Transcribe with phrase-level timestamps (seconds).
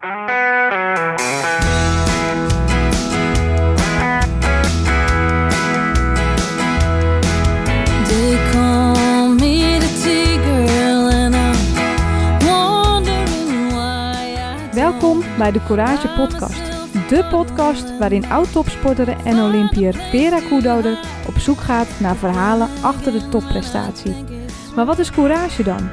[0.00, 0.18] Welkom
[15.38, 16.64] bij de Courage Podcast.
[17.08, 23.28] De podcast waarin oud-topsporter en Olympiër Vera Koedoder op zoek gaat naar verhalen achter de
[23.28, 24.24] topprestatie.
[24.74, 25.88] Maar wat is courage dan?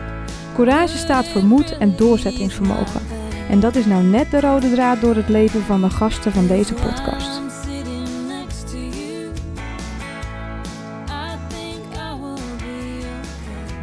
[0.56, 3.23] Courage staat voor moed en doorzettingsvermogen.
[3.54, 6.48] En dat is nou net de rode draad door het leven van de gasten van
[6.48, 7.42] deze podcast.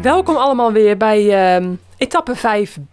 [0.03, 2.91] Welkom allemaal weer bij ehm, etappe 5b.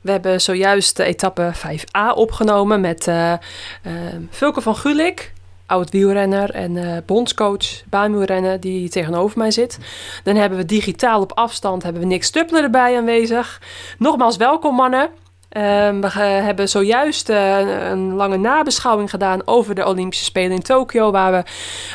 [0.00, 5.32] We hebben zojuist de etappe 5a opgenomen met eh ehm, Vulke van Gulik,
[5.66, 9.78] oud wielrenner en eh, bondscoach baanwielrennen die tegenover mij zit.
[10.24, 13.60] Dan hebben we digitaal op afstand hebben we Nick Stuppler erbij aanwezig.
[13.98, 15.10] Nogmaals welkom mannen.
[15.54, 17.58] Ehm, we hebben zojuist eh,
[17.90, 21.42] een lange nabeschouwing gedaan over de Olympische Spelen in Tokio, waar we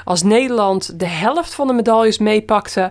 [0.04, 2.90] als Nederland de helft van de medailles meepakten.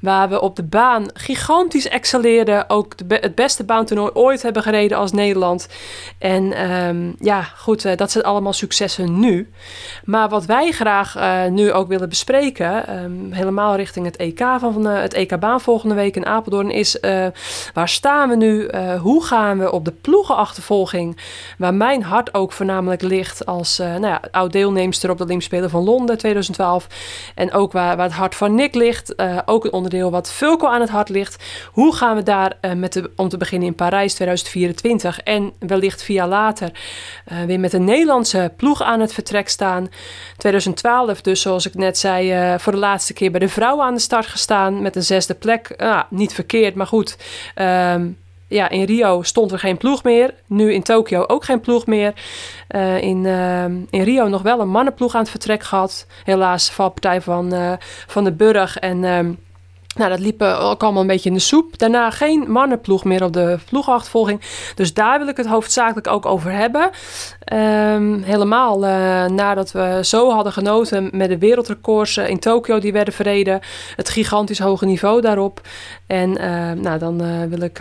[0.00, 2.70] Waar we op de baan gigantisch excelleerden.
[2.70, 5.68] Ook het beste baantoernooi ooit hebben gereden als Nederland.
[6.18, 9.50] En ehm, ja, goed, eh, dat zijn allemaal successen nu.
[10.04, 14.84] Maar wat wij graag eh, nu ook willen bespreken, ehm, helemaal richting het EK van
[14.84, 16.98] het EK baan volgende week in Apeldoorn, is
[17.74, 18.70] waar staan we nu?
[19.00, 21.16] Hoe gaan we op de ploegenachtervolging,
[21.58, 25.70] waar mijn hart ook voornamelijk ligt als eh, nou ja, oud-deelnemster op de Olympische Spelen
[25.70, 26.86] van Londen 2012.
[27.34, 30.66] En ook waar, waar het hart van Nick ligt, eh, ook een onderdeel wat Fulco
[30.66, 31.44] aan het hart ligt.
[31.72, 36.02] Hoe gaan we daar eh, met de, om te beginnen in Parijs 2024 en wellicht
[36.02, 36.72] via later
[37.46, 39.88] weer met een Nederlandse ploeg aan het vertrek staan.
[40.36, 44.00] 2012 dus, zoals ik net zei, voor de laatste keer bij de vrouwen aan de
[44.00, 45.74] start gestaan met een zesde plek.
[45.76, 47.16] Ah, niet verkeerd, maar goed.
[47.54, 48.06] Ehm,
[48.50, 50.34] ja, in Rio stond er geen ploeg meer.
[50.46, 52.12] Nu in Tokio ook geen ploeg meer.
[52.68, 56.06] Eh, in, ehm, in Rio nog wel een mannenploeg aan het vertrek gehad.
[56.24, 57.72] Helaas valpartij van, eh,
[58.06, 58.78] van de Burg.
[58.78, 59.32] En ehm,
[59.96, 61.78] nou, dat liep ook allemaal een beetje in de soep.
[61.78, 64.40] Daarna geen mannenploeg meer op de ploegachtervolging.
[64.74, 66.90] Dus daar wil ik het hoofdzakelijk ook over hebben.
[67.44, 72.92] Ehm, helemaal eh, nadat we zo hadden genoten met de wereldrecords eh, in Tokio die
[72.92, 73.60] werden verreden.
[73.96, 75.60] Het gigantisch hoge niveau daarop.
[76.06, 77.80] En eh, nou, dan wil ik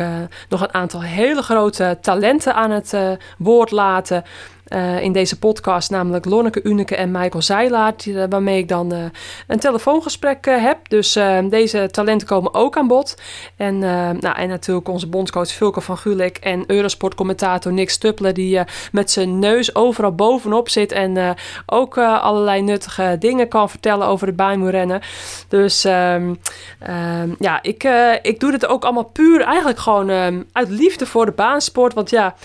[0.49, 2.97] nog een aantal hele grote talenten aan het
[3.37, 4.23] woord laten.
[4.69, 9.03] Eh, in deze podcast, namelijk Lonneke Uneke en Michael Zeilaert, eh, waarmee ik dan eh,
[9.47, 10.90] een telefoongesprek heb.
[10.90, 11.13] Dus
[11.50, 13.22] deze talenten komen ook aan bod.
[13.56, 18.59] En, nou, en natuurlijk onze bondscoach Vulke van Gulik en Eurosport-commentator Nick Stuppler, die
[18.91, 24.36] met zijn neus overal bovenop zit en ook allerlei nuttige dingen kan vertellen over het
[24.36, 25.01] baanwielrennen.
[25.47, 26.34] Dus ehm,
[26.80, 27.84] ehm, ja, ik,
[28.22, 31.94] ik doe dit ook allemaal puur eigenlijk gewoon ehm, uit liefde voor de baansport.
[31.94, 32.36] Want ja,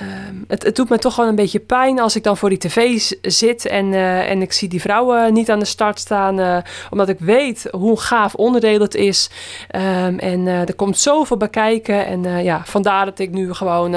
[0.00, 2.58] ehm, het, het doet me toch gewoon een beetje pijn als ik dan voor die
[2.58, 6.40] tv zit en, eh, en ik zie die vrouwen niet aan de start staan.
[6.40, 6.58] eh,
[6.90, 9.30] omdat ik weet hoe gaaf onderdeel het is.
[9.68, 12.06] Ehm, en eh, er komt zoveel bij kijken.
[12.06, 13.92] En ja, vandaar dat ik nu gewoon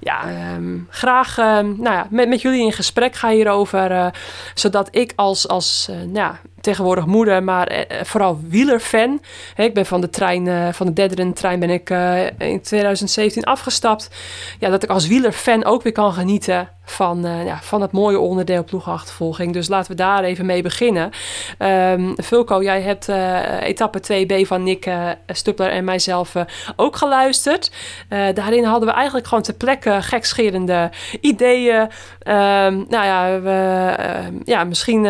[0.00, 4.12] ja, ehm, graag nou ja, met, met jullie in gesprek ga hierover.
[4.54, 9.20] zodat ik als, als nou ja, tegenwoordig moeder, maar eh, vooral wielerfan.
[9.56, 13.44] Ik ben van de trein, eh, van de derde trein ben ik eh, in 2017
[13.44, 14.10] afgestapt.
[14.58, 18.18] Ja, dat ik als wielerfan ook weer kan genieten van, eh, ja, van het mooie
[18.18, 19.52] onderdeel ploegachtervolging.
[19.52, 21.10] Dus laten we daar even mee beginnen.
[21.58, 26.42] Ehm Vulko, jij hebt eh, etappe 2b van Nick eh, Stuppler en mijzelf eh,
[26.76, 27.70] ook geluisterd.
[28.08, 31.88] Eh, daarin hadden we eigenlijk gewoon ter plekke gekscherende ideeën.
[32.22, 35.06] Ehm, nou ja, we, ehm, ja misschien...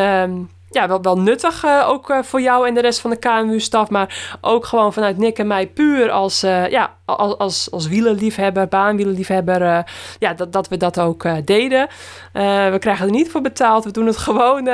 [0.71, 3.91] ja, wel, wel nuttig eh, ook eh, voor jou en de rest van de KMU-staf.
[3.91, 8.69] Maar ook gewoon vanuit Nick en mij puur als, eh, ja, als, als, als wielerliefhebber,
[8.69, 9.63] baanwielerliefhebber.
[9.63, 9.79] eh,
[10.19, 11.89] ja, dat, dat we dat ook deden.
[12.33, 13.85] We krijgen er niet voor betaald.
[13.85, 14.65] We doen het gewoon,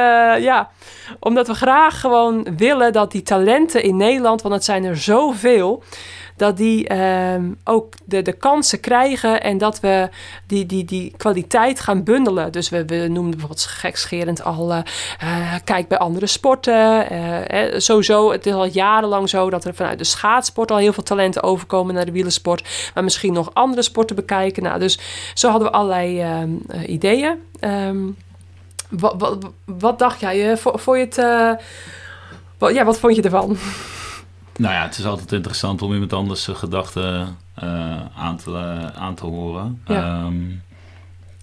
[0.40, 0.70] ja,
[1.20, 5.82] omdat we graag gewoon willen dat die talenten in Nederland, want het zijn er zoveel
[6.36, 10.08] dat die ehm, ook de, de kansen krijgen en dat we
[10.46, 12.52] die, die, die kwaliteit gaan bundelen.
[12.52, 14.78] Dus we, we noemden bijvoorbeeld gekscherend al, eh,
[15.18, 17.10] eh, kijk bij andere sporten.
[17.10, 20.92] eh, eh, sowieso, het is al jarenlang zo dat er vanuit de schaatsport al heel
[20.92, 22.90] veel talenten overkomen naar de wielersport.
[22.94, 24.62] Maar misschien nog andere sporten bekijken.
[24.62, 24.98] Nou, dus
[25.34, 27.34] zo hadden we allerlei ehm, eh, ideeën.
[27.60, 27.98] Ehm,
[28.90, 30.56] wat, wat, wat dacht jij?
[30.56, 31.58] vo- Vond je het...
[32.58, 33.56] wat, ja, wat vond je ervan?
[34.58, 39.02] Nou ja, het is altijd interessant om iemand anders zijn gedachten eh, aan, te, eh,
[39.02, 39.80] aan te horen.
[39.86, 40.02] Ja.
[40.24, 40.34] Ehm,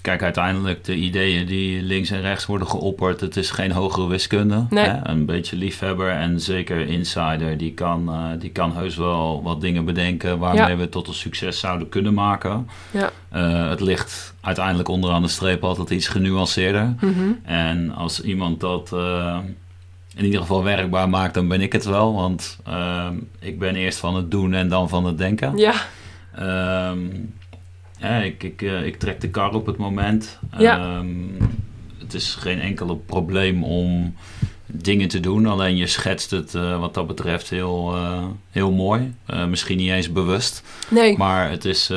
[0.02, 4.66] kijk, uiteindelijk de ideeën die links en rechts worden geopperd, het is geen hogere wiskunde.
[4.70, 4.86] Nee.
[4.86, 5.08] Hè?
[5.10, 9.86] Een beetje liefhebber en zeker insider, die kan, eh, die kan heus wel wat dingen
[9.86, 10.78] bedenken waarmee Ja.
[10.78, 12.68] we tot een succes zouden kunnen maken.
[12.92, 13.10] Ja.
[13.70, 16.96] Het ligt uiteindelijk onderaan de streep altijd iets genuanceerder.
[17.02, 17.32] Mhm.
[17.44, 18.92] En als iemand dat
[20.16, 22.14] in ieder geval werkbaar maakt, dan ben ik het wel.
[22.14, 25.58] Want ehm, ik ben eerst van het doen en dan van het denken.
[25.58, 25.74] Ja,
[26.36, 27.00] Ehm,
[28.00, 30.40] ja, ik, ik, eh, ik trek de kar op het moment.
[30.58, 30.78] Ja.
[30.80, 31.08] Ehm,
[32.00, 34.16] het is geen enkel probleem om
[34.66, 35.46] dingen te doen.
[35.46, 39.14] Alleen je schetst het eh, wat dat betreft heel, eh, heel mooi.
[39.48, 40.64] Misschien niet eens bewust.
[40.90, 41.18] nee.
[41.18, 41.92] Maar het is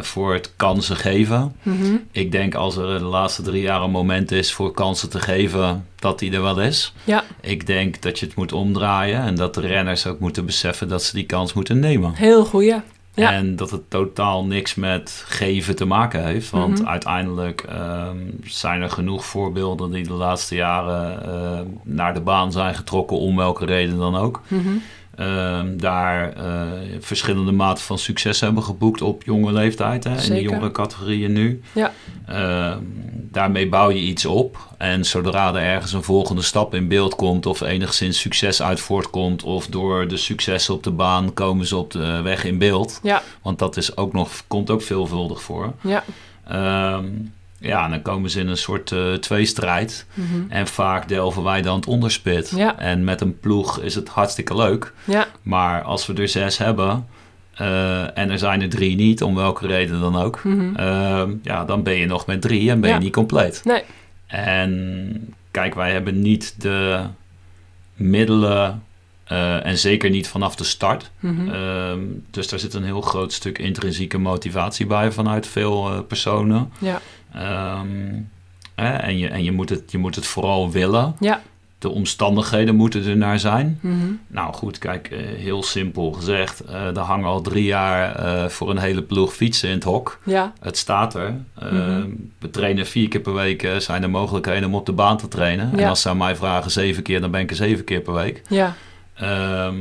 [0.00, 1.56] voor het kansen geven.
[1.62, 1.96] Mhm.
[2.12, 5.86] Ik denk als er de laatste drie jaar een moment is voor kansen te geven,
[6.06, 6.92] dat die er wel is.
[7.04, 10.88] Ja, Ik denk dat je het moet omdraaien en dat de renners ook moeten beseffen
[10.88, 12.12] dat ze die kans moeten nemen.
[12.14, 12.74] heel goeie.
[13.14, 13.32] Ja.
[13.32, 16.50] En dat het totaal niks met geven te maken heeft.
[16.50, 16.88] Want Mhm.
[16.88, 22.74] uiteindelijk ehm, zijn er genoeg voorbeelden die de laatste jaren eh, naar de baan zijn
[22.74, 24.40] getrokken, om welke reden dan ook.
[24.48, 24.68] Mhm.
[25.16, 26.62] Ehm, daar eh,
[27.00, 30.04] verschillende maten van succes hebben geboekt op jonge leeftijd.
[30.04, 31.62] Hè, in de jongere categorieën nu.
[31.72, 31.92] Ja.
[32.26, 32.78] Ehm,
[33.30, 34.58] daarmee bouw je iets op.
[34.78, 39.42] En zodra er ergens een volgende stap in beeld komt, of enigszins succes uit voortkomt,
[39.42, 43.00] of door de successen op de baan komen ze op de weg in beeld.
[43.02, 45.72] Ja, Want dat is ook nog, komt ook veelvuldig voor.
[45.80, 46.04] ja.
[46.48, 47.04] Ehm,
[47.66, 50.06] ja, dan komen ze in een soort eh, tweestrijd.
[50.14, 50.26] Mhm.
[50.48, 52.50] En vaak delven wij dan het onderspit.
[52.56, 52.78] Ja.
[52.78, 54.92] En met een ploeg is het hartstikke leuk.
[55.04, 57.06] Ja, Maar als we er zes hebben
[57.54, 60.74] eh, en er zijn er drie niet, om welke reden dan ook, Mhm.
[60.76, 62.96] ehm, ja, dan ben je nog met drie en ben Ja.
[62.96, 63.60] je niet compleet.
[63.64, 63.82] nee.
[64.26, 67.00] En kijk, wij hebben niet de
[67.94, 68.82] middelen
[69.24, 71.10] eh, en zeker niet vanaf de start.
[71.20, 71.48] Mhm.
[71.48, 76.72] Ehm, dus daar zit een heel groot stuk intrinsieke motivatie bij vanuit veel personen.
[76.78, 77.00] Ja,
[77.36, 78.12] Ehm,
[78.74, 81.16] hè, en je, en je, moet het, je moet het vooral willen.
[81.20, 81.40] ja.
[81.78, 83.78] De omstandigheden moeten er naar zijn.
[83.82, 83.96] Mhm.
[84.26, 86.60] Nou goed, kijk, eh, heel simpel gezegd.
[86.60, 90.18] eh er hangen al drie jaar eh, voor een hele ploeg fietsen in het hok.
[90.24, 91.34] Ja, Het staat er.
[91.54, 92.06] Eh, Mhm.
[92.38, 93.68] We trainen vier keer per week.
[93.78, 95.78] zijn er mogelijkheden om op de baan te trainen.
[95.78, 98.14] En als ze aan mij vragen zeven keer, dan ben ik er zeven keer per
[98.14, 98.42] week.
[98.48, 98.74] ja.
[99.14, 99.74] Ehm,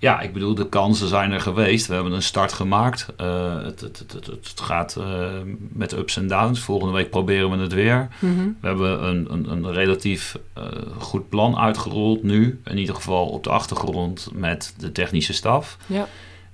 [0.00, 1.86] ja, ik bedoel, de kansen zijn er geweest.
[1.86, 3.06] We hebben een start gemaakt.
[3.16, 5.28] Eh, het, het, het, het, gaat eh,
[5.72, 6.60] met ups en downs.
[6.60, 8.08] Volgende week proberen we het weer.
[8.18, 8.48] Mhm.
[8.60, 10.64] We hebben een, een, een relatief eh,
[10.98, 12.60] goed plan uitgerold nu.
[12.64, 15.76] In ieder geval op de achtergrond met de technische staf.
[15.86, 16.08] Ja.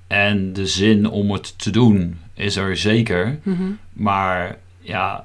[0.07, 3.39] En de zin om het te doen is er zeker.
[3.43, 3.63] Mhm.
[3.93, 5.25] Maar ja,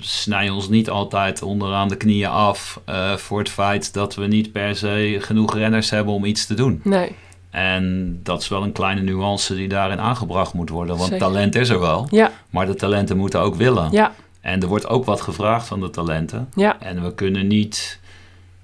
[0.00, 2.80] snij ons niet altijd onderaan de knieën af
[3.16, 6.80] voor het feit dat we niet per se genoeg renners hebben om iets te doen.
[6.84, 7.14] Nee.
[7.50, 10.96] En dat is wel een kleine nuance die daarin aangebracht moet worden.
[10.96, 11.26] Want Zeker.
[11.26, 13.88] talent is er wel, Ja, maar de talenten moeten ook willen.
[13.90, 16.48] ja, En er wordt ook wat gevraagd van de talenten.
[16.54, 16.80] ja.
[16.80, 17.98] En we kunnen niet,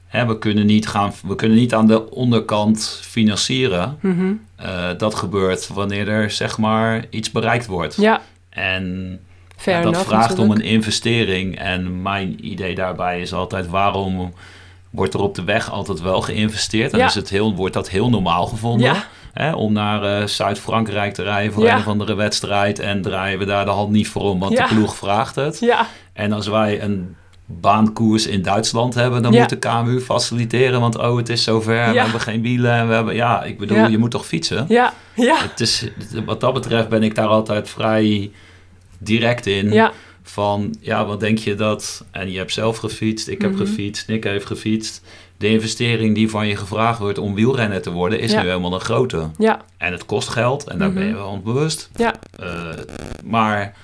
[0.06, 3.96] hè, we kunnen niet, gaan, we kunnen niet aan de onderkant financieren.
[4.00, 4.32] Mhm.
[4.56, 7.96] Eh, dat gebeurt wanneer er zeg maar iets bereikt wordt.
[7.96, 8.20] Ja,
[8.50, 9.18] En
[9.64, 11.58] ja, dat enough vraagt om een investering.
[11.58, 14.32] En mijn idee daarbij is altijd waarom
[14.94, 16.92] wordt er op de weg altijd wel geïnvesteerd?
[16.92, 17.06] En Ja.
[17.06, 18.86] is het heel, wordt dat heel normaal gevonden?
[18.86, 19.04] Ja.
[19.32, 21.72] Hè, om naar eh, Zuid-Frankrijk te rijden voor Ja.
[21.72, 22.78] een of andere wedstrijd.
[22.78, 25.58] En draaien we daar de hand niet voor om, want de ploeg vraagt het.
[25.60, 30.80] Ja, En als wij een baankoers in Duitsland hebben, dan moet de KMU faciliteren.
[30.80, 32.72] Want oh, het is zover, we hebben geen wielen.
[32.72, 34.64] En we hebben, ja, ik bedoel, je moet toch fietsen?
[34.68, 35.88] ja, ja, Het is,
[36.26, 38.30] wat dat betreft ben ik daar altijd vrij
[38.98, 39.72] direct in.
[39.72, 39.92] ja,
[40.26, 42.04] Van, ja, wat denk je dat...
[42.10, 43.58] En je hebt zelf gefietst, ik heb Mhm.
[43.60, 45.02] gefietst, Nick heeft gefietst.
[45.36, 48.20] De investering die van je gevraagd wordt om wielrenner te worden...
[48.20, 48.42] is Ja.
[48.42, 49.30] nu helemaal een grote.
[49.38, 50.98] ja, En het kost geld en daar Mhm.
[50.98, 51.90] ben je wel onbewust.
[51.96, 52.14] Ja.
[52.38, 52.68] Eh,
[53.24, 53.76] maar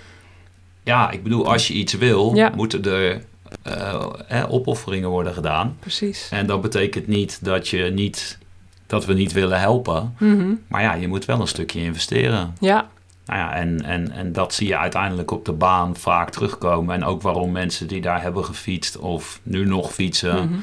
[0.84, 2.52] ja, ik bedoel, als je iets wil, Ja.
[2.56, 3.24] moeten er
[3.62, 5.76] eh, opofferingen worden gedaan.
[5.80, 6.28] precies.
[6.30, 8.38] En dat betekent niet dat, je niet
[8.86, 10.14] dat we niet willen helpen.
[10.18, 10.48] Mhm.
[10.68, 12.54] Maar ja, je moet wel een stukje investeren.
[12.60, 12.88] Ja,
[13.30, 16.94] Nou ja, en, en, en dat zie je uiteindelijk op de baan vaak terugkomen.
[16.94, 20.58] En ook waarom mensen die daar hebben gefietst of nu nog fietsen, Mhm.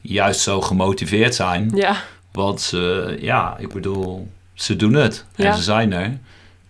[0.00, 1.70] juist zo gemotiveerd zijn.
[1.74, 1.96] ja,
[2.32, 5.52] Want ze, ja, ik bedoel, ze doen het en Ja.
[5.54, 6.18] ze zijn er.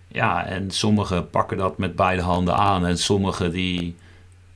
[0.07, 2.85] Ja, en sommigen pakken dat met beide handen aan.
[2.85, 3.95] En sommigen die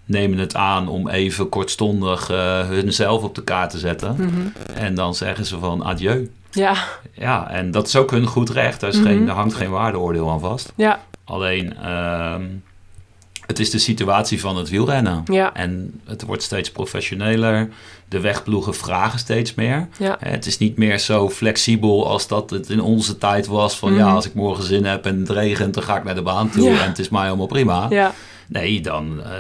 [0.06, 4.16] nemen het aan om even kortstondig eh hunzelf op de kaart te zetten.
[4.18, 4.48] Mhm.
[4.74, 6.32] En dan zeggen ze van adieu.
[6.52, 6.76] Ja,
[7.14, 8.80] Ja, en dat is ook hun goed recht.
[8.80, 9.06] Daar, is Mhm.
[9.06, 10.72] geen, daar hangt geen waardeoordeel aan vast.
[10.76, 12.44] ja, Alleen, ehm,
[13.46, 15.24] het is de situatie van het wielrennen.
[15.26, 17.70] ja, En het wordt steeds professioneler.
[18.10, 19.88] De wegploegen vragen steeds meer.
[19.98, 23.78] ja, Hè, Het is niet meer zo flexibel als dat het in onze tijd was.
[23.78, 24.00] Van Mhm.
[24.00, 26.50] ja, als ik morgen zin heb en het regent, dan ga ik naar de baan
[26.50, 26.70] toe.
[26.70, 26.82] Ja.
[26.82, 27.86] En het is mij allemaal prima.
[27.90, 28.14] ja,
[28.48, 29.32] Nee, dan eh,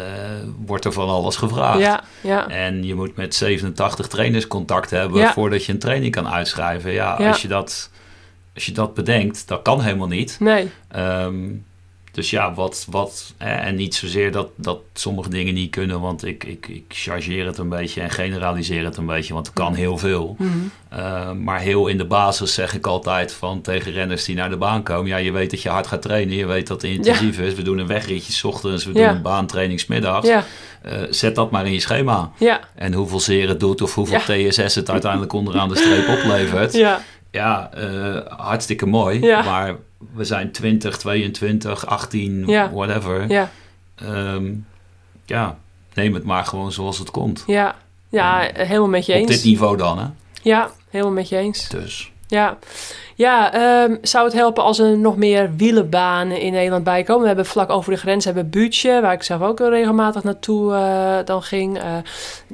[0.66, 1.80] wordt er van alles gevraagd.
[1.80, 2.48] Ja, ja.
[2.48, 5.34] En je moet met 87 trainers contact hebben Ja.
[5.34, 6.92] voordat je een training kan uitschrijven.
[6.92, 7.28] Ja, Ja.
[7.28, 7.90] Als, je dat,
[8.56, 10.38] als je dat bedenkt, dat kan helemaal niet.
[10.40, 10.70] Nee.
[10.88, 11.36] Ehm,
[12.17, 16.25] dus ja, wat, wat eh, en niet zozeer dat, dat sommige dingen niet kunnen, want
[16.25, 19.74] ik, ik, ik chargeer het een beetje en generaliseer het een beetje, want er kan
[19.74, 20.36] heel veel.
[20.39, 20.50] Mhm.
[20.93, 24.57] Uh, maar heel in de basis zeg ik altijd van tegen renners die naar de
[24.57, 25.07] baan komen.
[25.07, 26.36] Ja, je weet dat je hard gaat trainen.
[26.36, 27.53] Je weet dat het intensief is.
[27.53, 28.86] We doen een wegritje 's ochtends.
[28.86, 29.07] We Ja.
[29.07, 30.27] doen een baantraining 's middags.
[30.27, 30.43] Ja,
[30.86, 32.31] Uh, zet dat maar in je schema.
[32.38, 34.19] ja, En hoeveel zeer het doet of hoeveel
[34.50, 36.74] TSS het uiteindelijk onderaan de streep oplevert.
[36.74, 37.01] ja,
[37.38, 39.22] Ja, uh, hartstikke mooi.
[39.22, 39.41] Ja.
[39.44, 39.75] Maar
[40.13, 42.72] we zijn 20, 22, 18, Ja.
[42.72, 43.29] whatever.
[43.29, 43.50] ja,
[43.96, 44.53] Ehm,
[45.25, 45.58] ja,
[45.94, 47.44] neem het maar gewoon zoals het komt.
[47.48, 47.75] ja.
[48.10, 49.29] Ja, helemaal met je Op eens.
[49.29, 50.06] dit niveau dan, hè?
[50.41, 51.70] Ja, helemaal met je eens.
[51.70, 52.12] Dus.
[52.27, 52.58] Ja,
[53.15, 57.22] ja ehm, zou het helpen als er nog meer wielenbanen in Nederland bij komen?
[57.22, 61.17] We hebben vlak over de grens hebben Buutje, waar ik zelf ook regelmatig naartoe eh,
[61.25, 61.77] dan ging.
[61.79, 61.98] Eh,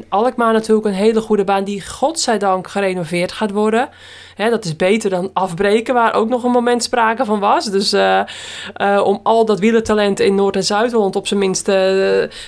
[0.10, 3.90] Alkmaar natuurlijk, een hele goede baan die godzijdank gerenoveerd gaat worden.
[4.36, 7.66] Hè, dat is beter dan afbreken, waar ook nog een moment sprake van was.
[7.66, 8.20] Dus eh,
[8.74, 11.76] eh, om al dat wielertalent in Noord- en Zuid-Holland op zijn minst eh,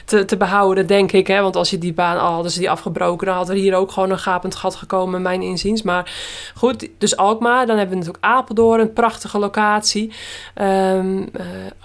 [0.06, 1.28] te, te behouden, denk ik.
[1.28, 1.42] Hè?
[1.42, 3.92] Want als je die baan al hadden ze die afgebroken, dan had er hier ook
[3.92, 5.82] gewoon een gapend gat gekomen, mijn inziens.
[5.82, 6.12] Maar
[6.56, 10.14] goed, dus Alkmaar, dan hebben we natuurlijk Apeldoorn, een prachtige locatie.
[10.54, 11.00] Eh,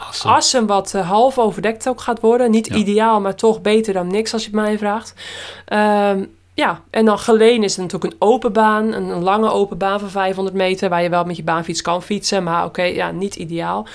[0.09, 0.31] Assen.
[0.31, 2.51] Assen, wat half overdekt ook gaat worden.
[2.51, 2.75] Niet Ja.
[2.75, 5.15] ideaal, maar toch beter dan niks als je het mij vraagt.
[5.67, 6.25] Ehm,
[6.61, 10.57] ja, en dan Geleen is natuurlijk een open baan, een, lange open baan van 500
[10.57, 13.87] meter, waar je wel met je baanfiets kan fietsen, maar oké, ja, niet ideaal.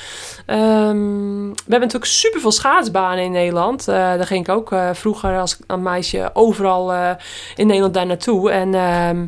[0.46, 3.88] Ehm, we hebben natuurlijk superveel schaatsbanen in Nederland.
[3.88, 7.10] Eh, daar ging ik ook eh, vroeger als een meisje overal eh,
[7.56, 8.52] in Nederland daar naartoe.
[8.52, 9.26] En ehm,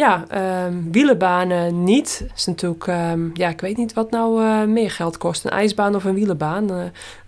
[0.00, 2.24] ja, ehm wielenbanen niet.
[2.36, 5.44] is natuurlijk, ehm, ja, ik weet niet wat nou eh, meer geld kost.
[5.44, 6.70] Een ijsbaan of een wielenbaan.
[6.70, 6.76] Eh,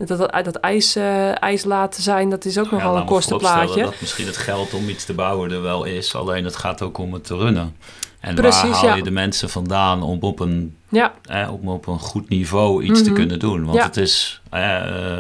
[0.07, 3.83] dat, dat, dat ijs, eh, ijs laten zijn, dat is ook Ja, nogal een kostenplaatje.
[3.83, 6.15] Dat misschien het geld om iets te bouwen er wel is.
[6.15, 7.77] Alleen het gaat ook om het te runnen.
[8.21, 8.95] En Precies, waar haal ja.
[8.95, 13.03] je de mensen vandaan om op een, Ja, eh, om op een goed niveau iets
[13.03, 13.19] te Mhm.
[13.19, 13.65] kunnen doen?
[13.65, 15.19] Want het is, eh,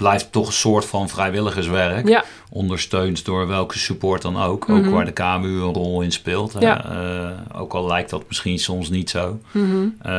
[0.00, 2.08] blijft toch een soort van vrijwilligerswerk.
[2.08, 4.68] ja, Ondersteund door welke support dan ook.
[4.68, 4.90] Ook Mhm.
[4.90, 6.56] waar de KMU een rol in speelt.
[6.58, 6.84] Ja.
[6.84, 9.40] Eh, ook al lijkt dat misschien soms niet zo.
[9.52, 10.12] mhm, Ehm,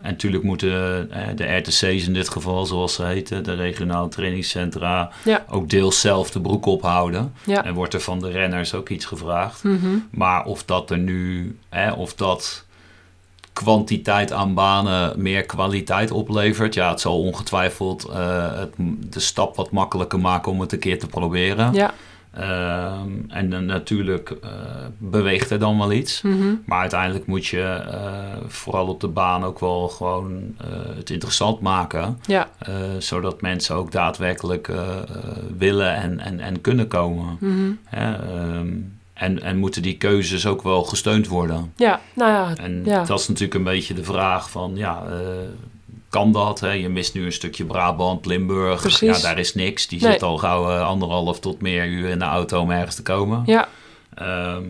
[0.00, 5.10] en natuurlijk moeten eh, de RTC's in dit geval, zoals ze heten, de regionale trainingscentra,
[5.24, 5.44] Ja.
[5.50, 7.32] ook deels zelf de broek ophouden.
[7.46, 9.62] En wordt er van de renners ook iets gevraagd.
[9.64, 12.64] mhm, Maar of dat er nu, hè, of dat
[13.52, 18.74] kwantiteit aan banen meer kwaliteit oplevert, ja, het zal ongetwijfeld eh, het,
[19.12, 21.72] de stap wat makkelijker maken om het een keer te proberen.
[21.74, 21.94] ja,
[22.32, 24.50] Ehm, en dan natuurlijk eh,
[24.98, 26.22] beweegt er dan wel iets.
[26.22, 28.00] mhm, Maar uiteindelijk moet je eh,
[28.46, 30.66] vooral op de baan ook wel gewoon eh,
[30.96, 32.18] het interessant maken.
[32.26, 35.04] ja, eh, zodat mensen ook daadwerkelijk eh, eh,
[35.58, 37.38] willen en, en, en kunnen komen.
[37.90, 38.68] Ehm,
[39.22, 41.72] en, en moeten die keuzes ook wel gesteund worden.
[41.76, 43.04] ja, nou ja, En Ja.
[43.04, 45.16] dat is natuurlijk een beetje de vraag van, ja, eh,
[46.08, 46.60] kan dat?
[46.60, 46.70] Hè?
[46.70, 48.80] Je mist nu een stukje Brabant, Limburg.
[48.80, 49.16] Precies.
[49.16, 49.86] Ja, daar is niks.
[49.86, 50.12] Die Nee.
[50.12, 53.42] zit al gauw eh, anderhalf tot meer uur in de auto om ergens te komen.
[53.46, 53.68] ja,
[54.14, 54.64] Ehm,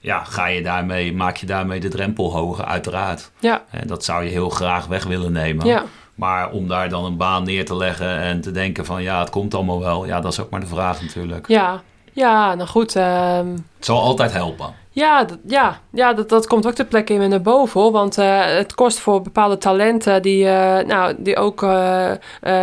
[0.00, 2.64] ja, ga je daarmee, maak je daarmee de drempel hoger?
[2.64, 3.30] Uiteraard.
[3.40, 5.66] ja, En dat zou je heel graag weg willen nemen.
[5.66, 5.84] ja,
[6.14, 9.30] Maar om daar dan een baan neer te leggen en te denken van ja, het
[9.30, 10.06] komt allemaal wel.
[10.06, 11.48] Ja, dat is ook maar de vraag natuurlijk.
[11.48, 11.82] ja,
[12.18, 14.74] ja, nou goed, ehm, Het zal altijd helpen.
[14.98, 17.80] Ja, dat, ja, ja dat, dat komt ook ter plekke in me naar boven.
[17.80, 17.92] hoor.
[17.92, 22.12] Want eh, het kost voor bepaalde talenten die, eh, nou, die ook eh,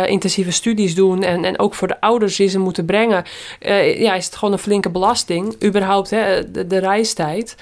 [0.06, 1.22] intensieve studies doen.
[1.22, 3.24] En, en ook voor de ouders die ze moeten brengen.
[3.98, 5.64] ja, is het gewoon een flinke belasting.
[5.64, 7.56] Überhaupt hè, de, de reistijd.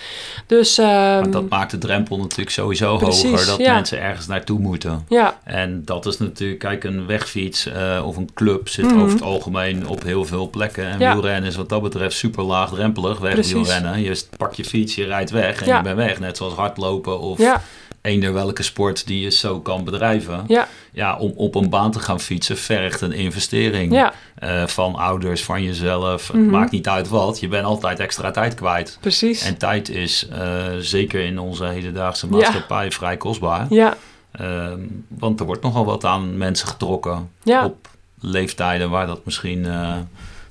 [0.46, 3.46] Dus ehm, Maar dat maakt de drempel natuurlijk sowieso Precies, hoger.
[3.46, 3.74] Dat ja.
[3.74, 5.04] mensen ergens naartoe moeten.
[5.08, 7.68] ja, En dat is natuurlijk, kijk, een wegfiets
[8.04, 9.00] of een club zit Mhm.
[9.00, 10.86] over het algemeen op heel veel plekken.
[10.86, 11.12] En Ja.
[11.12, 13.18] wielrennen is wat dat betreft super laagdrempelig.
[13.18, 14.02] Wegwielrennen.
[14.02, 15.76] Je pak je fiets, je rijdt weg en Ja.
[15.76, 16.20] je bent weg.
[16.20, 17.62] Net zoals hardlopen of ja,
[18.02, 20.44] eender welke sport die je zo kan bedrijven.
[20.48, 23.92] ja, Ja, om op een baan te gaan fietsen vergt een investering.
[23.92, 26.28] ja, Eh, van ouders, van jezelf.
[26.28, 27.40] Het maakt niet uit wat.
[27.40, 28.98] Je bent altijd extra tijd kwijt.
[29.00, 29.42] precies.
[29.42, 33.66] En tijd is eh, zeker in onze hedendaagse maatschappij vrij kostbaar.
[33.70, 33.96] ja,
[34.32, 37.30] Ehm, want er wordt nogal wat aan mensen getrokken
[37.64, 37.88] op
[38.20, 39.96] leeftijden waar dat misschien eh,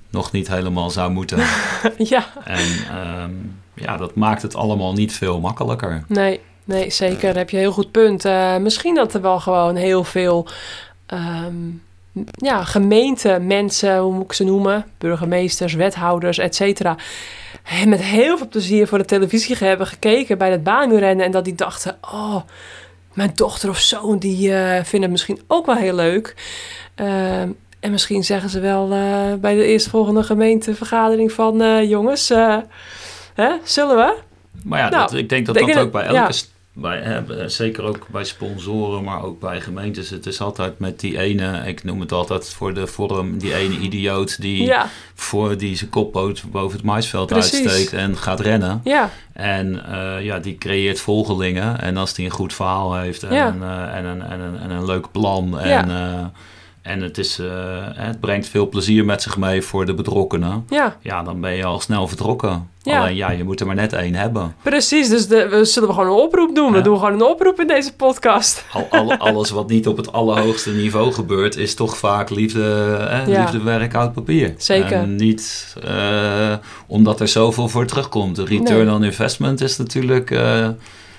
[0.10, 1.38] nog niet helemaal zou moeten.
[1.98, 2.26] ja.
[2.44, 3.32] en ehm,
[3.76, 6.04] ja, dat maakt het allemaal niet veel makkelijker.
[6.08, 7.22] Nee, nee, zeker.
[7.22, 8.26] Daar heb je een heel goed punt.
[8.26, 10.48] Eh, misschien dat er wel gewoon heel veel
[11.06, 11.56] ehm,
[12.36, 14.86] ja, gemeenten, mensen, hoe moet ik ze noemen?
[14.98, 16.96] Burgemeesters, wethouders, et cetera.
[17.86, 21.26] Met heel veel plezier voor de televisie hebben gekeken bij het baanrennen.
[21.26, 22.42] En dat die dachten, oh,
[23.14, 26.36] mijn dochter of zoon, die eh vinden het misschien ook wel heel leuk.
[26.96, 27.50] Ehm,
[27.80, 31.88] En misschien zeggen ze wel eh, bij de eerstvolgende gemeentevergadering van...
[31.88, 32.34] jongens,
[33.34, 34.16] hè, zullen we?
[34.64, 36.34] Maar ja, Nou, dat, ik denk dat denk dat ook bij elke...
[36.76, 40.10] Bij, hè, zeker ook bij sponsoren, maar ook bij gemeentes.
[40.10, 43.78] Het is altijd met die ene, ik noem het altijd voor de vorm, die ene
[43.78, 47.54] idioot die, Ja, voor die zijn koppoot boven het maisveld Precies.
[47.68, 48.82] uitsteekt en gaat rennen.
[48.84, 51.82] ja, En eh, ja, die creëert volgelingen.
[51.82, 53.48] En als die een goed verhaal heeft en, Ja.
[53.48, 55.60] een, eh, en, een, en, een, en een leuk plan.
[55.60, 56.32] En, Ja.
[56.84, 57.48] Eh, en het, is, eh,
[57.94, 60.66] het brengt veel plezier met zich mee voor de betrokkenen.
[60.70, 60.98] ja.
[61.02, 62.68] Ja, dan ben je al snel vertrokken.
[62.82, 63.00] Ja.
[63.00, 64.56] Alleen ja, je moet er maar net één hebben.
[64.64, 66.72] Precies, dus de, we zullen we gewoon een oproep doen.
[66.72, 68.66] We doen gewoon een oproep in deze podcast.
[68.74, 72.62] Al, al- alles wat niet op het allerhoogste niveau gebeurt, is toch vaak liefde,
[73.10, 73.40] hè, Ja.
[73.42, 74.54] liefdewerk oud papier.
[74.58, 74.92] Zeker.
[74.98, 76.54] En niet eh,
[76.88, 78.36] omdat er zoveel voor terugkomt.
[78.36, 78.96] De return Nee.
[78.96, 80.68] on investment is natuurlijk eh,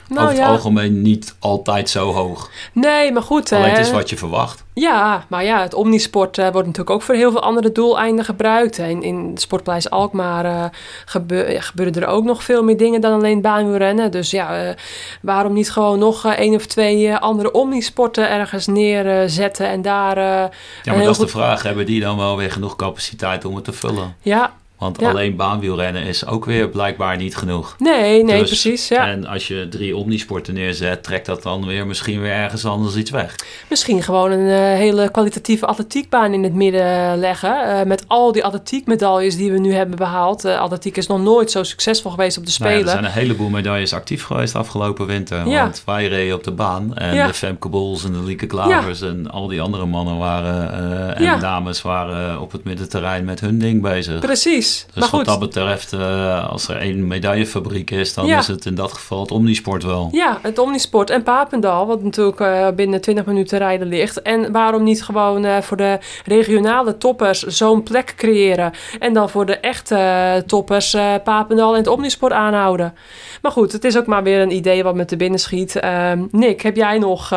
[0.08, 2.50] Nou over het ja, algemeen niet altijd zo hoog.
[2.72, 3.52] nee, maar goed.
[3.52, 4.64] Alleen het is wat je verwacht.
[4.74, 8.78] Ja, maar ja, het omnisport eh, wordt natuurlijk ook voor heel veel andere doeleinden gebruikt.
[8.78, 10.72] En in de Sportpaleis Alkmaar
[11.04, 14.10] gebe- ja, gebeuren er ook nog veel meer dingen dan alleen baanwielrennen.
[14.10, 14.74] Dus ja, eh,
[15.22, 20.16] waarom niet gewoon nog één of twee andere omnisporten ergens neerzetten en daar...
[20.16, 20.50] Ja,
[20.84, 21.62] maar dat is de vraag.
[21.62, 24.16] Hebben die dan wel weer genoeg capaciteit om het te vullen?
[24.22, 24.52] Ja,
[24.84, 25.10] Want Ja.
[25.10, 27.74] alleen baanwielrennen is ook weer blijkbaar niet genoeg.
[27.78, 28.88] nee, nee, Dus- precies.
[28.88, 29.06] Ja.
[29.06, 33.10] En als je drie omnisporten neerzet, trekt dat dan weer misschien weer ergens anders iets
[33.10, 33.34] weg.
[33.68, 37.32] Misschien gewoon een eh, hele kwalitatieve atletiekbaan in het midden leggen.
[37.64, 40.44] eh, met al die atletiekmedailles die we nu hebben behaald.
[40.44, 42.94] Eh, atletiek is nog nooit zo succesvol geweest op de Nou ja, Spelen.
[42.96, 45.48] er zijn een heleboel medailles actief geweest afgelopen winter.
[45.48, 45.62] Ja.
[45.62, 46.96] Want wij reden op de baan.
[46.96, 51.40] En de Femke Bols en de Lieke Klavers en al die andere mannen waren, en
[51.40, 54.18] dames waren op het middenterrein met hun ding bezig.
[54.20, 54.73] Precies.
[54.86, 58.38] Dus maar goed, wat dat betreft, eh, als er één medaillefabriek is, dan Ja.
[58.38, 60.08] is het in dat geval het Omnisport wel.
[60.12, 64.22] Ja, het Omnisport en Papendal, wat natuurlijk eh, binnen 20 minuten rijden ligt.
[64.22, 68.72] En waarom niet gewoon eh, voor de regionale toppers zo'n plek creëren.
[68.98, 72.94] En dan voor de echte toppers Papendal en het Omnisport aanhouden.
[73.42, 75.76] Maar goed, het is ook maar weer een idee wat me te binnen schiet.
[75.76, 77.32] Ehm, Nick, heb jij nog,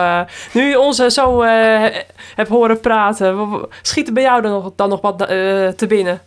[0.53, 1.41] nu je ons zo
[2.36, 5.17] hebt horen praten, w- w- schiet er bij jou dan nog, dan nog wat
[5.77, 6.22] te binnen?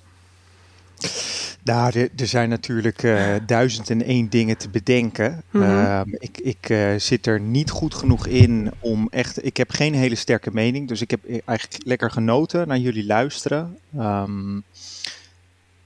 [1.65, 5.43] Nou, er, er zijn natuurlijk eh, duizend en één dingen te bedenken.
[5.51, 5.65] Mhm.
[5.65, 9.45] Ehm, ik ik eh, zit er niet goed genoeg in om echt.
[9.45, 13.79] Ik heb geen hele sterke mening, dus ik heb eigenlijk lekker genoten naar jullie luisteren.
[13.99, 14.57] Ehm,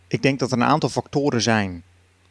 [0.07, 1.83] ik denk dat er een aantal factoren zijn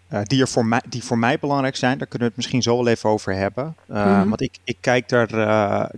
[0.08, 1.98] eh, die, er voor mij, die voor mij belangrijk zijn.
[1.98, 3.76] Daar kunnen we het misschien zo wel even over hebben.
[3.90, 4.30] Ehm, Mhm.
[4.30, 5.28] Want ik, ik kijk daar.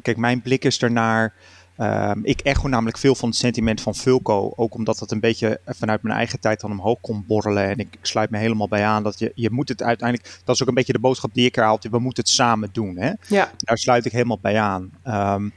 [0.02, 1.34] kijk, mijn blik is ernaar.
[1.78, 4.54] Ehm, ik echo namelijk veel van het sentiment van Vulco.
[4.56, 7.64] Ook omdat het een beetje vanuit mijn eigen tijd dan omhoog kon borrelen.
[7.64, 10.40] En ik, ik sluit me helemaal bij aan dat je, je moet het uiteindelijk.
[10.44, 11.80] Dat is ook een beetje de boodschap die ik herhaal.
[11.90, 12.98] We moeten het samen doen.
[12.98, 13.12] Hè?
[13.28, 14.92] Ja, Daar sluit ik helemaal bij aan.
[15.04, 15.50] Ehm,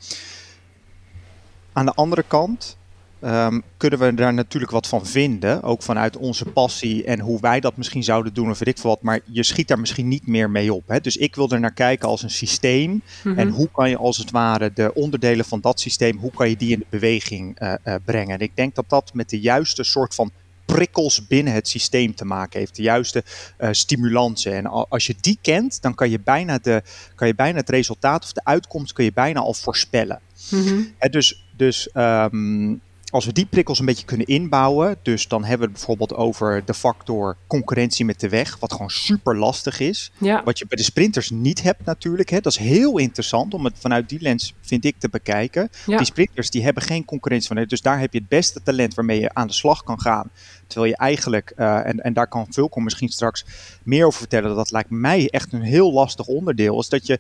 [1.73, 2.78] aan de andere kant
[3.21, 5.63] ehm, kunnen we daar natuurlijk wat van vinden.
[5.63, 8.91] Ook vanuit onze passie en hoe wij dat misschien zouden doen of weet ik veel
[8.91, 9.03] wat.
[9.03, 10.89] Maar je schiet daar misschien niet meer mee op.
[10.89, 11.01] Hè?
[11.01, 13.03] Dus ik wil er naar kijken als een systeem.
[13.25, 13.39] Mhm.
[13.39, 16.57] En hoe kan je als het ware de onderdelen van dat systeem, hoe kan je
[16.57, 18.35] die in de beweging eh, eh, brengen?
[18.35, 20.31] En ik denk dat dat met de juiste soort van
[20.65, 22.77] prikkels binnen het systeem te maken heeft.
[22.77, 23.25] De juiste
[23.57, 24.53] eh, stimulansen.
[24.55, 26.83] En al- als je die kent, dan kan je, bijna de,
[27.15, 30.21] kan je bijna het resultaat of de uitkomst kun je bijna al voorspellen.
[30.51, 30.83] Mhm.
[31.11, 32.75] Dus dus ehm,
[33.11, 36.63] als we die prikkels een beetje kunnen inbouwen, dus dan hebben we het bijvoorbeeld over
[36.65, 40.13] de factor concurrentie met de weg, wat gewoon super lastig is.
[40.19, 40.43] ja.
[40.45, 42.29] Wat je bij de sprinters niet hebt natuurlijk.
[42.31, 42.41] Hè.
[42.41, 45.71] Dat is heel interessant om het vanuit die lens, vind ik, te bekijken.
[45.87, 45.97] Ja.
[45.97, 47.65] Die sprinters die hebben geen concurrentie van.
[47.65, 50.31] Dus daar heb je het beste talent waarmee je aan de slag kan gaan.
[50.67, 53.45] Terwijl je eigenlijk, eh, en, en daar kan Vulko misschien straks
[53.83, 54.57] meer over vertellen.
[54.57, 56.79] Dat lijkt mij echt een heel lastig onderdeel.
[56.81, 57.19] Is dat je,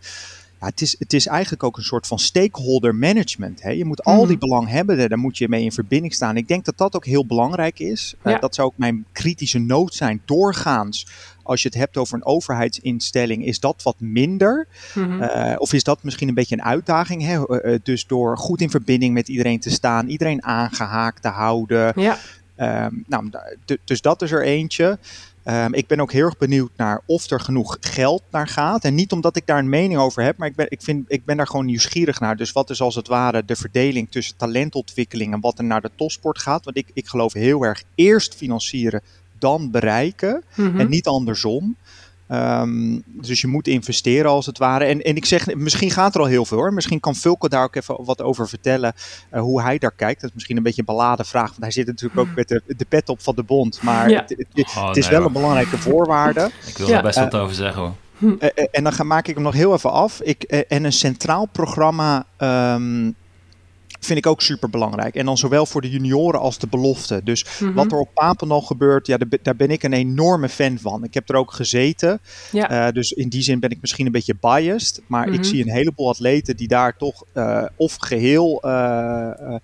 [0.61, 3.63] ja, het, is, het is eigenlijk ook een soort van stakeholder management.
[3.63, 3.71] Hè.
[3.71, 4.29] Je moet al Mhm.
[4.29, 6.37] die belanghebbenden, daar moet je mee in verbinding staan.
[6.37, 8.15] Ik denk dat dat ook heel belangrijk is.
[8.23, 11.07] Eh, dat zou ook mijn kritische noot zijn, doorgaans
[11.43, 14.67] als je het hebt over een overheidsinstelling, is dat wat minder?
[14.95, 15.23] Mhm.
[15.23, 17.23] Eh, of is dat misschien een beetje een uitdaging?
[17.23, 17.59] Hè?
[17.59, 21.93] Eh, dus door goed in verbinding met iedereen te staan, iedereen aangehaakt te houden.
[21.97, 22.19] ja.
[22.57, 23.31] Ehm, nou,
[23.85, 24.99] dus dat is er eentje.
[25.43, 28.85] Ehm, ik ben ook heel erg benieuwd naar of er genoeg geld naar gaat.
[28.85, 31.25] En niet omdat ik daar een mening over heb, maar ik ben, ik vind, ik
[31.25, 32.37] ben daar gewoon nieuwsgierig naar.
[32.37, 35.91] Dus wat is als het ware de verdeling tussen talentontwikkeling en wat er naar de
[35.95, 36.65] topsport gaat?
[36.65, 39.03] Want ik, ik geloof heel erg eerst financieren,
[39.39, 40.43] dan bereiken.
[40.55, 40.81] Mhm.
[40.81, 41.77] En niet andersom.
[42.29, 44.85] Ehm, dus je moet investeren als het ware.
[44.85, 46.73] En, en ik zeg, misschien gaat er al heel veel hoor.
[46.75, 48.93] Misschien kan Vulko daar ook even wat over vertellen.
[49.31, 50.21] eh, hoe hij daar kijkt.
[50.21, 51.49] Dat is misschien een beetje een beladen vraag.
[51.49, 53.83] Want hij zit natuurlijk ook met de, de pet op van de bond.
[53.83, 54.21] Maar Ja.
[54.21, 55.29] het, het- Oh, het is nee, wel hoor.
[55.29, 56.51] een belangrijke voorwaarde.
[56.67, 56.97] Ik wil Ja.
[56.97, 57.93] er best wat over zeggen hoor.
[58.39, 60.21] Eh, eh, en dan ga, maak ik hem nog heel even af.
[60.21, 62.27] Ik, eh, en een centraal programma.
[62.37, 63.11] ehm,
[64.01, 65.15] vind ik ook super belangrijk.
[65.15, 67.21] En dan zowel voor de junioren als de belofte.
[67.25, 67.73] Dus Mhm.
[67.73, 71.05] wat er op Papendal gebeurt, ja, daar, ben- daar ben ik een enorme fan van.
[71.05, 72.21] Ik heb er ook gezeten.
[72.53, 72.87] Ja.
[72.87, 75.01] Eh, dus in die zin ben ik misschien een beetje biased.
[75.07, 75.35] Maar Mhm.
[75.37, 79.55] ik zie een heleboel atleten die daar toch eh, of geheel eh,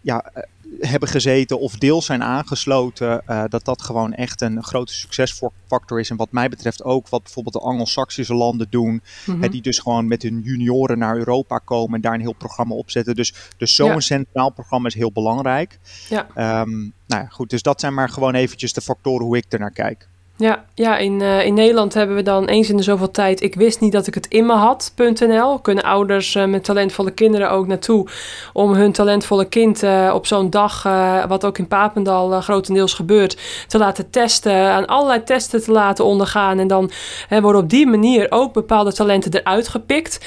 [0.00, 0.32] ja,
[0.80, 3.26] hebben gezeten of deels zijn aangesloten.
[3.26, 6.10] eh, dat dat gewoon echt een grote succesfactor is.
[6.10, 9.02] En wat mij betreft ook wat bijvoorbeeld de Anglo-Saxische landen doen.
[9.26, 9.40] Mhm.
[9.42, 12.74] Hè, die dus gewoon met hun junioren naar Europa komen en daar een heel programma
[12.74, 13.14] opzetten.
[13.14, 14.00] Dus, dus zo'n Ja.
[14.00, 15.78] centraal programma is heel belangrijk.
[16.08, 16.26] Ja.
[16.34, 19.58] Ehm, nou ja, goed, dus dat zijn maar gewoon eventjes de factoren hoe ik er
[19.58, 20.08] naar kijk.
[20.36, 23.42] Ja, ja in, eh, in Nederland hebben we dan eens in de zoveel tijd.
[23.42, 25.58] Ik wist niet dat ik het in me had.nl.
[25.58, 28.08] Kunnen ouders eh, met talentvolle kinderen ook naartoe
[28.52, 30.82] om hun talentvolle kind eh, op zo'n dag,
[31.28, 36.58] wat ook in Papendal grotendeels gebeurt, te laten testen, aan allerlei testen te laten ondergaan.
[36.58, 36.90] En dan
[37.28, 40.18] worden op die manier ook bepaalde talenten eruit gepikt.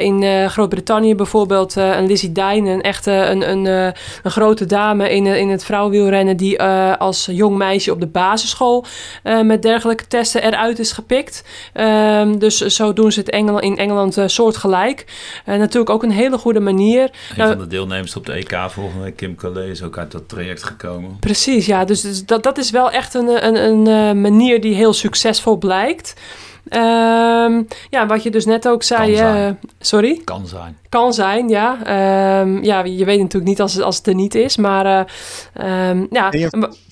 [0.00, 3.64] In Groot-Brittannië bijvoorbeeld een Lizzie Dijn, een echte een, een,
[4.22, 6.62] een grote dame in, in het vrouwenwielrennen die
[6.98, 8.84] als jong meisje op de basisschool
[9.22, 11.44] eh, met dergelijke testen eruit is gepikt.
[11.72, 15.04] Ehm, dus zo doen ze het Engel- in Engeland eh, soortgelijk.
[15.44, 17.02] Eh, natuurlijk ook een hele goede manier.
[17.02, 20.10] Een Nou- van de deelnemers op de EK volgende week, Kim Collet, is ook uit
[20.12, 21.16] dat traject gekomen.
[21.20, 21.84] Precies, ja.
[21.84, 25.56] Dus, dus dat, dat is wel echt een, een, een eh, manier die heel succesvol
[25.58, 26.14] blijkt.
[26.68, 29.06] Ehm, ja, wat je dus net ook zei.
[29.06, 29.56] Kan zijn.
[29.60, 30.20] eh, sorry?
[30.24, 30.76] Kan zijn.
[30.88, 31.78] Kan zijn, ja.
[31.84, 34.56] Ehm, ja, je weet natuurlijk niet als, het- als het er niet is.
[34.56, 36.30] Maar eh, ehm, ja,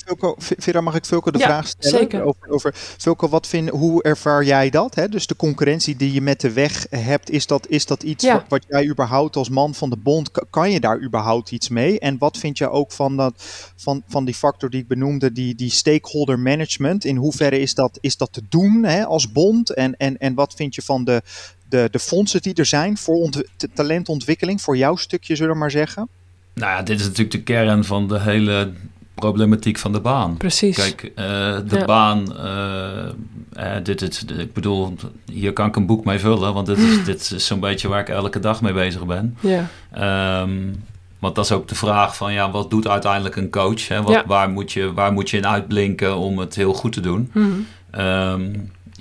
[0.05, 1.99] En je- en wa- Fulco, V- Vera, mag ik Fulco de Ja, vraag stellen?
[1.99, 2.23] zeker.
[2.23, 4.95] Over, over wat vind, hoe ervaar jij dat?
[4.95, 5.09] Hè?
[5.09, 8.33] Dus de concurrentie die je met de weg hebt, is dat, is dat iets Ja.
[8.33, 11.69] wat, wat jij überhaupt als man van de bond, ka- kan je daar überhaupt iets
[11.69, 11.99] mee?
[11.99, 13.35] En wat vind je ook van, dat,
[13.77, 17.05] van, van die factor die ik benoemde, die, die stakeholder management?
[17.05, 19.71] In hoeverre is dat, is dat te doen hè, als bond?
[19.75, 21.23] En, en, en wat vind je van de,
[21.69, 23.31] de, de fondsen die er zijn voor
[23.75, 26.09] talentontwikkeling, voor jouw stukje, zullen we maar zeggen?
[26.55, 28.73] Nou ja, dit is natuurlijk de kern van de hele
[29.15, 30.37] problematiek van de baan.
[30.37, 30.77] precies.
[30.77, 31.25] Kijk, eh,
[31.69, 31.85] de Ja.
[31.85, 33.07] baan, eh,
[33.77, 34.95] eh, dit, dit, ik bedoel,
[35.33, 38.01] hier kan ik een boek mee vullen, want dit is, dit is zo'n beetje waar
[38.01, 39.37] ik elke dag mee bezig ben.
[39.41, 40.51] Ja, Ehm,
[41.19, 43.89] want dat is ook de vraag van, ja, wat doet uiteindelijk een coach?
[43.89, 44.03] Hè?
[44.03, 44.25] Wat, Ja.
[44.27, 47.33] waar, moet je, waar moet je in uitblinken om het heel goed te doen?
[47.91, 48.51] Ehm,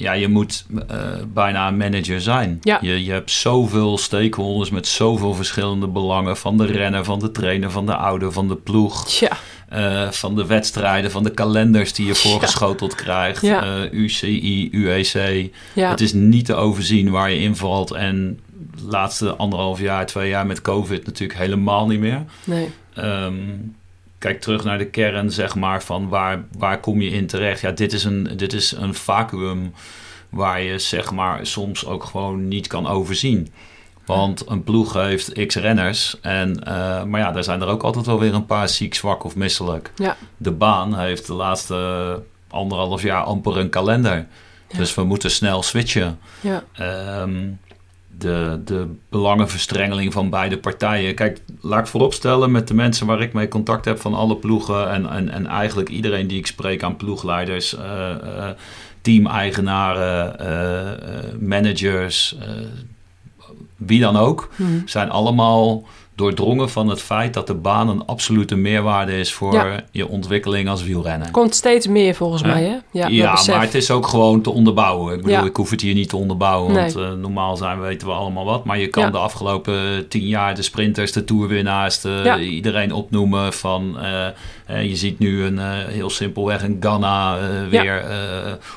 [0.02, 0.98] ja, je moet eh,
[1.34, 2.58] bijna een manager zijn.
[2.62, 2.78] Ja.
[2.82, 6.38] Je, je hebt zoveel stakeholders met zoveel verschillende belangen.
[6.38, 9.06] Van de renner, van de trainer, van de ouder, van de ploeg.
[9.08, 9.30] Tja,
[9.70, 13.42] eh, van de wedstrijden, van de kalenders die je voorgeschoteld krijgt.
[13.42, 13.64] Ja.
[13.64, 15.50] eh, UCI, UEC.
[15.74, 15.90] ja.
[15.90, 17.92] Het is niet te overzien waar je invalt.
[17.92, 18.40] En
[18.76, 22.26] de laatste anderhalf jaar, twee jaar met COVID natuurlijk helemaal niet meer.
[22.44, 22.70] nee.
[22.94, 23.34] Ehm,
[24.22, 27.62] kijk terug naar de kern, zeg maar, van waar, waar kom je in terecht?
[27.62, 29.74] Ja, dit is een, dit is een vacuüm
[30.30, 33.52] waar je, zeg maar, soms ook gewoon niet kan overzien.
[34.06, 36.20] Want een ploeg heeft x renners.
[36.22, 39.24] En, eh, maar ja, daar zijn er ook altijd wel weer een paar ziek, zwak
[39.24, 39.92] of misselijk.
[39.96, 40.18] Ja.
[40.38, 44.28] De baan heeft de laatste anderhalf jaar amper een kalender.
[44.68, 44.78] Ja.
[44.78, 46.20] Dus we moeten snel switchen.
[46.42, 47.50] Ja, Ehm,
[48.22, 51.16] de, de belangenverstrengeling van beide partijen.
[51.16, 54.90] Kijk, laat ik vooropstellen met de mensen waar ik mee contact heb van alle ploegen
[54.92, 58.50] en, en, en eigenlijk iedereen die ik spreek aan ploegleiders, eh,
[59.02, 62.36] teameigenaren, eh, managers,
[63.76, 64.70] wie dan ook, Mhm.
[64.86, 65.84] zijn allemaal
[66.16, 69.84] doordrongen van het feit dat de baan een absolute meerwaarde is voor Ja.
[69.92, 71.32] je ontwikkeling als wielrenner.
[71.32, 72.76] komt steeds meer volgens mij, hè?
[72.92, 75.14] Ja, Ja, maar het is ook gewoon te onderbouwen.
[75.14, 75.44] Ik bedoel, Ja.
[75.46, 76.82] ik hoef het hier niet te onderbouwen, Nee.
[76.94, 78.64] want eh, normaal zijn weten we allemaal wat.
[78.66, 82.38] Maar je kan de afgelopen tien jaar de sprinters, de toerwinnaars, de, Ja.
[82.40, 83.98] iedereen opnoemen van...
[84.00, 84.28] eh,
[84.90, 87.38] je ziet nu een, heel simpelweg een Ghana
[87.70, 88.04] weer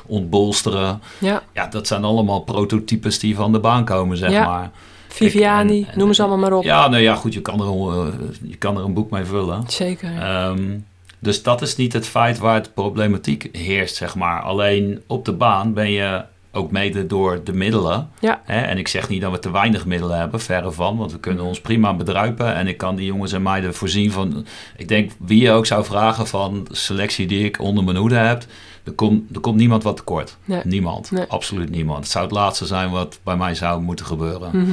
[0.05, 1.01] ontbolsteren.
[1.19, 4.45] Ja, Ja, dat zijn allemaal prototypes die van de baan komen, zeg Ja.
[4.45, 4.71] maar.
[5.15, 6.63] Viviani, en- en- noem ze allemaal maar op.
[6.63, 9.63] Ja, nou ja, goed, je kan er, eh, je kan er een boek mee vullen.
[9.67, 10.17] Zeker.
[10.19, 10.77] Ehm,
[11.19, 14.41] dus dat is niet het feit waar het problematiek heerst, zeg maar.
[14.41, 18.09] Alleen op de baan ben je ook mede door de middelen.
[18.19, 18.41] Ja.
[18.43, 18.59] Hè?
[18.61, 20.97] En ik zeg niet dat we te weinig middelen hebben, verre van.
[20.97, 22.55] Want we kunnen ons prima bedruipen.
[22.55, 24.45] En ik kan die jongens en meiden voorzien van...
[24.77, 28.15] Ik denk, wie je ook zou vragen van de selectie die ik onder mijn hoede
[28.15, 28.43] heb...
[28.83, 30.37] Er komt, er komt niemand wat tekort.
[30.45, 30.61] Nee.
[30.63, 31.11] Niemand.
[31.11, 31.25] Nee.
[31.27, 31.99] Absoluut niemand.
[31.99, 34.49] Het zou het laatste zijn wat bij mij zou moeten gebeuren.
[34.53, 34.71] Mhm.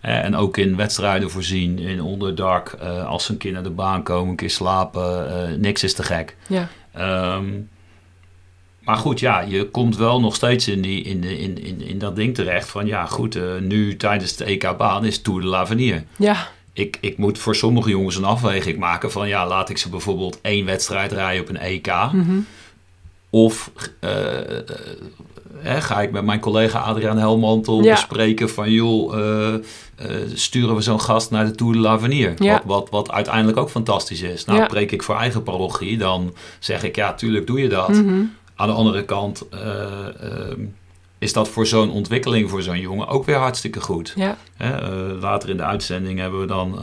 [0.00, 3.70] Hè, en ook in wedstrijden voorzien, in onderdak, eh, als ze een keer naar de
[3.70, 6.36] baan komen, een keer slapen, eh, niks is te gek.
[6.48, 7.50] Ja, Ehm,
[8.80, 12.16] maar goed, ja, je komt wel nog steeds in, die, in, in, in, in dat
[12.16, 16.04] ding terecht van, ja goed, eh, nu tijdens de EK-baan is Tour de l'Avenir.
[16.16, 19.88] ja, Ik, ik moet voor sommige jongens een afweging maken van, ja, laat ik ze
[19.88, 21.86] bijvoorbeeld één wedstrijd rijden op een EK.
[22.12, 22.38] mhm.
[23.30, 23.70] Of
[25.56, 27.92] hè, ga ik met mijn collega Adriaan Helmantel Ja.
[27.92, 29.60] bespreken van joh, eh, eh,
[30.34, 32.34] sturen we zo'n gast naar de Tour de l'Avenir.
[32.36, 32.52] Ja.
[32.52, 34.44] Wat, wat, wat uiteindelijk ook fantastisch is.
[34.44, 34.66] Nou, Ja.
[34.66, 37.88] preek ik voor eigen parochie, dan zeg ik ja, tuurlijk doe je dat.
[37.88, 38.22] Mhm.
[38.56, 39.60] Aan de andere kant eh,
[40.20, 40.60] ehm,
[41.18, 44.12] is dat voor zo'n ontwikkeling voor zo'n jongen ook weer hartstikke goed.
[44.16, 46.78] Ja, Hè, later in de uitzending hebben we dan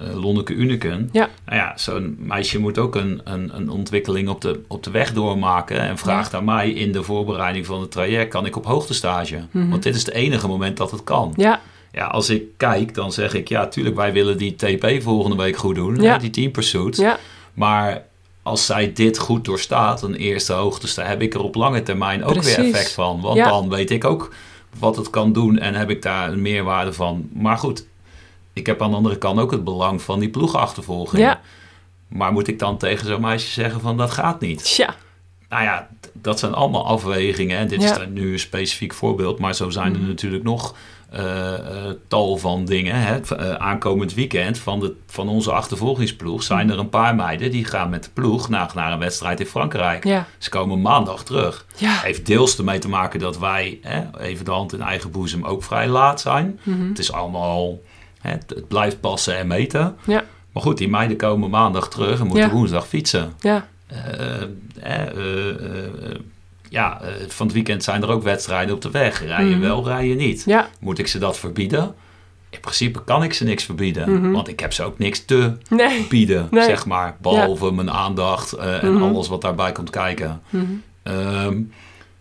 [0.00, 1.08] eh, Lonneke Uneken.
[1.12, 1.28] Ja.
[1.46, 5.12] Nou ja, zo'n meisje moet ook een, een, een ontwikkeling op de, op de weg
[5.12, 5.80] doormaken.
[5.80, 9.40] En vraagt aan mij in de voorbereiding van het traject, kan ik op hoogtestage?
[9.50, 9.68] Mhm.
[9.68, 11.32] Want dit is het enige moment dat het kan.
[11.36, 11.60] ja,
[11.92, 15.56] Ja, als ik kijk, dan zeg ik, ja, tuurlijk, wij willen die TP volgende week
[15.56, 15.96] goed doen.
[16.00, 16.12] Ja.
[16.12, 16.96] Hè, die team pursuit.
[16.96, 17.18] ja,
[17.54, 18.02] Maar
[18.42, 22.42] als zij dit goed doorstaat, een eerste hoogtestage, heb ik er op lange termijn ook
[22.42, 23.20] weer effect van.
[23.20, 23.48] Want Ja.
[23.48, 24.32] dan weet ik ook
[24.78, 27.28] wat het kan doen en heb ik daar een meerwaarde van.
[27.32, 27.86] Maar goed,
[28.52, 31.22] ik heb aan de andere kant ook het belang van die ploegachtervolging.
[31.22, 31.40] ja,
[32.08, 34.64] Maar moet ik dan tegen zo'n meisje zeggen van dat gaat niet?
[34.64, 34.94] tja,
[35.48, 37.58] Nou ja, dat zijn allemaal afwegingen.
[37.58, 37.98] En dit Ja.
[38.00, 39.38] is nu een specifiek voorbeeld.
[39.38, 40.08] Maar zo zijn er Mhm.
[40.08, 40.74] natuurlijk nog
[41.10, 41.54] eh,
[42.08, 42.94] tal van dingen.
[43.02, 43.20] Hè.
[43.20, 46.74] Eh, aankomend weekend van, de, van onze achtervolgingsploeg zijn Mhm.
[46.74, 50.04] er een paar meiden die gaan met de ploeg naar, naar een wedstrijd in Frankrijk.
[50.04, 51.66] ja, Ze komen maandag terug.
[51.76, 55.44] ja, Heeft deels ermee te maken dat wij, hè, even de hand in eigen boezem,
[55.44, 56.60] ook vrij laat zijn.
[56.62, 56.88] Mhm.
[56.88, 57.78] Het is allemaal,
[58.20, 59.96] het, het blijft passen en meten.
[60.06, 60.24] Ja.
[60.52, 62.52] Maar goed, die meiden komen maandag terug en moeten Ja.
[62.54, 63.32] woensdag fietsen.
[63.40, 64.42] ja, Eh,
[64.80, 66.14] eh, eh,
[66.68, 69.24] ja, van het weekend zijn er ook wedstrijden op de weg.
[69.26, 69.60] Rij je Mhm.
[69.60, 70.42] wel, rij je niet.
[70.46, 71.94] ja, Moet ik ze dat verbieden?
[72.50, 74.12] In principe kan ik ze niks verbieden.
[74.12, 74.30] Mhm.
[74.30, 76.64] Want ik heb ze ook niks te nee, bieden, Nee.
[76.64, 77.16] zeg maar.
[77.20, 79.02] Behalve mijn aandacht en Mhm.
[79.02, 80.40] alles wat daarbij komt kijken.
[81.02, 81.60] Ehm,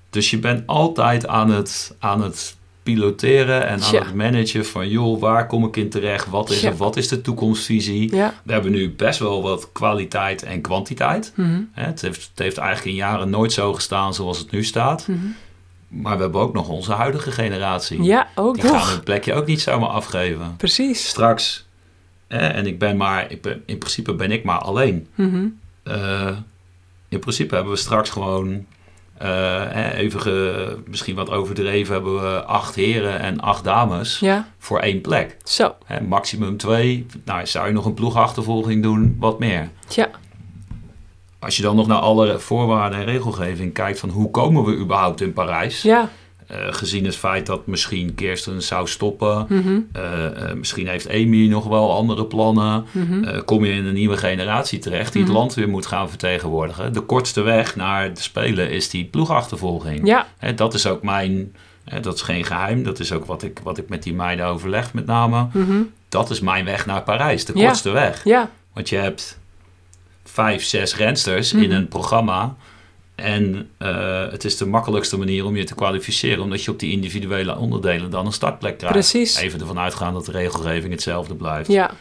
[0.09, 4.03] dus je bent altijd aan het, aan het piloteren en aan Ja.
[4.03, 4.89] het managen van...
[4.89, 6.29] joh, waar kom ik in terecht?
[6.29, 6.69] Wat is, Ja.
[6.69, 8.15] er, wat is de toekomstvisie?
[8.15, 11.31] ja, We hebben nu best wel wat kwaliteit en kwantiteit.
[11.35, 11.61] Mhm.
[11.71, 15.07] Het heeft, het heeft eigenlijk in jaren nooit zo gestaan zoals het nu staat.
[15.07, 15.17] Mhm.
[15.87, 18.03] Maar we hebben ook nog onze huidige generatie.
[18.03, 20.53] ja, ook Die gaan nog, hun plekje ook niet zomaar afgeven.
[20.57, 21.67] precies, Straks,
[22.27, 25.07] hè, en ik ben maar, ik ben, in principe ben ik maar alleen.
[25.15, 25.45] Mhm.
[25.83, 26.37] Eh,
[27.09, 28.65] in principe hebben we straks gewoon,
[29.27, 34.79] hè, even ge- misschien wat overdreven, hebben we acht heren en acht dames ja, voor
[34.79, 35.37] één plek.
[35.43, 37.05] zo, Hè, maximum twee.
[37.25, 39.69] Nou, zou je nog een ploegachtervolging doen, wat meer.
[39.89, 40.09] ja,
[41.39, 45.21] Als je dan nog naar alle voorwaarden en regelgeving kijkt van hoe komen we überhaupt
[45.21, 45.81] in Parijs?
[45.81, 46.09] ja,
[46.51, 49.45] gezien het feit dat misschien Kirsten zou stoppen.
[49.49, 49.79] Mhm.
[49.93, 52.85] eh, eh, misschien heeft Amy nog wel andere plannen.
[52.91, 53.23] Mhm.
[53.23, 55.31] Eh, kom je in een nieuwe generatie terecht die Mhm.
[55.31, 56.93] het land weer moet gaan vertegenwoordigen.
[56.93, 60.07] De kortste weg naar de Spelen is die ploegachtervolging.
[60.07, 61.55] ja, Hè, dat is ook mijn...
[62.01, 62.83] dat is geen geheim.
[62.83, 65.47] Dat is ook wat ik, wat ik met die meiden overleg met name.
[65.53, 65.81] Mhm.
[66.09, 67.45] Dat is mijn weg naar Parijs.
[67.45, 67.65] De Ja.
[67.65, 68.23] kortste weg.
[68.23, 69.39] ja, Want je hebt
[70.23, 71.63] vijf, zes rensters Mhm.
[71.63, 72.55] in een programma.
[73.19, 76.91] En eh, het is de makkelijkste manier om je te kwalificeren, omdat je op die
[76.91, 78.95] individuele onderdelen dan een startplek krijgt.
[78.95, 79.35] Precies.
[79.37, 81.71] Even ervan uitgaan dat de regelgeving hetzelfde blijft.
[81.71, 81.91] ja,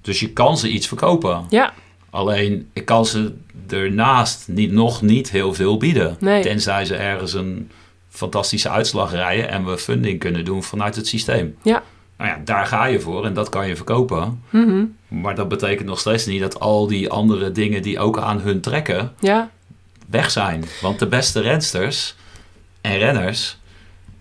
[0.00, 1.44] Dus je kan ze iets verkopen.
[1.48, 1.72] ja,
[2.10, 3.32] Alleen ik kan ze
[3.68, 6.16] ernaast niet, nog niet heel veel bieden.
[6.20, 6.42] Nee.
[6.42, 7.70] Tenzij ze ergens een
[8.08, 11.56] fantastische uitslag rijden en we funding kunnen doen vanuit het systeem.
[11.62, 11.82] Ja.
[12.16, 14.42] Nou ja, daar ga je voor en dat kan je verkopen.
[14.50, 14.84] Mhm.
[15.08, 18.60] Maar dat betekent nog steeds niet dat al die andere dingen die ook aan hun
[18.60, 19.50] trekken, ja,
[20.10, 20.64] weg zijn.
[20.80, 22.14] Want de beste rensters
[22.80, 23.58] en renners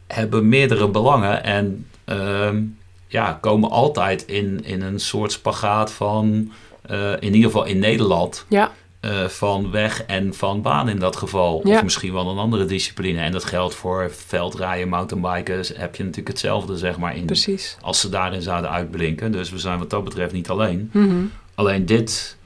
[0.08, 2.62] hebben meerdere belangen en ehm,
[3.08, 8.46] ja, komen altijd in, in een soort spagaat van, eh, in ieder geval in Nederland,
[8.48, 11.62] ja, eh, van weg en van baan in dat geval.
[11.64, 11.76] Ja.
[11.76, 13.20] Of misschien wel een andere discipline.
[13.20, 17.26] En dat geldt voor veldrijden, mountainbiken, dus heb je natuurlijk hetzelfde zeg maar in.
[17.26, 17.78] precies.
[17.82, 19.32] Als ze daarin zouden uitblinken.
[19.32, 20.90] Dus we zijn wat dat betreft niet alleen.
[20.94, 21.16] Mhm.
[21.56, 22.38] Alleen dit,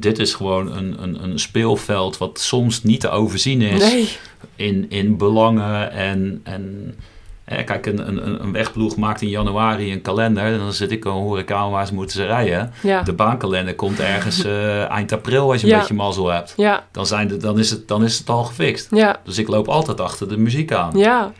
[0.00, 4.08] dit is gewoon een, een, een speelveld wat soms niet te overzien is Nee,
[4.56, 5.90] in, in belangen.
[5.92, 6.94] En, en
[7.44, 10.44] hè, kijk, een, een, een wegploeg maakt in januari een kalender.
[10.44, 11.04] En dan zit ik
[11.38, 12.72] ik aan waar ze moeten ze rijden.
[12.82, 16.54] ja, De baankalender komt ergens eh, eind april als je een beetje mazzel hebt.
[16.56, 18.88] ja, Dan, zijn de, dan, is het, dan is het al gefixt.
[19.24, 20.98] Dus ik loop altijd achter de muziek aan.
[20.98, 21.32] ja.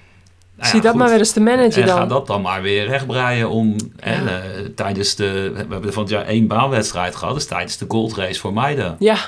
[0.59, 1.01] Nou Zie ja, dat goed.
[1.01, 2.09] maar weer eens te managen En ga dan.
[2.09, 4.07] dat dan maar weer rechtbreien om Ja.
[4.27, 4.41] eh,
[4.75, 5.53] tijdens de.
[5.55, 8.97] We hebben van het jaar één baanwedstrijd gehad, dus tijdens de Gold Race voor meiden.
[8.99, 9.19] Ja,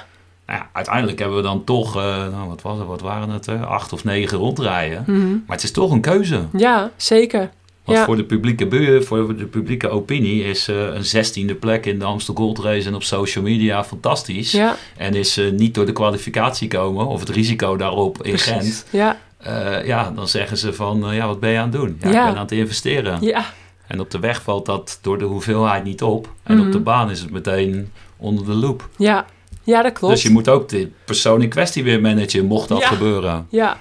[0.46, 3.48] Nou ja, uiteindelijk hebben we dan toch, eh, nou, wat, was het, wat waren het?
[3.48, 5.04] Acht of negen rondrijden.
[5.06, 5.28] mhm.
[5.30, 6.40] Maar het is toch een keuze.
[6.56, 7.50] ja, zeker.
[7.84, 8.04] Want Ja.
[8.04, 12.04] voor de publieke buur, voor de publieke opinie, is eh, een zestiende plek in de
[12.04, 14.52] Amstel Gold Race en op social media fantastisch.
[14.52, 18.48] Ja, En is eh, niet door de kwalificatie komen of het risico daarop in precies.
[18.50, 18.86] Gent.
[18.90, 21.96] Ja, eh, ja, dan zeggen ze van, eh, ja, wat ben je aan het doen?
[22.00, 22.18] Ja, Ja.
[22.20, 23.18] ik ben aan het investeren.
[23.22, 23.44] ja,
[23.86, 26.32] En op de weg valt dat door de hoeveelheid niet op.
[26.42, 26.66] En Mhm.
[26.66, 28.88] op de baan is het meteen onder de loep.
[28.96, 29.26] ja,
[29.64, 30.14] Ja, dat klopt.
[30.14, 32.86] Dus je moet ook de persoon in kwestie weer managen, mocht dat Ja.
[32.86, 33.46] gebeuren.
[33.50, 33.78] Ja,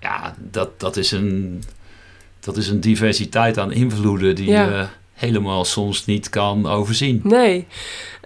[0.00, 1.62] Ja, dat, dat, is een,
[2.40, 4.64] dat is een diversiteit aan invloeden die Ja.
[4.64, 7.20] je helemaal soms niet kan overzien.
[7.24, 7.66] nee.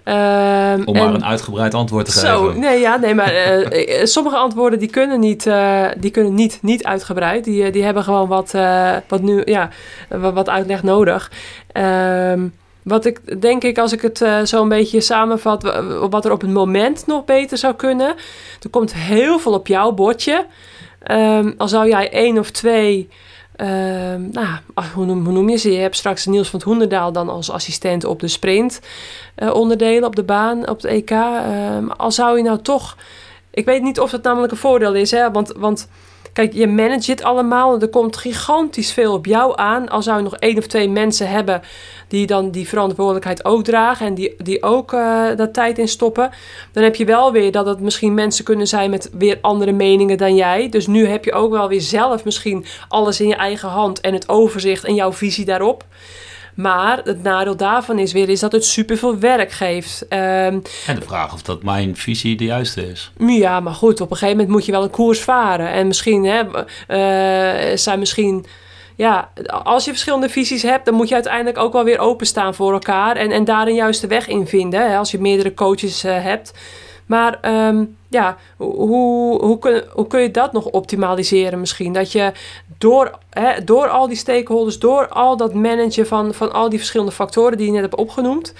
[0.05, 2.59] Ehm, Om maar en- een uitgebreid antwoord te Zo, geven.
[2.59, 6.59] nee, ja, nee, maar eh, eh, sommige antwoorden die kunnen niet, eh, die kunnen niet,
[6.61, 7.43] niet uitgebreid.
[7.43, 8.53] Die, die hebben gewoon wat,
[9.07, 9.69] wat, nu, ja,
[10.09, 11.31] wat, wat uitleg nodig.
[11.71, 12.47] Ehm,
[12.83, 16.41] wat ik denk ik, als ik het zo een beetje samenvat, wa- wat er op
[16.41, 18.07] het moment nog beter zou kunnen.
[18.61, 20.45] Er komt heel veel op jouw bordje.
[21.03, 23.09] Ehm, al zou jij één of twee,
[23.55, 24.47] ehm, nou,
[24.93, 25.71] hoe, noem, je ze?
[25.71, 26.67] Je hebt straks Niels van het
[27.11, 28.79] dan als assistent op de sprint
[29.35, 31.09] eh, onderdelen op de baan, op de EK.
[31.09, 32.97] Ehm, al zou je nou toch...
[33.51, 35.31] Ik weet niet of dat namelijk een voordeel is, hè?
[35.31, 35.87] Want, want
[36.35, 37.81] kijk, je managt het allemaal.
[37.81, 39.89] Er komt gigantisch veel op jou aan.
[39.89, 41.61] Al zou je nog één of twee mensen hebben
[42.07, 44.05] die dan die verantwoordelijkheid ook dragen...
[44.05, 44.99] en die, die ook eh
[45.35, 46.29] daar tijd in stoppen...
[46.71, 48.89] dan heb je wel weer dat het misschien mensen kunnen zijn...
[48.89, 50.69] met weer andere meningen dan jij.
[50.69, 54.01] Dus nu heb je ook wel weer zelf misschien alles in je eigen hand...
[54.01, 55.83] en het overzicht en jouw visie daarop...
[56.55, 60.07] Maar het nadeel daarvan is weer is dat het superveel werk geeft.
[60.07, 63.11] Ehm, En de vraag of dat mijn visie de juiste is.
[63.17, 65.71] ja, maar goed, op een gegeven moment moet je wel een koers varen.
[65.71, 66.41] En misschien hè,
[66.87, 68.45] eh, zijn misschien.
[68.97, 69.29] Ja,
[69.63, 73.15] als je verschillende visies hebt, dan moet je uiteindelijk ook wel weer openstaan voor elkaar.
[73.15, 74.89] En, en daar een juiste weg in vinden.
[74.89, 76.53] Hè, als je meerdere coaches eh, hebt.
[77.05, 81.93] Maar ehm, ja, hoe, hoe, kun, hoe kun je dat nog optimaliseren misschien?
[81.93, 82.31] Dat je
[82.77, 87.11] door, hè, door al die stakeholders, door al dat managen van, van al die verschillende
[87.11, 88.53] factoren die je net hebt opgenoemd.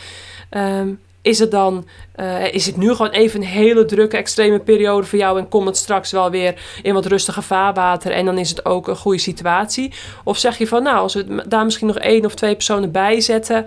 [0.49, 0.93] ehm,
[1.25, 5.19] is het dan, eh, is het nu gewoon even een hele drukke, extreme periode voor
[5.19, 8.65] jou en komt het straks wel weer in wat rustige vaarwater en dan is het
[8.65, 9.93] ook een goede situatie?
[10.23, 13.21] Of zeg je van, nou, als we daar misschien nog één of twee personen bij
[13.21, 13.65] zetten,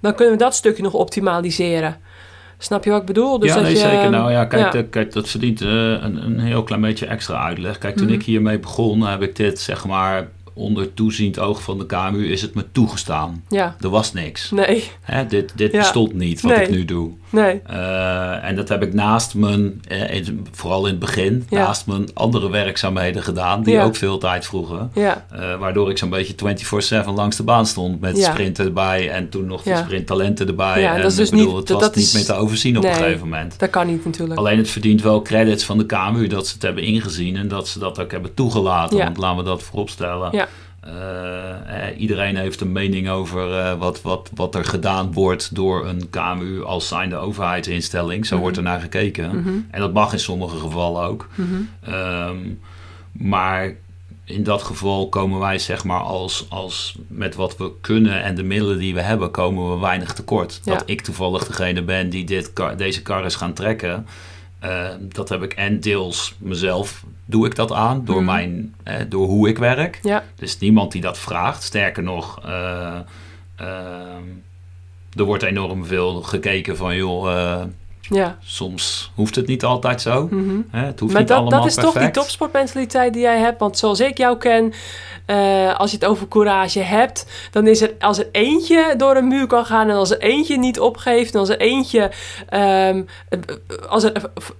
[0.00, 2.00] dan kunnen we dat stukje nog optimaliseren.
[2.64, 3.38] Snap je wat ik bedoel?
[3.38, 4.10] Dus ja, dat nee, je, zeker.
[4.10, 4.70] Nou ja, kijk, ja.
[4.70, 7.78] de- kijk dat verdient eh, een, een heel klein beetje extra uitleg.
[7.78, 8.14] Kijk, toen Mhm.
[8.14, 12.42] ik hiermee begon, heb ik dit zeg maar onder toeziend oog van de KMU is
[12.42, 13.44] het me toegestaan.
[13.48, 14.50] Ja, Er was niks.
[14.50, 15.78] nee, Hè, dit dit Ja.
[15.78, 16.64] bestond niet, wat Nee.
[16.64, 17.10] ik nu doe.
[17.34, 17.60] Nee.
[17.66, 21.58] Eh, en dat heb ik naast mijn, eh, in- vooral in het begin, Ja.
[21.58, 23.84] naast mijn andere werkzaamheden gedaan, die Ja.
[23.84, 24.90] ook veel tijd vroegen.
[24.94, 29.28] Ja, Eh, waardoor ik zo'n beetje 24-7 langs de baan stond met sprinten erbij en
[29.28, 30.80] toen nog de sprinttalenten erbij.
[30.80, 32.24] Ja, en dat is dus ik bedoel, niet- het dat- was dat niet is- meer
[32.24, 32.92] te overzien op Nee.
[32.92, 33.58] een gegeven moment.
[33.58, 34.38] dat kan niet natuurlijk.
[34.38, 37.68] Alleen het verdient wel credits van de KMU dat ze het hebben ingezien en dat
[37.68, 38.98] ze dat ook hebben toegelaten.
[38.98, 40.28] Want laten we dat vooropstellen.
[40.32, 40.48] Ja.
[40.86, 45.86] Eh, eh, iedereen heeft een mening over eh, wat, wat, wat er gedaan wordt door
[45.86, 48.26] een KMU als zijnde overheidsinstelling.
[48.26, 48.42] Zo Mhm.
[48.42, 49.36] wordt er naar gekeken.
[49.40, 51.28] Mhm, En dat mag in sommige gevallen ook.
[51.34, 51.54] mhm.
[51.80, 52.36] Ehm,
[53.12, 53.74] maar
[54.24, 58.42] in dat geval komen wij zeg maar als, als met wat we kunnen en de
[58.42, 60.60] middelen die we hebben, komen we weinig tekort.
[60.64, 60.72] Ja.
[60.72, 64.06] Dat ik toevallig degene ben die dit, kar- deze kar is gaan trekken.
[65.00, 68.24] dat heb ik en deels mezelf doe ik dat aan door, Mhm.
[68.24, 69.98] mijn, eh, door hoe ik werk.
[70.02, 71.62] Ja, Dus niemand die dat vraagt.
[71.62, 72.98] Sterker nog, eh,
[73.56, 74.22] ehm,
[75.16, 77.62] er wordt enorm veel gekeken van joh, eh,
[78.00, 78.38] ja.
[78.42, 80.28] soms hoeft het niet altijd zo.
[80.30, 80.60] mhm.
[80.70, 80.84] Hè?
[80.86, 83.60] Het hoeft Maar niet dat, allemaal dat is toch die topsportmentaliteit die jij hebt.
[83.60, 84.72] Want zoals ik jou ken,
[85.26, 89.28] eh, als je het over courage hebt, dan is er als er eentje door een
[89.28, 92.10] muur kan gaan en als er eentje niet opgeeft en als er eentje,
[92.48, 93.38] ehm, eh,
[93.88, 94.12] als er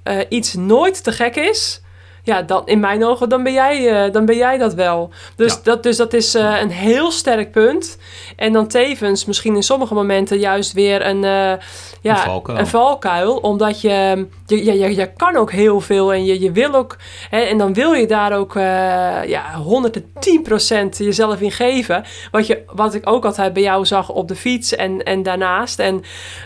[0.03, 1.83] eh, eh, iets nooit te gek is.
[2.25, 5.11] Ja, dan, in mijn ogen, dan ben jij, eh, dan ben jij dat wel.
[5.37, 5.61] Dus, Ja.
[5.63, 7.99] dat, dus dat is eh, een heel sterk punt.
[8.37, 11.53] En dan tevens, misschien in sommige momenten, juist weer een, eh,
[12.01, 12.59] ja, Een valkuil.
[12.59, 13.37] een valkuil.
[13.37, 16.97] Omdat je, je, je, je, kan ook heel veel en je, je wil ook.
[17.31, 18.53] Hè, en dan wil je daar ook
[19.27, 22.05] ja, 110% jezelf in geven.
[22.31, 25.79] Wat, je, wat ik ook altijd bij jou zag op de fiets en, en daarnaast.
[25.79, 26.03] En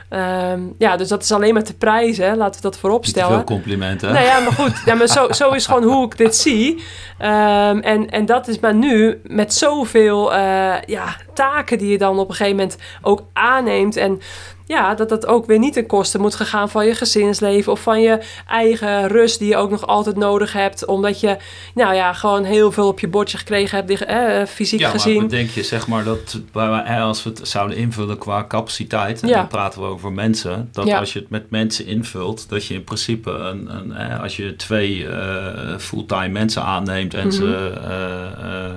[0.08, 2.36] ehm, ja, dus dat is alleen maar te prijzen.
[2.36, 3.44] Laten we dat voorop te veel stellen.
[3.44, 4.12] complimenten.
[4.12, 4.82] Nou ja, maar goed.
[4.84, 6.82] Ja, maar zo, zo is gewoon hoe ik dit zie.
[7.18, 12.18] Ehm, en, en dat is maar nu met zoveel eh, ja, taken die je dan
[12.18, 13.96] op een gegeven moment ook aanneemt.
[13.96, 14.20] En
[14.66, 18.00] ja, dat dat ook weer niet ten koste moet gegaan van je gezinsleven of van
[18.00, 20.84] je eigen rust die je ook nog altijd nodig hebt.
[20.86, 21.36] Omdat je,
[21.74, 25.00] nou ja, gewoon heel veel op je bordje gekregen hebt, die- eh, fysiek ja, maar
[25.00, 25.28] gezien.
[25.28, 26.40] denk je zeg maar dat
[26.84, 29.34] hè, als we het zouden invullen qua capaciteit, en Ja.
[29.34, 30.98] dan praten we over mensen, dat Ja.
[30.98, 34.56] als je het met mensen invult, dat je in principe een, een hè, als je
[34.56, 37.36] twee eh, fulltime mensen aanneemt en Mhm.
[37.36, 38.70] ze eh, eh,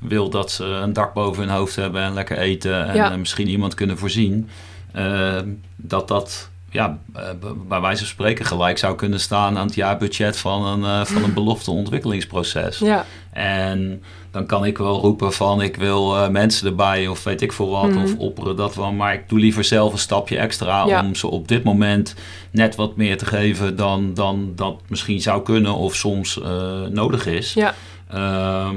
[0.00, 3.10] wil dat ze een dak boven hun hoofd hebben en lekker eten en Ja.
[3.12, 4.48] eh, misschien iemand kunnen voorzien,
[4.92, 5.38] eh,
[5.76, 7.22] dat dat ja, eh,
[7.68, 11.34] bij wijze van spreken gelijk zou kunnen staan aan het jaarbudget van een, van een
[11.40, 12.78] belofte ontwikkelingsproces.
[12.78, 17.52] Ja, En dan kan ik wel roepen van ik wil mensen erbij of weet ik
[17.52, 17.88] veel wat.
[17.90, 18.02] Mhm.
[18.02, 18.92] Of opperen dat wel.
[18.92, 21.02] Maar ik doe liever zelf een stapje extra Ja.
[21.04, 22.14] om ze op dit moment
[22.50, 26.40] net wat meer te geven dan, dan dat misschien zou kunnen of soms
[26.90, 27.52] nodig is.
[27.54, 27.74] ja,
[28.08, 28.76] Ehm,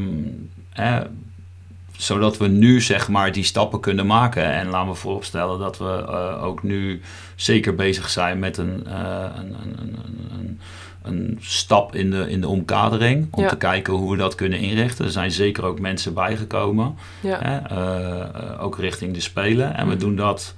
[1.97, 4.51] zodat we nu zeg maar die stappen kunnen maken.
[4.53, 7.01] En laten we vooropstellen dat we eh, ook nu
[7.35, 9.97] zeker bezig zijn met een, eh, een, een, een,
[10.33, 10.59] een,
[11.03, 13.27] een stap in de, in de omkadering.
[13.31, 13.49] Om Ja.
[13.49, 15.05] te kijken hoe we dat kunnen inrichten.
[15.05, 16.95] Er zijn zeker ook mensen bijgekomen.
[17.21, 17.39] ja.
[17.41, 19.75] Hè, eh, ook richting de Spelen.
[19.75, 19.99] En we Mhm.
[20.03, 20.55] doen dat,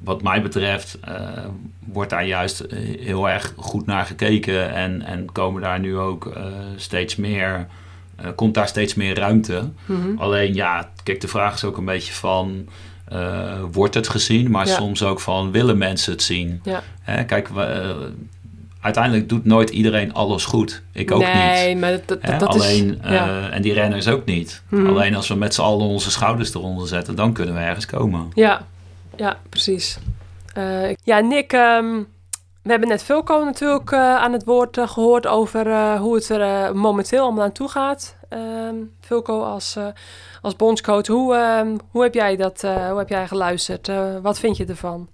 [0.00, 0.98] wat mij betreft,
[1.78, 2.64] wordt daar juist
[3.00, 4.72] heel erg goed naar gekeken.
[4.74, 6.32] En, en komen daar nu ook
[6.76, 7.66] steeds meer,
[8.16, 9.70] eh, komt daar steeds meer ruimte.
[9.86, 10.18] Mhm.
[10.18, 12.68] Alleen ja, kijk, de vraag is ook een beetje van.
[13.04, 14.74] eh, wordt het gezien, maar Ja.
[14.74, 16.60] soms ook van willen mensen het zien?
[16.62, 16.82] Ja.
[17.02, 17.90] Hè, kijk, we, eh,
[18.80, 20.82] uiteindelijk doet nooit iedereen alles goed.
[20.92, 21.34] Ik ook niet.
[21.34, 23.10] nee, maar dat, dat, Hè, dat alleen, is...
[23.10, 23.48] Ja.
[23.50, 24.62] en die renners ook niet.
[24.68, 24.86] Mhm.
[24.86, 28.30] Alleen als we met z'n allen onze schouders eronder zetten, dan kunnen we ergens komen.
[28.34, 28.66] Ja,
[29.16, 29.98] ja precies.
[30.88, 31.86] Ik- ja, Nick, ehm,
[32.64, 36.28] we hebben net Vulko natuurlijk eh, aan het woord eh, gehoord over eh, hoe het
[36.28, 38.16] er momenteel allemaal aan toe gaat.
[38.28, 39.76] Ehm Vulko als,
[40.40, 43.90] als bondscoach, hoe, ehm, hoe, heb jij dat, hoe heb jij geluisterd?
[44.22, 45.08] Wat vind je ervan?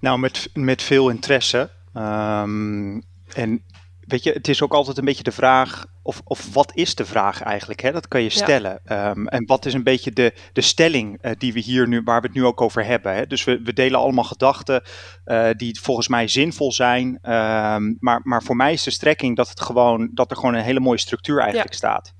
[0.00, 1.70] Nou, met, met veel interesse.
[1.94, 3.00] Ehm,
[3.34, 3.64] en
[4.06, 7.04] weet je, het is ook altijd een beetje de vraag, of, of wat is de
[7.04, 7.80] vraag eigenlijk?
[7.80, 7.92] Hè?
[7.92, 8.36] Dat kan je Ja.
[8.36, 8.80] stellen.
[8.84, 12.20] Ehm, en wat is een beetje de, de stelling eh, die we hier nu, waar
[12.20, 13.14] we het nu ook over hebben?
[13.14, 13.26] Hè?
[13.26, 14.82] Dus we, we delen allemaal gedachten
[15.24, 17.18] eh, die volgens mij zinvol zijn.
[17.22, 20.62] Ehm, maar, maar voor mij is de strekking dat, het gewoon, dat er gewoon een
[20.62, 22.14] hele mooie structuur eigenlijk staat.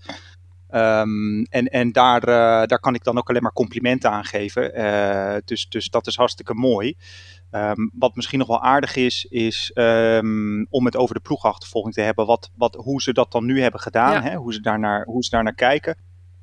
[0.68, 4.72] Ehm, en en daar, eh, daar kan ik dan ook alleen maar complimenten aan geven.
[5.44, 6.96] Dus, dus dat is hartstikke mooi.
[7.50, 12.00] Ehm, wat misschien nog wel aardig is, is ehm, om het over de ploegachtervolging te
[12.00, 12.26] hebben.
[12.26, 14.12] Wat, wat, hoe ze dat dan nu hebben gedaan.
[14.12, 14.22] Ja.
[14.22, 14.34] Hè?
[14.34, 15.96] Hoe, ze daarnaar, hoe ze daarnaar kijken.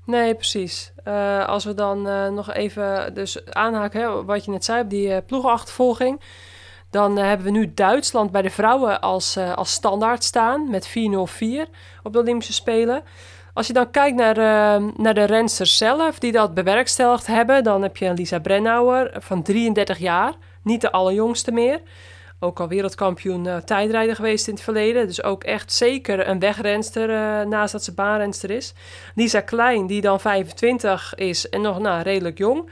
[0.05, 0.93] Nee, precies.
[1.03, 4.89] Eh, als we dan eh, nog even dus aanhaken, hè, wat je net zei op
[4.89, 6.21] die eh, ploegenachtervolging.
[6.89, 10.91] Dan hebben we nu Duitsland bij de vrouwen als, als standaard staan met 4-0-4
[12.03, 13.03] op de Olympische Spelen.
[13.53, 17.81] Als je dan kijkt naar, eh, naar de rensters zelf die dat bewerkstelligd hebben, dan
[17.81, 20.33] heb je Lisa Brennauer van 33 jaar,
[20.63, 21.81] niet de allerjongste meer.
[22.39, 25.07] Ook al wereldkampioen eh, tijdrijden geweest in het verleden.
[25.07, 28.73] Dus ook echt zeker een wegrenster eh, naast dat ze baanrenster is.
[29.15, 32.69] Lisa Klein, die dan 25 is en nog nou, redelijk jong.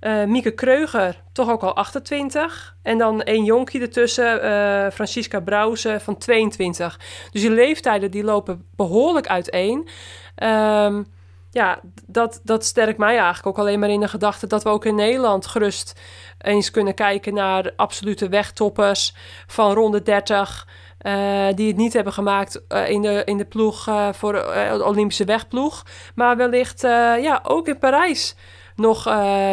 [0.00, 2.76] Eh, Mieke Kreuger, toch ook al 28.
[2.82, 6.98] En dan één jonkie ertussen, eh Francisca Brouwse van 22.
[7.30, 9.88] Dus die leeftijden die lopen behoorlijk uiteen.
[10.34, 11.02] Ehm,
[11.50, 14.84] ja, dat, dat sterkt mij eigenlijk ook alleen maar in de gedachte dat we ook
[14.84, 16.00] in Nederland gerust
[16.38, 19.14] eens kunnen kijken naar absolute wegtoppers
[19.46, 20.66] van ronde 30.
[20.98, 24.80] eh, die het niet hebben gemaakt eh, in, de, in de ploeg eh, voor de
[24.84, 25.82] Olympische wegploeg.
[26.14, 26.80] Maar wellicht
[27.20, 28.34] ja, ook in Parijs
[28.76, 29.04] nog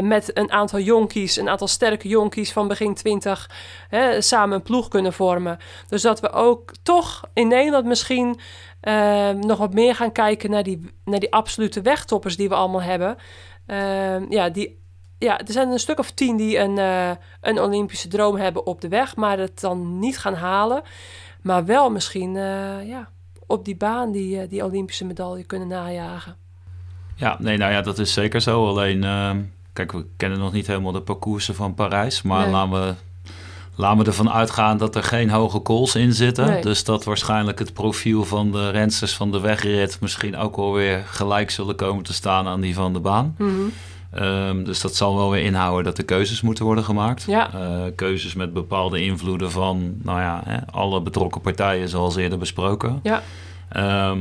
[0.01, 3.49] met een aantal jonkies, een aantal sterke jonkies van begin 20,
[3.89, 5.57] hè, samen een ploeg kunnen vormen.
[5.87, 8.39] Dus dat we ook toch in Nederland misschien
[8.79, 12.81] eh, nog wat meer gaan kijken naar die, naar die absolute wegtoppers die we allemaal
[12.81, 13.15] hebben.
[13.65, 14.81] Eh, ja, die,
[15.17, 17.11] ja, er zijn een stuk of tien die een, eh,
[17.41, 20.81] een Olympische droom hebben op de weg, maar het dan niet gaan halen.
[21.41, 23.09] Maar wel misschien eh, ja,
[23.47, 26.35] op die baan die, eh, die Olympische medaille kunnen najagen.
[27.15, 28.67] Ja, nee, nou ja, dat is zeker zo.
[28.67, 29.31] Alleen, eh,
[29.73, 32.21] kijk, we kennen nog niet helemaal de parcoursen van Parijs.
[32.21, 32.51] Maar Nee.
[32.51, 32.93] laten, we,
[33.77, 36.47] laten we ervan uitgaan dat er geen hoge calls in zitten.
[36.47, 36.61] Nee.
[36.61, 41.03] Dus dat waarschijnlijk het profiel van de rensters van de wegrit misschien ook wel weer
[41.05, 43.35] gelijk zullen komen te staan aan die van de baan.
[43.37, 43.51] Mhm.
[44.11, 47.23] Ehm, dus dat zal wel weer inhouden dat er keuzes moeten worden gemaakt.
[47.27, 47.53] Ja.
[47.53, 52.99] Eh, keuzes met bepaalde invloeden van nou ja, hè, alle betrokken partijen, zoals eerder besproken.
[53.03, 53.21] Ja.
[53.69, 54.19] Ehm,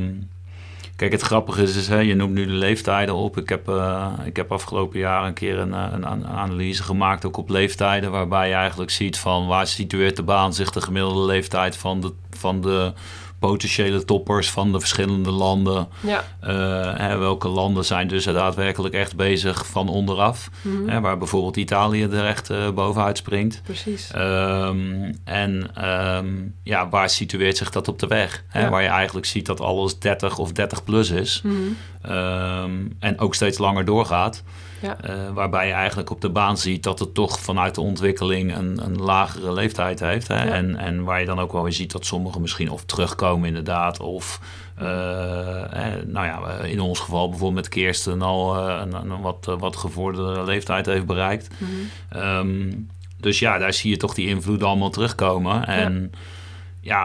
[0.96, 3.38] kijk, het grappige is, is hè, je noemt nu de leeftijden op.
[3.38, 7.24] Ik heb, eh, ik heb afgelopen jaar een keer een, eh, een, een analyse gemaakt,
[7.24, 11.26] ook op leeftijden, waarbij je eigenlijk ziet van waar situeert de baan zich de gemiddelde
[11.26, 12.92] leeftijd van de, van de
[13.38, 15.88] potentiële toppers van de verschillende landen.
[16.00, 16.24] Ja.
[16.40, 20.50] Eh, hè, welke landen zijn dus daadwerkelijk echt bezig van onderaf.
[20.62, 20.88] Mhm.
[20.88, 23.60] Hè, waar bijvoorbeeld Italië er echt eh, bovenuit springt.
[23.62, 24.10] Precies.
[24.10, 26.26] Ehm, en ehm,
[26.62, 28.44] ja, waar situeert zich dat op de weg?
[28.48, 28.60] Hè?
[28.60, 28.70] Ja.
[28.70, 31.40] Waar je eigenlijk ziet dat alles 30 of 30 plus is.
[31.44, 31.54] Mhm.
[32.02, 34.42] Ehm, en ook steeds langer doorgaat.
[34.80, 35.00] Ja.
[35.00, 38.84] Eh, waarbij je eigenlijk op de baan ziet dat het toch vanuit de ontwikkeling een,
[38.84, 40.28] een lagere leeftijd heeft.
[40.28, 40.44] Hè?
[40.44, 40.52] Ja.
[40.52, 44.00] En, en waar je dan ook wel weer ziet dat sommigen misschien of terugkomen inderdaad.
[44.00, 44.40] Of
[44.74, 49.76] eh, eh, nou ja, in ons geval bijvoorbeeld met Kirsten al een, een wat, wat
[49.76, 51.48] gevorderde leeftijd heeft bereikt.
[51.58, 51.70] Mhm.
[52.08, 52.72] Ehm,
[53.20, 55.66] dus ja, daar zie je toch die invloed allemaal terugkomen.
[55.66, 56.18] En ja,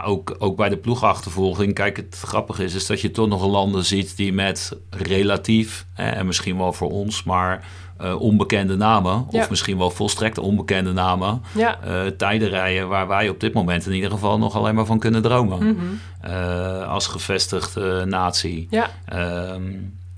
[0.05, 1.73] ook, ook bij de ploegachtervolging.
[1.73, 6.09] Kijk, het grappige is, is dat je toch nog landen ziet die met relatief, hè,
[6.09, 7.63] en misschien wel voor ons, maar
[7.97, 9.39] eh, onbekende namen, Ja.
[9.41, 11.79] of misschien wel volstrekt onbekende namen, Ja.
[11.83, 14.99] eh, tijden rijden waar wij op dit moment in ieder geval nog alleen maar van
[14.99, 15.57] kunnen dromen.
[15.67, 15.85] Mhm.
[16.21, 18.67] Eh, als gevestigde natie.
[18.69, 18.89] Ja.
[19.05, 19.63] Ehm,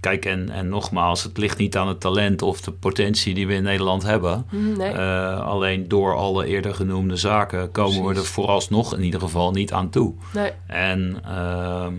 [0.04, 3.54] kijk, en, en nogmaals, het ligt niet aan het talent of de potentie die we
[3.54, 4.46] in Nederland hebben.
[4.78, 4.92] Nee.
[4.92, 9.74] Eh, alleen door alle eerder genoemde zaken komen we er vooralsnog in ieder geval niet
[9.74, 10.14] aan toe.
[10.34, 10.52] nee.
[10.68, 11.94] En ehm,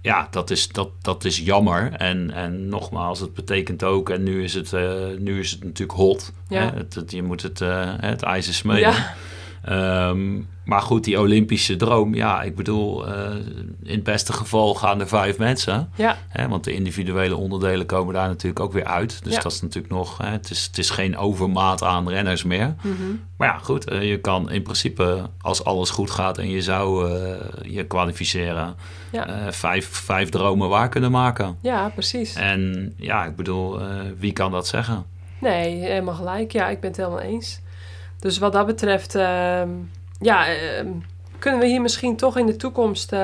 [0.00, 1.92] ja, dat is, dat, dat is jammer.
[1.92, 5.98] En, en nogmaals, het betekent ook, en nu is het, eh, nu is het natuurlijk
[5.98, 6.32] hot.
[6.48, 6.60] Ja.
[6.60, 6.76] Hè?
[6.76, 8.80] Het, het- je moet het, eh, het ijs is smeden.
[8.92, 9.14] Ja.
[9.64, 13.34] Ehm, maar goed, die Olympische droom, ja, ik bedoel, eh,
[13.82, 15.90] in het beste geval gaan er vijf mensen.
[15.94, 16.16] Ja.
[16.28, 19.24] Hè, want de individuele onderdelen komen daar natuurlijk ook weer uit.
[19.24, 19.40] Dus Ja.
[19.40, 22.74] dat is natuurlijk nog, hè, het, is, het is geen overmaat aan renners meer.
[22.82, 22.94] Mhm.
[23.36, 27.10] Maar ja, goed, eh, je kan in principe, als alles goed gaat en je zou
[27.12, 28.74] eh, je kwalificeren,
[29.12, 29.52] Ja.
[29.52, 31.56] vijf, vijf dromen waar kunnen maken.
[31.60, 32.34] ja, precies.
[32.34, 33.78] En ja, ik bedoel,
[34.18, 35.04] wie kan dat zeggen?
[35.38, 36.52] Nee, helemaal gelijk.
[36.52, 37.60] Ja, ik ben het helemaal eens.
[38.18, 39.68] Dus wat dat betreft, ehm,
[40.24, 40.88] ja, ehm,
[41.38, 43.18] kunnen we hier misschien toch in de toekomst, eh,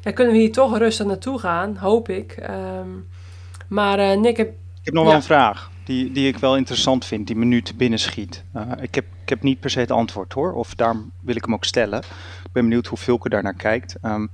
[0.00, 2.32] ja, kunnen we hier toch rustig naartoe gaan, hoop ik.
[2.32, 2.88] Ehm,
[3.68, 5.08] maar eh, Nick, heb, Ik heb nog Ja.
[5.08, 8.44] wel een vraag die, die ik wel interessant vind, die me nu te binnen schiet.
[8.52, 11.44] Eh, ik, heb, ik heb niet per se het antwoord hoor, of daarom wil ik
[11.44, 11.98] hem ook stellen.
[12.44, 13.96] Ik ben benieuwd hoe Vulke daar naar kijkt.
[14.00, 14.26] Ehm,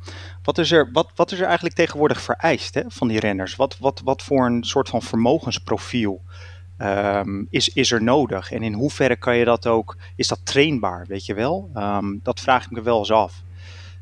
[0.42, 3.56] wat, is er, wat, wat is er eigenlijk tegenwoordig vereist hè, van die renners?
[3.56, 6.22] Wat, wat, wat voor een soort van vermogensprofiel
[6.78, 8.52] ehm, is, is er nodig?
[8.52, 11.70] En in hoeverre kan je dat ook, is dat trainbaar, weet je wel?
[11.74, 13.42] Ehm, dat vraag ik me wel eens af.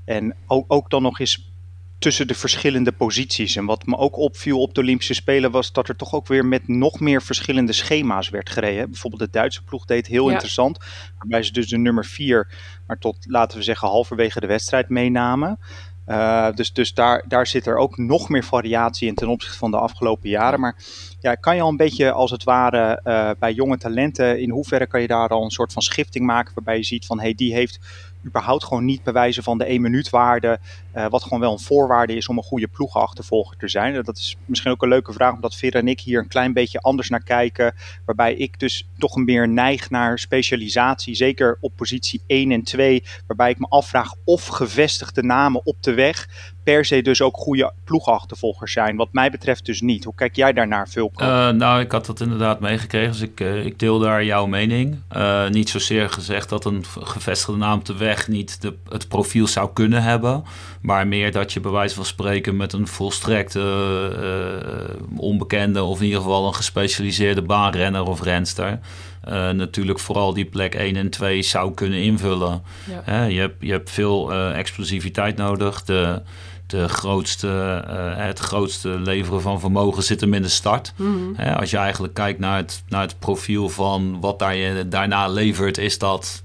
[0.04, 1.50] En ook, ook dan nog eens
[1.98, 3.56] tussen de verschillende posities.
[3.56, 6.46] En wat me ook opviel op de Olympische Spelen was dat er toch ook weer
[6.46, 8.90] met nog meer verschillende schema's werd gereden.
[8.90, 10.32] Bijvoorbeeld de Duitse ploeg deed heel Ja.
[10.32, 10.78] interessant.
[11.18, 12.48] Waarbij ze dus de nummer 4,
[12.86, 15.58] maar tot laten we zeggen halverwege de wedstrijd meenamen.
[16.06, 19.70] Eh, dus dus daar, daar zit er ook nog meer variatie in ten opzichte van
[19.70, 20.60] de afgelopen jaren.
[20.60, 20.76] Maar
[21.20, 24.86] ja, kan je al een beetje als het ware eh, bij jonge talenten, in hoeverre
[24.86, 27.34] kan je daar al een soort van schifting maken waarbij je ziet van hé, hey,
[27.34, 27.78] die heeft
[28.26, 30.58] überhaupt gewoon niet bewijzen van de 1 minuut waarde,
[30.92, 34.02] eh, wat gewoon wel een voorwaarde is om een goede ploegenachtervolger te zijn.
[34.02, 36.80] Dat is misschien ook een leuke vraag, omdat Vera en ik hier een klein beetje
[36.80, 37.74] anders naar kijken,
[38.04, 43.50] waarbij ik dus toch meer neig naar specialisatie, zeker op positie 1 en 2, waarbij
[43.50, 46.28] ik me afvraag of gevestigde namen op de weg
[46.66, 48.96] per se dus ook goede ploegenachtervolgers zijn.
[48.96, 50.04] Wat mij betreft dus niet.
[50.04, 51.24] Hoe kijk jij daarnaar, Vulko?
[51.24, 54.98] Eh, nou, ik had dat inderdaad meegekregen, dus ik, eh, ik deel daar jouw mening.
[55.08, 59.46] Eh, niet zozeer gezegd dat een gevestigde naam op de weg niet de, het profiel
[59.46, 60.44] zou kunnen hebben,
[60.80, 65.98] maar meer dat je bij wijze van spreken met een volstrekt eh, eh, onbekende of
[65.98, 68.78] in ieder geval een gespecialiseerde baanrenner of renster
[69.26, 72.62] eh, natuurlijk vooral die plek 1 en 2 zou kunnen invullen.
[73.06, 73.24] Ja.
[73.24, 75.84] Je, hebt, je hebt veel eh, explosiviteit nodig.
[75.84, 76.22] De,
[76.66, 80.92] de grootste, eh, het grootste leveren van vermogen zit hem in de start.
[80.96, 81.40] Mhm.
[81.56, 85.78] Als je eigenlijk kijkt naar het, naar het profiel van wat daar je daarna levert,
[85.78, 86.42] is dat,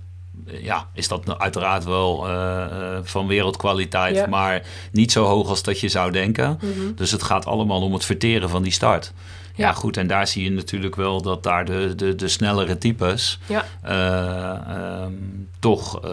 [0.48, 4.28] eh, ja, is dat uiteraard wel eh, eh, van wereldkwaliteit, Ja.
[4.28, 4.62] maar
[4.92, 6.60] niet zo hoog als dat je zou denken.
[6.62, 6.94] Mhm.
[6.96, 9.14] Dus het gaat allemaal om het verteren van die start.
[9.56, 9.74] Ja, Ja.
[9.74, 13.66] goed, en daar zie je natuurlijk wel dat daar de, de, de snellere types Ja.
[13.82, 15.12] eh, ehm,
[15.60, 16.12] toch eh,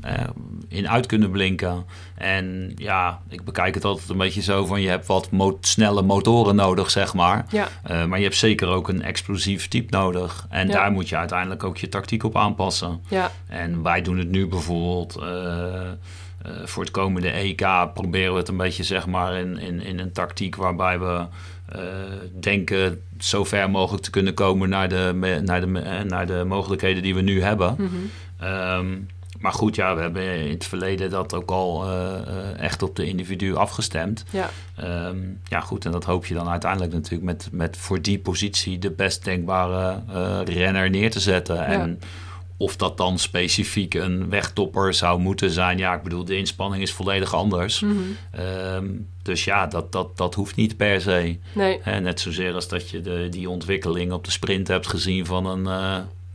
[0.00, 0.28] eh,
[0.68, 1.84] in uit kunnen blinken.
[2.24, 6.02] En ja, ik bekijk het altijd een beetje zo van je hebt wat mo- snelle
[6.02, 7.46] motoren nodig, zeg maar.
[7.50, 7.68] Ja.
[7.82, 10.46] Eh, maar je hebt zeker ook een explosief type nodig.
[10.50, 10.72] En Ja.
[10.72, 13.00] daar moet je uiteindelijk ook je tactiek op aanpassen.
[13.08, 13.30] Ja.
[13.46, 15.90] En wij doen het nu bijvoorbeeld eh, eh,
[16.64, 20.12] voor het komende EK proberen we het een beetje zeg maar in, in, in een
[20.12, 21.26] tactiek waarbij we
[22.40, 25.66] denken zo ver mogelijk te kunnen komen naar de, naar, de,
[26.06, 27.76] naar de mogelijkheden die we nu hebben.
[28.38, 28.86] Ehm,
[29.44, 32.96] maar goed, ja, we hebben in het verleden dat ook al eh, eh, echt op
[32.96, 34.24] de individu afgestemd.
[34.30, 34.50] Ja.
[34.76, 35.18] Ehm,
[35.48, 38.90] ja, goed, en dat hoop je dan uiteindelijk natuurlijk met, met voor die positie de
[38.90, 41.66] best denkbare eh, renner neer te zetten.
[41.66, 42.00] En
[42.56, 46.92] of dat dan specifiek een wegtopper zou moeten zijn, ja, ik bedoel, de inspanning is
[46.92, 47.80] volledig anders.
[47.80, 47.94] Mhm.
[48.30, 48.86] Ehm,
[49.22, 51.38] dus ja, dat, dat, dat hoeft niet per se.
[51.52, 51.78] Nee.
[51.82, 55.46] Hè, net zozeer als dat je de, die ontwikkeling op de sprint hebt gezien van
[55.46, 55.66] een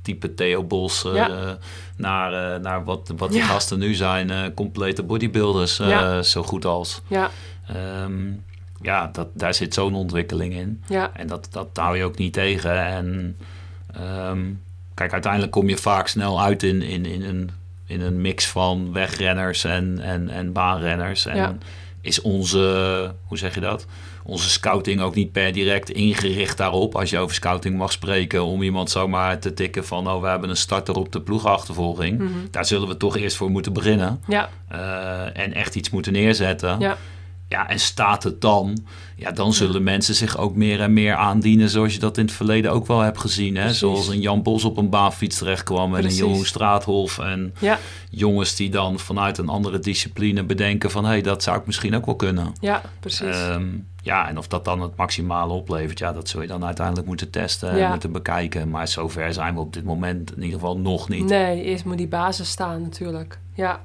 [0.10, 1.57] type Theo Bos eh, Ja.
[1.95, 5.76] naar, eh, naar wat, wat die gasten nu zijn, eh, complete bodybuilders,
[6.32, 7.01] zo goed als.
[7.07, 7.30] Ja.
[7.68, 8.14] Ehm,
[8.82, 10.84] ja, dat, daar zit zo'n ontwikkeling in.
[10.88, 11.12] Ja.
[11.14, 12.86] En dat, dat hou je ook niet tegen.
[12.86, 13.38] En
[13.93, 14.39] ehm,
[14.93, 17.49] kijk, uiteindelijk kom je vaak snel uit in, in, in, een,
[17.86, 21.26] in een mix van wegrenners en, en, en baanrenners.
[21.26, 21.57] En Ja.
[22.01, 23.86] is onze, hoe zeg je dat?
[24.24, 26.95] Onze scouting ook niet per direct ingericht daarop.
[26.95, 30.49] Als je over scouting mag spreken, om iemand zomaar te tikken van, oh, we hebben
[30.49, 32.17] een starter op de ploegachtervolging.
[32.17, 32.30] Mhm.
[32.51, 34.22] Daar zullen we toch eerst voor moeten beginnen.
[34.28, 36.80] Ja, eh, en echt iets moeten neerzetten.
[36.80, 36.97] ja,
[37.49, 38.77] Ja, en staat het dan,
[39.15, 42.33] ja, dan zullen mensen zich ook meer en meer aandienen zoals je dat in het
[42.33, 43.55] verleden ook wel hebt gezien.
[43.55, 43.61] Hè?
[43.61, 43.79] Precies.
[43.79, 47.19] Zoals een Jan Bos op een baanfiets terecht kwam en een Jeroen Straathof.
[47.19, 47.79] En ja,
[48.09, 51.03] jongens die dan vanuit een andere discipline bedenken van...
[51.03, 52.53] hé, hey, dat zou ik misschien ook wel kunnen.
[52.59, 53.21] ja, precies.
[53.35, 53.67] Ehm,
[54.03, 57.29] ja, en of dat dan het maximale oplevert, ja, dat zul je dan uiteindelijk moeten
[57.29, 57.83] testen Ja.
[57.83, 58.69] en moeten bekijken.
[58.69, 61.25] Maar zover zijn we op dit moment in ieder geval nog niet.
[61.25, 63.39] Nee, eerst moet die basis staan natuurlijk.
[63.53, 63.81] Ja.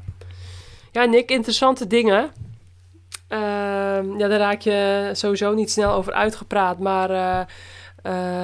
[0.93, 2.31] Ja, Nick, interessante dingen.
[3.35, 6.79] Ehm, ja, daar raak je sowieso niet snel over uitgepraat.
[6.79, 7.41] Maar eh,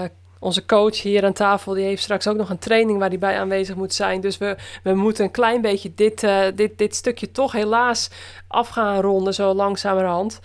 [0.02, 3.18] eh, onze coach hier aan tafel, die heeft straks ook nog een training waar hij
[3.18, 4.20] bij aanwezig moet zijn.
[4.20, 8.10] Dus we, we moeten een klein beetje dit, eh, dit, dit stukje toch helaas
[8.48, 10.40] af gaan ronden, zo langzamerhand.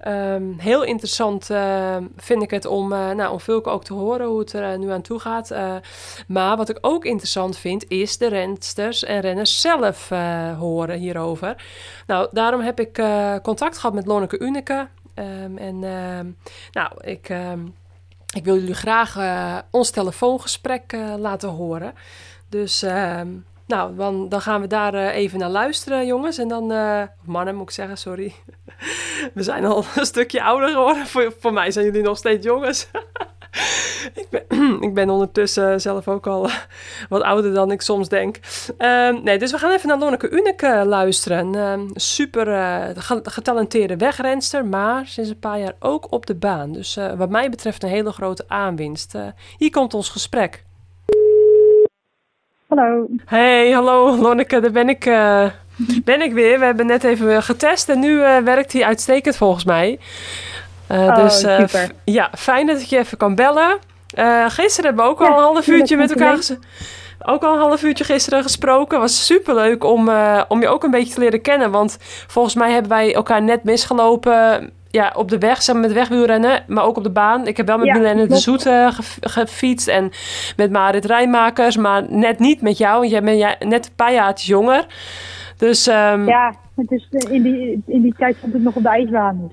[0.00, 4.26] Ehm, heel interessant eh, vind ik het om, eh nou, om Vulke ook te horen
[4.26, 5.50] hoe het er eh, nu aan toe gaat.
[5.50, 5.74] Eh,
[6.26, 10.08] maar wat ik ook interessant vind, is de rensters en renners zelf
[10.58, 11.64] horen hierover.
[12.06, 13.02] Nou, daarom heb ik
[13.42, 14.88] contact gehad met Lonneke Uneke.
[15.14, 16.30] Ehm, en ehm,
[16.72, 17.60] nou, ik, ehm,
[18.34, 19.16] ik wil jullie graag
[19.70, 21.94] ons telefoongesprek laten horen.
[22.48, 23.28] Dus ehm,
[23.70, 23.96] nou,
[24.28, 26.38] dan, gaan we daar eh, even naar luisteren, jongens.
[26.38, 28.34] En dan, eh, mannen moet ik zeggen, sorry.
[29.34, 31.06] We zijn al een stukje ouder geworden.
[31.06, 32.88] Voor, voor mij zijn jullie nog steeds jongens.
[34.22, 36.54] ik, ben, ik ben ondertussen zelf ook al eh,
[37.08, 38.38] wat ouder dan ik soms denk.
[38.78, 41.54] Ehm, nee, dus we gaan even naar Lonneke Uneke luisteren.
[41.54, 42.46] Ehm, super
[42.96, 46.72] ge- getalenteerde wegrenster, maar sinds een paar jaar ook op de baan.
[46.72, 49.14] Dus wat mij betreft een hele grote aanwinst.
[49.56, 50.64] Hier komt ons gesprek.
[52.70, 53.06] Hallo.
[53.24, 55.44] Hey, hallo Lonneke, daar ben ik, eh,
[56.04, 56.58] ben ik weer.
[56.58, 59.98] We hebben net even getest en nu eh, werkt hij uitstekend volgens mij.
[60.86, 61.90] Eh, Oh, dus super.
[62.04, 63.78] ja, fijn dat ik je even kan bellen.
[64.46, 66.38] Gisteren hebben we ook al een half uurtje met elkaar
[67.24, 68.98] ook al een half uurtje gisteren gesproken.
[68.98, 70.10] Was super leuk om,
[70.48, 71.70] om je ook een beetje te leren kennen.
[71.70, 71.96] Want
[72.26, 74.72] volgens mij hebben wij elkaar net misgelopen.
[74.92, 77.46] Ja, op de weg, samen met wegwielrennen, maar ook op de baan.
[77.46, 78.40] Ik heb wel met Ja, de klopt.
[78.42, 80.10] Zoet eh, ge- gefietst en
[80.56, 82.98] met Marit Rijmakers, maar net niet met jou.
[82.98, 84.86] want Jij bent ja, net een paar jaartjes jonger.
[85.56, 88.82] Dus ehm, Ja, het is, eh, in, die, in die tijd stond ik nog op
[88.82, 89.50] de ijsbaan.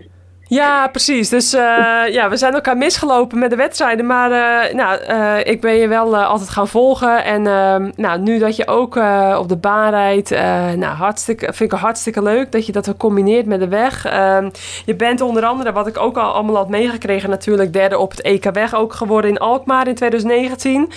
[0.48, 1.30] Ja, precies.
[1.30, 1.62] Dus eh,
[2.10, 4.06] ja, we zijn elkaar misgelopen met de wedstrijden.
[4.06, 7.24] Maar eh, nou, eh, ik ben je wel altijd gaan volgen.
[7.24, 8.96] En ehm, nou, nu dat je ook
[9.38, 10.30] op de baan rijdt,
[10.76, 14.06] nou, hartstikke, vind ik hartstikke leuk dat je dat combineert met de weg.
[14.06, 14.50] Ehm,
[14.86, 18.22] je bent onder andere, wat ik ook al allemaal had meegekregen, natuurlijk derde op het
[18.22, 20.92] EK Weg ook geworden in Alkmaar in 2019.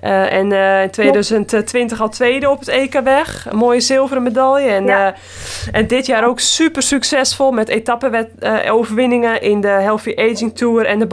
[0.00, 3.46] Eh, en in 2020 al tweede op het EK Weg.
[3.50, 4.70] Een mooie zilveren medaille.
[4.70, 5.14] En, Ja.
[5.72, 7.68] en dit jaar ook super succesvol met
[8.90, 11.06] etappe-overwinningen in de Healthy Aging Tour en de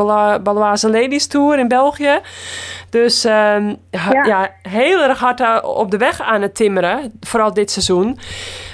[0.44, 2.20] Baloise Ladies Tour in België.
[2.90, 4.26] Dus ehm, ja.
[4.26, 4.50] Ja.
[4.62, 7.12] heel erg hard eh, op de weg aan het timmeren.
[7.20, 8.18] Vooral dit seizoen.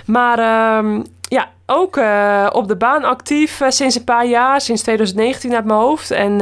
[0.05, 4.61] Maar ehm, ja, ook eh, op de baan actief eh, sinds een paar jaar.
[4.61, 6.11] Sinds 2019 uit mijn hoofd.
[6.11, 6.37] En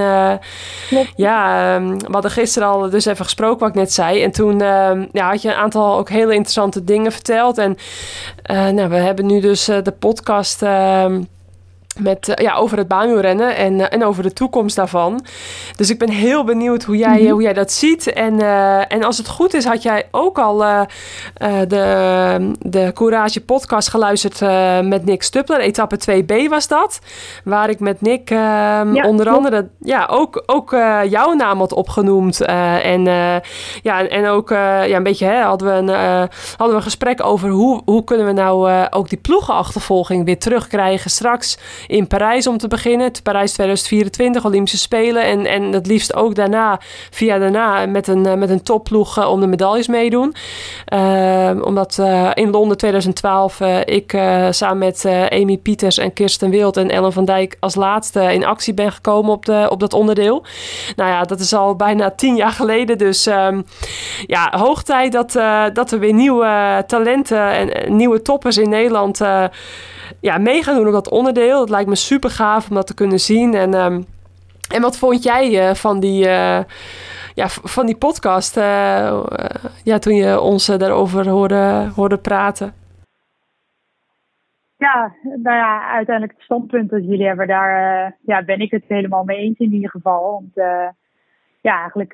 [1.15, 4.23] ja, ehm, we hadden gisteren al dus even gesproken wat ik net zei.
[4.23, 4.59] En toen
[5.11, 7.57] ja, had je een aantal ook hele interessante dingen verteld.
[7.57, 7.77] En
[8.75, 10.63] nou, we hebben nu dus de podcast
[11.99, 15.25] met, eh, ja, over het baanwielrennen en, eh, en over de toekomst daarvan.
[15.75, 18.13] Dus ik ben heel benieuwd hoe jij, hoe jij dat ziet.
[18.13, 20.81] En, eh, en als het goed is, had jij ook al eh,
[21.33, 25.59] eh, de, de Courage podcast geluisterd eh, met Nick Stuppler.
[25.59, 26.99] Etappe 2b was dat.
[27.43, 32.41] Waar ik met Nick Ja, onder andere ja, ook, ook eh, jouw naam had opgenoemd.
[32.41, 33.35] Eh, en, eh,
[33.81, 36.81] ja, en ook eh, ja, een beetje hè, hadden, we een, eh, hadden we een
[36.81, 41.57] gesprek over hoe, hoe kunnen we nou eh, ook die ploegenachtervolging weer terugkrijgen straks
[41.87, 43.11] in Parijs om te beginnen.
[43.23, 45.23] Parijs 2024, Olympische Spelen.
[45.23, 46.79] En, en het liefst ook daarna,
[47.09, 50.35] via daarna, met een, eh, met een topploeg eh, om de medailles meedoen.
[50.85, 51.99] Eh, omdat
[52.33, 54.11] in Londen 2012 eh, ik
[54.49, 58.73] samen met Amy Pieters en Kirsten Wild en Ellen van Dijk als laatste in actie
[58.73, 60.45] ben gekomen op, de, op dat onderdeel.
[60.95, 62.97] Nou ja, dat is al bijna tien jaar geleden.
[62.97, 63.61] Dus ehm,
[64.25, 65.31] ja, hoog tijd dat,
[65.73, 69.21] dat er weer nieuwe talenten en nieuwe toppers in Nederland
[70.19, 71.59] ja, mee gaan doen op dat onderdeel.
[71.59, 73.53] Het lijkt me super gaaf om dat te kunnen zien.
[73.53, 74.01] En, ehm,
[74.73, 76.27] en wat vond jij eh, van die...
[76.27, 76.63] eh,
[77.35, 79.23] ja, van die podcast, eh,
[79.83, 82.73] ja, toen je ons daarover hoorde, hoorde praten.
[84.77, 89.23] Ja, nou ja, uiteindelijk het standpunt dat jullie hebben, daar ja, ben ik het helemaal
[89.23, 90.31] mee eens in ieder geval.
[90.31, 90.53] Want
[91.61, 92.13] ja, eigenlijk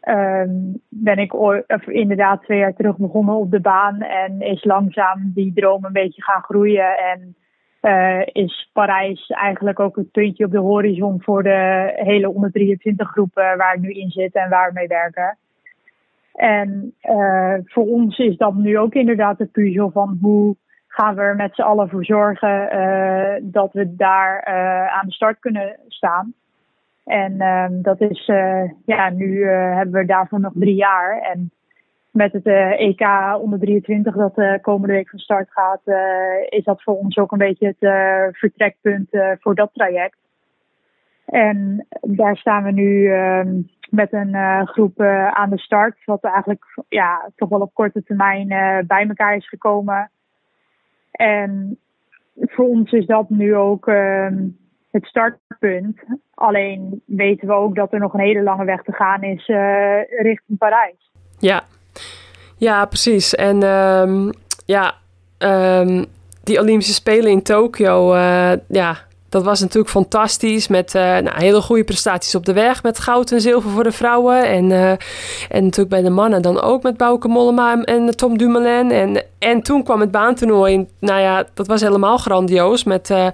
[0.00, 0.50] ehm,
[0.88, 5.52] ben ik of inderdaad twee jaar terug begonnen op de baan en is langzaam die
[5.54, 6.98] droom een beetje gaan groeien.
[6.98, 7.34] En
[7.80, 13.10] eh, is Parijs eigenlijk ook het puntje op de horizon voor de hele onder 23
[13.10, 15.38] groepen waar ik nu in zit en waar we mee werken.
[16.34, 20.56] En eh, voor ons is dat nu ook inderdaad de puzzel van hoe
[20.88, 24.44] gaan we er met z'n allen voor zorgen eh, dat we daar
[24.90, 26.34] aan de start kunnen staan.
[27.10, 31.20] En ehm, dat is, eh, ja, nu eh, hebben we daarvoor nog drie jaar.
[31.20, 31.50] En
[32.10, 33.00] met het eh, EK
[33.40, 35.80] onder 23 dat de komende week van start gaat,
[36.48, 39.08] is dat voor ons ook een beetje het vertrekpunt
[39.40, 40.16] voor dat traject.
[41.26, 45.00] En daar staan we nu ehm, met een groep
[45.30, 48.48] aan de start, wat eigenlijk ja, toch wel op korte termijn
[48.86, 50.10] bij elkaar is gekomen.
[51.10, 51.78] En
[52.40, 54.48] voor ons is dat nu ook ehm,
[54.90, 55.98] het startpunt.
[56.34, 60.22] Alleen weten we ook dat er nog een hele lange weg te gaan is eh,
[60.22, 61.10] richting Parijs.
[61.38, 61.62] Ja,
[62.56, 63.34] ja precies.
[63.34, 64.30] En ehm,
[64.66, 64.94] ja,
[65.38, 66.04] ehm,
[66.44, 68.96] die Olympische Spelen in Tokio, eh, ja,
[69.28, 70.68] dat was natuurlijk fantastisch.
[70.68, 72.82] Met eh, nou, hele goede prestaties op de weg.
[72.82, 74.44] Met goud en zilver voor de vrouwen.
[74.44, 74.70] En,
[75.50, 78.90] en natuurlijk bij de mannen dan ook met Bouke Mollema en Tom Dumoulin.
[78.90, 80.86] En, en toen kwam het baantoernooi.
[80.98, 82.84] Nou ja, dat was helemaal grandioos.
[82.84, 83.26] Met eh,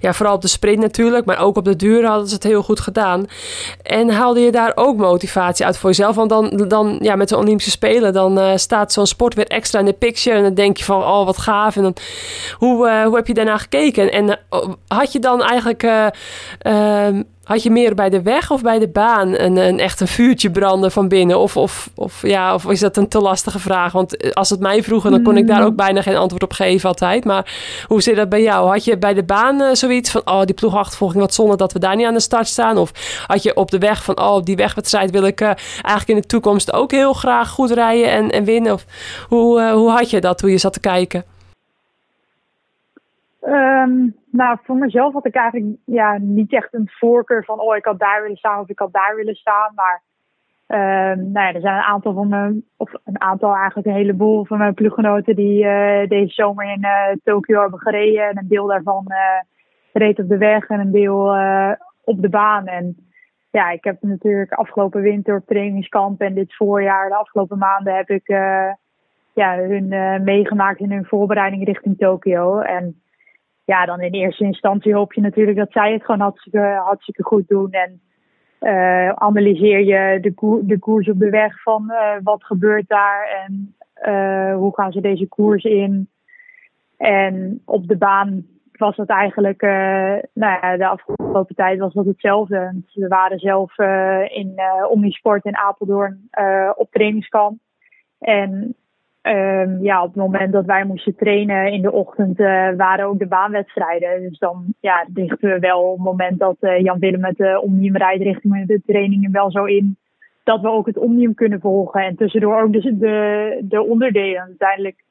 [0.00, 1.24] ja, vooral op de sprint natuurlijk.
[1.24, 3.26] Maar ook op de duur hadden ze het heel goed gedaan.
[3.82, 6.14] En haalde je daar ook motivatie uit voor jezelf?
[6.14, 9.78] Want dan, dan ja, met de Olympische Spelen, dan eh, staat zo'n sport weer extra
[9.78, 10.36] in de picture.
[10.36, 11.76] En dan denk je van, oh wat gaaf.
[11.76, 11.96] En dan,
[12.52, 14.12] hoe, eh, hoe heb je daarna gekeken?
[14.12, 14.38] En
[14.88, 16.06] had je dan eigenlijk, eh,
[16.58, 20.08] ehm, had je meer bij de weg of bij de baan een, een echt een
[20.08, 21.38] vuurtje branden van binnen?
[21.38, 23.92] Of, of, of, ja, of is dat een te lastige vraag?
[23.92, 26.52] Want eh, als het mij vroegen, dan kon ik daar ook bijna geen antwoord op
[26.52, 27.24] geven altijd.
[27.24, 27.54] Maar
[27.86, 28.68] hoe zit dat bij jou?
[28.68, 31.78] Had je bij de baan eh, zoiets van, oh die ploegachtervolging, wat zonde dat we
[31.78, 32.78] daar niet aan de start staan?
[32.78, 32.90] Of
[33.26, 36.26] had je op de weg van, oh die wegwedstrijd wil ik eh, eigenlijk in de
[36.26, 38.72] toekomst ook heel graag goed rijden en, en winnen?
[38.72, 38.84] Of
[39.28, 41.24] hoe, hoe had je dat toen je zat te kijken?
[43.46, 47.84] Ehm, nou, voor mezelf had ik eigenlijk ja, niet echt een voorkeur van, oh, ik
[47.84, 49.72] had daar willen staan of ik had daar willen staan.
[49.74, 50.02] Maar
[50.66, 54.44] ehm, nou ja, er zijn een aantal van mijn, of een aantal eigenlijk een heleboel
[54.44, 58.28] van mijn ploeggenoten die eh, deze zomer in eh Tokio hebben gereden.
[58.28, 59.40] En een deel daarvan eh,
[59.92, 61.36] reed op de weg en een deel
[62.04, 62.66] op de baan.
[62.66, 62.96] En
[63.50, 68.10] ja, ik heb natuurlijk afgelopen winter op trainingskamp en dit voorjaar, de afgelopen maanden, heb
[68.10, 68.28] ik
[69.34, 69.88] ja, hun
[70.24, 72.58] meegemaakt in hun voorbereiding richting Tokio.
[72.58, 73.00] En
[73.66, 77.48] ja, dan in eerste instantie hoop je natuurlijk dat zij het gewoon hartstikke, hartstikke goed
[77.48, 77.70] doen.
[77.70, 78.00] En
[78.58, 83.74] eh, analyseer je de, de koers op de weg van eh, wat gebeurt daar en
[83.94, 86.08] eh, hoe gaan ze deze koers in.
[86.96, 89.62] En op de baan was dat eigenlijk,
[90.32, 92.82] nou ja, de afgelopen tijd was dat hetzelfde.
[92.92, 93.78] We waren zelf
[94.28, 94.60] in
[94.90, 96.28] Omnisport in Apeldoorn
[96.74, 97.58] op trainingskamp.
[98.18, 98.76] En
[99.26, 103.18] Ehm, ja, op het moment dat wij moesten trainen in de ochtend eh, waren ook
[103.18, 104.20] de baanwedstrijden.
[104.20, 107.60] Dus dan ja, richten we wel op het moment dat eh, Jan Willem met de
[107.62, 109.96] Omnium rijdt richting de trainingen wel zo in.
[110.44, 112.00] Dat we ook het Omnium kunnen volgen.
[112.00, 114.42] En tussendoor ook de, de, de onderdelen.
[114.42, 115.04] Uiteindelijk,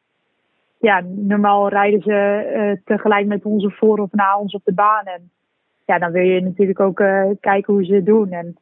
[0.79, 5.05] ja, normaal rijden ze eh, tegelijk met onze voor of na ons op de baan.
[5.05, 5.29] En
[5.85, 8.31] ja, dan wil je natuurlijk ook eh, kijken hoe ze het doen.
[8.31, 8.57] En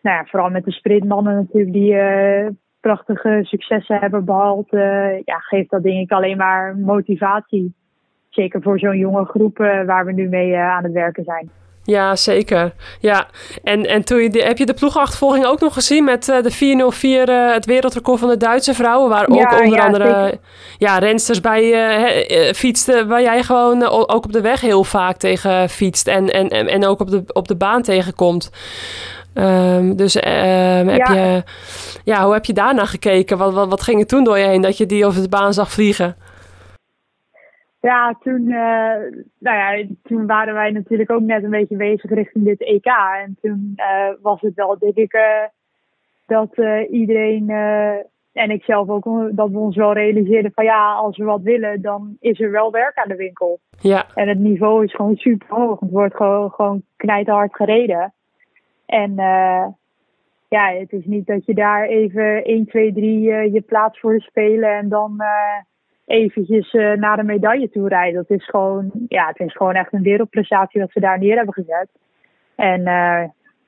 [0.00, 2.48] nou ja, vooral met de sprintmannen natuurlijk die eh,
[2.86, 7.74] prachtige successen hebben behaald, eh, ja, geeft dat denk ik alleen maar motivatie.
[8.28, 11.50] Zeker voor zo'n jonge groep eh, waar we nu mee eh, aan het werken zijn.
[11.86, 12.72] Ja, zeker.
[13.00, 13.26] Ja,
[13.62, 16.50] en, en toen je de, heb je de ploegachtervolging ook nog gezien met eh, de
[16.50, 20.38] 404, eh, het wereldrecord van de Duitse vrouwen, waar ook Ja, onder ja, andere zeker.
[20.78, 25.68] ja, rensters bij eh, fietsten, waar jij gewoon ook op de weg heel vaak tegen
[25.68, 28.50] fietst en, en, en, en ook op de, op de baan tegenkomt.
[29.36, 31.14] Ehm, dus ehm, heb Ja.
[31.14, 31.42] je,
[32.04, 33.38] ja, hoe heb je daarna gekeken?
[33.38, 35.52] Wat, wat, wat ging er toen door je heen dat je die over de baan
[35.52, 36.16] zag vliegen?
[37.80, 42.44] Ja, toen, eh, nou ja, toen waren wij natuurlijk ook net een beetje bezig richting
[42.44, 42.86] dit EK.
[43.24, 45.44] En toen eh, was het wel, denk ik, eh,
[46.26, 46.50] dat
[46.90, 47.50] iedereen
[48.32, 51.82] en ik zelf ook, dat we ons wel realiseerden van ja, als we wat willen,
[51.82, 53.60] dan is er wel werk aan de winkel.
[53.80, 55.80] Ja, En het niveau is gewoon super hoog.
[55.80, 58.14] Het wordt gewoon, gewoon knijterhard gereden.
[58.86, 59.66] En eh,
[60.48, 64.20] ja, het is niet dat je daar even 1, 2, 3 eh, je plaats voor
[64.20, 65.60] spelen en dan eh,
[66.04, 68.14] eventjes eh, naar de medaille toe rijden.
[68.14, 71.54] Dat is gewoon, ja, het is gewoon echt een wereldprestatie dat ze daar neer hebben
[71.54, 71.88] gezet.
[72.54, 72.82] En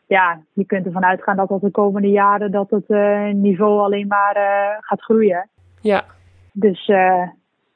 [0.06, 2.88] ja, je kunt ervan uitgaan dat dat de komende jaren dat het
[3.34, 4.34] niveau alleen maar
[4.80, 5.48] gaat groeien.
[5.80, 6.04] ja,
[6.52, 6.86] Dus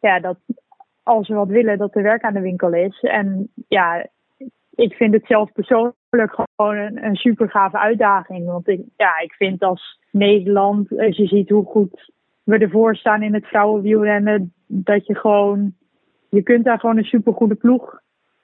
[0.00, 0.36] ja, dat
[1.02, 3.00] als we wat willen, dat er werk aan de winkel is.
[3.00, 4.06] En ja,
[4.74, 8.46] ik vind het zelf persoonlijk gewoon een, super gave uitdaging.
[8.46, 12.10] Want ik, ja, ik vind als Nederland, als je ziet hoe goed
[12.42, 15.74] we ervoor staan in het vrouwenwielrennen, dat je gewoon,
[16.28, 18.00] je kunt daar gewoon een super goede ploeg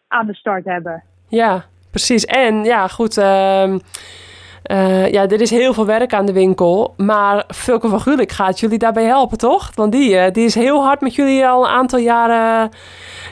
[0.08, 1.02] aan de start hebben.
[1.28, 2.24] Ja, precies.
[2.24, 3.16] En ja, goed.
[3.16, 3.78] ehm,
[4.68, 6.94] eh, ja, er is heel veel werk aan de winkel.
[6.96, 9.70] Maar Vulke van Gulik gaat jullie daarbij helpen, toch?
[9.74, 12.70] Want die, eh, die is heel hard met jullie al een aantal jaren.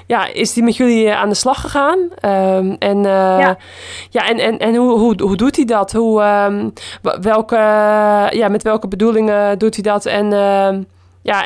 [0.07, 1.99] Ja, is die met jullie eh, aan de slag gegaan?
[2.21, 3.57] Ehm, en ja.
[4.11, 4.29] Ja.
[4.29, 5.93] en, en, en hoe, hoe, hoe doet hij dat?
[5.93, 6.69] Hoe, ehm,
[7.21, 7.57] welke,
[8.31, 10.07] ja, met welke bedoelingen doet hij dat?
[10.07, 10.83] En ehm,
[11.23, 11.45] ja.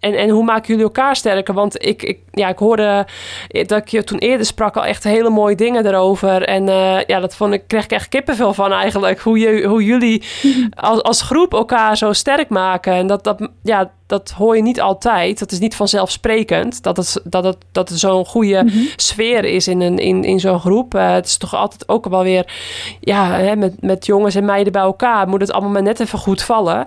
[0.00, 1.54] En, en hoe maken jullie elkaar sterker?
[1.54, 3.06] Want ik, ik, ja, ik hoorde
[3.48, 6.42] dat ik je toen eerder sprak al echt hele mooie dingen erover.
[6.42, 9.20] En eh, ja, dat vond ik, kreeg ik echt kippenvel van eigenlijk.
[9.20, 10.22] Hoe, je, hoe jullie
[10.74, 12.92] als, als groep elkaar zo sterk maken.
[12.92, 15.38] En dat, dat, ja, dat hoor je niet altijd.
[15.38, 16.82] Dat is niet vanzelfsprekend.
[16.82, 20.94] Dat het, dat het, dat zo'n goede sfeer is in, een, in, in zo'n groep.
[20.94, 22.52] Eh, het is toch altijd ook wel weer...
[23.00, 26.18] Ja, hè, met, met jongens en meiden bij elkaar moet het allemaal maar net even
[26.18, 26.86] goed vallen.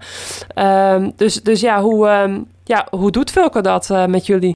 [0.53, 4.55] Ehm, dus, dus ja, hoe, ehm, ja, hoe doet Vulke dat eh, met jullie?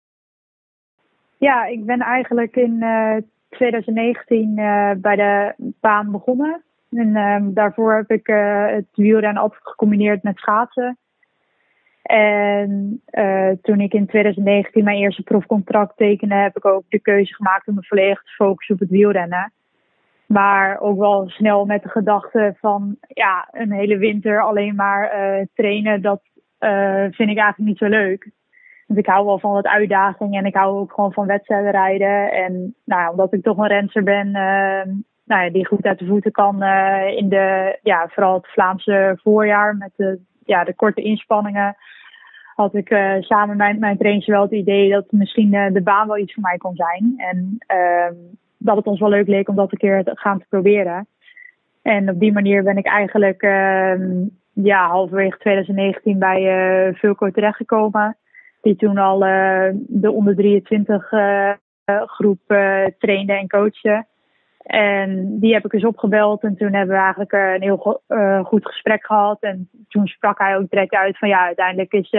[1.38, 3.16] Ja, ik ben eigenlijk in eh,
[3.50, 6.64] 2019 eh, bij de baan begonnen.
[6.92, 10.98] En ehm, daarvoor heb ik eh, het wielrennen altijd gecombineerd met schaatsen.
[12.02, 17.34] En eh, toen ik in 2019 mijn eerste profcontract tekende, heb ik ook de keuze
[17.34, 19.52] gemaakt om me volledig te focussen op het wielrennen.
[20.26, 25.46] Maar ook wel snel met de gedachte van ja, een hele winter alleen maar eh,
[25.54, 26.22] trainen, dat
[26.58, 28.30] eh, vind ik eigenlijk niet zo leuk.
[28.88, 32.32] Want ik hou wel van wat uitdaging en ik hou ook gewoon van wedstrijden rijden.
[32.32, 34.94] En nou, ja, omdat ik toch een renster ben eh,
[35.24, 39.20] nou ja, die goed uit de voeten kan eh, in de, ja, vooral het Vlaamse
[39.24, 41.76] voorjaar met de, ja, de korte inspanningen.
[42.56, 42.88] Had ik
[43.20, 46.58] samen met mijn, trainers wel het idee dat misschien de baan wel iets voor mij
[46.58, 47.14] kon zijn.
[47.18, 48.14] En ehm,
[48.58, 51.08] dat het ons wel leuk leek om dat een keer te gaan te proberen.
[51.82, 54.26] En op die manier ben ik eigenlijk ehm,
[54.64, 56.42] ja, halverwege 2019 bij
[56.88, 58.18] eh Vulco terechtgekomen.
[58.62, 61.52] Die toen al eh, de onder 23 eh,
[61.86, 62.40] groep
[63.00, 64.06] trainde en coachte.
[64.64, 68.02] En die heb ik eens opgebeld en toen hebben we eigenlijk een heel go-
[68.44, 69.38] goed gesprek gehad.
[69.42, 72.10] En toen sprak hij ook direct uit van ja, uiteindelijk is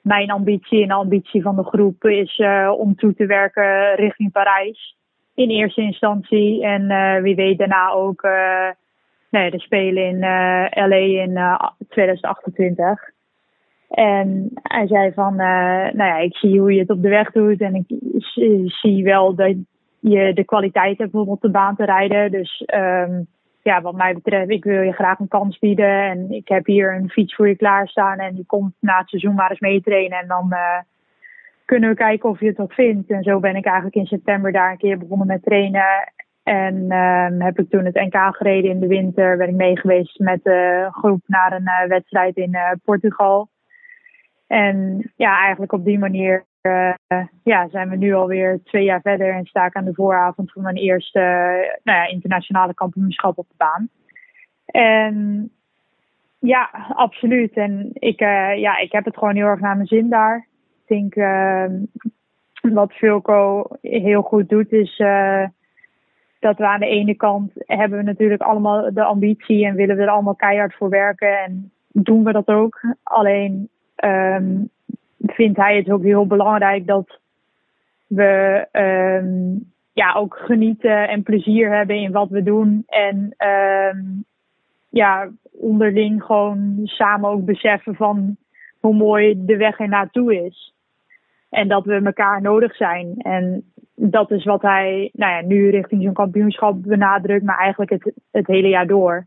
[0.00, 2.42] mijn ambitie en de ambitie van de groep is
[2.76, 4.96] om toe te werken richting Parijs.
[5.34, 8.22] In eerste instantie en wie weet daarna ook
[9.32, 13.10] nee, de Spelen in eh, LA in eh, 2028.
[13.88, 17.32] En hij zei van, eh, nou ja, ik zie hoe je het op de weg
[17.32, 17.84] doet en ik
[18.66, 19.54] zie- wel dat
[20.00, 22.30] je de kwaliteit hebt om op de baan te rijden.
[22.30, 23.22] Dus ehm,
[23.62, 26.02] ja, wat mij betreft, ik wil je graag een kans bieden.
[26.02, 29.34] En ik heb hier een fiets voor je klaarstaan en je komt na het seizoen
[29.34, 30.18] maar eens meetrainen.
[30.18, 30.78] En dan eh,
[31.64, 33.10] kunnen we kijken of je het wat vindt.
[33.10, 36.12] En zo ben ik eigenlijk in september daar een keer begonnen met trainen.
[36.42, 39.36] En ehm, heb ik toen het NK gereden in de winter.
[39.36, 43.48] Ben ik meegeweest met de groep naar een eh, wedstrijd in eh, Portugal.
[44.46, 46.92] En ja, eigenlijk op die manier eh,
[47.42, 50.62] ja, zijn we nu alweer twee jaar verder en sta ik aan de vooravond van
[50.62, 51.20] mijn eerste
[51.82, 53.88] nou ja, internationale kampioenschap op de baan.
[54.64, 55.50] En
[56.38, 57.52] ja, absoluut.
[57.52, 58.18] En ik,
[58.56, 60.48] ja, ik heb het gewoon heel erg naar mijn zin daar.
[60.86, 61.66] Ik denk eh,
[62.72, 65.02] wat Vilco heel goed doet is
[66.42, 70.02] dat we aan de ene kant hebben we natuurlijk allemaal de ambitie en willen we
[70.02, 72.80] er allemaal keihard voor werken en doen we dat ook.
[73.02, 74.64] Alleen ehm,
[75.18, 77.18] vindt hij het ook heel belangrijk dat
[78.06, 79.58] we ehm,
[79.92, 82.82] ja, ook genieten en plezier hebben in wat we doen.
[82.86, 84.00] En ehm,
[84.88, 88.36] ja, onderling gewoon samen ook beseffen van
[88.80, 90.74] hoe mooi de weg er naartoe is.
[91.50, 93.14] En dat we elkaar nodig zijn.
[93.18, 93.71] En
[94.10, 98.46] dat is wat hij nou ja, nu richting zo'n kampioenschap benadrukt, maar eigenlijk het, het
[98.46, 99.26] hele jaar door.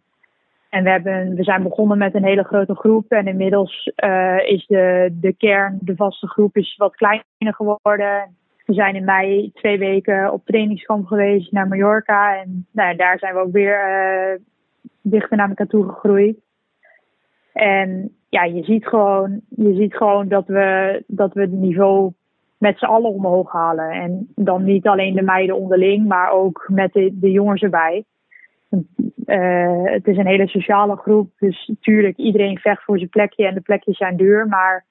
[0.70, 3.12] En we, hebben, we zijn begonnen met een hele grote groep.
[3.12, 8.36] En inmiddels eh, is de, de kern, de vaste groep, is wat kleiner geworden.
[8.66, 12.42] We zijn in mei twee weken op trainingskamp geweest naar Mallorca.
[12.42, 14.40] En nou, ja, daar zijn we ook weer eh,
[15.02, 16.38] dichter naar elkaar toe gegroeid.
[17.54, 22.12] En ja, je ziet gewoon, je ziet gewoon dat, we, dat we het niveau
[22.66, 23.90] met z'n allen omhoog halen.
[23.90, 28.04] En dan niet alleen de meiden onderling, maar ook met de, de jongens erbij.
[29.26, 33.54] Uh, het is een hele sociale groep, dus natuurlijk iedereen vecht voor zijn plekje en
[33.54, 34.48] de plekjes zijn duur.
[34.48, 34.86] Maar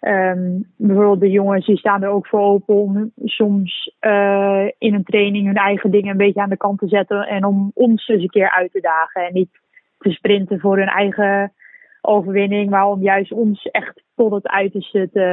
[0.00, 5.04] um, bijvoorbeeld de jongens die staan er ook voor open om soms uh, in een
[5.04, 8.22] training hun eigen dingen een beetje aan de kant te zetten en om ons eens
[8.22, 9.26] een keer uit te dagen.
[9.26, 9.50] En niet
[9.98, 11.52] te sprinten voor hun eigen
[12.00, 15.28] overwinning, maar om juist ons echt tot het uiterste te,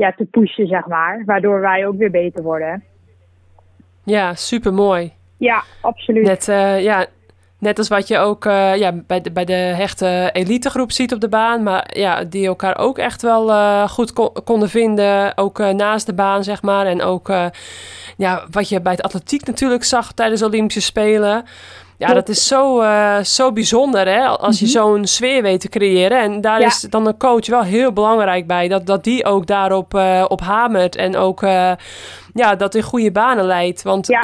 [0.00, 1.22] ja, te pushen, zeg maar.
[1.26, 2.84] Waardoor wij ook weer beter worden.
[4.04, 5.12] Ja, super mooi.
[5.36, 6.26] Ja, absoluut.
[6.26, 7.06] Net, uh, ja,
[7.58, 11.20] Net als wat je ook eh, ja, bij, de, bij de hechte elitegroep ziet op
[11.20, 11.62] de baan.
[11.62, 15.36] Maar ja, die elkaar ook echt wel eh, goed kon- konden vinden.
[15.36, 16.86] Ook eh, naast de baan, zeg maar.
[16.86, 17.46] En ook eh,
[18.16, 21.44] ja, wat je bij het atletiek natuurlijk zag tijdens de Olympische Spelen.
[22.08, 24.74] Ja, dat is zo, eh, zo bijzonder hè, als je Mhm.
[24.74, 26.20] zo'n sfeer weet te creëren.
[26.20, 26.66] En daar Ja.
[26.66, 28.68] is dan een coach wel heel belangrijk bij.
[28.68, 31.72] Dat, dat die ook daarop eh, op hamert en ook eh,
[32.34, 33.82] ja, dat in goede banen leidt.
[33.82, 34.20] Want ja,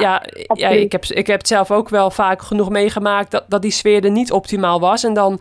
[0.54, 3.70] Ja, ik, heb, ik heb het zelf ook wel vaak genoeg meegemaakt dat, dat die
[3.70, 5.04] sfeer er niet optimaal was.
[5.04, 5.40] En dan,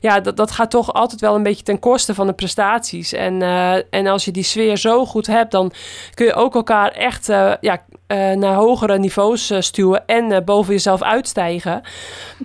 [0.00, 3.12] ja, dat, dat gaat toch altijd wel een beetje ten koste van de prestaties.
[3.12, 3.42] En,
[3.90, 5.72] en als je die sfeer zo goed hebt, dan
[6.14, 7.26] kun je ook elkaar echt
[7.60, 7.78] ja,
[8.12, 11.82] eh, naar hogere niveaus eh, stuwen en eh, boven jezelf uitstijgen.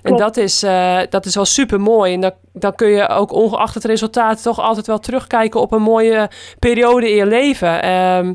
[0.02, 0.60] En dat is,
[1.10, 2.14] dat is wel super mooi.
[2.14, 5.82] En dan, dan kun je ook ongeacht het resultaat toch altijd wel terugkijken op een
[5.82, 7.82] mooie periode in je leven.
[7.82, 8.34] Ehm,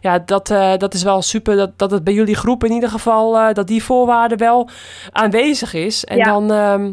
[0.00, 0.46] ja, dat,
[0.78, 3.84] dat is wel super dat, dat het bij jullie groep in ieder geval, dat die
[3.84, 4.68] voorwaarde wel
[5.10, 6.04] aanwezig is.
[6.04, 6.24] En Ja.
[6.24, 6.92] dan, ehm,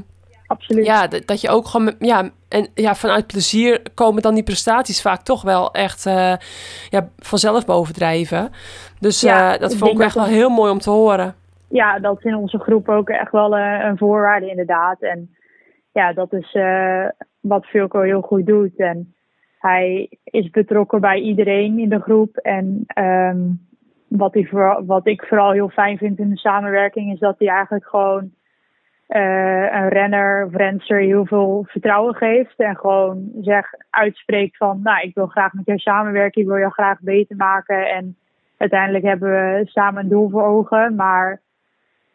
[0.49, 0.85] Absoluut.
[0.85, 5.21] ja, dat je ook gewoon, ja, en ja, vanuit plezier komen dan die prestaties vaak
[5.21, 6.33] toch wel echt eh,
[6.89, 8.49] ja, vanzelf bovendrijven.
[8.99, 11.35] Dus Ja, eh, dat vond ik echt wel heel mooi om te horen.
[11.69, 15.01] ja, dat is in onze groep ook echt wel eh, een voorwaarde inderdaad.
[15.01, 15.35] En
[15.91, 16.57] ja, dat is
[17.39, 18.75] wat Vilko heel goed doet.
[18.77, 19.13] En
[19.59, 22.35] hij is betrokken bij iedereen in de groep.
[22.35, 23.39] En ehm,
[24.07, 27.47] wat, hij vooral, wat ik vooral heel fijn vind in de samenwerking is dat hij
[27.47, 28.31] eigenlijk gewoon
[29.09, 32.59] een renner of renster heel veel vertrouwen geeft.
[32.59, 36.71] En gewoon zeg, uitspreekt van, nou, ik wil graag met jou samenwerken, ik wil jou
[36.71, 37.89] graag beter maken.
[37.89, 38.17] En
[38.57, 40.95] uiteindelijk hebben we samen een doel voor ogen.
[40.95, 41.41] Maar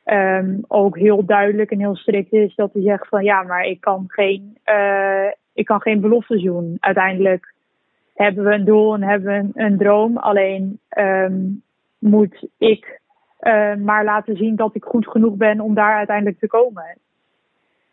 [0.05, 3.81] ehm, ook heel duidelijk en heel strikt is dat hij zegt van, ja, maar ik
[3.81, 6.77] kan geen, eh, ik kan geen beloftes doen.
[6.81, 7.55] Uiteindelijk
[8.15, 10.17] hebben we een doel en hebben we een, een droom.
[10.17, 11.41] Alleen ehm,
[11.99, 13.01] moet ik
[13.45, 16.99] eh, maar laten zien dat ik goed genoeg ben om daar uiteindelijk te komen.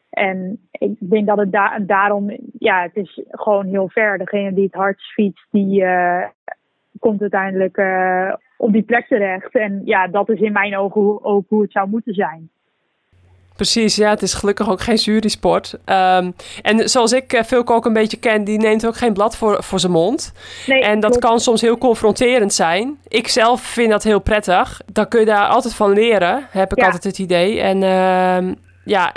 [0.09, 4.17] En ik denk dat het da- daarom, ja, het is gewoon heel ver.
[4.17, 6.27] Degene die het hardst fietst, die eh,
[6.99, 9.55] komt uiteindelijk eh, op die plek terecht.
[9.55, 12.49] En ja, dat is in mijn ogen ook hoe het zou moeten zijn.
[13.61, 15.73] Precies, ja, het is gelukkig ook geen jurysport.
[15.85, 16.31] Ehm,
[16.61, 19.63] en zoals ik uh, Philco ook een beetje ken, die neemt ook geen blad voor,
[19.63, 20.31] voor zijn mond.
[20.67, 22.97] Nee, En dat kan soms heel confronterend zijn.
[23.07, 24.81] Ik zelf vind dat heel prettig.
[24.91, 26.85] Dan kun je daar altijd van leren, heb ik Ja.
[26.85, 27.59] altijd het idee.
[27.59, 28.53] En ehm,
[28.85, 29.11] ja,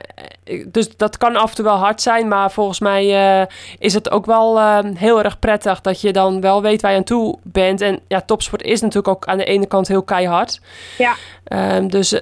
[0.44, 2.28] eh, dus dat kan af en toe wel hard zijn.
[2.28, 3.46] Maar volgens mij eh,
[3.78, 6.96] is het ook wel ehm, heel erg prettig dat je dan wel weet waar je
[6.96, 7.80] aan toe bent.
[7.80, 10.60] En ja, topsport is natuurlijk ook aan de ene kant heel keihard.
[10.98, 11.14] Ja.
[11.88, 12.20] Dus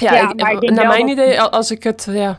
[0.00, 2.38] ja, Ja, ik- maar ik denk naar mijn dat- idee, als ik het, ja,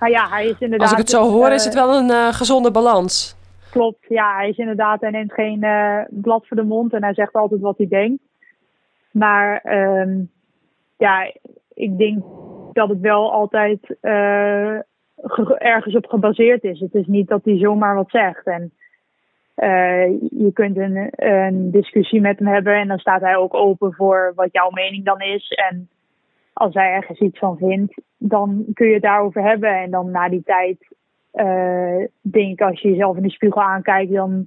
[0.00, 0.80] Nou ja, hij is inderdaad.
[0.80, 3.36] als ik het zo hoor, is eh, het wel een eh, gezonde balans.
[3.70, 7.14] Klopt, ja, hij is inderdaad, hij neemt geen eh, blad voor de mond en hij
[7.14, 8.22] zegt altijd wat hij denkt.
[9.10, 10.18] Maar ehm,
[10.98, 11.32] ja,
[11.74, 12.22] ik denk
[12.72, 13.78] dat het wel altijd
[15.16, 16.80] ge- ergens op gebaseerd is.
[16.80, 18.46] Het is niet dat hij zomaar wat zegt.
[18.46, 18.72] En
[20.38, 24.32] je kunt een, een discussie met hem hebben en dan staat hij ook open voor
[24.34, 25.48] wat jouw mening dan is.
[25.70, 25.88] En
[26.54, 29.82] als hij ergens iets van vindt, dan kun je het daarover hebben.
[29.82, 30.76] En dan na die tijd
[31.30, 34.46] eh, denk ik, als je jezelf in de spiegel aankijkt, dan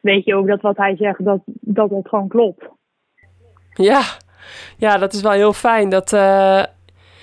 [0.00, 2.68] weet je ook dat wat hij zegt, dat dat, gewoon klopt.
[3.72, 4.00] Ja.
[4.76, 5.88] ja, dat is wel heel fijn.
[5.88, 6.64] Dat, eh,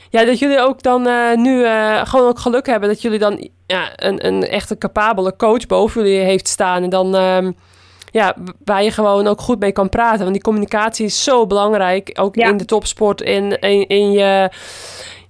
[0.09, 1.65] ja, dat jullie ook dan eh, nu
[2.03, 6.19] gewoon ook geluk hebben dat jullie dan ja, een, een echte capabele coach boven jullie
[6.19, 6.83] heeft staan.
[6.83, 7.51] En dan ehm,
[8.17, 10.19] ja, waar je gewoon ook goed mee kan praten.
[10.19, 12.09] Want die communicatie is zo belangrijk.
[12.19, 12.47] Ook Ja.
[12.49, 14.49] in de topsport, in, in, in je.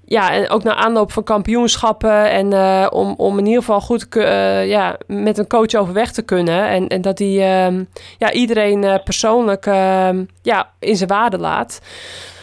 [0.05, 2.29] Ja, en ook na aanloop van kampioenschappen.
[2.31, 6.21] En eh, om, om in ieder geval goed eh, ja, met een coach overweg te
[6.21, 6.67] kunnen.
[6.67, 7.83] En, en dat die ehm,
[8.17, 11.79] ja, iedereen eh, persoonlijk ehm, ja, in zijn waarde laat.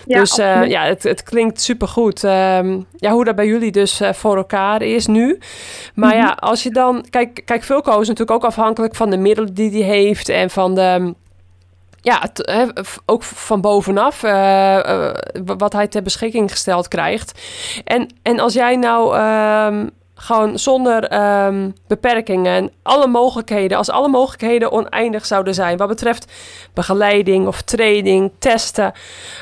[0.06, 2.24] Ja, dus eh, ja, het, het klinkt supergoed.
[2.24, 5.38] Ehm ja, hoe dat bij jullie dus eh, voor elkaar is nu.
[5.94, 7.06] Maar ja, als je dan...
[7.10, 10.28] Kijk, kijk, Vulco is natuurlijk ook afhankelijk van de middelen die hij heeft...
[10.28, 11.14] en van de...
[12.00, 15.10] Ja, hè, f- ook van bovenaf, eh,
[15.44, 17.40] wat hij ter beschikking gesteld krijgt.
[17.84, 19.86] En, en als jij nou ehm,
[20.24, 26.32] gewoon zonder ehm, beperkingen en alle mogelijkheden, als alle mogelijkheden oneindig zouden zijn, wat betreft
[26.74, 28.92] begeleiding of training, testen,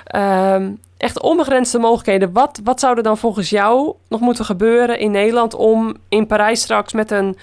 [0.04, 2.32] ehm, echt onbegrensde mogelijkheden.
[2.32, 6.60] Wat, wat zou er dan volgens jou nog moeten gebeuren in Nederland om in Parijs
[6.60, 7.36] straks met een,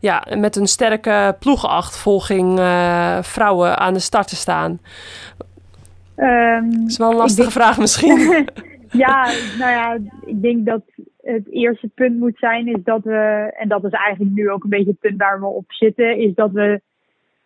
[0.00, 4.80] ja, met een sterke ploegenachtervolging eh, vrouwen aan de start te staan?
[6.16, 8.48] Ehm, Dat is wel een lastige denk- vraag misschien.
[9.04, 9.24] ja,
[9.60, 10.80] nou ja, ik denk dat
[11.32, 14.70] het eerste punt moet zijn is dat we, en dat is eigenlijk nu ook een
[14.70, 16.80] beetje het punt waar we op zitten, is dat we,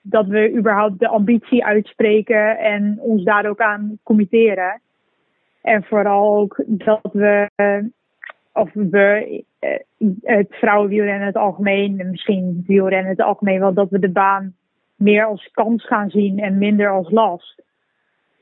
[0.03, 4.81] dat we überhaupt de ambitie uitspreken en ons daar ook aan committeren.
[5.63, 7.49] En vooral ook dat we
[8.55, 9.79] of we, eh,
[10.23, 14.11] het vrouwenwielrennen in het algemeen, en misschien wielrennen in het algemeen wel, dat we de
[14.11, 14.55] baan
[14.97, 17.63] meer als kans gaan zien en minder als last.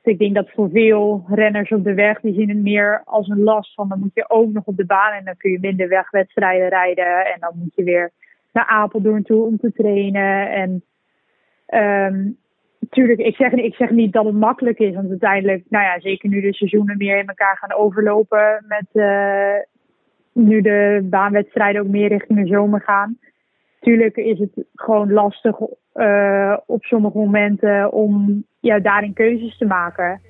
[0.03, 3.29] Dus ik denk dat voor veel renners op de weg, die zien het meer als
[3.29, 5.59] een last van dan moet je ook nog op de baan en dan kun je
[5.61, 8.11] minder wegwedstrijden rijden en dan moet je weer
[8.53, 10.51] naar Apeldoorn toe om te trainen.
[10.51, 10.85] En
[11.67, 12.31] ehm
[12.91, 16.29] tuurlijk, ik zeg, ik zeg niet dat het makkelijk is, want uiteindelijk, nou ja, zeker
[16.29, 19.55] nu de seizoenen meer in elkaar gaan overlopen met eh,
[20.33, 23.19] nu de baanwedstrijden ook meer richting de zomer gaan.
[23.81, 25.57] Tuurlijk is het gewoon lastig
[25.93, 30.21] eh, op sommige momenten om ja, daarin keuzes te maken.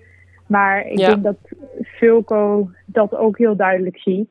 [0.46, 1.06] Maar ik Ja.
[1.06, 1.36] denk dat
[1.82, 4.28] Fulco dat ook heel duidelijk ziet.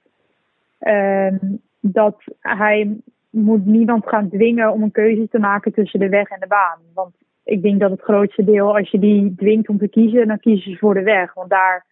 [0.79, 1.37] Ehm,
[1.79, 2.97] dat hij
[3.29, 6.79] moet niemand gaan dwingen om een keuze te maken tussen de weg en de baan.
[6.93, 10.39] Want ik denk dat het grootste deel, als je die dwingt om te kiezen, dan
[10.39, 11.33] kiezen ze voor de weg.
[11.33, 11.85] Want daar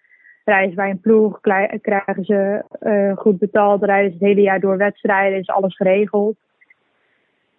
[0.45, 1.39] rijden ze bij een ploeg,
[1.81, 6.37] krijgen ze eh, goed betaald, rijden ze het hele jaar door wedstrijden, is alles geregeld.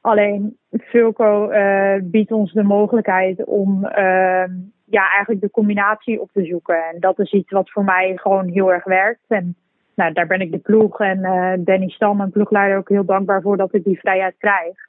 [0.01, 4.53] Alleen Fulco eh, biedt ons de mogelijkheid om ehm,
[4.85, 6.89] ja, eigenlijk de combinatie op te zoeken.
[6.93, 9.25] En dat is iets wat voor mij gewoon heel erg werkt.
[9.29, 9.57] En
[9.95, 13.43] nou, daar ben ik de ploeg en eh, Danny Stam, mijn ploegleider, ook heel dankbaar
[13.43, 14.89] voor dat ik die vrijheid krijg.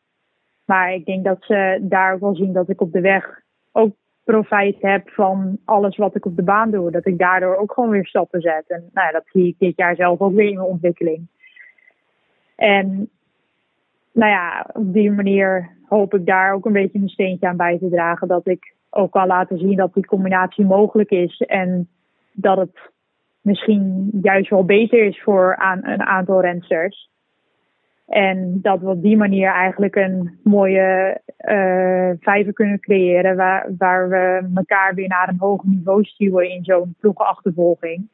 [0.65, 3.41] Maar ik denk dat ze daar ook wel zien dat ik op de weg
[3.71, 6.91] ook profijt heb van alles wat ik op de baan doe.
[6.91, 8.63] Dat ik daardoor ook gewoon weer stappen zet.
[8.67, 11.27] En nou, dat zie ik dit jaar zelf ook weer in mijn ontwikkeling.
[12.55, 13.09] En
[14.13, 17.77] nou ja, op die manier hoop ik daar ook een beetje een steentje aan bij
[17.77, 18.27] te dragen.
[18.27, 21.41] Dat ik ook kan laten zien dat die combinatie mogelijk is.
[21.41, 21.89] En
[22.31, 22.79] dat het
[23.41, 27.09] misschien juist wel beter is voor aan, een aantal rensters.
[28.07, 33.35] En dat we op die manier eigenlijk een mooie eh vijver kunnen creëren.
[33.35, 38.07] Waar, waar we elkaar weer naar een hoger niveau stuwen in zo'n ploegenachtervolging.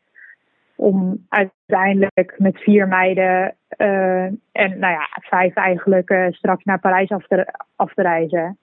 [0.75, 7.09] Om uiteindelijk met vier meiden eh, en nou ja, vijf eigenlijk eh, straks naar Parijs
[7.09, 8.57] af te, reizen.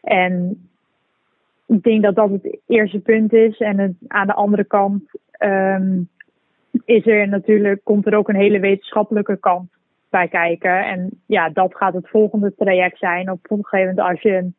[0.00, 0.66] En
[1.66, 3.58] ik denk dat dat het eerste punt is.
[3.58, 6.02] En aan de andere kant ehm,
[6.84, 9.70] is er natuurlijk, komt er ook een hele wetenschappelijke kant
[10.10, 10.84] bij kijken.
[10.86, 13.30] En ja, dat gaat het volgende traject zijn.
[13.30, 14.54] Op een gegeven moment als je een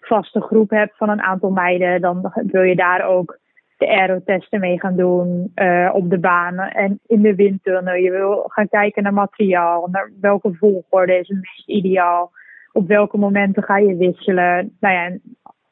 [0.00, 3.38] vaste groep hebt van een aantal meiden, dan wil je daar ook
[3.80, 7.94] de aerotesten mee gaan doen eh, op de baan en in de windtunnel.
[7.94, 12.30] Je wil gaan kijken naar materiaal, naar welke volgorde is het meest ideaal.
[12.72, 14.76] Op welke momenten ga je wisselen.
[14.80, 15.22] Nou ja, en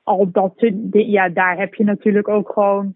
[0.03, 0.53] al dat,
[0.91, 2.95] ja, daar heb je natuurlijk ook gewoon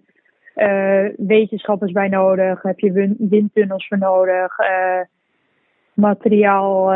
[0.55, 2.63] eh, wetenschappers bij nodig.
[2.63, 4.59] Heb je win- windtunnels voor nodig.
[4.59, 5.01] eh,
[5.95, 6.93] materiaal,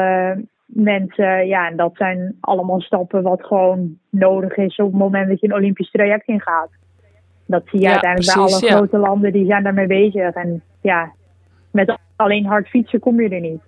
[0.66, 1.46] mensen.
[1.46, 5.46] Ja, en dat zijn allemaal stappen wat gewoon nodig is op het moment dat je
[5.46, 6.70] een Olympisch traject ingaat.
[7.46, 10.34] Dat zie je Ja, uiteindelijk precies, bij alle grote landen, die zijn daarmee bezig.
[10.34, 11.12] En ja,
[11.70, 13.60] met alleen hard fietsen kom je er niet.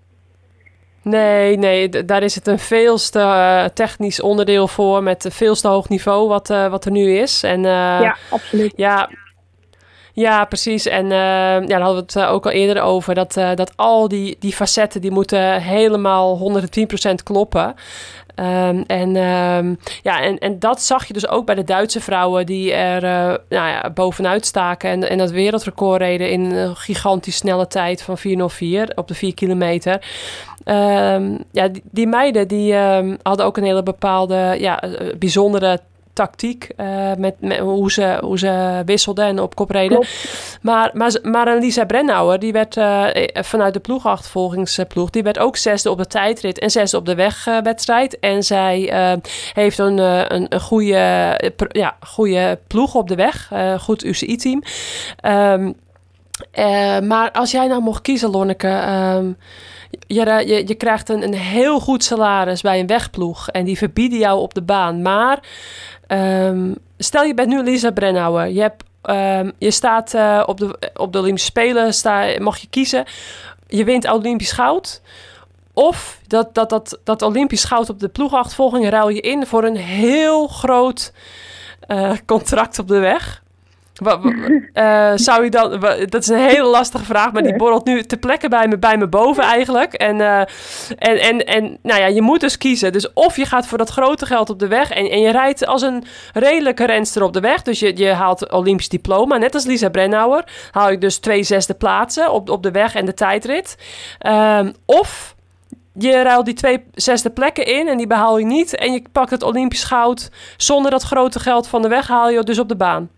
[1.02, 5.54] Nee, nee, daar is het een veel te eh, technisch onderdeel voor met een veel
[5.54, 7.42] te hoog niveau wat, eh, wat er nu is.
[7.42, 8.72] En eh, ja, absoluut.
[8.76, 9.10] Ja,
[10.18, 10.86] ja, precies.
[10.86, 13.14] En eh, ja, daar hadden we het eh, ook al eerder over.
[13.14, 17.74] Dat, eh, dat al die, die facetten die moeten helemaal 110% kloppen.
[18.34, 22.46] Ehm, en, ehm, ja, en, en dat zag je dus ook bij de Duitse vrouwen
[22.46, 23.02] die er
[23.48, 24.90] nou ja, bovenuit staken.
[24.90, 29.34] En, en dat wereldrecord reden in een gigantisch snelle tijd van 404 op de 4
[29.34, 30.06] kilometer.
[30.64, 32.74] Ehm, ja, die, die meiden die
[33.22, 34.82] hadden ook een hele bepaalde ja,
[35.18, 35.80] bijzondere
[36.18, 40.06] tactiek eh, met, met hoe, ze, hoe ze wisselden en op kop reden.
[40.62, 45.56] Maar, maar, maar Lisa Brennauer, die werd eh, eh, vanuit de ploegachtervolgingsploeg, die werd ook
[45.56, 48.18] zesde op de tijdrit en zesde op de wegwedstrijd.
[48.18, 48.92] en zij
[49.52, 54.62] heeft een, een, een goede, ja, goede ploeg op de weg, goed UCI-team.
[55.20, 55.70] Ehm,
[56.50, 59.32] eh, maar als jij nou mocht kiezen, Lonneke, ehm,
[60.06, 64.18] je, je, je krijgt een, een heel goed salaris bij een wegploeg en die verbieden
[64.18, 65.02] jou op de baan.
[65.02, 65.38] Maar
[66.08, 70.92] ehm, stel je bent nu Lisa Brennauer, je, hebt, ehm, je staat eh, op, de,
[70.94, 73.04] op de Olympische Spelen, sta, mag je kiezen.
[73.66, 75.00] Je wint Olympisch goud.
[75.72, 79.76] Of dat, dat, dat, dat Olympisch goud op de ploegachtervolging ruil je in voor een
[79.76, 81.12] heel groot
[81.80, 83.42] eh, contract op de weg.
[84.72, 88.18] Eh, zou je dan, dat is een hele lastige vraag, maar die borrelt nu ter
[88.18, 89.92] plekke bij me, bij me boven eigenlijk.
[89.92, 90.38] En, eh,
[90.98, 92.92] en, en, en nou ja, je moet dus kiezen.
[92.92, 95.66] Dus of je gaat voor dat grote geld op de weg en, en je rijdt
[95.66, 97.62] als een redelijke renster op de weg.
[97.62, 100.44] Dus je, je haalt Olympisch diploma, net als Lisa Brennauer.
[100.70, 103.76] Haal je dus twee zesde plaatsen op, op de weg en de tijdrit.
[104.18, 105.34] Ehm, of
[105.92, 108.74] je ruilt die twee zesde plekken in en die behaal je niet.
[108.74, 112.42] En je pakt het Olympisch goud zonder dat grote geld van de weg haal je
[112.42, 113.10] dus op de baan.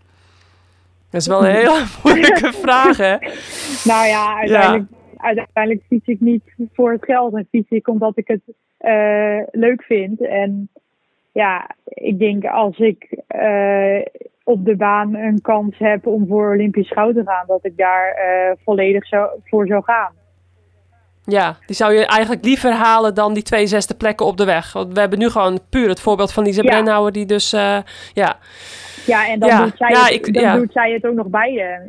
[1.11, 3.17] Dat is wel een hele moeilijke vraag, hè?
[3.83, 4.85] Nou ja, uiteindelijk,
[5.17, 6.43] uiteindelijk fiets ik niet
[6.73, 8.41] voor het geld en fiets ik omdat ik het
[8.77, 10.21] eh, leuk vind.
[10.21, 10.69] En
[11.31, 14.01] ja, ik denk als ik eh,
[14.43, 18.11] op de baan een kans heb om voor Olympisch goud te gaan, dat ik daar
[18.11, 20.11] eh, volledig zo, voor zou gaan.
[21.25, 24.73] Ja, die zou je eigenlijk liever halen dan die twee zesde plekken op de weg.
[24.73, 26.69] Want we hebben nu gewoon puur het voorbeeld van Lisa Ja.
[26.69, 27.51] Brennauer die dus,
[28.13, 28.37] ja,
[29.05, 30.55] Ja, en dan, Ja, doet, zij ja, het, ik- dan ja.
[30.55, 31.81] doet zij het ook nog beide.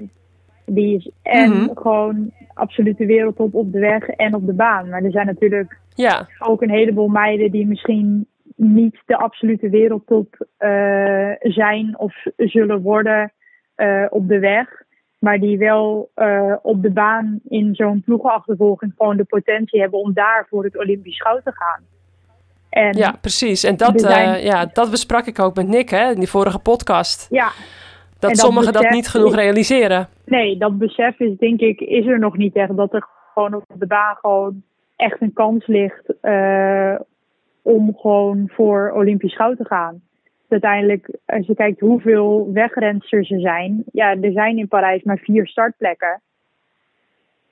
[0.66, 1.68] Die is en Mhm.
[1.74, 4.88] gewoon absolute wereldtop op de weg en op de baan.
[4.88, 8.26] Maar er zijn natuurlijk ja, ook een heleboel meiden die misschien
[8.56, 13.32] niet de absolute wereldtop eh, zijn of zullen worden
[13.74, 14.82] eh, op de weg.
[15.18, 20.12] Maar die wel eh, op de baan in zo'n ploegenachtervolging gewoon de potentie hebben om
[20.12, 21.82] daar voor het Olympisch goud te gaan.
[22.72, 23.64] En ja, precies.
[23.64, 26.58] En dat, zijn- eh, ja, dat besprak ik ook met Nick hè, in die vorige
[26.58, 27.26] podcast.
[27.30, 27.50] ja,
[28.18, 30.08] Dat, dat sommigen dat niet genoeg realiseren.
[30.24, 32.76] nee, dat besef is denk ik, is er nog niet echt.
[32.76, 34.62] Dat er gewoon op de baan gewoon
[34.96, 36.94] echt een kans ligt eh,
[37.62, 40.02] om gewoon voor Olympisch goud te gaan.
[40.48, 43.82] Uiteindelijk, als je kijkt hoeveel wegrensters er zijn.
[43.92, 46.20] Ja, er zijn in Parijs maar vier startplekken.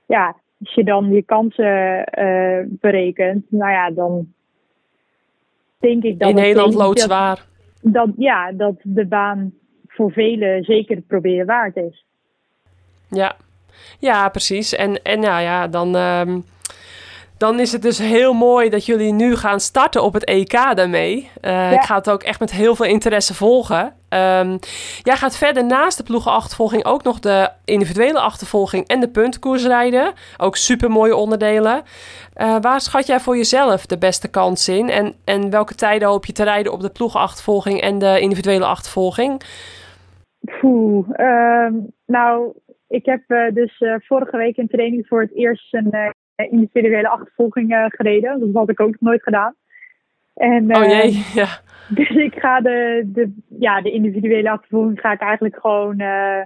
[0.06, 4.32] Ja, als je dan je kansen eh, berekent, nou ja, dan
[5.80, 7.46] denk ik dat in Nederland loodzwaar.
[7.80, 9.52] dat, ja, dat de baan
[9.86, 12.04] voor velen zeker het proberen waard is.
[13.08, 13.36] Ja,
[13.98, 14.74] ja precies.
[14.74, 16.40] En, en nou ja, dan, ehm,
[17.40, 21.30] dan is het dus heel mooi dat jullie nu gaan starten op het EK daarmee.
[21.40, 23.92] Eh, Ik ga het ook echt met heel veel interesse volgen.
[24.08, 24.56] Ehm,
[25.02, 30.12] jij gaat verder naast de ploegenachtervolging ook nog de individuele achtervolging en de puntenkoers rijden.
[30.36, 31.82] Ook super mooie onderdelen.
[32.34, 34.88] Eh, waar schat jij voor jezelf de beste kans in?
[34.88, 39.42] En, en welke tijden hoop je te rijden op de ploegenachtervolging en de individuele achtervolging?
[40.60, 41.74] Poeh, ehm,
[42.06, 42.52] nou,
[42.88, 45.90] ik heb eh, dus vorige week in training voor het eerst een
[46.48, 48.40] individuele achtervolging eh, gereden.
[48.40, 49.54] Dat had ik ook nog nooit gedaan.
[50.34, 51.48] En, Oh eh, jee, ja.
[51.88, 56.42] Dus ik ga de, de, ja, de individuele achtervolging ga ik eigenlijk gewoon eh,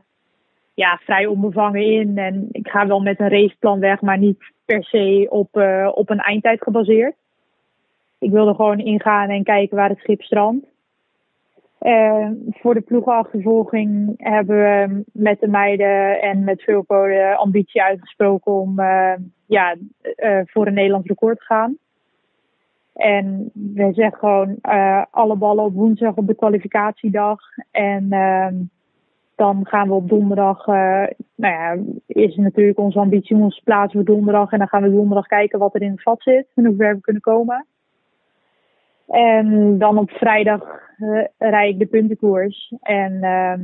[0.74, 2.18] ja, vrij onbevangen in.
[2.18, 6.10] En ik ga wel met een raceplan weg, maar niet per se op, eh, op
[6.10, 7.14] een eindtijd gebaseerd.
[8.18, 10.66] Ik wil er gewoon ingaan en kijken waar het schip strandt.
[11.78, 18.52] Eh, voor de ploegenachtervolging hebben we met de meiden en met Vulko de ambitie uitgesproken
[18.52, 19.12] om eh,
[19.46, 21.76] ja, eh, voor een Nederlands record gaan.
[22.94, 27.40] En we zeggen gewoon eh, alle ballen op woensdag op de kwalificatiedag.
[27.70, 28.54] En ehm,
[29.34, 31.76] dan gaan we op donderdag, eh, nou ja,
[32.06, 34.52] is natuurlijk onze ambitie om ons te plaatsen voor donderdag.
[34.52, 36.94] En dan gaan we donderdag kijken wat er in het vat zit en hoe ver
[36.94, 37.66] we kunnen komen.
[39.08, 40.62] En dan op vrijdag
[41.38, 42.74] rijd ik de puntenkoers.
[42.80, 43.60] En ehm,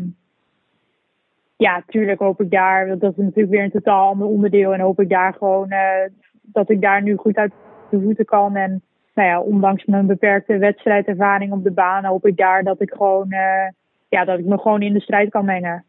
[1.60, 4.72] ja, tuurlijk hoop ik daar, want dat is natuurlijk weer een totaal ander onderdeel.
[4.72, 6.10] En hoop ik daar gewoon eh,
[6.42, 7.52] dat ik daar nu goed uit
[7.90, 8.56] de voeten kan.
[8.56, 8.82] En
[9.14, 13.30] nou ja, ondanks mijn beperkte wedstrijdervaring op de baan, hoop ik daar dat ik gewoon,
[13.30, 13.68] eh,
[14.08, 15.84] ja, dat ik me gewoon in de strijd kan mengen.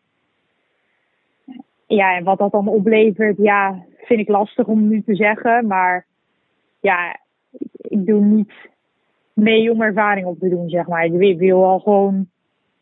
[1.88, 5.68] Ja, en wat dat dan oplevert, ja, vind ik lastig om nu te zeggen.
[5.68, 6.06] Maar
[6.80, 7.20] ja,
[7.78, 8.54] ik, doe niet
[9.34, 11.06] mee om ervaring op te doen, zeg maar.
[11.06, 12.31] Ik wil- ik wil al gewoon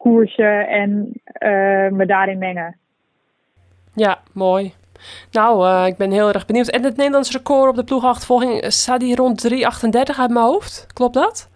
[0.04, 1.50] koersen en eh,
[1.92, 2.76] me daarin mengen.
[3.94, 4.74] Ja, mooi.
[5.32, 6.68] Nou, eh, ik ben heel erg benieuwd.
[6.68, 10.88] En het Nederlands record op de ploegachtervolging, eh, staat die rond 3,38 uit mijn hoofd?
[10.94, 11.50] Klopt dat?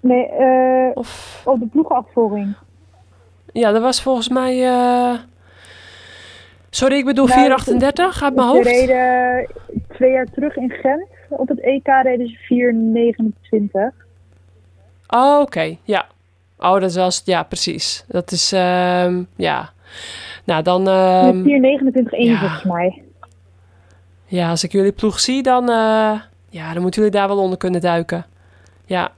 [0.00, 0.28] Nee,
[0.94, 2.54] Of, op de ploegenachtervolging.
[3.52, 4.54] ja, dat was volgens mij...
[6.70, 8.66] Sorry, ik bedoel Nou, 4,38 uit mijn Ze hoofd.
[8.66, 9.46] reden
[9.88, 11.06] twee jaar terug in Gent.
[11.28, 13.94] Op het EK reden ze 4,29.
[15.08, 15.76] Oh, oké.
[15.82, 16.06] Ja.
[16.62, 17.22] Oh, dat was...
[17.24, 18.04] Ja, precies.
[18.08, 18.52] Dat is...
[18.52, 19.72] ehm, ja.
[20.44, 20.88] Nou, dan...
[20.88, 21.46] ehm, 4,29,1
[22.10, 22.38] ja.
[22.38, 23.02] volgens mij.
[24.26, 25.68] ja, als ik jullie ploeg zie, dan...
[25.70, 26.12] eh,
[26.48, 28.26] ja, dan moeten jullie daar wel onder kunnen duiken.
[28.84, 29.12] Ja.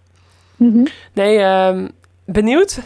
[0.56, 0.84] Mhm.
[1.12, 1.88] Nee, ehm,
[2.24, 2.80] benieuwd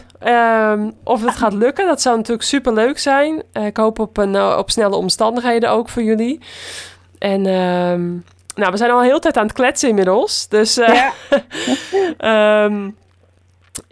[1.03, 1.87] of het gaat lukken.
[1.87, 3.43] Dat zou natuurlijk super leuk zijn.
[3.51, 6.39] Eh, ik hoop op, een, eh, op snelle omstandigheden ook voor jullie.
[7.17, 7.41] En
[8.55, 10.47] nou, we zijn al heel tijd aan het kletsen inmiddels.
[10.47, 10.93] Dus eh,
[12.17, 12.69] Ja.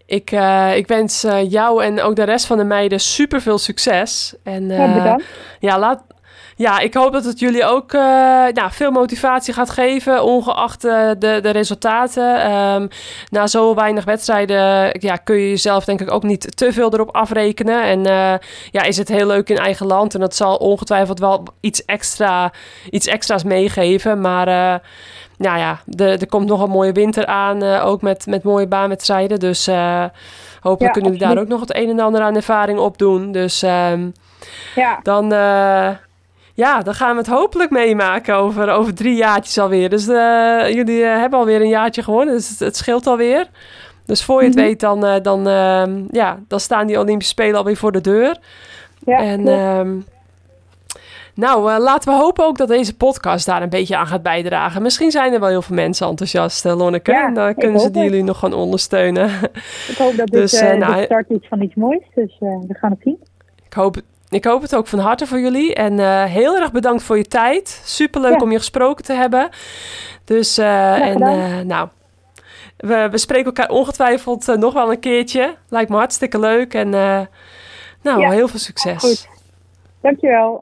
[0.07, 3.57] ik, eh, ik wens eh, jou en ook de rest van de meiden super veel
[3.57, 4.33] succes.
[4.43, 5.23] En, Ja, eh, bedankt.
[5.59, 6.03] ja, laat,
[6.55, 11.49] ja, ik hoop dat het jullie ook nou, veel motivatie gaat geven, ongeacht de, de
[11.49, 12.41] resultaten.
[12.41, 12.87] Ehm,
[13.29, 17.15] na zo weinig wedstrijden ja, kun je jezelf denk ik ook niet te veel erop
[17.15, 17.83] afrekenen.
[17.83, 18.03] En
[18.71, 20.13] ja, is het heel leuk in eigen land.
[20.13, 22.51] En dat zal ongetwijfeld wel iets, extra,
[22.89, 24.21] iets extra's meegeven.
[24.21, 24.81] Maar
[25.37, 28.67] nou ja, er, er komt nog een mooie winter aan, eh, ook met, met mooie
[28.67, 29.39] baanwedstrijden.
[29.39, 30.03] Dus eh,
[30.61, 33.31] hopelijk Ja, kunnen jullie daar ook nog het een en ander aan ervaring opdoen.
[33.31, 33.61] Dus...
[33.63, 34.09] ehm,
[34.75, 35.89] Ja, dan, eh,
[36.53, 39.89] ja, dan gaan we het hopelijk meemaken over, over drie jaartjes alweer.
[39.89, 40.05] Dus
[40.75, 43.47] jullie hebben alweer een jaartje gewonnen, dus het, het scheelt alweer.
[44.05, 44.65] Dus voor je het Mhm.
[44.65, 48.37] weet, dan, dan, ehm, ja, dan staan die Olympische Spelen alweer voor de deur.
[49.05, 49.57] Ja, en klopt.
[51.37, 54.81] Nou, eh, laten we hopen ook dat deze podcast daar een beetje aan gaat bijdragen.
[54.81, 57.11] Misschien zijn er wel heel veel mensen enthousiast, eh, Lonneke.
[57.11, 58.09] Ja, en dan ik kunnen ze die het.
[58.11, 59.29] jullie nog gaan ondersteunen.
[59.91, 62.03] ik hoop dat dit dus, eh, eh, nou, de start is van iets moois.
[62.15, 63.17] Dus eh, we gaan het zien.
[63.65, 63.97] ik, hoop,
[64.29, 65.73] ik hoop het ook van harte voor jullie.
[65.75, 67.81] En eh, heel erg bedankt voor je tijd.
[67.85, 68.39] Superleuk Ja.
[68.43, 69.49] om je gesproken te hebben.
[70.25, 71.87] Dus, eh, en eh, nou,
[72.77, 75.55] we, we spreken elkaar ongetwijfeld eh, nog wel een keertje.
[75.69, 76.73] Lijkt me hartstikke leuk.
[76.73, 77.19] En eh,
[78.01, 78.97] nou, Ja, heel veel succes.
[79.03, 79.27] Goed.
[80.01, 80.61] Dankjewel.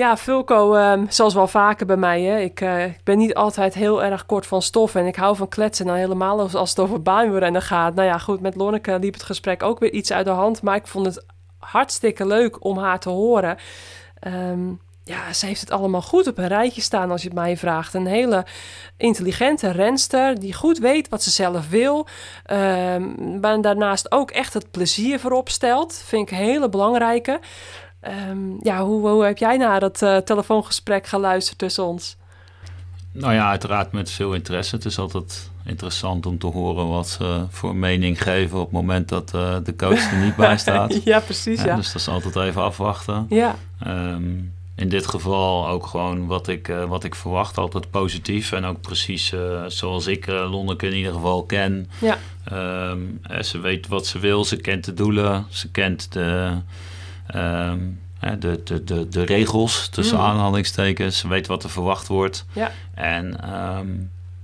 [0.00, 2.22] Ja, Fulco, ehm, zoals wel vaker bij mij.
[2.22, 2.38] Hè.
[2.38, 4.94] Ik, eh, ik ben niet altijd heel erg kort van stof.
[4.94, 5.86] En ik hou van kletsen.
[5.86, 7.94] Nou, helemaal als, als het over baanwielrennen gaat.
[7.94, 10.62] Nou ja, goed, met Lonneke liep het gesprek ook weer iets uit de hand.
[10.62, 11.24] Maar ik vond het
[11.58, 13.56] hartstikke leuk om haar te horen.
[14.20, 14.68] Ehm,
[15.04, 17.94] ja, ze heeft het allemaal goed op een rijtje staan als je het mij vraagt.
[17.94, 18.46] Een hele
[18.96, 22.06] intelligente renster die goed weet wat ze zelf wil.
[22.44, 26.02] Ehm, maar daarnaast ook echt het plezier voorop stelt.
[26.06, 27.40] Vind ik een hele belangrijke.
[28.00, 32.16] Ehm, ja, hoe, hoe heb jij naar dat eh, telefoongesprek geluisterd tussen ons?
[33.12, 34.74] Nou ja, uiteraard met veel interesse.
[34.74, 39.08] Het is altijd interessant om te horen wat ze voor mening geven op het moment
[39.08, 41.02] dat eh, de coach er niet bij staat.
[41.04, 41.76] ja, precies, Ja, ja.
[41.76, 43.26] Dus dat is altijd even afwachten.
[43.28, 44.22] Ja, Ehm,
[44.74, 48.52] in dit geval ook gewoon wat ik, eh, wat ik verwacht, altijd positief.
[48.52, 49.32] En ook precies
[49.66, 51.90] zoals ik uh, Lonneke in ieder geval ken.
[52.00, 56.52] ja, Ehm, eh, ze weet wat ze wil, ze kent de doelen, ze kent de,
[57.32, 57.78] ehm,
[58.40, 60.22] de, de, de, de regels tussen Mm.
[60.24, 61.22] aanhalingstekens.
[61.22, 62.46] Weet wat er verwacht wordt.
[62.52, 63.86] ja, En ehm,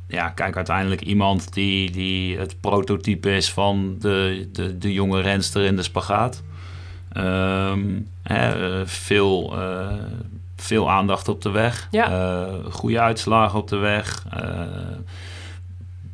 [0.09, 5.65] ja, kijk, uiteindelijk iemand die, die het prototype is van de, de, de jonge renster
[5.65, 6.43] in de spagaat.
[7.13, 7.81] Ehm,
[8.23, 9.87] hè, eh, veel, eh,
[10.57, 11.89] veel aandacht op de weg.
[11.91, 12.11] Ja.
[12.11, 14.25] Eh, goede uitslagen op de weg.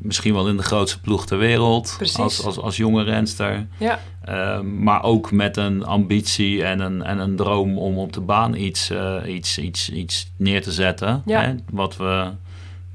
[0.03, 1.95] Misschien wel in de grootste ploeg ter wereld.
[1.97, 2.19] Precies.
[2.19, 3.67] Als, als, als jonge renster.
[3.79, 8.21] ja, Ehm, maar ook met een ambitie en een, en een droom om op de
[8.21, 11.23] baan iets, eh, iets, iets, iets neer te zetten.
[11.27, 11.41] Ja.
[11.41, 12.31] Hè, wat we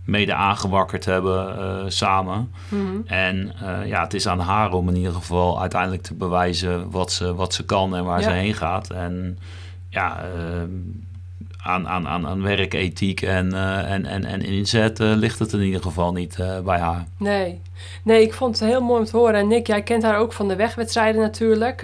[0.03, 2.51] mede aangewakkerd hebben eh, samen.
[2.69, 2.97] mhm.
[3.05, 7.11] En eh, ja, het is aan haar om in ieder geval uiteindelijk te bewijzen wat
[7.11, 8.29] ze, wat ze kan en waar Ja.
[8.29, 8.89] ze heen gaat.
[8.89, 9.39] En
[9.89, 10.69] ja, ehm,
[11.63, 15.81] aan, aan, aan, werkethiek en, eh, en, en, en inzet eh, ligt het in ieder
[15.81, 17.05] geval niet eh, bij haar.
[17.17, 17.61] Nee.
[18.03, 19.35] nee, ik vond het heel mooi om te horen.
[19.35, 21.79] En Nick, jij kent haar ook van de wegwedstrijden natuurlijk.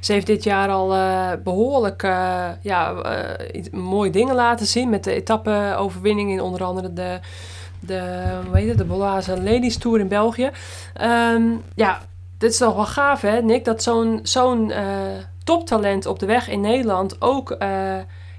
[0.00, 2.94] Ze heeft dit jaar al eh, behoorlijk eh, ja,
[3.72, 4.90] mooie dingen laten zien.
[4.90, 7.20] Met de etappe-overwinning in onder andere de,
[7.80, 10.50] de, hoe heet de Ladies Tour in België.
[10.94, 11.42] Ehm,
[11.74, 12.00] ja,
[12.38, 13.64] dit is toch wel gaaf hè, Nick?
[13.64, 14.72] Dat zo'n zo'n
[15.44, 17.56] toptalent op de weg in Nederland ook...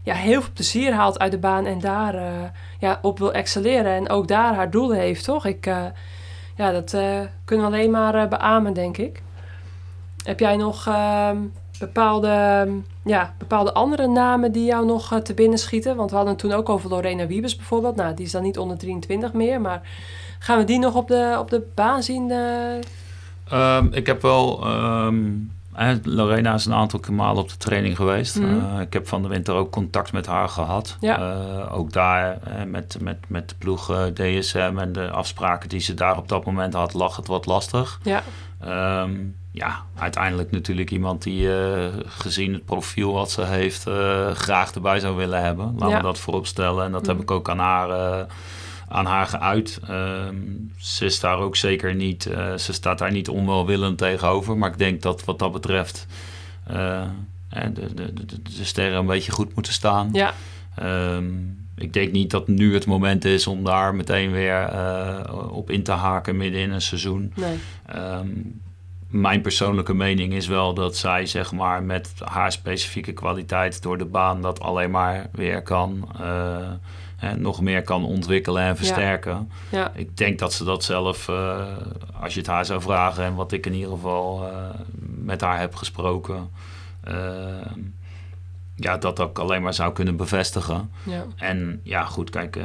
[0.04, 2.50] ja, heel veel plezier haalt uit de baan en daar eh,
[2.80, 3.92] ja, op wil excelleren.
[3.92, 5.46] En ook daar haar doelen heeft, toch?
[5.46, 5.86] Ik, eh,
[6.56, 9.22] ja, dat eh, kunnen we alleen maar beamen, denk ik.
[10.24, 11.38] Heb jij nog ehm,
[11.80, 12.72] bepaalde, ehm,
[13.04, 15.96] ja, bepaalde andere namen die jou nog te binnen schieten?
[15.96, 17.96] Want we hadden het toen ook over Lorena Wiebes bijvoorbeeld.
[17.96, 19.82] Nou, die is dan niet onder 23 meer, maar
[20.40, 22.32] gaan we die nog op de, op de baan zien?
[22.32, 22.78] eh?
[23.50, 24.64] Ehm, ik heb wel.
[26.04, 28.40] Lorena is een aantal keer malen op de training geweest.
[28.40, 28.60] Mhm.
[28.76, 30.98] Eh, ik heb van de winter ook contact met haar gehad.
[31.00, 31.18] Ja.
[31.20, 32.38] Eh, ook daar
[32.68, 36.46] met, met, met de ploeg eh, DSM en de afspraken die ze daar op dat
[36.46, 38.00] moment had, lag het wat lastig.
[38.04, 38.22] Ja,
[38.60, 39.12] Ehm,
[39.52, 41.50] ja, uiteindelijk natuurlijk iemand die
[42.06, 43.88] gezien het profiel wat ze heeft,
[44.34, 45.66] graag erbij zou willen hebben.
[45.74, 45.98] Laten Ja.
[45.98, 46.86] we dat voorop stellen.
[46.86, 47.24] En dat heb Mhm.
[47.24, 48.26] ik ook aan haar,
[48.92, 49.80] aan haar geuit.
[49.88, 50.36] Ehm,
[50.78, 54.58] ze is daar ook zeker niet, eh, ze staat daar niet onwelwillend tegenover.
[54.58, 56.08] Maar ik denk dat wat dat betreft
[57.50, 60.10] hè, de, de, de, de sterren een beetje goed moeten staan.
[60.14, 60.34] ja,
[60.76, 61.26] Ehm,
[61.76, 65.84] ik denk niet dat nu het moment is om daar meteen weer eh, op in
[65.84, 67.34] te haken midden in een seizoen.
[67.36, 67.60] nee.
[67.86, 68.28] Ehm,
[69.08, 74.06] mijn persoonlijke mening is wel dat zij zeg maar met haar specifieke kwaliteit door de
[74.06, 76.10] baan dat alleen maar weer kan
[77.22, 79.52] hè, nog meer kan ontwikkelen en versterken.
[79.70, 81.66] Ja, Ik denk dat ze dat zelf, eh,
[82.22, 84.70] als je het haar zou vragen en wat ik in ieder geval eh,
[85.00, 86.50] met haar heb gesproken,
[87.04, 87.16] eh,
[88.76, 90.92] ja, dat ook alleen maar zou kunnen bevestigen.
[91.04, 92.60] ja, En ja, goed, kijk,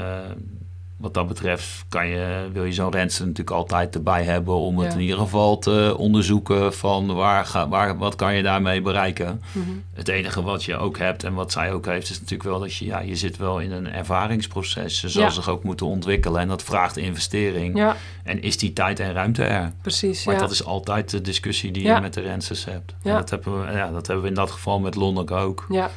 [0.96, 4.88] wat dat betreft kan je, wil je zo'n renster natuurlijk altijd erbij hebben om het
[4.92, 4.94] Ja.
[4.98, 9.42] in ieder geval te onderzoeken van waar, ga, waar, wat kan je daarmee bereiken.
[9.52, 9.64] mhm.
[9.94, 12.74] Het enige wat je ook hebt en wat zij ook heeft, is natuurlijk wel dat
[12.76, 14.98] je, ja, je zit wel in een ervaringsproces.
[14.98, 15.30] Ze zal Ja.
[15.30, 17.76] zich ook moeten ontwikkelen en dat vraagt investering.
[17.76, 19.72] ja En is die tijd en ruimte er?
[19.82, 20.24] precies.
[20.24, 22.94] Maar dat is altijd de discussie die je met de rensters hebt.
[23.02, 25.66] En dat hebben, we, ja, dat hebben we in dat geval met Lonneke ook.
[25.68, 25.90] ja,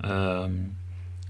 [0.00, 0.50] Ehm,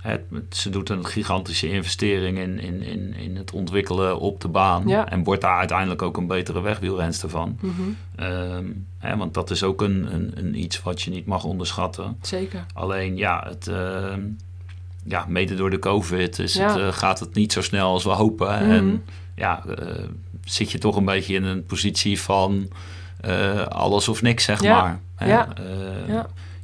[0.04, 4.82] het, ze doet een gigantische investering in, in, in, in het ontwikkelen op de baan.
[4.86, 5.08] Ja.
[5.08, 7.58] En wordt daar uiteindelijk ook een betere wegwielrenster van.
[7.60, 7.72] Mhm.
[8.16, 8.64] Ehm,
[8.98, 12.16] hè, want dat is ook een, een, een iets wat je niet mag onderschatten.
[12.22, 12.66] Zeker.
[12.74, 14.20] Alleen ja, het, ehm,
[15.04, 16.66] ja mede door de COVID is Ja.
[16.66, 18.62] het, eh, gaat het niet zo snel als we hopen.
[18.62, 18.70] Mhm.
[18.70, 19.04] En
[19.34, 20.04] ja, eh,
[20.44, 22.68] zit je toch een beetje in een positie van
[23.20, 24.80] eh, alles of niks, zeg Ja.
[24.82, 25.00] maar.
[25.14, 25.28] Hè?
[25.28, 25.48] Ja.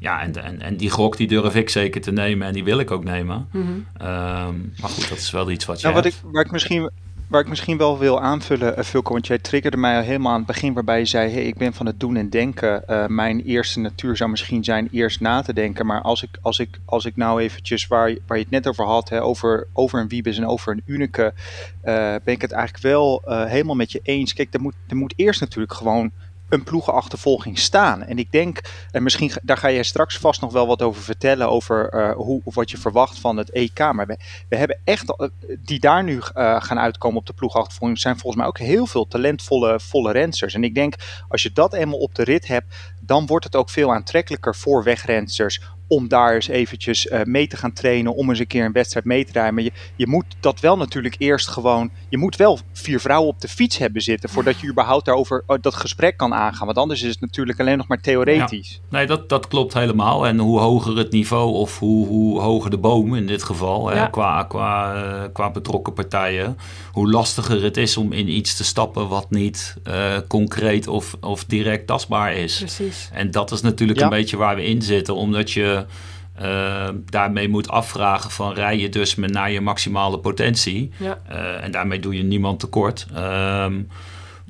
[0.00, 0.20] Ja.
[0.22, 2.90] en, en, en die gok die durf ik zeker te nemen en die wil ik
[2.90, 3.48] ook nemen.
[3.52, 3.66] Mhm.
[3.96, 6.32] Ehm, maar goed, dat is wel iets wat je Nou, wat ik, hebt.
[6.32, 6.90] waar, ik misschien,
[7.28, 10.46] waar ik misschien wel wil aanvullen, Vulko, want jij triggerde mij al helemaal aan het
[10.46, 12.86] begin waarbij je zei, hey, ik ben van het doen en denken.
[12.88, 15.86] Eh, mijn eerste natuur zou misschien zijn eerst na te denken.
[15.86, 18.66] Maar als ik, als ik, als ik nou eventjes, waar, je- waar je het net
[18.66, 21.34] over had, hè, over, over een Wiebes en over een Unike,
[21.80, 21.94] eh,
[22.24, 24.32] ben ik het eigenlijk wel eh, helemaal met je eens.
[24.32, 26.10] Kijk, er moet, er moet eerst natuurlijk gewoon
[26.50, 28.02] een ploegenachtervolging staan.
[28.02, 28.60] En ik denk,
[28.90, 32.40] en misschien daar ga jij straks vast nog wel wat over vertellen, over eh, hoe,
[32.44, 33.78] of wat je verwacht van het EK.
[33.78, 34.06] Maar
[34.48, 35.30] we, hebben echt, al-
[35.64, 39.06] die daar nu eh, gaan uitkomen op de ploegachtervolging, zijn volgens mij ook heel veel
[39.06, 40.54] talentvolle volle rensters.
[40.54, 40.94] En ik denk,
[41.28, 44.84] als je dat eenmaal op de rit hebt, dan wordt het ook veel aantrekkelijker voor
[44.84, 45.60] wegrensters
[45.90, 49.06] om daar eens eventjes eh, mee te gaan trainen, om eens een keer een wedstrijd
[49.06, 49.54] mee te rijden.
[49.54, 53.40] Maar je, je moet dat wel natuurlijk eerst gewoon, je moet wel vier vrouwen op
[53.40, 56.66] de fiets hebben zitten, voordat je überhaupt daarover eh, dat gesprek kan aangaan.
[56.66, 58.80] Want anders is het natuurlijk alleen nog maar theoretisch.
[58.88, 60.26] Nee, dat, dat klopt helemaal.
[60.26, 64.10] En hoe hoger het niveau of hoe, hoe hoger de boom in dit geval, hè,
[64.10, 66.56] qua, qua, eh, qua betrokken partijen,
[66.92, 71.44] hoe lastiger het is om in iets te stappen wat niet eh, concreet of, of
[71.44, 72.58] direct tastbaar is.
[72.58, 73.08] Precies.
[73.12, 74.04] En dat is natuurlijk Ja.
[74.04, 75.79] een beetje waar we in zitten, omdat je
[76.40, 80.90] eh, daarmee moet afvragen van rij je dus met naar je maximale potentie.
[80.96, 81.18] Ja.
[81.28, 83.06] Eh, en daarmee doe je niemand tekort.
[83.14, 83.82] Ehm,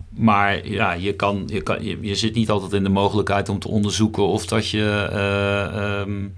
[0.08, 3.58] maar ja, je, kan, je, kan, je, je zit niet altijd in de mogelijkheid om
[3.58, 6.28] te onderzoeken of dat je eh, ehm,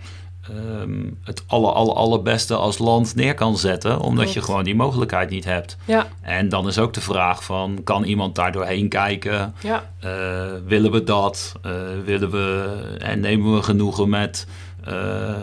[0.51, 5.31] ehm, het aller, aller, allerbeste als land neer kan zetten, omdat je gewoon die mogelijkheid
[5.31, 5.77] niet hebt.
[5.85, 9.55] Ja, En dan is ook de vraag van, kan iemand daar doorheen kijken?
[9.63, 9.85] ja,
[10.67, 11.53] willen we dat?
[12.05, 14.47] Willen we, en nemen we genoegen met
[14.85, 15.35] eh,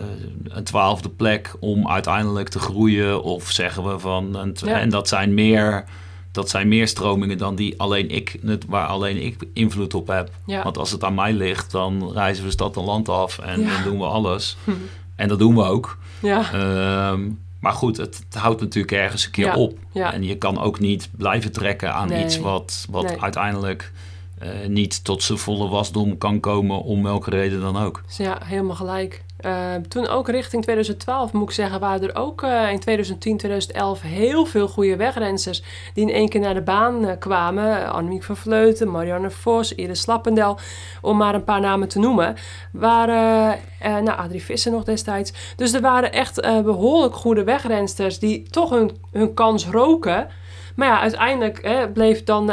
[0.48, 3.22] een twaalfde plek om uiteindelijk te groeien?
[3.22, 4.80] Of zeggen we van, een tw- Ja.
[4.80, 5.84] en dat zijn meer...
[6.32, 10.30] Dat zijn meer stromingen dan die alleen ik, het- waar alleen ik invloed op heb.
[10.46, 10.62] ja.
[10.62, 13.82] Want als het aan mij ligt, dan reizen we stad en land af en dan
[13.84, 14.56] doen we alles.
[14.64, 14.70] Hm.
[15.16, 15.98] En dat doen we ook.
[16.20, 16.52] ja.
[16.52, 17.28] Ehm,
[17.60, 19.78] maar goed, het, het houdt natuurlijk ergens een keer Ja, op.
[19.92, 20.12] ja.
[20.12, 23.20] En je kan ook niet blijven trekken aan Nee, iets wat, wat nee.
[23.22, 23.92] uiteindelijk
[24.38, 28.02] eh, niet tot zijn volle wasdom kan komen, om welke reden dan ook.
[28.06, 29.24] Dus ja, helemaal gelijk.
[29.40, 34.00] Eh, toen ook richting 2012, moet ik zeggen, waren er ook eh, in 2010, 2011
[34.00, 35.62] heel veel goede wegrensters
[35.94, 37.92] die in één keer naar de baan eh, kwamen.
[37.92, 40.58] Annemiek van Vleuten, Marianne Vos, Iris Slappendel,
[41.00, 42.36] om maar een paar namen te noemen.
[42.72, 45.32] Waren, nou, Adrie Visser nog destijds.
[45.56, 50.28] Dus er waren echt eh, behoorlijk goede wegrensters die toch hun, hun kans roken.
[50.76, 52.44] Maar ja, uiteindelijk hè, bleef dan,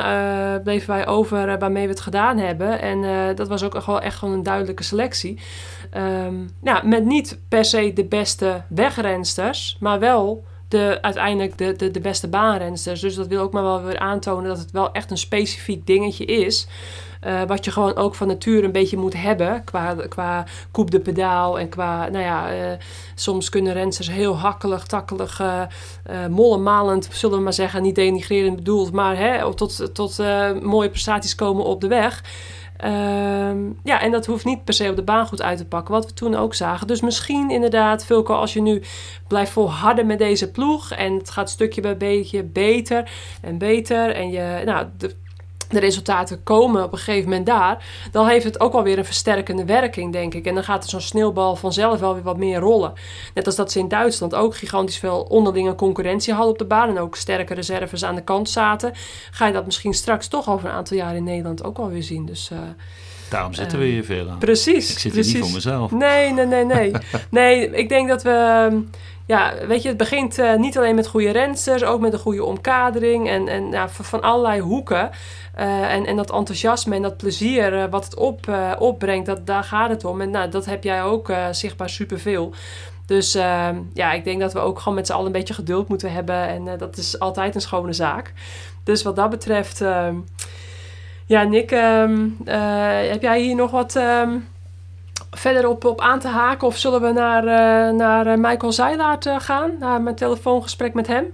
[0.64, 2.82] bleven wij over waarmee we het gedaan hebben.
[2.82, 5.40] En dat was ook echt gewoon een duidelijke selectie.
[5.90, 11.92] Ehm, ja, met niet per se de beste wegrensters, maar wel de, uiteindelijk de, de,
[11.92, 13.02] de beste baanrensters.
[13.02, 16.26] Dus dat wil ook maar wel weer aantonen dat het wel echt een specifiek dingetje
[16.26, 16.68] is.
[17.22, 19.64] Eh, wat je gewoon ook van nature een beetje moet hebben.
[19.64, 22.78] Qua, qua coupe de pedaal en qua, nou ja, eh,
[23.16, 25.62] soms kunnen rensters heel hakkelig, takkelig, eh
[26.04, 27.82] eh, mollenmalend, zullen we maar zeggen.
[27.82, 30.18] Niet denigrerend bedoeld, maar hè, tot, tot
[30.62, 32.24] mooie prestaties komen op de weg.
[32.78, 35.94] Ehm, ja, en dat hoeft niet per se op de baan goed uit te pakken,
[35.94, 36.88] wat we toen ook zagen.
[36.88, 38.82] Dus misschien inderdaad, Vulko, als je nu
[39.28, 44.30] blijft volharden met deze ploeg en het gaat stukje bij beetje beter en beter en
[44.30, 45.16] je, nou, de,
[45.70, 49.06] de resultaten komen op een gegeven moment daar, dan heeft het ook wel weer een
[49.06, 50.46] versterkende werking, denk ik.
[50.46, 52.94] En dan gaat er zo'n sneeuwbal vanzelf wel weer wat meer rollen.
[53.34, 56.90] Net als dat ze in Duitsland ook gigantisch veel onderlinge concurrentie hadden op de baan
[56.90, 58.92] en ook sterke reserves aan de kant zaten,
[59.32, 62.04] ga je dat misschien straks toch over een aantal jaar in Nederland ook wel weer
[62.04, 62.26] zien.
[62.26, 62.58] Dus eh,
[63.30, 64.36] Daarom zitten Eh, we hier, Vera.
[64.40, 64.92] precies.
[64.92, 65.92] Ik zit hier niet voor mezelf.
[65.92, 66.92] Nee, nee, nee, nee.
[67.32, 68.82] nee, ik denk dat we...
[69.28, 72.44] Ja, weet je, het begint eh, niet alleen met goede rensters, ook met een goede
[72.44, 75.10] omkadering en, en ja, van allerlei hoeken.
[75.54, 79.64] Eh, en, en dat enthousiasme en dat plezier eh, wat het op, opbrengt, dat, daar
[79.64, 80.22] gaat het om.
[80.22, 82.54] En nou, dat heb jij ook zichtbaar superveel.
[83.06, 85.88] Dus ehm, ja, ik denk dat we ook gewoon met z'n allen een beetje geduld
[85.88, 86.48] moeten hebben.
[86.48, 88.34] En dat is altijd een schone zaak.
[88.84, 89.82] Dus wat dat betreft...
[89.82, 90.16] ehm,
[91.28, 94.00] ja, Nick, ehm, eh, heb jij hier nog wat
[95.32, 96.68] verder op, op aan te haken?
[96.68, 99.72] Of zullen we naar, eh, naar eh, Michael Zeilaert eh, gaan?
[99.80, 101.26] Naar mijn telefoongesprek met hem?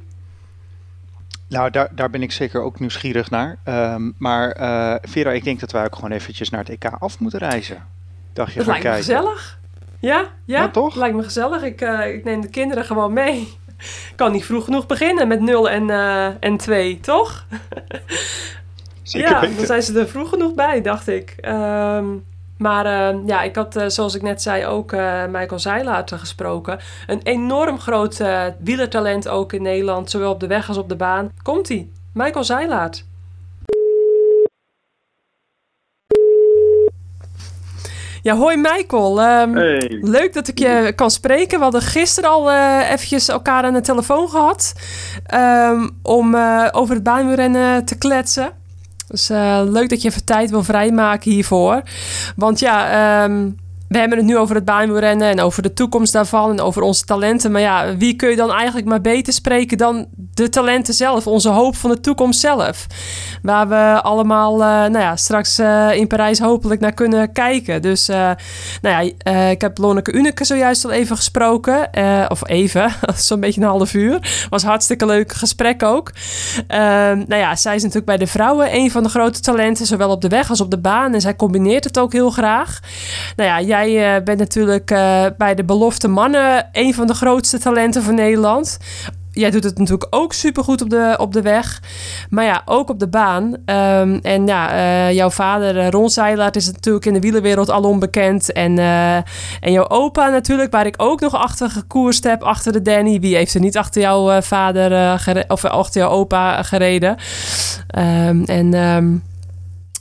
[1.47, 3.57] Nou, daar, daar ben ik zeker ook nieuwsgierig naar.
[3.63, 4.55] Ehm, maar
[5.01, 7.85] Vera, ik denk dat wij ook gewoon eventjes naar het EK af moeten reizen.
[8.33, 9.05] Dacht je, Dat lijkt me kijken.
[9.05, 9.59] gezellig.
[9.99, 10.95] Ja, ja, toch?
[10.95, 11.63] Lijkt me gezellig.
[11.63, 11.81] Ik,
[12.15, 13.57] ik neem de kinderen gewoon mee.
[14.15, 15.89] Kan niet vroeg genoeg beginnen met 0 en,
[16.39, 17.45] en 2, toch?
[19.03, 19.57] Zeker ja, weten.
[19.57, 21.35] dan zijn ze er vroeg genoeg bij, dacht ik.
[21.39, 22.05] Ehm,
[22.63, 26.79] maar eh, ja, ik had, eh, zoals ik net zei, ook eh, Michael Zeilaert gesproken.
[27.07, 30.95] Een enorm groot eh, wielertalent ook in Nederland, zowel op de weg als op de
[30.95, 31.31] baan.
[31.41, 33.05] Komt-ie, Michael Zeilaert.
[38.21, 39.21] Ja, hoi Michael.
[39.21, 39.97] Ehm, Hey.
[40.01, 41.57] Leuk dat ik je kan spreken.
[41.57, 44.73] We hadden gisteren al eh eventjes elkaar aan de telefoon gehad.
[45.25, 46.35] ehm, om
[46.71, 48.51] over het baanwielrennen te kletsen.
[49.13, 51.81] Dus eh, leuk dat je even tijd wil vrijmaken hiervoor.
[52.35, 52.89] Want ja,
[53.23, 53.49] ehm,
[53.87, 57.05] we hebben het nu over het baanwielrennen en over de toekomst daarvan en over onze
[57.05, 57.51] talenten.
[57.51, 61.49] Maar ja, wie kun je dan eigenlijk maar beter spreken dan de talenten zelf, onze
[61.49, 62.87] hoop van de toekomst zelf.
[63.41, 67.81] Waar we allemaal eh, nou ja, straks eh, in Parijs hopelijk naar kunnen kijken.
[67.81, 68.31] Dus uh,
[68.81, 71.89] nou ja, uh, ik heb Lonneke Uneke zojuist al even gesproken.
[71.97, 74.47] Uh, of even, zo'n beetje een half uur.
[74.49, 76.11] Was hartstikke leuk gesprek ook.
[76.67, 80.21] nou ja, zij is natuurlijk bij de vrouwen een van de grote talenten, zowel op
[80.21, 81.13] de weg als op de baan.
[81.13, 82.79] En zij combineert het ook heel graag.
[83.35, 87.59] Nou ja, jij uh, bent natuurlijk uh, bij de belofte mannen een van de grootste
[87.59, 88.77] talenten van Nederland.
[89.31, 91.81] Jij doet het natuurlijk ook supergoed op de, op de weg.
[92.29, 93.43] Maar ja, ook op de baan.
[93.43, 98.51] Um, en ja, uh, jouw vader Ron Zeilaert is natuurlijk in de wielerwereld al onbekend.
[98.51, 98.77] En,
[99.59, 103.19] en jouw opa natuurlijk, waar ik ook nog achter gekoerst heb, achter de Danny.
[103.19, 107.17] Wie heeft er niet achter jouw vader of achter jouw opa gereden?
[107.97, 108.73] Um, en...
[108.73, 109.23] Um,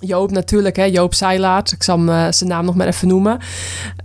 [0.06, 1.72] Joop natuurlijk, hè, Joop Zeilaert.
[1.72, 3.38] Ik zal hem, uh, zijn naam nog maar even noemen.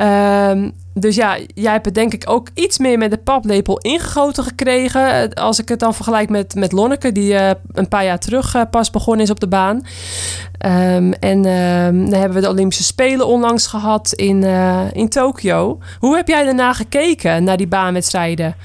[0.01, 4.43] Um, dus ja, jij hebt het denk ik ook iets meer met de paplepel ingegoten
[4.43, 5.33] gekregen.
[5.33, 8.61] Als ik het dan vergelijk met, met Lonneke, die uh, een paar jaar terug uh,
[8.71, 9.75] pas begonnen is op de baan.
[9.75, 15.79] Um, en um, dan hebben we de Olympische Spelen onlangs gehad in, uh, in Tokio.
[15.99, 18.55] Hoe heb jij daarna gekeken, naar die baanwedstrijden?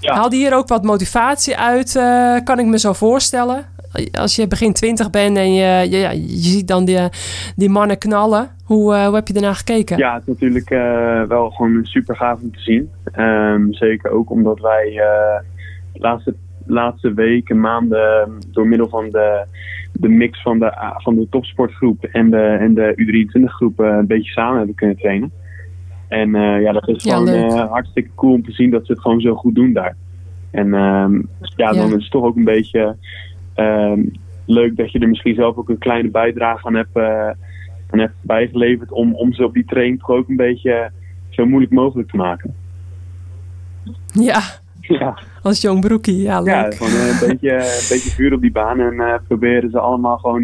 [0.00, 0.14] Ja.
[0.14, 1.92] Haalde hier ook wat motivatie uit,
[2.44, 3.71] kan ik me zo voorstellen?
[4.12, 6.98] Als je begin twintig bent en je, je, je, ziet dan die,
[7.56, 9.98] die mannen knallen, hoe, uh, hoe heb je daarna gekeken?
[9.98, 12.90] Ja, het is natuurlijk uh, wel gewoon super gaaf om te zien.
[13.16, 15.40] Um, zeker ook omdat wij uh,
[15.92, 16.34] de laatste,
[16.66, 19.44] laatste weken, maanden, door middel van de,
[19.92, 24.56] de mix van de, van de topsportgroep en de, en de U23-groep een beetje samen
[24.56, 25.32] hebben kunnen trainen.
[26.08, 29.34] En ja, dat is gewoon hartstikke cool om te zien dat ze het gewoon zo
[29.34, 29.96] goed doen daar.
[30.50, 31.96] En um, ja, dan ja.
[31.96, 32.96] is het toch ook een beetje
[33.56, 34.12] um,
[34.46, 37.30] leuk dat je er misschien zelf ook een kleine bijdrage aan hebt, uh,
[37.90, 40.90] aan hebt bijgeleverd om, om ze op die training toch ook een beetje
[41.28, 42.54] zo moeilijk mogelijk te maken.
[44.06, 44.40] Ja,
[44.80, 45.18] ja.
[45.42, 46.54] als jong broekie, ja leuk.
[46.54, 49.78] Ja, gewoon uh, een, beetje, een beetje vuur op die baan en uh, proberen ze
[49.78, 50.42] allemaal gewoon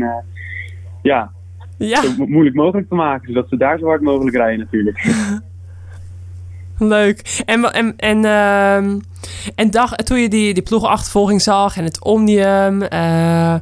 [1.03, 1.31] ja,
[1.79, 2.03] ja.
[2.03, 5.05] zo mo moeilijk mogelijk te maken, zodat ze daar zo hard mogelijk rijden natuurlijk.
[6.79, 7.43] Leuk.
[7.47, 8.77] En, en, en, uh,
[9.55, 9.71] en
[10.05, 13.55] toen je die, die ploegenachtervolging zag en het Omnium, uh,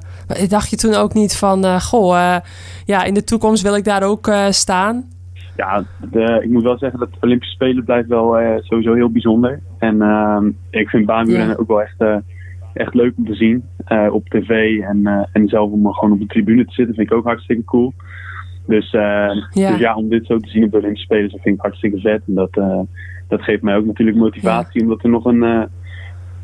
[0.48, 2.36] dacht je toen ook niet van, uh, goh, uh,
[2.84, 5.04] ja, in de toekomst wil ik daar ook staan?
[5.56, 9.60] Ja, de, ik moet wel zeggen dat de Olympische Spelen blijft wel sowieso heel bijzonder.
[9.78, 11.62] En ehm, ik vind baanwielrennen ja.
[11.62, 12.24] ook wel echt,
[12.72, 13.64] echt leuk om te zien
[14.10, 17.24] op tv en, en zelf om gewoon op de tribune te zitten, vind ik ook
[17.24, 17.92] hartstikke cool.
[18.66, 19.02] Dus, uh,
[19.50, 19.70] ja.
[19.70, 22.00] dus ja, om dit zo te zien op de Olympische Spelen, dat vind ik hartstikke
[22.00, 22.22] vet.
[22.26, 22.80] En dat, uh,
[23.28, 25.68] dat geeft mij ook natuurlijk motivatie, omdat er nog een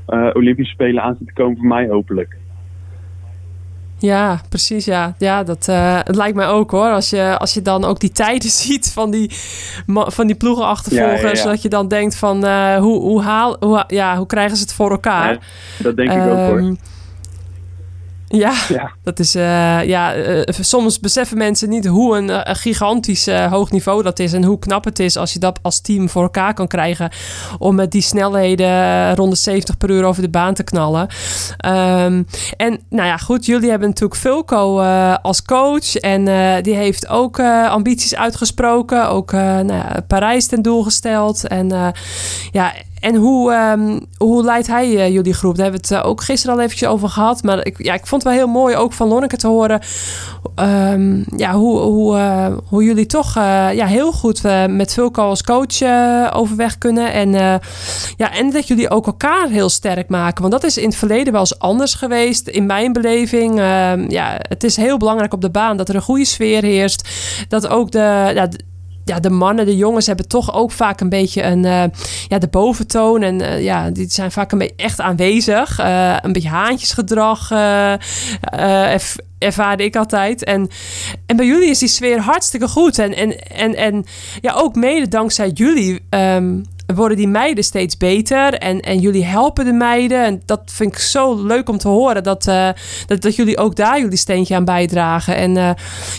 [0.09, 2.37] uh, Olympische Spelen aan zit te komen voor mij, hopelijk.
[3.99, 4.85] Ja, precies.
[4.85, 5.67] Ja, ja dat
[6.05, 6.91] het lijkt mij ook hoor.
[6.91, 9.31] Als je, als je dan ook die tijden ziet van die,
[9.87, 12.47] van die ploegenachtervolgers, ja, ja, zodat je dan denkt van
[12.77, 15.39] hoe, hoe, haal, hoe, ja, hoe krijgen ze het voor elkaar?
[15.83, 16.77] dat denk ik um, ook hoor.
[18.33, 19.37] Ja, ja, dat is.
[19.37, 24.33] Uh, ja, uh, soms beseffen mensen niet hoe een, een gigantisch hoog niveau dat is.
[24.33, 27.11] En hoe knap het is als je dat als team voor elkaar kan krijgen.
[27.59, 31.09] Om met die snelheden rond de 70 per uur over de baan te knallen.
[31.67, 32.27] Um,
[32.57, 34.81] en nou ja, goed, jullie hebben natuurlijk Fulco
[35.23, 35.95] als coach.
[35.97, 36.25] En
[36.63, 39.09] die heeft ook ambities uitgesproken.
[39.09, 41.47] Ook nou ja, Parijs ten doel gesteld.
[41.47, 41.93] En
[42.51, 42.73] ja.
[43.03, 45.57] En hoe, um, hoe leidt hij uh, jullie groep?
[45.57, 47.43] Daar hebben we het uh, ook gisteren al eventjes over gehad.
[47.43, 49.81] Maar ik, ja, ik vond het wel heel mooi ook van Lonneke te horen...
[50.57, 55.83] Um, ja, hoe, hoe, uh, hoe jullie toch ja, heel goed met Vulko als coach
[56.33, 57.13] overweg kunnen.
[57.13, 57.33] En,
[58.17, 60.41] ja, en dat jullie ook elkaar heel sterk maken.
[60.41, 62.49] Want dat is in het verleden wel eens anders geweest.
[62.49, 63.59] In mijn beleving.
[64.09, 67.09] ja, het is heel belangrijk op de baan dat er een goede sfeer heerst.
[67.49, 68.31] Dat ook de...
[68.35, 68.49] Ja,
[69.05, 71.85] ja, de mannen, de jongens hebben toch ook vaak een beetje een, eh,
[72.29, 73.23] ja, de boventoon.
[73.23, 75.79] En eh, ja, die zijn vaak een beetje echt aanwezig.
[75.79, 80.45] Eh, een beetje haantjesgedrag erv- ervaarde ik altijd.
[80.45, 80.69] En,
[81.27, 82.99] en bij jullie is die sfeer hartstikke goed.
[82.99, 84.05] En, en, en, en
[84.41, 88.55] ja, ook mede dankzij jullie ehm, worden die meiden steeds beter.
[88.55, 90.25] En, en jullie helpen de meiden.
[90.25, 92.23] En dat vind ik zo leuk om te horen.
[92.23, 92.69] Dat, eh,
[93.07, 95.37] dat, dat jullie ook daar jullie steentje aan bijdragen.
[95.37, 95.71] En eh,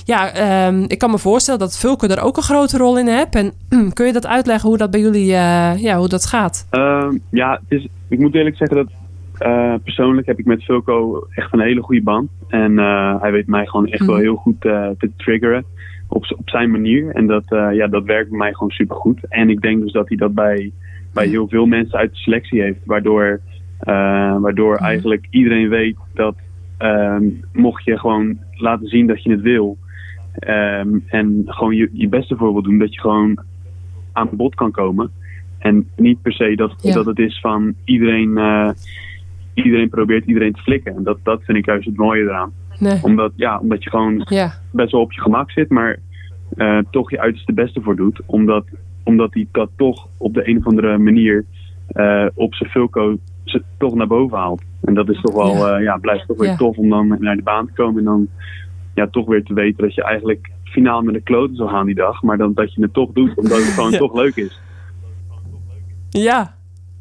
[0.05, 3.35] ja, ehm, ik kan me voorstellen dat Vulke er ook een grote rol in hebt.
[3.35, 3.53] En
[3.93, 6.67] kun je dat uitleggen hoe dat bij jullie eh, ja, hoe dat gaat?
[6.69, 8.87] Ehm, ja, het is, ik moet eerlijk zeggen dat
[9.83, 12.29] persoonlijk heb ik met Vulko echt een hele goede band.
[12.47, 12.77] En
[13.19, 14.23] hij weet mij gewoon echt wel Mhm.
[14.23, 15.65] heel goed te triggeren
[16.13, 17.09] op, op zijn manier.
[17.15, 19.19] En dat, eh, ja, dat werkt bij mij gewoon supergoed.
[19.29, 20.71] En ik denk dus dat hij dat bij,
[21.13, 22.79] bij heel veel mensen uit de selectie heeft.
[22.85, 23.39] Waardoor,
[23.79, 24.83] eh, waardoor Mhm.
[24.83, 26.35] eigenlijk iedereen weet dat
[26.77, 27.23] ehm,
[27.53, 29.77] mocht je gewoon laten zien dat je het wil.
[30.33, 33.37] ehm, en gewoon je, je beste voor wil doen, dat je gewoon
[34.11, 35.11] aan bod kan komen.
[35.59, 36.93] En niet per se dat, Ja.
[36.93, 38.69] dat het is van iedereen, eh,
[39.53, 40.95] iedereen probeert iedereen te flikken.
[40.95, 42.51] En dat, dat vind ik juist het mooie eraan.
[42.79, 42.99] Nee.
[43.01, 45.99] Omdat, ja, omdat je gewoon Ja, best wel op je gemak zit, maar
[46.57, 48.21] eh, toch je uiterste beste voor doet.
[48.25, 48.65] Omdat,
[49.03, 51.45] omdat hij dat toch op de een of andere manier
[51.87, 54.61] eh, op zijn Fulco ze toch naar boven haalt.
[54.81, 55.69] En dat is toch wel, Ja.
[55.69, 56.55] ja, ja blijft toch weer Ja.
[56.55, 57.97] tof om dan naar de baan te komen.
[57.99, 58.27] En dan
[58.93, 61.95] ja, toch weer te weten dat je eigenlijk finaal met de kloten zal gaan die
[61.95, 62.21] dag.
[62.23, 64.59] Maar dan dat je het toch doet, omdat het gewoon toch leuk is.
[66.09, 66.55] ja.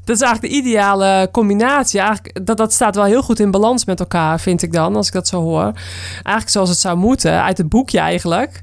[0.05, 2.01] Dat is eigenlijk de ideale combinatie.
[2.01, 5.07] Eigenlijk, dat, dat staat wel heel goed in balans met elkaar, vind ik dan, als
[5.07, 5.73] ik dat zo hoor.
[6.13, 8.61] Eigenlijk zoals het zou moeten, uit het boekje eigenlijk.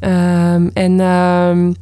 [0.00, 1.72] Ehm, en ehm,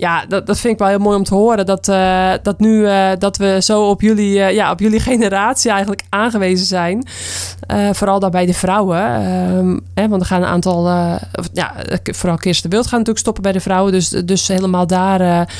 [0.00, 1.66] ja, dat, dat vind ik wel heel mooi om te horen.
[1.66, 5.70] Dat, eh, dat nu eh, dat we zo op jullie, eh, ja, op jullie generatie
[5.70, 7.06] eigenlijk aangewezen zijn.
[7.92, 8.98] Vooral daarbij de vrouwen.
[8.98, 10.88] Ehm, hè, want er gaan een aantal,
[11.52, 13.92] ja, vooral Kirsten Wild gaat natuurlijk stoppen bij de vrouwen.
[13.92, 15.52] Dus, dus helemaal daar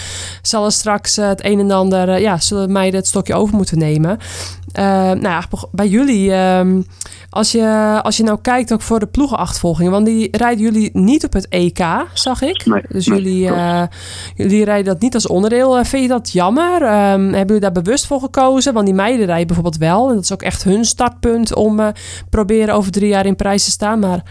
[0.42, 4.18] zal straks het een en ander, ja, zullen meiden het stokje over moeten nemen.
[4.72, 6.80] Nou ja, bij jullie, ehm,
[7.30, 11.24] als, je, als je nou kijkt ook voor de ploegenachtervolging, want die rijden jullie niet
[11.24, 11.84] op het EK,
[12.14, 12.66] zag ik.
[12.66, 13.82] Nee, Dus nee, jullie, eh,
[14.34, 15.78] jullie rijden dat niet als onderdeel.
[15.78, 16.82] Eh, vind je dat jammer?
[16.82, 18.74] Ehm, hebben jullie daar bewust voor gekozen?
[18.74, 20.08] Want die meiden rijden bijvoorbeeld wel.
[20.08, 21.88] En dat is ook echt hun startpunt om eh,
[22.30, 23.98] proberen over drie jaar in prijs te staan.
[23.98, 24.22] Maar,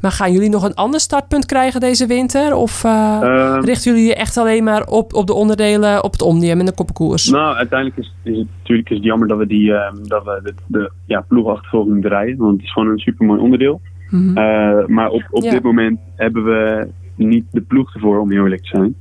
[0.00, 2.54] maar gaan jullie nog een ander startpunt krijgen deze winter?
[2.54, 6.22] Of eh, Ehm, richten jullie je echt alleen maar op, op de onderdelen op het
[6.22, 7.30] Omnium en de koppenkoers?
[7.30, 10.40] Nou, uiteindelijk is, is het natuurlijk is het jammer dat we die ehm, dat we
[10.42, 12.36] de, de ja, ploegachtervolging rijden.
[12.42, 13.80] Want het is gewoon een supermooi onderdeel.
[14.10, 14.36] Mhm.
[14.38, 15.50] Eh, maar op, op Ja.
[15.50, 18.94] dit moment hebben we niet de ploeg ervoor, om heel eerlijk te zijn.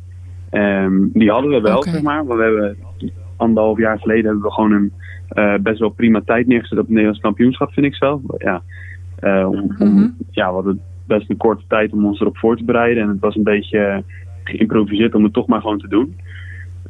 [0.49, 2.26] Ehm, die hadden we wel, zeg maar.
[2.26, 2.77] Want we hebben
[3.35, 4.91] anderhalf jaar geleden hebben we gewoon een
[5.27, 8.22] eh, best wel prima tijd neergezet op het Nederlands kampioenschap, vind ik zelf.
[8.38, 8.61] Ja,
[9.19, 10.07] eh, om, om- Mhm.
[10.31, 13.03] ja, we hadden best een korte tijd om ons erop voor te bereiden.
[13.03, 14.03] En het was een beetje
[14.43, 16.15] geïmproviseerd om het toch maar gewoon te doen.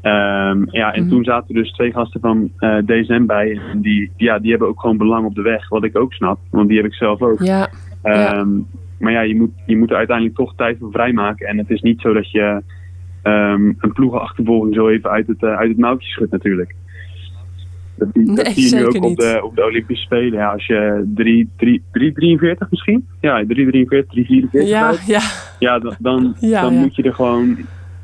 [0.01, 1.09] Ehm, ja, en Mhm.
[1.09, 3.59] toen zaten er dus twee gasten van eh, DSM bij.
[3.71, 6.39] En die, ja, die hebben ook gewoon belang op de weg, wat ik ook snap.
[6.49, 7.39] Want die heb ik zelf ook.
[7.43, 7.69] Ja,
[8.03, 8.33] Ja.
[8.33, 8.49] Ehm,
[8.99, 11.47] Maar ja, je moet, je moet er uiteindelijk toch tijd voor vrijmaken.
[11.47, 12.61] En het is niet zo dat je
[13.23, 16.75] ehm, een ploegenachtervolging zo even uit het, eh, uit het mouwtje schudt natuurlijk.
[17.95, 20.39] Dat, zie- dat zie je nu ook op de, op de Olympische Spelen.
[20.39, 23.07] Ja, als je 3, 3, 343 misschien?
[23.21, 25.21] Ja, 343, 344 ja, ja.
[25.59, 27.57] Ja, dan, dan, Ja, dan moet je er gewoon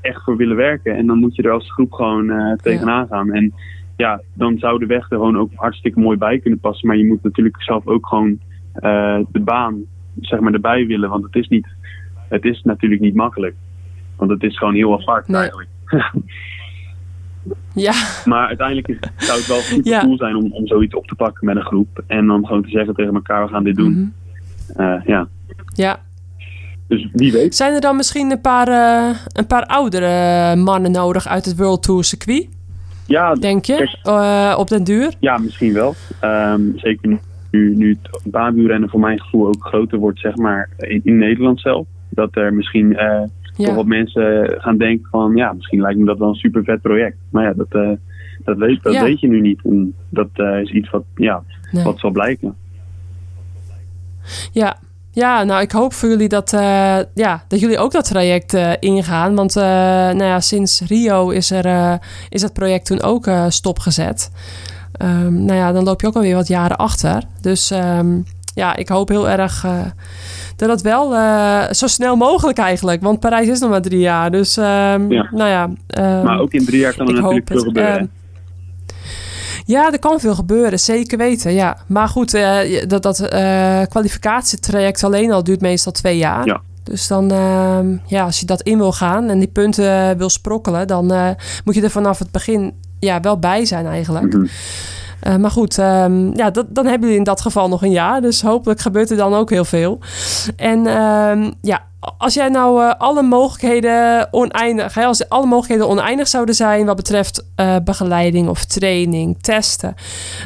[0.08, 0.96] echt voor willen werken.
[0.96, 3.32] En dan moet je er als groep gewoon eh, tegenaan gaan.
[3.34, 3.54] En
[3.98, 6.88] ja, dan zou de weg er gewoon ook hartstikke mooi bij kunnen passen.
[6.88, 8.40] Maar je moet natuurlijk zelf ook gewoon
[8.74, 9.82] eh, de baan
[10.22, 11.10] zeg maar, erbij willen.
[11.10, 11.68] Want het is, niet,
[12.30, 13.56] het is natuurlijk niet makkelijk.
[14.16, 15.40] Want het is gewoon heel apart Nee.
[15.42, 15.70] eigenlijk.
[17.74, 17.94] Ja,
[18.32, 20.00] Maar uiteindelijk is, zou het wel super Ja.
[20.02, 22.04] cool zijn om, om zoiets op te pakken met een groep.
[22.08, 23.92] En dan gewoon te zeggen tegen elkaar, we gaan dit doen.
[23.92, 24.82] Mhm.
[24.82, 25.28] Eh, ja.
[25.74, 26.00] ja.
[26.88, 27.55] Dus wie weet.
[27.55, 31.84] Zijn er dan misschien een paar, eh, een paar oudere mannen nodig uit het World
[31.84, 32.47] Tour circuit,
[33.05, 33.97] Ja, denk je?
[34.03, 35.14] Eh, op den duur?
[35.19, 35.95] Ja, misschien wel.
[36.19, 37.19] Ehm, zeker
[37.51, 41.59] nu, nu het baanwielrennen voor mijn gevoel ook groter wordt, zeg maar, in, in Nederland
[41.59, 41.88] zelf.
[42.09, 43.22] Dat er misschien eh,
[43.55, 46.81] toch wat mensen gaan denken van, ja, misschien lijkt me dat wel een super vet
[46.81, 47.18] project.
[47.30, 47.97] Maar ja, dat,
[48.43, 49.03] dat, weet, dat Ja.
[49.03, 49.59] weet je nu niet.
[49.64, 50.30] En dat
[50.61, 51.84] is iets wat, ja, Nee.
[51.84, 52.55] wat zal blijken.
[54.51, 54.77] Ja.
[55.18, 58.72] Ja, nou, ik hoop voor jullie dat, eh, ja, dat jullie ook dat traject eh,
[58.80, 59.35] ingaan.
[59.35, 61.99] Want eh, nou ja, sinds Rio is, er,
[62.30, 64.31] is het project toen ook stopgezet.
[64.91, 67.23] Ehm, nou ja, dan loop je ook alweer wat jaren achter.
[67.41, 68.19] Dus ehm,
[68.53, 69.65] ja, ik hoop heel erg
[70.56, 71.11] dat het wel
[71.72, 73.02] zo snel mogelijk eigenlijk.
[73.02, 74.31] Want Parijs is nog maar drie jaar.
[74.31, 74.98] Dus Ja.
[75.31, 75.69] nou ja.
[76.23, 78.11] maar ook in drie jaar kan er natuurlijk veel gebeuren.
[79.68, 81.53] Ja, er kan veel gebeuren, zeker weten.
[81.53, 81.77] Ja.
[81.88, 86.45] Maar goed, eh, dat, dat eh, kwalificatietraject alleen al duurt meestal twee jaar.
[86.45, 86.61] Ja.
[86.84, 90.88] Dus dan, ehm, ja, als je dat in wil gaan en die punten wil sprokkelen,
[90.88, 91.30] dan eh,
[91.64, 94.34] moet je er vanaf het begin ja, wel bij zijn eigenlijk.
[94.34, 94.45] Mhm.
[95.19, 98.22] Eh, maar goed, ehm, ja, dat, dan hebben jullie in dat geval nog een jaar.
[98.22, 99.99] Dus hopelijk gebeurt er dan ook heel veel.
[100.56, 101.81] En ehm, ja,
[102.18, 107.45] als jij nou eh, alle mogelijkheden oneindig, als alle mogelijkheden oneindig zouden zijn wat betreft
[107.56, 109.95] eh, begeleiding of training, testen,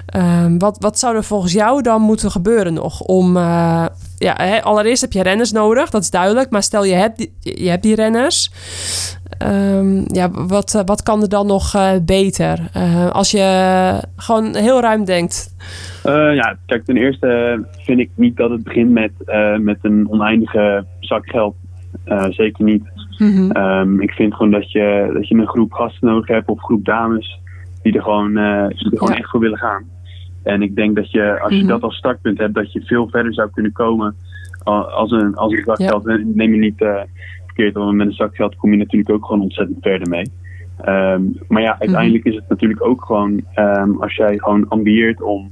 [0.06, 3.38] ehm, wat, wat zou er volgens jou dan moeten gebeuren nog om,
[4.18, 7.84] ja, allereerst heb je renners nodig, dat is duidelijk, maar stel je hebt je hebt
[7.84, 8.52] die renners,
[9.42, 12.60] Ehm, ja, wat, eh, wat kan er dan nog eh, beter?
[12.74, 15.56] Eh, als je gewoon heel ruim denkt.
[16.34, 19.12] Ja, kijk, ten eerste vind ik niet dat het begint met,
[19.60, 21.56] met een oneindige zak geld.
[22.30, 22.84] Zeker niet.
[23.18, 23.52] Mhm.
[23.52, 26.64] Ehm, ik vind gewoon dat je, dat je een groep gasten nodig hebt of een
[26.64, 27.40] groep dames
[27.82, 29.18] die er gewoon, die er gewoon Ja.
[29.18, 29.84] echt voor willen gaan.
[30.44, 31.68] En ik denk dat je, als je Mhm.
[31.68, 34.16] dat als startpunt hebt, dat je veel verder zou kunnen komen
[34.64, 36.00] als een, als een zak Ja.
[36.34, 36.86] Neem je niet
[37.56, 40.32] verkeerd, want met een zak geld kom je natuurlijk ook gewoon ontzettend verder mee.
[40.82, 45.52] Ehm, maar ja, uiteindelijk is het natuurlijk ook gewoon, ehm, als jij gewoon ambieert om,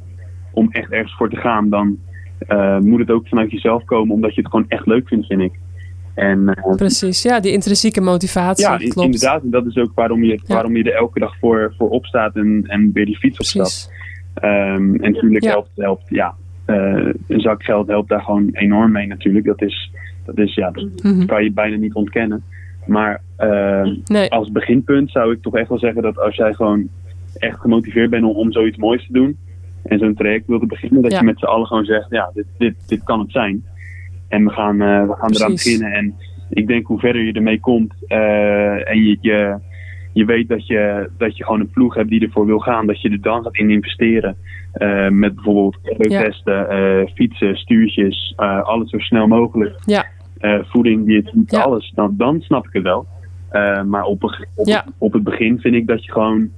[0.51, 1.97] om echt ergens voor te gaan, dan
[2.47, 5.41] eh, moet het ook vanuit jezelf komen, omdat je het gewoon echt leuk vindt, vind
[5.41, 5.59] ik.
[6.13, 8.65] En eh, Precies, ja, die intrinsieke motivatie.
[8.65, 8.95] ja, klopt.
[8.97, 9.43] inderdaad.
[9.43, 10.53] En dat is ook waarom je, Ja.
[10.53, 13.93] waarom je er elke dag voor, voor opstaat en, en weer die fiets opstapt.
[14.34, 15.49] Ehm, en natuurlijk Ja.
[15.49, 16.35] helpt, helpt ja,
[16.65, 19.45] eh, een zak geld helpt daar gewoon enorm mee natuurlijk.
[19.45, 19.91] Dat is,
[20.35, 21.26] dat is ja, dat Mhm.
[21.26, 22.43] kan je bijna niet ontkennen.
[22.85, 26.88] Maar ehm, Nee, als beginpunt zou ik toch echt wel zeggen dat als jij gewoon
[27.38, 29.38] echt gemotiveerd bent om, om zoiets moois te doen
[29.84, 31.19] en zo'n traject wilde beginnen, dat Ja.
[31.19, 33.64] je met z'n allen gewoon zegt, ja, dit, dit, dit kan het zijn.
[34.27, 35.91] En we gaan, eh, we gaan eraan beginnen.
[35.93, 36.14] En
[36.49, 39.57] ik denk hoe verder je ermee komt eh, en je, je,
[40.14, 43.01] je weet dat je, dat je gewoon een ploeg hebt die ervoor wil gaan, dat
[43.01, 44.35] je er dan gaat in investeren.
[44.72, 48.34] Eh, met bijvoorbeeld testen, fietsen, stuurtjes,
[48.64, 49.76] alles zo snel mogelijk.
[49.85, 50.06] Ja.
[50.39, 51.61] Eh, voeding, die Ja.
[51.61, 51.91] alles.
[51.95, 53.07] Dan, dan snap ik het wel.
[53.49, 54.85] Eh, maar op, een- op, Ja.
[54.97, 56.49] op het begin vind ik dat je gewoon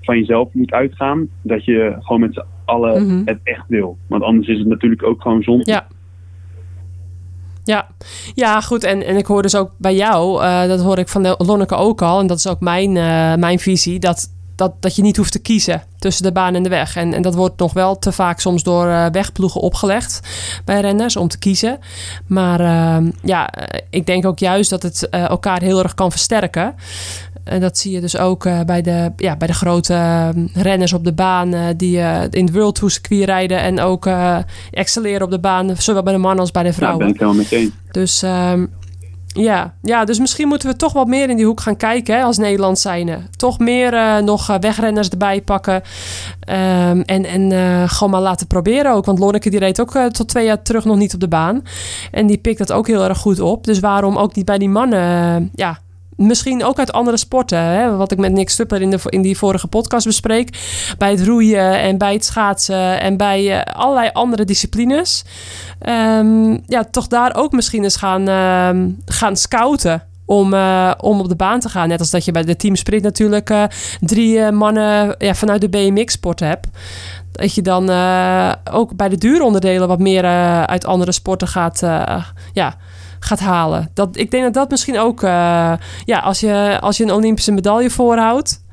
[0.00, 1.28] van jezelf moet uitgaan.
[1.42, 3.22] Dat je gewoon met z'n allen Mhm.
[3.24, 3.96] het echt wil.
[4.06, 5.70] Want anders is het natuurlijk ook gewoon zonde.
[5.70, 5.86] Ja.
[7.64, 7.88] Ja,
[8.34, 8.84] ja goed.
[8.84, 11.74] En, en ik hoor dus ook bij jou, eh, dat hoor ik van de Lonneke
[11.74, 12.92] ook al, en dat is ook mijn,
[13.40, 16.68] mijn visie, dat, dat, dat je niet hoeft te kiezen tussen de baan en de
[16.68, 16.96] weg.
[16.96, 20.20] En, en dat wordt nog wel te vaak soms door eh, wegploegen opgelegd
[20.64, 21.78] bij renners om te kiezen.
[22.26, 26.10] Maar eh, ja, eh, ik denk ook juist dat het eh, elkaar heel erg kan
[26.10, 26.74] versterken.
[27.44, 31.04] En dat zie je dus ook bij, de, ja, bij de grote eh, renners op
[31.04, 31.98] de baan die
[32.30, 34.08] in het World Tour circuit rijden en ook
[34.70, 36.98] excelleren op de baan, zowel bij de mannen als bij de Ja, vrouwen.
[36.98, 37.70] ben ik helemaal.
[37.90, 38.66] Dus ehm,
[39.32, 39.74] ja.
[39.82, 42.38] ja, dus misschien moeten we toch wat meer in die hoek gaan kijken hè, als
[42.38, 43.18] Nederland zijnde.
[43.36, 45.82] Toch meer eh, nog eh, wegrenners erbij pakken.
[46.40, 49.04] Ehm, en en eh, gewoon maar laten proberen ook.
[49.04, 51.62] Want Lonneke die reed ook tot twee jaar terug nog niet op de baan.
[52.10, 53.64] En die pikt dat ook heel erg goed op.
[53.64, 55.50] Dus waarom ook niet bij die mannen?
[55.54, 55.78] ja,
[56.16, 57.58] Misschien ook uit andere sporten.
[57.58, 57.96] Hè?
[57.96, 60.58] Wat ik met Nick Stupper in, de, in die vorige podcast bespreek.
[60.98, 65.24] Bij het roeien en bij het schaatsen en bij eh, allerlei andere disciplines.
[65.78, 70.02] Ehm, ja, toch daar ook misschien eens gaan, ehm, gaan scouten.
[70.24, 71.88] Om, eh, om op de baan te gaan.
[71.88, 73.64] Net als dat je bij de Team Sprint natuurlijk eh,
[74.00, 76.68] drie mannen ja, vanuit de BMX-sport hebt.
[77.32, 77.90] Dat je dan
[78.70, 80.24] ook bij de duuronderdelen wat meer
[80.66, 81.80] uit andere sporten gaat,
[82.52, 82.76] ja,
[83.24, 83.88] gaat halen.
[83.94, 85.72] Dat, ik denk dat dat misschien ook, eh,
[86.04, 88.64] ja, als je, als je een Olympische medaille voorhoudt,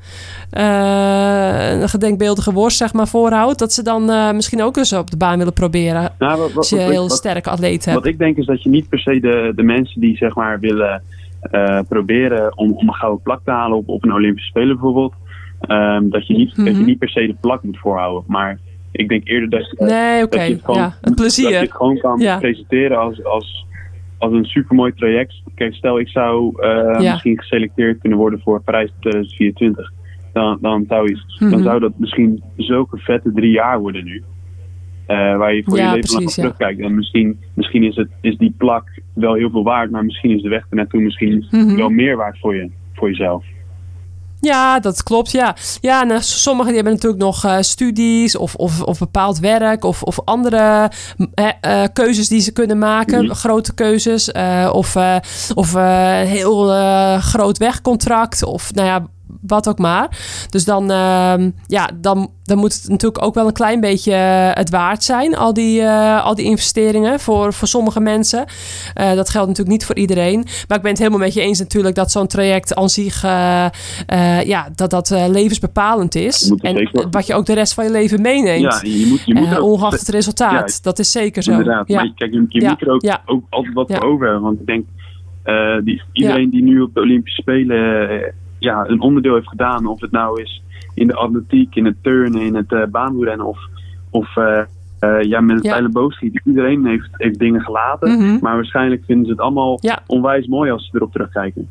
[0.50, 5.10] eh, een gedenkbeeldige worst zeg maar voorhoudt, dat ze dan eh, misschien ook eens op
[5.10, 6.12] de baan willen proberen.
[6.18, 7.96] Nou, wat, wat, Als je wat- een heel sterke atleet hebt.
[7.96, 10.60] Wat ik denk is dat je niet per se de, de mensen die zeg maar
[10.60, 11.02] willen
[11.88, 15.12] proberen om, om een gouden plak te halen op, op een Olympische Spelen bijvoorbeeld,
[15.60, 16.84] ehm, dat, je niet, dat je Mhm.
[16.84, 18.24] niet per se de plak moet voorhouden.
[18.26, 18.58] Maar
[18.92, 20.36] ik denk eerder dat je, Nee, oké.
[20.36, 21.60] dat je het gewoon, Ja, het dat je plezier.
[21.60, 22.38] het gewoon kan Ja.
[22.38, 23.66] presenteren als, als,
[24.20, 25.42] als een supermooi traject.
[25.54, 27.10] Kijk, stel ik zou eh, Ja.
[27.12, 29.92] misschien geselecteerd kunnen worden voor Parijs 2024.
[30.32, 31.50] Dan, dan, zou je, Mhm.
[31.50, 34.22] dan zou dat misschien zulke vette drie jaar worden nu.
[35.06, 36.42] Eh, waar je voor Ja, je leven lang ja.
[36.42, 36.80] terugkijkt.
[36.80, 38.84] En misschien, misschien is, het, is die plak
[39.14, 41.76] wel heel veel waard, maar misschien is de weg ernaartoe misschien Mhm.
[41.76, 43.44] wel meer waard voor, je, voor jezelf.
[44.40, 45.30] Ja, dat klopt.
[45.30, 49.38] Ja, ja en, eh, sommigen die hebben natuurlijk nog eh, studies of, of, of bepaald
[49.38, 50.90] werk of, of andere
[51.34, 53.24] eh, keuzes die ze kunnen maken.
[53.24, 53.34] Mhm.
[53.34, 54.32] Grote keuzes.
[54.72, 54.96] of
[55.54, 56.68] of een heel
[57.20, 58.44] groot wegcontract.
[58.44, 59.06] Of nou ja,
[59.40, 60.08] wat ook maar.
[60.50, 64.50] Dus dan, ehm, ja, dan, dan moet het natuurlijk ook wel een klein beetje eh,
[64.54, 68.44] het waard zijn, al die, eh, al die investeringen voor, voor sommige mensen.
[68.94, 70.38] Eh, dat geldt natuurlijk niet voor iedereen.
[70.68, 74.68] Maar ik ben het helemaal met je eens natuurlijk dat zo'n traject aan zich, ja,
[74.74, 76.52] dat dat levensbepalend is.
[76.60, 78.60] En zeker- wat je ook de rest van je leven meeneemt.
[78.82, 80.70] Ja, je moet, je moet ook- ongeacht het resultaat.
[80.72, 81.50] Ja, dat is zeker zo.
[81.50, 81.88] Inderdaad.
[81.88, 81.96] Ja.
[81.96, 83.22] Maar kijk, je, je Ja, moet er ook, ja.
[83.26, 84.42] ook altijd wat voor over hebben.
[84.44, 84.84] Want ik denk,
[85.84, 90.10] die, iedereen die nu op de Olympische Spelen ja, een onderdeel heeft gedaan, of het
[90.10, 90.62] nou is
[90.94, 93.58] in de atletiek, in het turnen, in het uh, baanwielrennen of,
[94.10, 94.60] of eh,
[94.98, 96.30] eh, ja, met het Ja.
[96.44, 98.18] Iedereen heeft, heeft dingen gelaten.
[98.18, 98.38] Mhm.
[98.40, 99.98] Maar waarschijnlijk vinden ze het allemaal Ja.
[100.06, 101.68] onwijs mooi als ze erop terugkijken.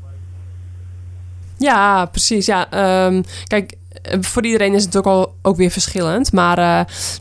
[1.57, 2.45] Ja, precies.
[2.45, 3.78] Ja, Ehm, kijk,
[4.20, 6.34] voor iedereen is het ook al ook weer verschillend.
[6.34, 6.57] Maar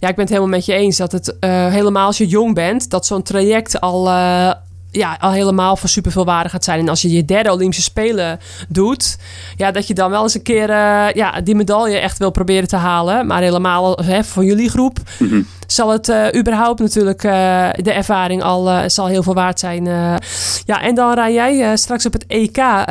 [0.01, 2.91] ja, ik ben het helemaal met je eens dat het helemaal als je jong bent,
[2.91, 4.09] dat zo'n traject al.
[4.91, 6.79] Ja, al helemaal van superveel waarde gaat zijn.
[6.81, 9.19] En als je je derde Olympische Spelen doet,
[9.57, 12.69] ja, dat je dan wel eens een keer eh, ja, die medaille echt wil proberen
[12.69, 13.27] te halen.
[13.27, 15.41] Maar helemaal hè, voor jullie groep Mhm.
[15.67, 17.31] zal het eh, überhaupt natuurlijk eh,
[17.77, 19.87] de ervaring al eh, zal heel veel waard zijn.
[19.87, 20.15] eh.
[20.65, 22.85] ja, en dan rij jij eh, straks op het EK eh,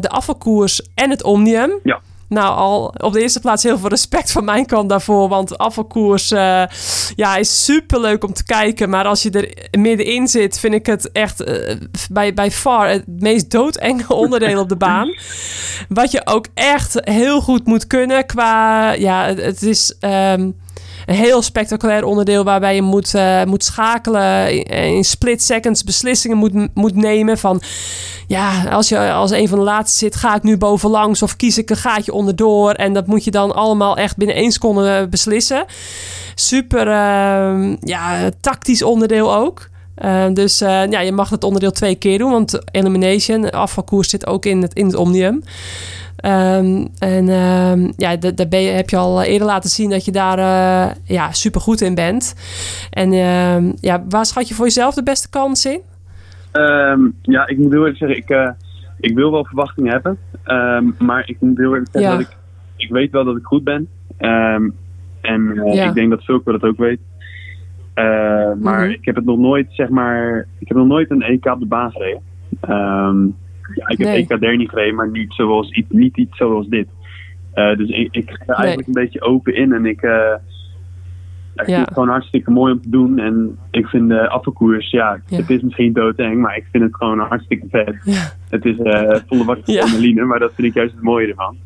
[0.00, 1.70] de afvalkoers en het Omnium.
[1.82, 2.00] Ja.
[2.28, 5.28] Nou, al op de eerste plaats heel veel respect van mijn kant daarvoor.
[5.28, 6.62] Want afvalkoers eh,
[7.16, 8.90] ja, is super leuk om te kijken.
[8.90, 11.76] Maar als je er middenin zit, vind ik het echt eh,
[12.10, 15.14] bij, bij far het meest doodenge onderdeel op de baan.
[15.88, 18.92] Wat je ook echt heel goed moet kunnen qua...
[18.92, 19.96] Ja, het, is...
[20.00, 20.50] ehm,
[21.08, 26.36] een heel spectaculair onderdeel waarbij je moet, eh, moet schakelen, in, in split seconds beslissingen
[26.36, 27.62] moet, moet nemen van
[28.26, 31.58] ja, als je als een van de laatste zit, ga ik nu bovenlangs of kies
[31.58, 35.64] ik een gaatje onderdoor en dat moet je dan allemaal echt binnen één seconde beslissen.
[36.34, 39.68] Super ehm, ja, tactisch onderdeel ook.
[39.98, 44.26] Eh, dus eh, ja, je mag het onderdeel twee keer doen, want elimination, afvalkoers zit
[44.26, 45.42] ook in het, in het omnium.
[46.16, 50.04] Ehm, en ehm, ja, da- daar ben je, heb je al eerder laten zien dat
[50.04, 52.34] je daar eh, ja, super goed in bent.
[52.90, 55.80] En ehm, ja, waar schat je voor jezelf de beste kans in?
[57.22, 58.54] Ja, ik moet heel eerlijk zeggen, ik,
[59.00, 60.18] ik wil wel verwachtingen hebben.
[60.98, 62.16] Maar ik moet heel eerlijk zeggen Ja.
[62.18, 62.36] dat ik,
[62.76, 63.88] ik weet wel dat ik goed ben.
[64.18, 64.74] En
[65.72, 65.84] Ja.
[65.88, 67.00] ik denk dat Vulko dat ook weet.
[67.98, 68.90] Eh, maar Mhm.
[68.92, 71.66] ik heb het nog nooit, zeg maar, ik heb nog nooit een EK op de
[71.66, 72.20] baan gereden.
[72.60, 73.24] Ehm,
[73.74, 74.26] ja, ik heb Nee.
[74.50, 76.88] EK niet gereden, maar niet, zoals, iets- niet iets zoals dit.
[77.52, 80.40] Eh, dus ik, ik ga eigenlijk een beetje open in en ik, eh, ja,
[81.54, 83.18] ik vind het gewoon hartstikke mooi om te doen.
[83.18, 85.36] En ik vind de afvalkoers, ja, Ja.
[85.36, 87.96] het is misschien doodeng, maar ik vind het gewoon hartstikke vet.
[88.48, 88.76] Het is
[89.26, 91.56] volle bak adrenaline, maar dat vind ik juist het mooie ervan.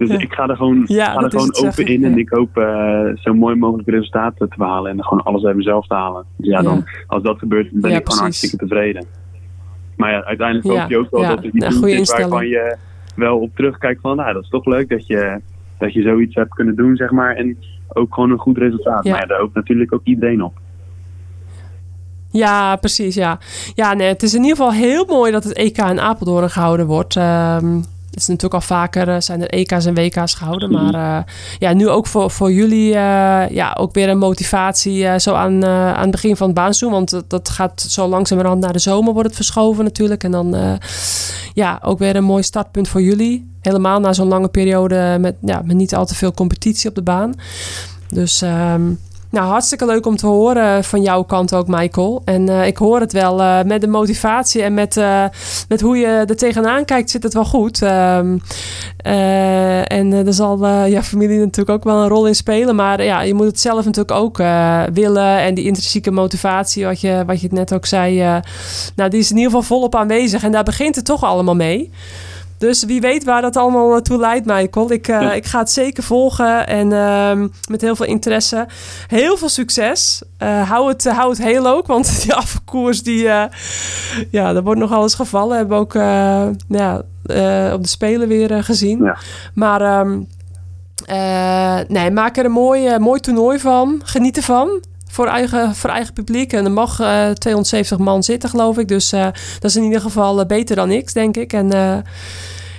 [0.00, 0.18] Dus Ja.
[0.18, 3.34] ik ga er gewoon, Ja, ga er gewoon open in en ik hoop eh, zo
[3.34, 6.24] mooi mogelijk resultaten te behalen en gewoon alles uit mezelf te halen.
[6.36, 8.20] Dus ja, dan, als dat gebeurt, ben ik gewoon precies.
[8.20, 9.04] hartstikke tevreden.
[9.96, 12.76] Maar ja, uiteindelijk hoop je ook wel dat het Ja, iets is waarvan je
[13.16, 15.40] wel op terugkijkt van, nou, dat is toch leuk dat je,
[15.78, 17.34] dat je zoiets hebt kunnen doen, zeg maar.
[17.36, 17.58] En
[17.92, 19.04] ook gewoon een goed resultaat.
[19.04, 20.58] Maar ja, daar hoopt natuurlijk ook iedereen op.
[22.30, 23.38] Ja, precies, ja.
[23.74, 26.86] Ja, nee, het is in ieder geval heel mooi dat het EK in Apeldoorn gehouden
[26.86, 27.16] wordt.
[27.16, 30.70] Ehm, het is natuurlijk al vaker, eh, zijn er EK's en WK's gehouden.
[30.70, 31.22] Maar eh,
[31.58, 36.00] ja, nu ook voor, voor jullie eh, ja, ook weer een motivatie zo aan, aan
[36.02, 36.90] het begin van het baanseizoen.
[36.90, 40.24] Want dat- dat gaat zo langzamerhand naar de zomer wordt het verschoven natuurlijk.
[40.24, 40.78] En dan
[41.54, 43.50] ja, ook weer een mooi startpunt voor jullie.
[43.60, 47.02] Helemaal na zo'n lange periode met, ja, met niet al te veel competitie op de
[47.02, 47.34] baan.
[48.08, 48.82] Dus ehm,
[49.30, 52.22] nou, hartstikke leuk om te horen van jouw kant ook, Michael.
[52.24, 55.24] En eh, ik hoor het wel, eh, met de motivatie en met, eh,
[55.68, 57.82] met hoe je er tegenaan kijkt, zit het wel goed.
[57.82, 58.38] Ehm,
[58.96, 62.74] eh, en er zal eh ja, familie natuurlijk ook wel een rol in spelen.
[62.74, 64.36] Maar ja, je moet het zelf natuurlijk ook
[64.92, 65.38] willen.
[65.38, 68.40] En die intrinsieke motivatie, wat je, wat je net ook zei,
[68.96, 70.42] nou, die is in ieder geval volop aanwezig.
[70.42, 71.90] En daar begint het toch allemaal mee.
[72.60, 74.92] Dus wie weet waar dat allemaal naartoe leidt, Michael.
[74.92, 75.32] Ik, eh, Ja.
[75.32, 78.66] ik ga het zeker volgen en ehm, met heel veel interesse.
[79.06, 80.22] Heel veel succes.
[80.38, 83.44] Eh, hou, het, hou het heel ook, want die afkoers, die, eh,
[84.30, 85.56] ja, er wordt nogal eens gevallen.
[85.56, 89.04] Hebben we ook eh, ja, eh, op de Spelen weer eh, gezien.
[89.04, 89.16] Ja.
[89.54, 90.20] Maar ehm,
[91.06, 94.00] eh, nee, maak er een mooi, eh, mooi toernooi van.
[94.04, 94.68] Geniet ervan.
[95.10, 96.52] Voor eigen, voor eigen publiek.
[96.52, 98.88] En er mag eh 270 man zitten, geloof ik.
[98.88, 99.22] Dus eh,
[99.58, 101.52] dat is in ieder geval eh, beter dan niks, denk ik.
[101.52, 101.96] En eh,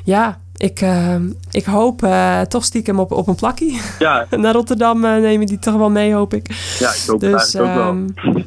[0.03, 1.15] ja, ik, eh,
[1.51, 3.81] ik hoop eh, toch stiekem op, op een plakkie.
[3.99, 6.47] Ja, Naar Rotterdam eh, nemen die toch wel mee, hoop ik.
[6.79, 7.87] ja ik hoop het Dus eigenlijk ook wel.
[8.33, 8.43] ehm,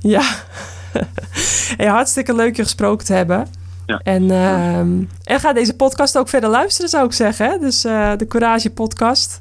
[0.00, 0.22] ja,
[1.76, 3.46] hey, hartstikke leuk je gesproken te hebben.
[3.86, 4.00] Ja.
[4.02, 4.88] En, ehm,
[5.24, 7.60] en ga deze podcast ook verder luisteren, zou ik zeggen.
[7.60, 9.40] Dus eh, de Courage podcast.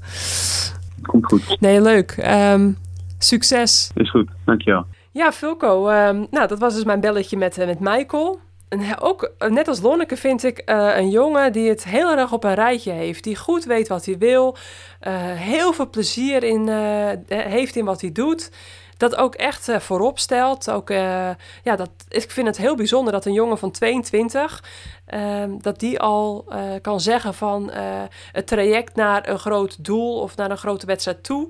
[1.01, 1.57] Komt goed.
[1.59, 2.11] Nee, leuk.
[2.11, 2.71] Ehm,
[3.19, 3.91] succes.
[3.95, 4.29] Is goed.
[4.45, 4.85] Dankjewel.
[5.11, 5.87] Ja, Fulco.
[5.87, 8.39] ehm, nou, dat was dus mijn belletje met, eh, met Michael.
[8.69, 12.31] en ook, eh, net als Lonneke vind ik eh, een jongen die het heel erg
[12.31, 13.23] op een rijtje heeft.
[13.23, 14.55] Die goed weet wat hij wil.
[14.99, 18.51] eh, heel veel plezier in, eh, heeft in wat hij doet.
[18.97, 20.71] Dat ook echt eh, voorop stelt.
[20.71, 21.29] Ook, eh,
[21.63, 24.63] ja, dat, ik vind het heel bijzonder dat een jongen van 22...
[25.05, 27.83] ehm, dat die al eh, kan zeggen van eh,
[28.31, 30.19] het traject naar een groot doel...
[30.19, 31.49] of naar een grote wedstrijd toe...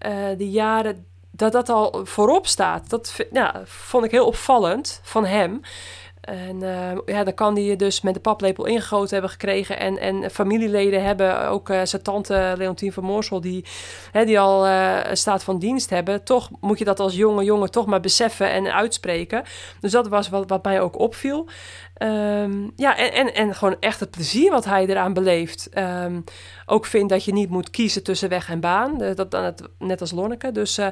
[0.00, 2.90] eh, die jaren, dat dat al voorop staat.
[2.90, 5.60] Dat ja, vond ik heel opvallend van hem.
[6.20, 9.78] En eh, ja, dan kan hij dus met de paplepel ingegoten hebben gekregen.
[9.78, 13.64] En, en familieleden hebben, ook eh, zijn tante Leontien van Moorsel, die,
[14.12, 16.24] hè, die al een staat van dienst hebben.
[16.24, 19.42] Toch moet je dat als jonge jongen toch maar beseffen en uitspreken.
[19.80, 21.48] Dus dat was wat, wat mij ook opviel.
[22.00, 25.68] Ehm, ja, en, en, en gewoon echt het plezier wat hij eraan beleeft.
[25.68, 26.20] Ehm,
[26.66, 29.02] ook vind dat je niet moet kiezen tussen weg en baan.
[29.02, 30.52] Eh, dat, dat, net als Lonneke.
[30.52, 30.88] Dus eh,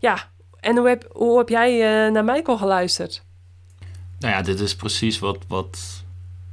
[0.00, 0.30] ja,
[0.60, 3.24] en hoe heb, hoe heb jij eh, naar Michael geluisterd?
[4.18, 6.01] Nou ja, dit is precies wat, wat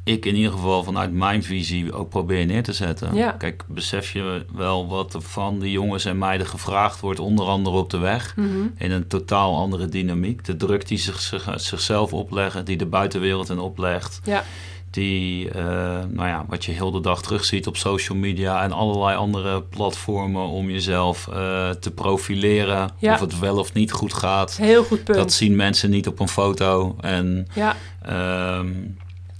[0.04, 3.16] ik in ieder geval vanuit mijn visie ook probeer neer te zetten.
[3.16, 3.32] Ja.
[3.32, 7.78] Kijk, besef je wel wat er van de jongens en meiden gevraagd wordt, onder andere
[7.78, 8.36] op de weg,
[8.78, 10.46] in een totaal andere dynamiek.
[10.46, 14.20] De druk die zich, zich- zichzelf opleggen, die de buitenwereld in oplegt.
[14.24, 14.44] Ja.
[14.92, 15.64] Die, eh,
[16.10, 20.48] nou ja, wat je heel de dag terugziet op social media en allerlei andere platformen
[20.48, 22.90] om jezelf eh, te profileren.
[22.98, 23.14] Ja.
[23.14, 24.58] Of het wel of niet goed gaat.
[24.58, 25.18] Heel goed punt.
[25.18, 26.96] Dat zien mensen niet op een foto.
[27.02, 28.68] En Ja, Ehm,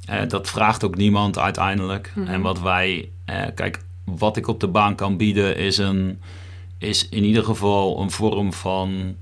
[0.10, 2.12] eh, dat vraagt ook niemand uiteindelijk.
[2.16, 2.28] Mhm.
[2.28, 6.22] En wat wij, eh, kijk, wat ik op de baan kan bieden is, een,
[6.78, 9.16] is in ieder geval een vorm van,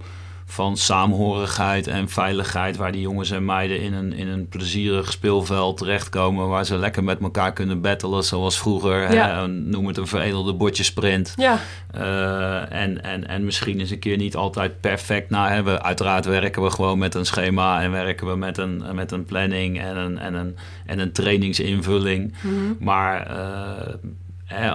[0.49, 2.77] van saamhorigheid en veiligheid.
[2.77, 6.47] Waar die jongens en meiden in een, in een plezierig speelveld terechtkomen.
[6.47, 9.13] Waar ze lekker met elkaar kunnen battelen zoals vroeger.
[9.13, 9.29] Ja.
[9.29, 9.47] Hè?
[9.47, 11.33] Noem het een veredelde bordjesprint.
[11.35, 11.59] ja,
[11.91, 15.83] Eh, en, en, en misschien eens een keer niet altijd perfect na hebben.
[15.83, 19.79] Uiteraard werken we gewoon met een schema en werken we met een, met een planning
[19.81, 20.55] en een, en een,
[20.85, 22.33] en een trainingsinvulling.
[22.79, 23.93] Maar eh, hè,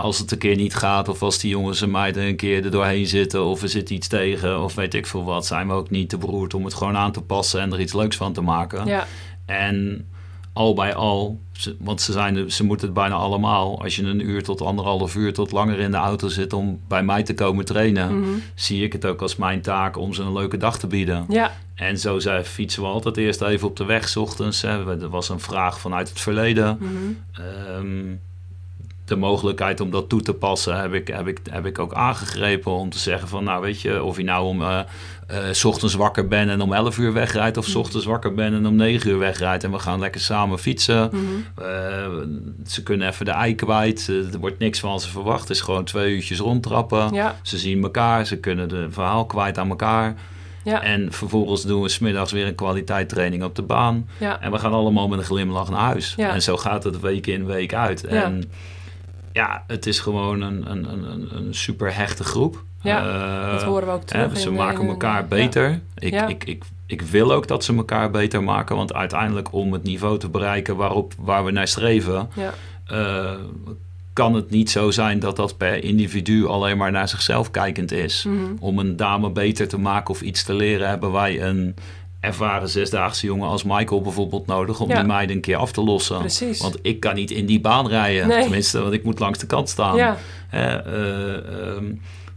[0.01, 2.71] als het een keer niet gaat, of als die jongens en meiden een keer er
[2.71, 5.91] doorheen zitten, of er zit iets tegen, of weet ik veel wat, zijn we ook
[5.91, 8.41] niet te beroerd om het gewoon aan te passen en er iets leuks van te
[8.41, 8.87] maken.
[8.87, 9.07] ja,
[9.47, 10.07] En
[10.53, 11.41] al bij al,
[11.79, 13.83] want ze, zijn, ze moeten het bijna allemaal.
[13.83, 17.03] Als je een uur tot anderhalf uur tot langer in de auto zit om bij
[17.03, 18.31] mij te komen trainen, Mhm.
[18.55, 21.25] zie ik het ook als mijn taak om ze een leuke dag te bieden.
[21.29, 24.63] ja, En zo zei, fietsen we altijd eerst even op de weg, 's ochtends.
[24.63, 25.01] Hè.
[25.03, 26.79] Er was een vraag vanuit het verleden.
[27.33, 28.15] Ehm,
[29.13, 32.73] de mogelijkheid om dat toe te passen heb ik, heb, ik, heb ik ook aangegrepen
[32.73, 34.81] om te zeggen van, nou weet je, of je nou om eh
[35.27, 38.55] eh, 's ochtends wakker bent en om 11 uur wegrijdt, of 's ochtends wakker bent
[38.55, 41.11] en om 9 uur wegrijdt en we gaan lekker samen fietsen.
[41.13, 41.23] Mhm.
[41.67, 42.09] Eh,
[42.67, 45.85] ze kunnen even de ei kwijt, er wordt niks van ze verwacht, het is gewoon
[45.85, 47.15] twee uurtjes rondtrappen.
[47.15, 50.15] ja, Ze zien elkaar, ze kunnen de verhaal kwijt aan elkaar.
[50.65, 54.09] ja, En vervolgens doen we smiddags weer een kwaliteitstraining op de baan.
[54.19, 56.15] ja, En we gaan allemaal met een glimlach naar huis.
[56.17, 56.31] Ja.
[56.31, 58.05] En zo gaat het week in, week uit.
[58.05, 58.51] En
[59.33, 62.63] ja, het is gewoon een, een, een, een- super hechte groep.
[62.83, 63.05] Ja,
[63.47, 64.33] Eh, dat horen we ook terug.
[64.33, 65.27] hè, ze in- maken elkaar ja.
[65.27, 65.81] beter.
[65.99, 66.27] Ik, Ja.
[66.27, 68.77] ik, ik, ik wil ook dat ze elkaar beter maken.
[68.77, 72.29] Want uiteindelijk om het niveau te bereiken waarop, waar we naar streven...
[72.35, 72.53] Ja,
[72.87, 73.35] eh,
[74.13, 78.25] kan het niet zo zijn dat dat per individu alleen maar naar zichzelf kijkend is.
[78.29, 78.39] Mhm.
[78.61, 81.75] Om een dame beter te maken of iets te leren, hebben wij een
[82.23, 84.95] ervaren zesdaagse jongen als Michael bijvoorbeeld nodig om Ja.
[84.97, 86.19] die meiden een keer af te lossen.
[86.19, 86.61] Precies.
[86.61, 88.41] Want ik kan niet in die baan rijden, Nee.
[88.43, 89.97] tenminste, want ik moet langs de kant staan.
[89.97, 90.17] ja,
[90.49, 91.85] Hè, eh, ehm,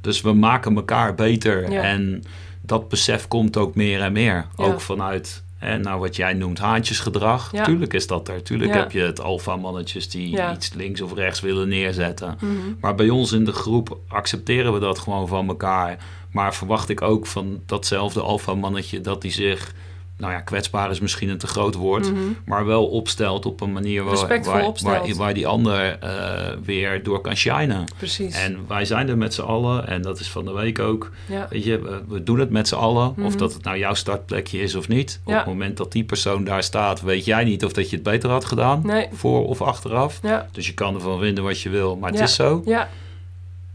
[0.02, 1.82] dus we maken elkaar beter Ja.
[1.82, 2.24] en
[2.62, 4.34] dat besef komt ook meer en meer.
[4.58, 4.64] Ja.
[4.64, 7.52] Ook vanuit hè, nou, wat jij noemt haantjesgedrag.
[7.52, 7.64] Ja.
[7.64, 8.44] Tuurlijk is dat er.
[8.44, 8.78] Tuurlijk Ja.
[8.80, 10.54] heb je het alfa-mannetjes die Ja.
[10.54, 12.38] iets links of rechts willen neerzetten.
[12.42, 12.52] Mhm.
[12.80, 15.98] Maar bij ons in de groep accepteren we dat gewoon van elkaar.
[16.36, 19.74] Maar verwacht ik ook van datzelfde alfa-mannetje dat hij zich,
[20.18, 22.20] nou ja, kwetsbaar is misschien een te groot woord, Mhm.
[22.46, 27.22] maar wel opstelt op een manier waar, waar, waar, waar die ander eh, weer door
[27.22, 27.84] kan shinen.
[27.98, 28.36] precies.
[28.36, 31.12] En wij zijn er met z'n allen, en dat is van de week ook.
[31.26, 33.10] ja, Weet je, we, we doen het met z'n allen.
[33.10, 33.38] Of Mhm.
[33.38, 35.20] dat het nou jouw startplekje is of niet.
[35.24, 35.38] Op Ja.
[35.38, 38.30] het moment dat die persoon daar staat, weet jij niet of dat je het beter
[38.30, 38.82] had gedaan.
[38.84, 39.08] Nee.
[39.14, 40.20] Voor of achteraf.
[40.24, 42.62] ja, Dus je kan ervan vinden wat je wil, maar het is zo.
[42.66, 42.90] ja,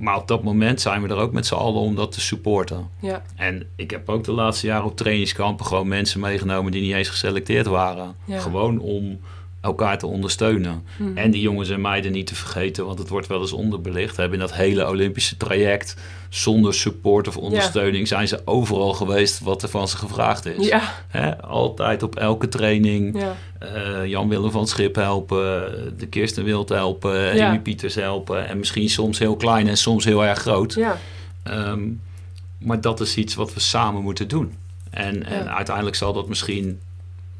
[0.00, 2.88] Maar op dat moment zijn we er ook met z'n allen om dat te supporten.
[3.00, 6.94] ja, En ik heb ook de laatste jaren op trainingskampen gewoon mensen meegenomen die niet
[6.94, 8.14] eens geselecteerd waren.
[8.24, 8.38] Ja.
[8.38, 9.20] Gewoon om
[9.60, 10.82] elkaar te ondersteunen.
[10.98, 11.16] Mhm.
[11.16, 14.16] En die jongens en meiden niet te vergeten, want het wordt wel eens onderbelicht.
[14.16, 15.96] Hebben in dat hele Olympische traject,
[16.28, 20.66] zonder support of ondersteuning, zijn ze overal geweest wat er van ze gevraagd is.
[20.68, 21.42] ja, Hè?
[21.42, 23.20] Altijd op elke training.
[23.20, 27.40] ja, eh, Jan-Willem van Schip helpen, de Kirsten Wild helpen.
[27.42, 28.48] Amy Pieters helpen.
[28.48, 30.74] En misschien soms heel klein en soms heel erg groot.
[30.74, 30.98] ja,
[31.42, 31.80] Ehm,
[32.58, 34.54] maar dat is iets wat we samen moeten doen.
[34.90, 36.80] En, uiteindelijk zal dat misschien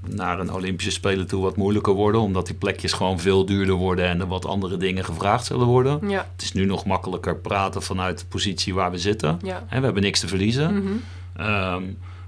[0.09, 2.21] naar een Olympische Spelen toe wat moeilijker worden.
[2.21, 6.09] Omdat die plekjes gewoon veel duurder worden en er wat andere dingen gevraagd zullen worden.
[6.09, 9.39] Ja, Het is nu nog makkelijker praten vanuit de positie waar we zitten.
[9.43, 9.65] ja.
[9.69, 10.75] En we hebben niks te verliezen.
[10.75, 10.93] Mhm.
[11.37, 11.83] Ehm,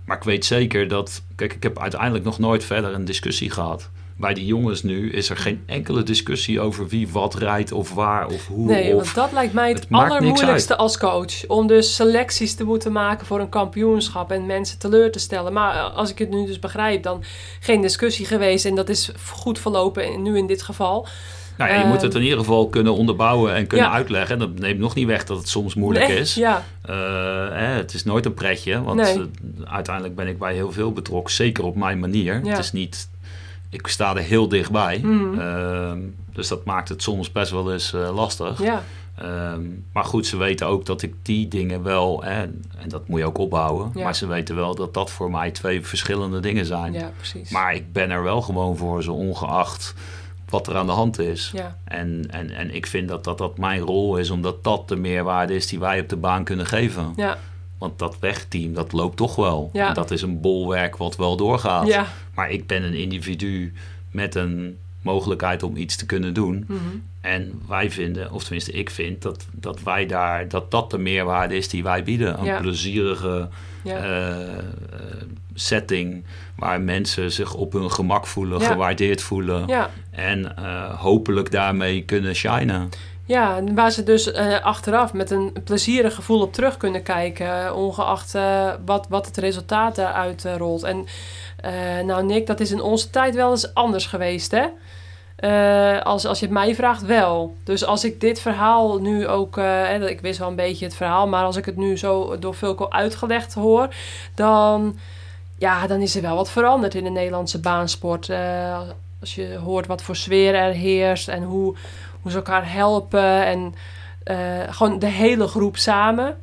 [0.05, 1.23] maar ik weet zeker dat...
[1.36, 3.90] Kijk, ik heb uiteindelijk nog nooit verder een discussie gehad.
[4.23, 8.27] Bij die jongens nu is er geen enkele discussie over wie wat rijdt of waar
[8.27, 8.66] of hoe.
[8.66, 11.47] Nee, of, want dat lijkt mij het, allermoeilijkste als coach.
[11.47, 15.53] Om dus selecties te moeten maken voor een kampioenschap en mensen teleur te stellen.
[15.53, 17.23] Maar eh, als ik het nu dus begrijp, dan
[17.61, 18.65] geen discussie geweest.
[18.65, 21.07] En dat is goed verlopen, en nu in dit geval.
[21.59, 23.93] nou ja, je moet het in ieder geval kunnen onderbouwen en kunnen ja.
[23.93, 24.32] uitleggen.
[24.32, 26.35] En dat neemt nog niet weg dat het soms moeilijk Nee, is.
[26.35, 26.94] Ja, Eh,
[27.49, 29.15] hè, het is nooit een pretje, want Nee.
[29.15, 32.40] eh, uiteindelijk ben ik bij heel veel betrokken, zeker op mijn manier.
[32.44, 32.51] Ja.
[32.51, 33.09] Het is niet,
[33.73, 35.39] ik sta er heel dichtbij, Mhm.
[35.40, 35.99] Ehm,
[36.32, 38.62] dus dat maakt het soms best wel eens eh, lastig.
[38.62, 38.82] ja,
[39.19, 39.62] Ehm,
[39.93, 43.27] maar goed, ze weten ook dat ik die dingen wel, hè, en dat moet je
[43.27, 44.03] ook opbouwen, Ja.
[44.05, 46.93] maar ze weten wel dat dat voor mij twee verschillende dingen zijn.
[46.93, 47.51] ja, precies.
[47.51, 49.94] Maar ik ben er wel gewoon voor, zo ongeacht
[50.49, 51.51] wat er aan de hand is.
[51.55, 54.97] ja, En, en, en ik vind dat, dat dat mijn rol is, omdat dat de
[54.97, 57.12] meerwaarde is die wij op de baan kunnen geven.
[57.16, 57.39] ja,
[57.83, 59.71] Want dat wegteam, dat loopt toch wel.
[59.73, 59.89] Ja.
[59.89, 61.87] En dat is een bolwerk wat wel doorgaat.
[61.87, 62.07] ja.
[62.35, 63.73] Maar ik ben een individu
[64.11, 66.65] met een mogelijkheid om iets te kunnen doen.
[66.69, 66.79] Mhm.
[67.21, 71.57] En wij vinden, of tenminste ik vind, dat, dat wij daar, dat dat de meerwaarde
[71.57, 72.39] is die wij bieden.
[72.39, 72.61] Een Ja.
[72.61, 73.49] plezierige
[73.83, 73.97] ja.
[73.97, 74.65] eh, eh,
[75.55, 76.25] setting
[76.57, 78.67] waar mensen zich op hun gemak voelen, Ja.
[78.67, 79.89] gewaardeerd voelen.
[80.11, 82.89] En eh, hopelijk daarmee kunnen shinen.
[83.33, 87.77] Ja, waar ze dus eh, achteraf met een plezierig gevoel op terug kunnen kijken, eh,
[87.77, 90.83] ongeacht eh, wat, wat het resultaat eh, rolt.
[90.83, 91.07] En
[92.07, 94.67] nou Nick, dat is in onze tijd wel eens anders geweest, hè?
[96.03, 97.57] Als, als je het mij vraagt, wel.
[97.65, 99.59] Dus als ik dit verhaal nu ook,
[100.07, 102.89] ik wist wel een beetje het verhaal, maar als ik het nu zo door Vulko
[102.89, 103.89] uitgelegd hoor,
[104.35, 104.99] dan,
[105.59, 108.31] ja, dan is er wel wat veranderd in de Nederlandse baansport.
[109.21, 111.75] Als je hoort wat voor sfeer er heerst en hoe,
[112.23, 113.74] hoe ze elkaar helpen en
[114.24, 116.36] eh, gewoon de hele groep samen.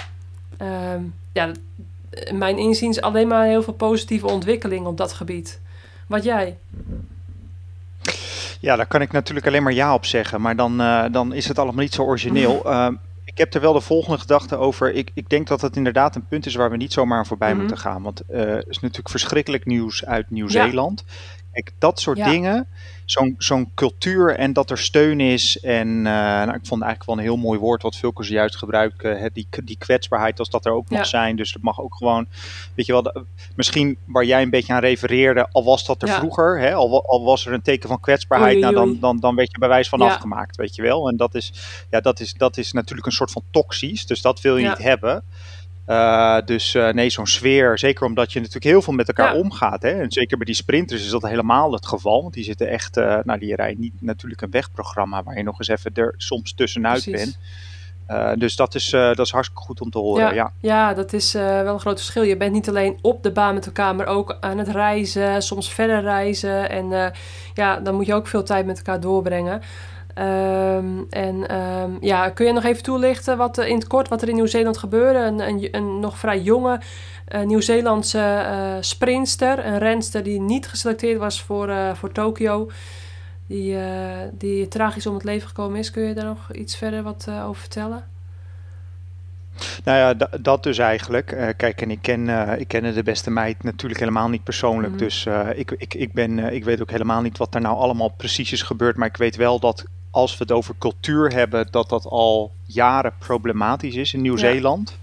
[0.58, 1.02] Ehm,
[1.34, 1.52] ja,
[2.34, 5.60] mijn inziens alleen maar heel veel positieve ontwikkeling op dat gebied.
[6.08, 6.58] Wat jij?
[8.60, 11.48] Ja, daar kan ik natuurlijk alleen maar ja op zeggen, maar dan, eh, dan is
[11.48, 12.62] het allemaal niet zo origineel.
[12.72, 12.94] Ehm,
[13.26, 14.94] ik heb er wel de volgende gedachte over.
[14.94, 17.50] Ik, ik denk dat het inderdaad een punt is waar we niet zomaar aan voorbij
[17.50, 17.60] Mhm.
[17.60, 18.02] moeten gaan.
[18.02, 21.04] Want eh, er is natuurlijk verschrikkelijk nieuws uit Nieuw-Zeeland.
[21.54, 22.30] Kijk, dat soort Ja.
[22.30, 22.68] dingen,
[23.12, 25.60] zo'n zo'n cultuur en dat er steun is.
[25.60, 29.02] En eh, nou, ik vond eigenlijk wel een heel mooi woord wat Vulko juist gebruikt.
[29.02, 30.98] hè, die, die kwetsbaarheid, als dat er ook Ja.
[30.98, 31.36] mag zijn.
[31.36, 32.28] Dus het mag ook gewoon,
[32.76, 33.24] weet je wel, de-
[33.56, 36.18] misschien waar jij een beetje aan refereerde, al was dat er Ja.
[36.20, 39.36] vroeger, hè, al, al was er een teken van kwetsbaarheid, Oei, nou, dan, dan, dan
[39.36, 40.06] werd je bij wijze van Ja.
[40.06, 41.10] afgemaakt, weet je wel.
[41.10, 41.54] En dat is,
[41.90, 44.78] ja, dat, is, dat is natuurlijk een soort van toxisch, dus dat wil je niet
[44.78, 45.24] hebben.
[45.90, 49.40] Eh, dus eh, nee, zo'n sfeer, zeker omdat je natuurlijk heel veel met elkaar Ja.
[49.40, 49.82] omgaat.
[49.82, 49.90] Hè?
[49.90, 52.22] En zeker bij die sprinters is dat helemaal het geval.
[52.22, 55.60] Want die zitten echt, eh, nou die rijden niet natuurlijk een wegprogramma waar je nog
[55.60, 57.38] eens even er soms tussenuit Precies.
[58.08, 58.40] bent.
[58.40, 60.24] Dus dat is, dat is hartstikke goed om te horen.
[60.24, 62.24] Ja, Ja, ja, dat is wel een groot verschil.
[62.24, 65.74] Je bent niet alleen op de baan met elkaar, maar ook aan het reizen, soms
[65.74, 66.70] verder reizen.
[66.70, 67.14] En
[67.54, 69.62] ja, dan moet je ook veel tijd met elkaar doorbrengen.
[70.20, 74.22] Ehm, en ehm, ja, kun je nog even toelichten wat er in het kort wat
[74.22, 75.20] er in Nieuw-Zeeland gebeurde?
[75.20, 76.80] Een, een, een nog vrij jonge
[77.26, 82.70] eh, Nieuw-Zeelandse sprinster, een renster die niet geselecteerd was voor, eh, voor Tokio.
[83.48, 83.78] Die,
[84.32, 85.92] die tragisch om het leven gekomen is.
[85.92, 88.04] Kun je daar nog iets verder wat over vertellen?
[89.84, 91.54] Nou ja, da- dat dus eigenlijk.
[91.58, 92.30] Kijk, en ik ken,
[92.60, 94.94] ik ken de beste meid natuurlijk helemaal niet persoonlijk.
[94.94, 95.02] Mhm.
[95.04, 98.52] Dus ik, ik, ik, ben, ik weet ook helemaal niet wat er nou allemaal precies
[98.52, 98.96] is gebeurd.
[98.96, 103.14] Maar ik weet wel dat als we het over cultuur hebben, dat dat al jaren
[103.18, 104.98] problematisch is in Nieuw-Zeeland.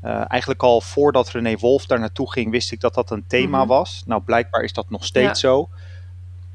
[0.00, 3.58] Eh, eigenlijk al voordat René Wolf daar naartoe ging, wist ik dat dat een thema
[3.58, 3.66] Mhm.
[3.68, 4.02] was.
[4.06, 5.48] Nou, blijkbaar is dat nog steeds Ja.
[5.48, 5.68] zo.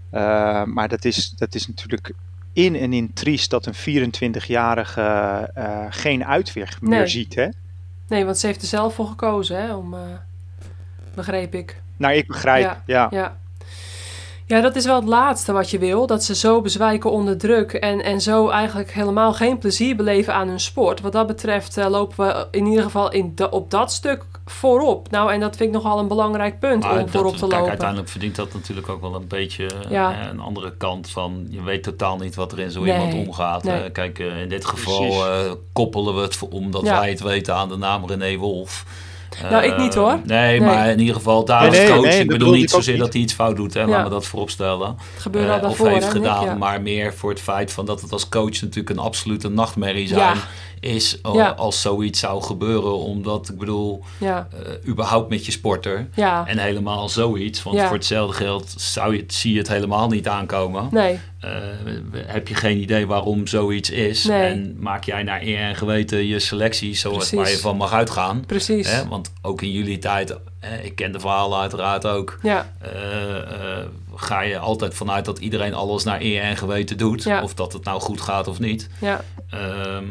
[0.09, 2.11] Eh, maar dat is, dat is natuurlijk
[2.53, 5.01] in en in triest dat een 24-jarige
[5.53, 7.07] eh, geen uitweg meer Nee.
[7.07, 7.35] ziet.
[7.35, 7.47] Hè?
[8.07, 9.75] Nee, want ze heeft er zelf voor gekozen, hè?
[9.75, 9.95] Om,
[11.15, 11.81] begreep ik.
[11.97, 13.07] Nou, ik begrijp, Ja.
[13.11, 13.37] ja.
[14.47, 14.61] Ja.
[14.61, 16.07] dat is wel het laatste wat je wil.
[16.07, 20.47] Dat ze zo bezwijken onder druk en, en zo eigenlijk helemaal geen plezier beleven aan
[20.47, 21.01] hun sport.
[21.01, 25.11] Wat dat betreft eh, lopen we in ieder geval in da- op dat stuk voorop.
[25.11, 27.51] Nou, en dat vind ik nogal een belangrijk punt Maar om dat- voorop te kijk,
[27.51, 27.67] lopen.
[27.69, 30.11] uiteindelijk verdient dat natuurlijk ook wel een beetje eh, Ja.
[30.21, 31.45] eh, een andere kant van.
[31.49, 33.63] Je weet totaal niet wat er in zo Nee, iemand omgaat.
[33.63, 33.89] nee.
[33.91, 35.23] Kijk, in dit geval
[35.73, 36.99] koppelen we het voor- omdat Ja.
[36.99, 38.85] wij het weten aan de naam René Wolf.
[39.49, 40.19] Nou, ik niet, Eh, hoor.
[40.25, 40.59] Nee, Nee.
[40.59, 42.01] maar in ieder geval daar Nee, als coach.
[42.05, 43.03] nee, ik bedoel niet zozeer niet.
[43.03, 43.87] dat hij iets fout doet, hè, Ja.
[43.87, 44.87] laat me dat vooropstellen.
[45.13, 46.21] Het gebeurde Eh, al of daarvoor, heeft hè, Nick?
[46.21, 46.53] gedaan, Ja.
[46.55, 50.19] maar meer voor het feit van dat het als coach natuurlijk een absolute nachtmerrie zijn
[50.19, 50.33] Ja.
[50.79, 51.49] is eh, Ja.
[51.49, 56.47] als zoiets zou gebeuren, omdat ik bedoel, Ja, eh, überhaupt met je sporter ja.
[56.47, 57.85] en helemaal zoiets, want Ja.
[57.87, 60.87] voor hetzelfde geld zou je, het- zie je het helemaal niet aankomen.
[60.91, 61.19] Nee, Eh,
[62.25, 64.41] heb je geen idee waarom zoiets is Nee.
[64.51, 67.37] en maak jij naar eer en geweten je selectie zoals Precies.
[67.37, 68.45] waar je van mag uitgaan.
[68.45, 68.91] precies.
[68.91, 69.07] Hè?
[69.07, 73.85] Want ook in jullie tijd, eh, ik ken de verhalen uiteraard ook, Ja, eh, eh,
[74.15, 77.23] ga je altijd vanuit dat iedereen alles naar eer en geweten doet.
[77.23, 77.43] Ja.
[77.43, 78.89] Of dat het nou goed gaat of niet.
[78.99, 79.23] ja.
[79.49, 80.05] Ehm,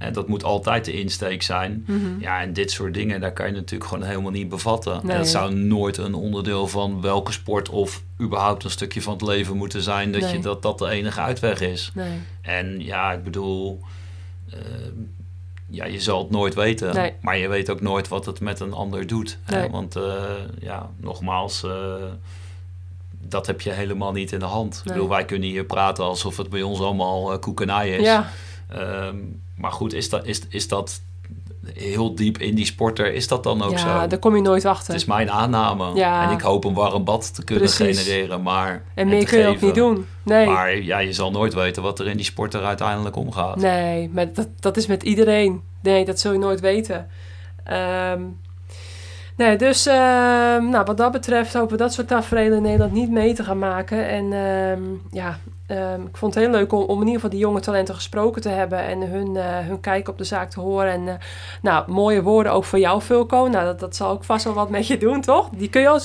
[0.00, 1.84] en dat moet altijd de insteek zijn.
[1.86, 2.20] mhm.
[2.20, 5.00] Ja, en dit soort dingen, daar kan je natuurlijk gewoon helemaal niet bevatten.
[5.02, 5.12] Nee.
[5.12, 9.22] En dat zou nooit een onderdeel van welke sport of überhaupt een stukje van het
[9.22, 10.12] leven moeten zijn.
[10.12, 10.32] Dat Nee.
[10.32, 11.90] je, dat, dat de enige uitweg is.
[11.94, 13.80] Nee, En ja, ik bedoel,
[14.50, 14.94] ehm,
[15.66, 17.14] ja, je zal het nooit weten.
[17.20, 19.38] Maar je weet ook nooit wat het met een ander doet.
[19.44, 19.70] Hè?
[19.70, 20.22] Want eh,
[20.60, 21.94] ja, nogmaals, eh,
[23.20, 24.76] dat heb je helemaal niet in de hand.
[24.84, 28.04] Ik bedoel, wij kunnen hier praten alsof het bij ons allemaal eh koekenij is.
[28.04, 28.30] ja,
[28.68, 29.16] Ehm,
[29.60, 31.00] maar goed, is dat, is, is dat
[31.74, 33.86] heel diep in die sporter, is dat dan ook zo?
[33.86, 34.92] ja daar kom je nooit achter.
[34.92, 35.94] Het is mijn aanname.
[35.94, 36.28] Ja.
[36.28, 38.02] En ik hoop een warm bad te kunnen Precies.
[38.02, 38.42] genereren.
[38.42, 40.06] Maar, en meer kun je ook niet doen.
[40.22, 43.56] Nee, Maar ja, je zal nooit weten wat er in die sporter uiteindelijk omgaat.
[43.56, 45.62] nee maar dat, dat is met iedereen.
[45.82, 47.08] Nee, dat zul je nooit weten.
[47.64, 48.22] Ehm,
[49.36, 53.10] nee, dus ehm, nou, wat dat betreft hopen we dat soort tafereelen in Nederland niet
[53.10, 54.08] mee te gaan maken.
[54.08, 55.38] En ehm, ja,
[55.70, 58.48] ehm, ik vond het heel leuk om, in ieder geval die jonge talenten gesproken te
[58.48, 60.92] hebben en hun, eh, hun kijk op de zaak te horen.
[60.92, 61.14] En eh,
[61.62, 63.48] nou, mooie woorden ook voor jou, Vulko.
[63.48, 65.48] Nou, dat, dat zal ook vast wel wat met je doen, toch?
[65.52, 66.00] Die kun je al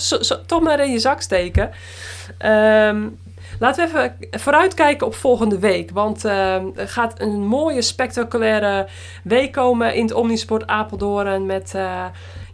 [0.46, 1.72] toch maar in je zak steken.
[2.38, 3.08] Ehm,
[3.60, 5.92] Laten we even vooruitkijken op volgende week.
[5.92, 8.88] Want ehm, er gaat een mooie, spectaculaire
[9.24, 11.46] week komen in het Omnisport Apeldoorn.
[11.46, 12.06] Met, eh,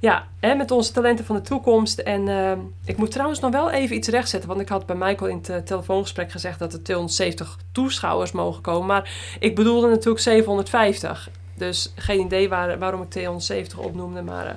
[0.02, 2.00] ja, hè, met onze talenten van de toekomst.
[2.00, 4.50] En ehm, ik moet trouwens nog wel even iets rechtzetten.
[4.50, 8.62] Want ik had bij Michael in het eh, telefoongesprek gezegd dat er 270 toeschouwers mogen
[8.62, 8.88] komen.
[8.88, 11.30] Maar ik bedoelde natuurlijk 750.
[11.62, 14.22] Dus geen idee waar, waarom ik 270 opnoemde.
[14.22, 14.54] Maar, eh,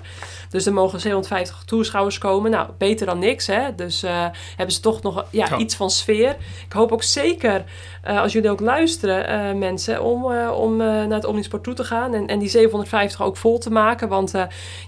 [0.50, 2.50] dus er mogen 750 toeschouwers komen.
[2.50, 3.46] Nou, beter dan niks.
[3.46, 3.74] Hè?
[3.74, 4.26] Dus eh,
[4.56, 6.36] hebben ze toch nog ja, iets van sfeer.
[6.66, 7.64] Ik hoop ook zeker,
[8.02, 12.14] eh, als jullie ook luisteren, mensen, om, om naar het Omnisport toe te gaan.
[12.14, 14.08] En, en die 750 ook vol te maken.
[14.08, 14.32] Want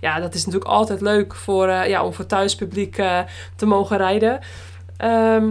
[0.00, 2.94] ja, dat is natuurlijk altijd leuk voor, ja, om voor thuispubliek
[3.56, 4.40] te mogen rijden.
[4.96, 5.46] Ehm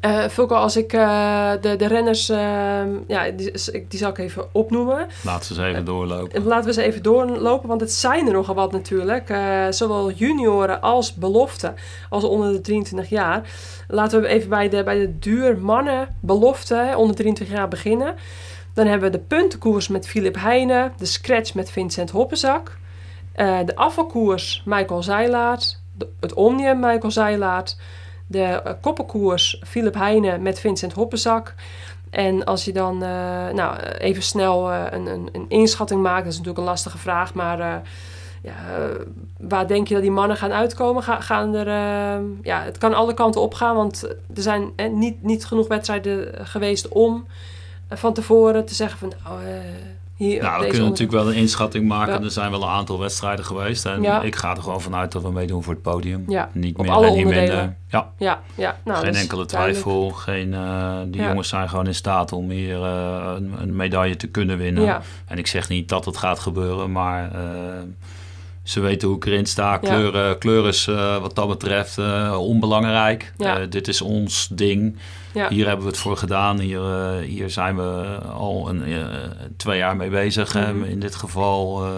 [0.00, 3.52] eh Fulco, als ik eh, de, de renners, ehm, ja, die,
[3.88, 5.06] die zal ik even opnoemen.
[5.22, 6.42] Laat ze eens even doorlopen.
[6.44, 9.30] Laten we eens even doorlopen, want het zijn er nogal wat natuurlijk.
[9.30, 11.74] Eh, zowel junioren als belofte,
[12.08, 13.42] als onder de 23 jaar.
[13.88, 18.14] Laten we even bij de, bij de duur mannen belofte onder 23 jaar beginnen.
[18.74, 22.78] Dan hebben we de puntenkoers met Philip Heijnen, de scratch met Vincent Hoppenzak,
[23.32, 27.76] eh, de afvalkoers Michael Zeilaert, de- het omnium Michael Zeilaert,
[28.30, 31.54] de eh, koppenkoers Philip Heijnen met Vincent Hoppenzak.
[32.10, 36.32] En als je dan eh, nou, even snel eh, een, een, een inschatting maakt, dat
[36.32, 37.82] is natuurlijk een lastige vraag, maar
[38.42, 38.54] ja,
[39.38, 41.02] waar denk je dat die mannen gaan uitkomen?
[41.02, 41.66] Ga, gaan er,
[42.42, 44.02] ja, het kan alle kanten op gaan, want
[44.34, 47.26] er zijn niet, niet genoeg wedstrijden geweest om
[47.88, 49.38] van tevoren te zeggen van nou,
[50.26, 52.12] hier Nou, we kunnen onder- natuurlijk wel een inschatting maken.
[52.18, 52.20] Ja.
[52.24, 53.86] Er zijn wel een aantal wedstrijden geweest.
[53.86, 54.22] En Ja.
[54.22, 56.24] ik ga er gewoon vanuit dat we meedoen voor het podium.
[56.28, 57.76] Ja, Niet op meer alle en niet minder.
[57.88, 60.10] Ja, Ja, ja, nou, geen enkele twijfel.
[60.10, 64.26] Geen, eh, die jongens zijn gewoon in staat om hier eh, een, een medaille te
[64.26, 65.00] kunnen winnen.
[65.26, 67.40] En ik zeg niet dat het gaat gebeuren, maar eh,
[68.70, 69.78] ze weten hoe ik erin sta.
[69.82, 70.34] Ja.
[70.38, 73.32] Kleur, is eh, wat dat betreft eh, onbelangrijk.
[73.38, 73.58] Ja.
[73.58, 74.96] Eh, dit is ons ding.
[75.48, 76.58] Hier hebben we het voor gedaan.
[76.58, 76.80] Hier,
[77.20, 78.82] hier zijn we al een,
[79.56, 80.54] twee jaar mee bezig.
[80.54, 80.82] Mhm.
[80.84, 81.88] In dit geval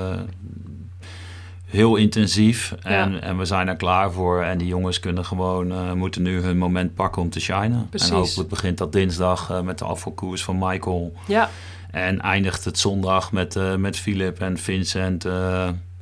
[1.67, 2.75] heel intensief.
[2.83, 3.21] En, Ja.
[3.21, 4.43] en we zijn er klaar voor.
[4.43, 7.87] En die jongens kunnen gewoon, moeten nu hun moment pakken om te shinen.
[7.91, 8.09] Precies.
[8.11, 11.13] En hopelijk begint dat dinsdag met de afvalkoers van Michael.
[11.27, 11.51] ja,
[11.91, 15.25] En eindigt het zondag met, eh met Philip en Vincent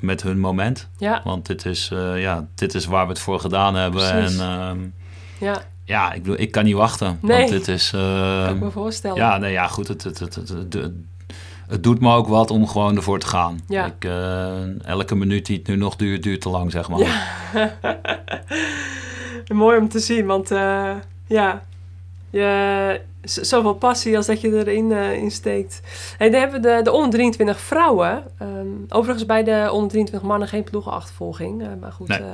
[0.01, 0.89] met hun moment.
[0.97, 4.11] ja, Want dit is, eh, ja, dit is waar we het voor gedaan hebben.
[4.11, 4.39] Precies.
[4.39, 4.79] En ehm,
[5.39, 7.19] ja, ja, ik, bedoel, ik kan niet wachten.
[7.23, 7.39] Nee.
[7.39, 7.93] Want dit is...
[7.93, 9.17] eh, kan ik me voorstellen.
[9.17, 9.89] ja, nee, ja, goed.
[9.89, 10.93] Het, het, het, het, het, het-
[11.69, 13.61] het doet me ook wat om gewoon ervoor te gaan.
[13.69, 13.87] Ja.
[13.87, 16.99] Ik, eh, elke minuut die het nu nog duurt, duurt te lang, zeg maar.
[16.99, 17.77] Ja.
[19.55, 20.91] Mooi om te zien, want eh,
[21.27, 21.63] ja,
[22.31, 25.81] je, zoveel passie als dat je erin eh, in steekt.
[26.19, 28.23] En dan hebben we de, de onder 23 vrouwen.
[28.39, 31.63] Ehm, overigens bij de onder 23 mannen geen ploegenachtervolging.
[31.63, 32.19] eh, maar goed, Nee.
[32.19, 32.25] eh,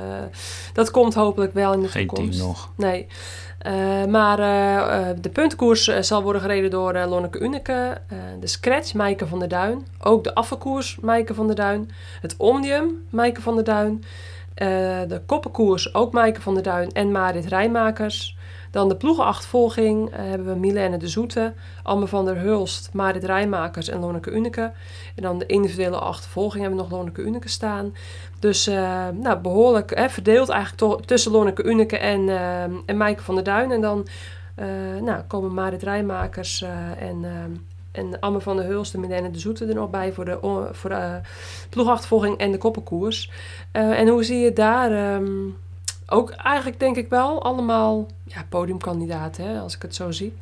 [0.73, 2.39] dat komt hopelijk wel in de Geen team toekomst.
[2.41, 2.69] nog.
[2.75, 3.07] Nee.
[4.09, 4.37] Maar
[5.21, 7.97] de puntenkoers eh, zal worden gereden door Lonneke Uneke.
[8.07, 9.87] eh, de Scratch, Maaike van der Duin.
[9.99, 11.89] Ook de Affenkoers, Maaike van der Duin.
[12.21, 14.03] Het Omnium, Maaike van der Duin.
[15.07, 18.36] de Koppenkoers, ook Maaike van der Duin en Marit Rijmakers.
[18.71, 21.53] Dan de ploegenachtervolging eh, hebben we Milene de Zoete,
[21.83, 24.71] Anne van der Hulst, Marit Rijmakers en Lonneke Uneke.
[25.15, 27.95] En dan de individuele achtervolging hebben we nog Lonneke Uneke staan.
[28.39, 33.35] Dus eh, nou, behoorlijk hè, verdeeld eigenlijk tussen Lonneke Uneke en, eh, en Maaike van
[33.35, 33.71] der Duin.
[33.71, 34.07] En dan
[35.01, 36.65] nou, komen Marit Rijmakers
[36.99, 37.25] en,
[37.91, 40.37] en Amme van der Hulst en Milene de Zoete er nog bij voor de,
[40.71, 41.21] voor
[41.69, 43.31] ploegachtervolging en de koppenkoers.
[43.71, 44.91] En hoe zie je daar...
[44.91, 45.49] ehm,
[46.07, 50.33] ook eigenlijk denk ik wel allemaal ja, podiumkandidaten, hè, als ik het zo zie.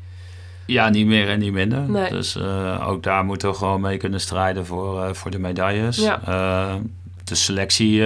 [0.65, 1.89] Ja, niet meer en niet minder.
[1.89, 2.09] Nee.
[2.09, 5.97] Dus eh, ook daar moeten we gewoon mee kunnen strijden voor, eh, voor de medailles.
[5.97, 6.21] Ja.
[6.25, 6.75] Eh,
[7.23, 8.01] de selectie,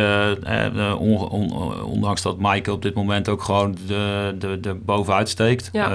[0.99, 5.69] on- on- ondanks dat Maaike op dit moment ook gewoon de, de, de bovenuit steekt,
[5.72, 5.90] Ja.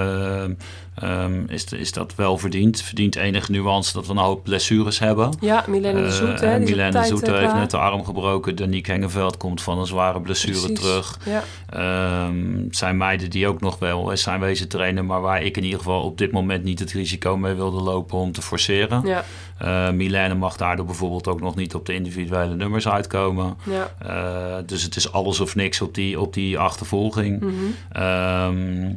[0.95, 2.81] Ehm, is, is dat wel verdiend.
[2.81, 5.37] Verdient enige nuance dat we een hoop blessures hebben.
[5.39, 8.55] Ja, Milene de Eh, Zoete, Milène de Zoete eh, heeft net de arm gebroken.
[8.55, 10.79] Danique Hengeveld komt van een zware blessure Precies.
[10.79, 11.19] terug.
[11.25, 15.63] Ja, Ehm, zijn meiden die ook nog wel zijn wezen trainen, maar waar ik in
[15.63, 19.01] ieder geval op dit moment niet het risico mee wilde lopen om te forceren.
[19.05, 19.23] ja,
[19.57, 23.57] Eh Milène mag daardoor bijvoorbeeld ook nog niet op de individuele nummers uitkomen.
[23.63, 24.61] ja.
[24.65, 27.43] Dus het is alles of niks op die, op die achtervolging.
[27.91, 28.91] Ehm,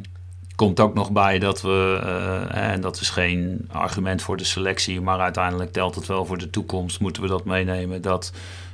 [0.59, 1.99] komt ook nog bij dat we,
[2.51, 6.37] eh, en dat is geen argument voor de selectie, maar uiteindelijk telt het wel voor
[6.37, 8.31] de toekomst, moeten we dat meenemen, dat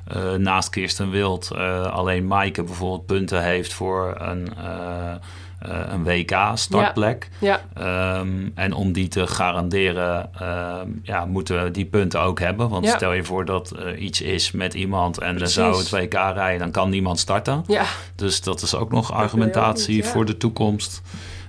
[0.07, 5.11] eh, naast Kirsten Wild eh, alleen Maaike bijvoorbeeld punten heeft voor een, eh,
[5.59, 7.29] eh, een WK-startplek.
[7.39, 12.69] Ja, Ehm, en om die te garanderen, ehm, ja, moeten we die punten ook hebben.
[12.69, 12.95] Want Ja.
[12.95, 15.53] stel je voor dat er iets is met iemand en Precies.
[15.53, 17.63] zou het WK rijden, dan kan niemand starten.
[17.67, 17.85] ja,
[18.15, 21.01] Dus dat is ook nog ook argumentatie niet, voor de toekomst.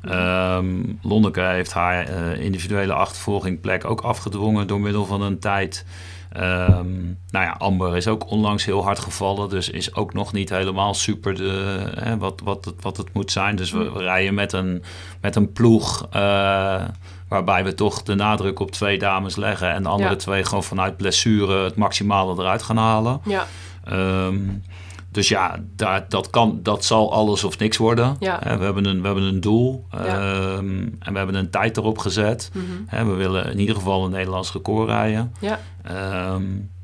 [0.09, 0.67] Ehm
[1.03, 5.85] Lonneke heeft haar eh, individuele achtervolging plek ook afgedwongen door middel van een tijd.
[6.33, 6.95] Ehm,
[7.31, 10.95] nou ja, Amber is ook onlangs heel hard gevallen, dus is ook nog niet helemaal
[10.95, 13.57] super de, hè, wat, wat, het, wat het moet zijn.
[13.57, 14.83] Dus we, we rijden met een,
[15.21, 16.83] met een ploeg eh,
[17.29, 20.17] waarbij we toch de nadruk op twee dames leggen en de andere Ja.
[20.17, 23.21] twee gewoon vanuit blessure het maximale eruit gaan halen.
[23.25, 23.47] ja,
[23.85, 24.39] Ehm,
[25.17, 28.17] dus ja, daar, dat, kan, dat zal alles of niks worden.
[28.19, 28.39] Ja.
[28.43, 30.05] Hè, we, hebben een, we hebben een doel Ja.
[30.05, 32.51] ehm, en we hebben een tijd erop gezet.
[32.53, 33.07] mhm.
[33.07, 35.33] We willen in ieder geval een Nederlands record rijden.
[35.41, 36.43] ja, Ehm,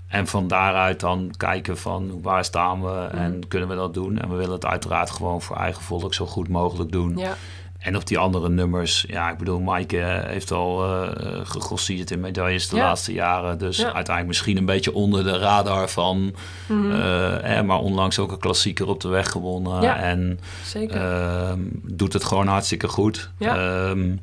[0.09, 3.17] en van daaruit dan kijken van waar staan we Mhm.
[3.23, 4.19] en kunnen we dat doen.
[4.19, 7.17] En we willen het uiteraard gewoon voor eigen volk zo goed mogelijk doen.
[7.17, 7.35] ja,
[7.83, 12.69] En op die andere nummers, ja, ik bedoel, Maaike heeft al eh gegrossierd in medailles
[12.69, 12.83] de Ja.
[12.83, 13.59] laatste jaren.
[13.59, 13.85] Dus Ja.
[13.85, 16.35] uiteindelijk misschien een beetje onder de radar van,
[16.69, 16.91] mhm.
[16.93, 19.83] eh, eh, maar onlangs ook een klassieker op de weg gewonnen.
[19.83, 19.97] Ja.
[19.97, 21.01] En zeker.
[21.01, 23.31] ehm, doet het gewoon hartstikke goed.
[23.39, 24.17] Ehm,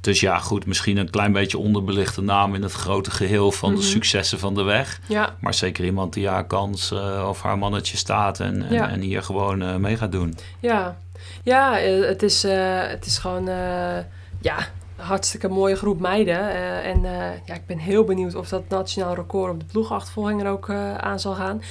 [0.00, 3.80] dus ja, goed, misschien een klein beetje onderbelichte naam in het grote geheel van Mhm.
[3.80, 5.00] de successen van de weg.
[5.08, 6.92] ja, Maar zeker iemand die haar kans
[7.28, 8.88] of haar mannetje staat en, en, Ja.
[8.88, 10.34] en hier gewoon mee gaat doen.
[10.60, 10.96] ja.
[11.46, 13.98] Ja, eh, het is, eh, het is gewoon eh,
[14.40, 14.58] ja,
[14.96, 16.50] een hartstikke mooie groep meiden.
[16.82, 17.02] en
[17.44, 21.20] ja, ik ben heel benieuwd of dat nationaal record op de ploegachtervolging er ook aan
[21.20, 21.62] zal gaan.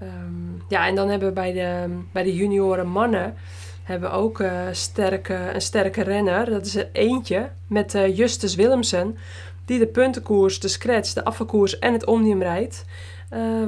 [0.00, 3.34] Ehm, ja, en dan hebben we bij de, bij de junioren mannen
[3.82, 4.42] hebben we ook
[4.72, 6.50] sterke, een sterke renner.
[6.50, 9.18] Dat is er eentje met Justus Willemsen.
[9.64, 12.84] Die de puntenkoers, de scratch, de afvalkoers en het omnium rijdt.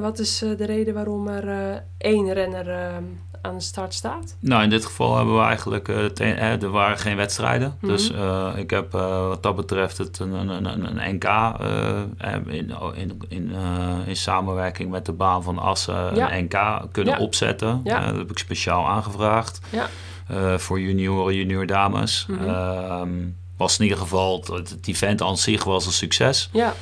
[0.00, 2.96] Wat is de reden waarom er één renner eh,
[3.44, 4.36] aan de start staat?
[4.40, 7.76] Nou, in dit geval hebben we eigenlijk, eh, het een- eh, er waren geen wedstrijden.
[7.80, 7.92] Mhm.
[7.92, 12.00] Dus eh, ik heb eh, wat dat betreft het een, een, een, een NK eh,
[12.18, 16.32] eh, in, in, in, eh, in samenwerking met de baan van Assen Ja.
[16.36, 17.20] een NK kunnen Ja.
[17.20, 17.80] opzetten.
[17.84, 18.00] Ja.
[18.00, 19.86] Eh, dat heb ik speciaal aangevraagd Ja.
[20.28, 22.26] eh, voor junioren, junior dames.
[22.28, 22.48] Mhm.
[22.48, 23.08] Ehm,
[23.56, 26.48] was in ieder geval, het, het event aan zich was een succes.
[26.52, 26.72] Ja, Eh,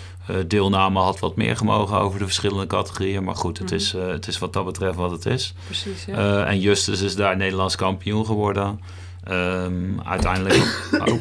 [0.47, 3.24] deelname had wat meer gemogen over de verschillende categorieën.
[3.24, 3.77] Maar goed, het, Mhm.
[3.77, 5.55] is, eh, het is wat dat betreft wat het is.
[5.65, 6.05] precies.
[6.05, 6.15] Ja.
[6.44, 8.81] Eh, en Justus is daar Nederlands kampioen geworden.
[9.24, 10.89] Ehm, uiteindelijk.
[11.05, 11.15] oh.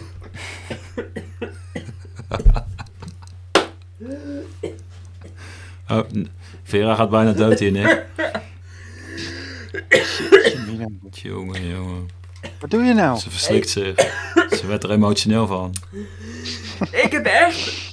[5.90, 6.00] oh,
[6.64, 8.06] Vera gaat bijna dood hier, Nick.
[11.12, 12.10] Jongen, jongen.
[12.60, 13.20] Wat doe je nou?
[13.20, 13.96] Ze verslikt zich.
[14.50, 15.74] Ze werd er emotioneel van.
[16.92, 17.91] Ik heb echt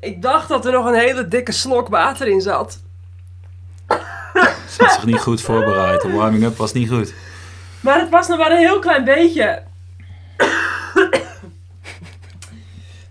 [0.00, 2.80] ik dacht dat er nog een hele dikke slok water in zat.
[4.68, 6.02] Ze had zich niet goed voorbereid.
[6.02, 7.14] De warming-up was niet goed.
[7.80, 9.62] Maar het was nog maar een heel klein beetje.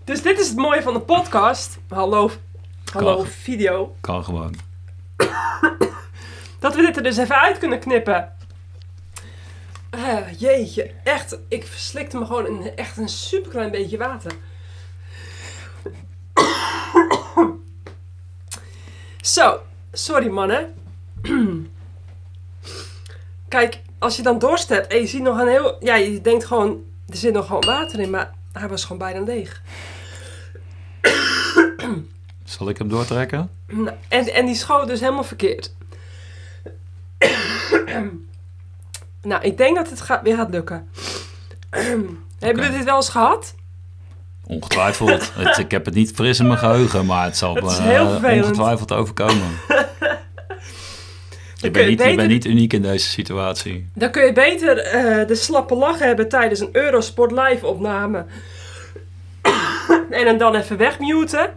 [0.04, 1.78] dus dit is het mooie van de podcast.
[1.88, 2.30] Hallo,
[2.92, 3.96] hallo video.
[4.00, 4.54] Kan gewoon.
[6.58, 8.32] dat we dit er dus even uit kunnen knippen.
[9.90, 11.38] Eh, jeetje, echt.
[11.48, 14.32] Ik verslikte me gewoon een, echt een superklein beetje water.
[19.20, 19.60] Zo,
[19.92, 20.74] sorry mannen.
[23.48, 25.76] Kijk, als je dan dorst hebt en je ziet nog een heel...
[25.80, 29.20] Ja, je denkt gewoon, er zit nog gewoon water in, maar hij was gewoon bijna
[29.20, 29.62] leeg.
[32.44, 33.50] Zal ik hem doortrekken?
[33.66, 35.74] Nou, En, en die schoot dus helemaal verkeerd.
[39.28, 40.88] Nou, ik denk dat het gaat, weer gaat lukken.
[42.38, 43.54] Hebben jullie dit wel eens gehad?
[44.46, 45.30] Ongetwijfeld.
[45.34, 48.42] het, ik heb het niet fris in mijn geheugen, maar het zal Het heel eh,
[48.42, 49.50] ongetwijfeld overkomen.
[51.54, 53.88] je, bent niet, je beter- bent niet uniek in deze situatie.
[53.94, 58.24] Dan kun je beter eh, de slappe lach hebben tijdens een Eurosport live opname.
[60.10, 61.50] en hem dan even wegmuten.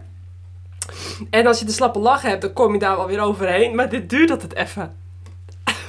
[1.30, 3.74] En als je de slappe lach hebt, dan kom je daar wel weer overheen.
[3.74, 4.94] Maar dit duurt dat het even.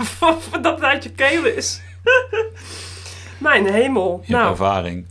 [0.40, 1.82] Voordat het uit je keel is.
[3.38, 4.12] Mijn hemel.
[4.26, 5.06] Je hebt nou, ervaring.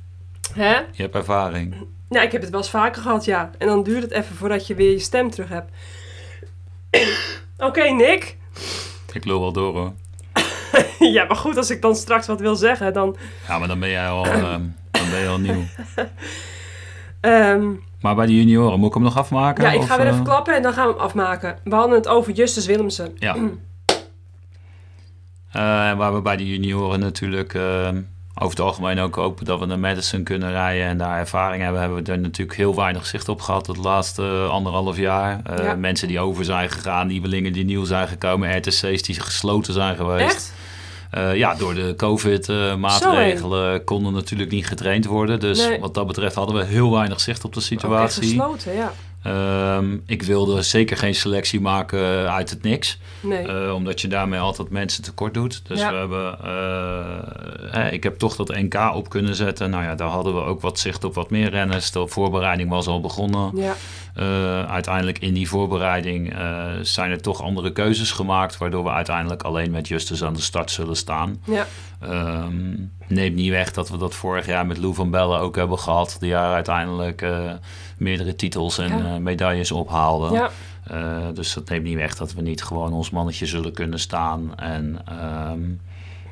[0.55, 0.75] hè?
[0.75, 1.75] Je hebt ervaring.
[2.09, 3.51] Ja, ik heb het wel eens vaker gehad, ja.
[3.59, 5.71] En dan duurt het even voordat je weer je stem terug hebt.
[7.69, 8.37] Oké, Nick.
[9.13, 9.93] Ik lul wel door hoor.
[11.17, 13.17] ja, maar goed, als ik dan straks wat wil zeggen, dan...
[13.49, 15.63] Ja, maar dan ben jij al, ehm, dan ben je al nieuw.
[17.21, 17.71] ehm,
[18.01, 19.65] Maar bij de junioren, moet ik hem nog afmaken?
[19.65, 21.59] ja, ik Of, ga weer even eh, klappen en dan gaan we hem afmaken.
[21.65, 23.13] We hadden het over Justus Willemsen.
[23.19, 23.37] Ja.
[25.53, 25.63] Eh,
[25.97, 27.89] waar we bij de junioren natuurlijk eh,
[28.35, 31.81] over het algemeen ook hopen dat we naar Madison kunnen rijden en daar ervaring hebben,
[31.81, 35.41] hebben we er natuurlijk heel weinig zicht op gehad het laatste anderhalf jaar.
[35.57, 35.75] Ja.
[35.75, 40.25] Mensen die over zijn gegaan, nieuwelingen die nieuw zijn gekomen, RTC's die gesloten zijn geweest.
[40.35, 40.53] Echt?
[41.11, 45.41] Eh, ja, door de COVID-maatregelen konden natuurlijk niet getraind worden.
[45.41, 45.81] Dus Nee.
[45.81, 48.23] wat dat betreft hadden we heel weinig zicht op de situatie.
[48.23, 48.93] gesloten, ja.
[49.23, 52.99] Ehm, ik wilde zeker geen selectie maken uit het niks.
[53.21, 53.47] Nee.
[53.47, 55.63] Eh, omdat je daarmee altijd mensen tekort doet.
[55.69, 55.91] Dus Ja.
[55.91, 59.71] we hebben, eh, hè, ik heb toch dat NK op kunnen zetten.
[59.71, 61.91] Nou ja, daar hadden we ook wat zicht op wat meer renners.
[61.91, 63.51] De voorbereiding was al begonnen.
[63.55, 63.75] ja.
[64.15, 68.59] Eh, uiteindelijk in die voorbereiding eh, zijn er toch andere keuzes gemaakt.
[68.59, 71.43] Waardoor we uiteindelijk alleen met Justus aan de start zullen staan.
[71.45, 71.67] Ja.
[72.01, 72.75] Ehm,
[73.07, 76.17] neemt niet weg dat we dat vorig jaar met Lou van Bellen ook hebben gehad.
[76.21, 77.53] Die jaar uiteindelijk eh,
[77.97, 79.19] meerdere titels en Ja.
[79.19, 80.35] medailles ophaalde.
[80.35, 80.51] Ja.
[81.33, 84.57] Dus dat neemt niet weg dat we niet gewoon ons mannetje zullen kunnen staan.
[84.57, 85.61] En ehm,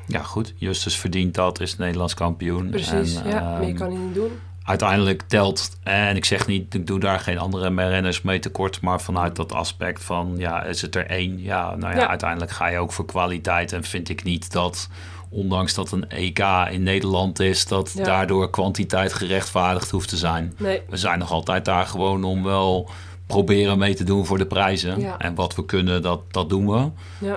[0.07, 2.69] ja, goed, Justus verdient dat, is Nederlands kampioen.
[2.69, 3.57] Precies, En, ja.
[3.57, 4.31] Meer ehm, kan hij niet doen.
[4.63, 9.01] Uiteindelijk telt, en ik zeg niet, ik doe daar geen andere renners mee tekort, maar
[9.01, 11.41] vanuit dat aspect van, ja, is het er één?
[11.41, 12.07] Ja, nou ja, Ja.
[12.07, 14.89] uiteindelijk ga je ook voor kwaliteit en vind ik niet dat,
[15.29, 16.39] ondanks dat een EK
[16.71, 18.03] in Nederland is, dat Ja.
[18.03, 20.53] daardoor kwantiteit gerechtvaardigd hoeft te zijn.
[20.57, 20.81] Nee.
[20.89, 22.89] We zijn nog altijd daar gewoon om wel
[23.27, 24.99] proberen mee te doen voor de prijzen.
[24.99, 25.17] Ja.
[25.17, 26.89] En wat we kunnen, dat, dat doen we.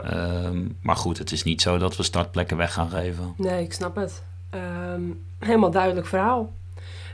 [0.02, 3.34] Ehm, maar goed, het is niet zo dat we startplekken weg gaan geven.
[3.36, 4.22] Nee, ik snap het.
[4.50, 5.02] Ehm,
[5.38, 6.52] helemaal duidelijk verhaal.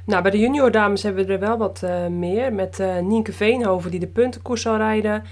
[0.05, 2.53] Nou, bij de junior dames hebben we er wel wat eh, meer.
[2.53, 5.25] Met eh Nienke Veenhoven die de puntenkoers zal rijden.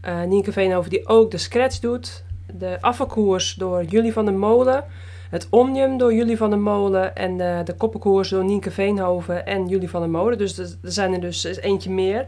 [0.00, 2.24] Eh Nienke Veenhoven die ook de scratch doet.
[2.52, 4.84] De afvalkoers door Jullie van der Molen.
[5.30, 7.16] Het Omnium door Jullie van der Molen.
[7.16, 10.38] En de, koppenkoers door Nienke Veenhoven en Jullie van der Molen.
[10.38, 12.26] Dus er zijn er dus eentje meer.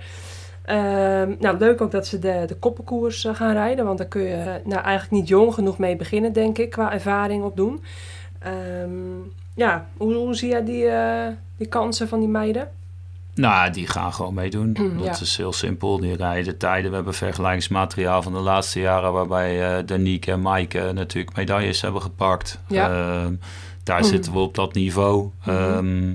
[0.65, 3.85] Ehm, nou, leuk ook dat ze de, de koppenkoers gaan rijden.
[3.85, 7.45] Want daar kun je nou, eigenlijk niet jong genoeg mee beginnen, denk ik, qua ervaring
[7.45, 7.83] opdoen.
[8.39, 11.27] Ehm ja, hoe, hoe zie jij die, eh,
[11.57, 12.69] die kansen van die meiden?
[13.35, 14.77] Nou, die gaan gewoon meedoen.
[14.99, 15.05] Ja.
[15.07, 16.01] Dat is heel simpel.
[16.01, 16.89] Die rijden de tijden.
[16.91, 19.13] We hebben vergelijkingsmateriaal van de laatste jaren...
[19.13, 22.61] waarbij Danique en Maaike natuurlijk medailles hebben gepakt.
[22.67, 22.89] Ja.
[22.91, 23.35] Ehm,
[23.83, 24.09] daar Mhm.
[24.09, 25.31] zitten we op dat niveau.
[25.45, 25.51] Mhm.
[25.51, 26.15] Ehm,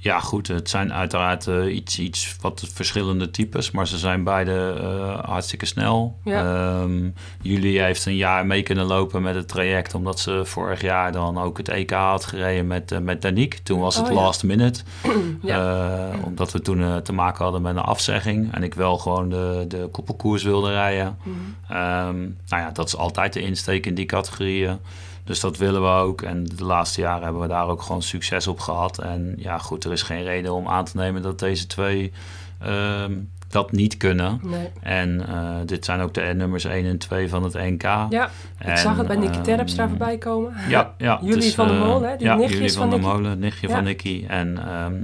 [0.00, 0.46] ja, goed.
[0.48, 3.70] Het zijn uiteraard eh, iets, iets wat verschillende types...
[3.70, 6.18] maar ze zijn beide eh, hartstikke snel.
[6.24, 6.44] Ja.
[6.80, 7.10] Ehm,
[7.42, 9.94] Julie heeft een jaar mee kunnen lopen met het traject...
[9.94, 13.62] omdat ze vorig jaar dan ook het EK had gereden met, eh, met Danique.
[13.62, 14.20] Toen was het Oh, ja.
[14.20, 14.80] last minute...
[15.42, 16.10] Ja.
[16.24, 18.54] Omdat we toen te maken hadden met een afzegging.
[18.54, 21.18] En ik wel gewoon de, de koppelkoers wilde rijden.
[21.22, 21.36] Mhm.
[21.68, 24.78] Ehm, nou ja, dat is altijd de insteek in die categorieën.
[25.28, 26.22] Dus dat willen we ook.
[26.22, 28.98] En de laatste jaren hebben we daar ook gewoon succes op gehad.
[28.98, 32.12] En ja, goed, er is geen reden om aan te nemen dat deze twee
[32.58, 33.12] ehm,
[33.48, 34.40] dat niet kunnen.
[34.42, 34.68] Nee.
[34.82, 37.82] En eh, dit zijn ook de nummers 1 en 2 van het NK.
[37.82, 38.30] Ja,
[38.64, 40.52] ik zag het bij Nicky Terpstra voorbij komen.
[40.68, 41.18] Ja, ja.
[41.22, 42.16] Jullie is, van der eh, Molen, hè?
[42.16, 43.12] Die ja, nichtjes jullie van van, Nicky.
[43.12, 43.74] Molen, nichtje Ja.
[43.74, 44.24] van Nicky.
[44.28, 44.94] En ehm,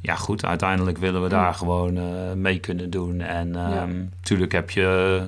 [0.00, 2.02] ja, goed, uiteindelijk willen we daar gewoon eh,
[2.34, 3.20] mee kunnen doen.
[3.20, 5.20] En ehm natuurlijk heb je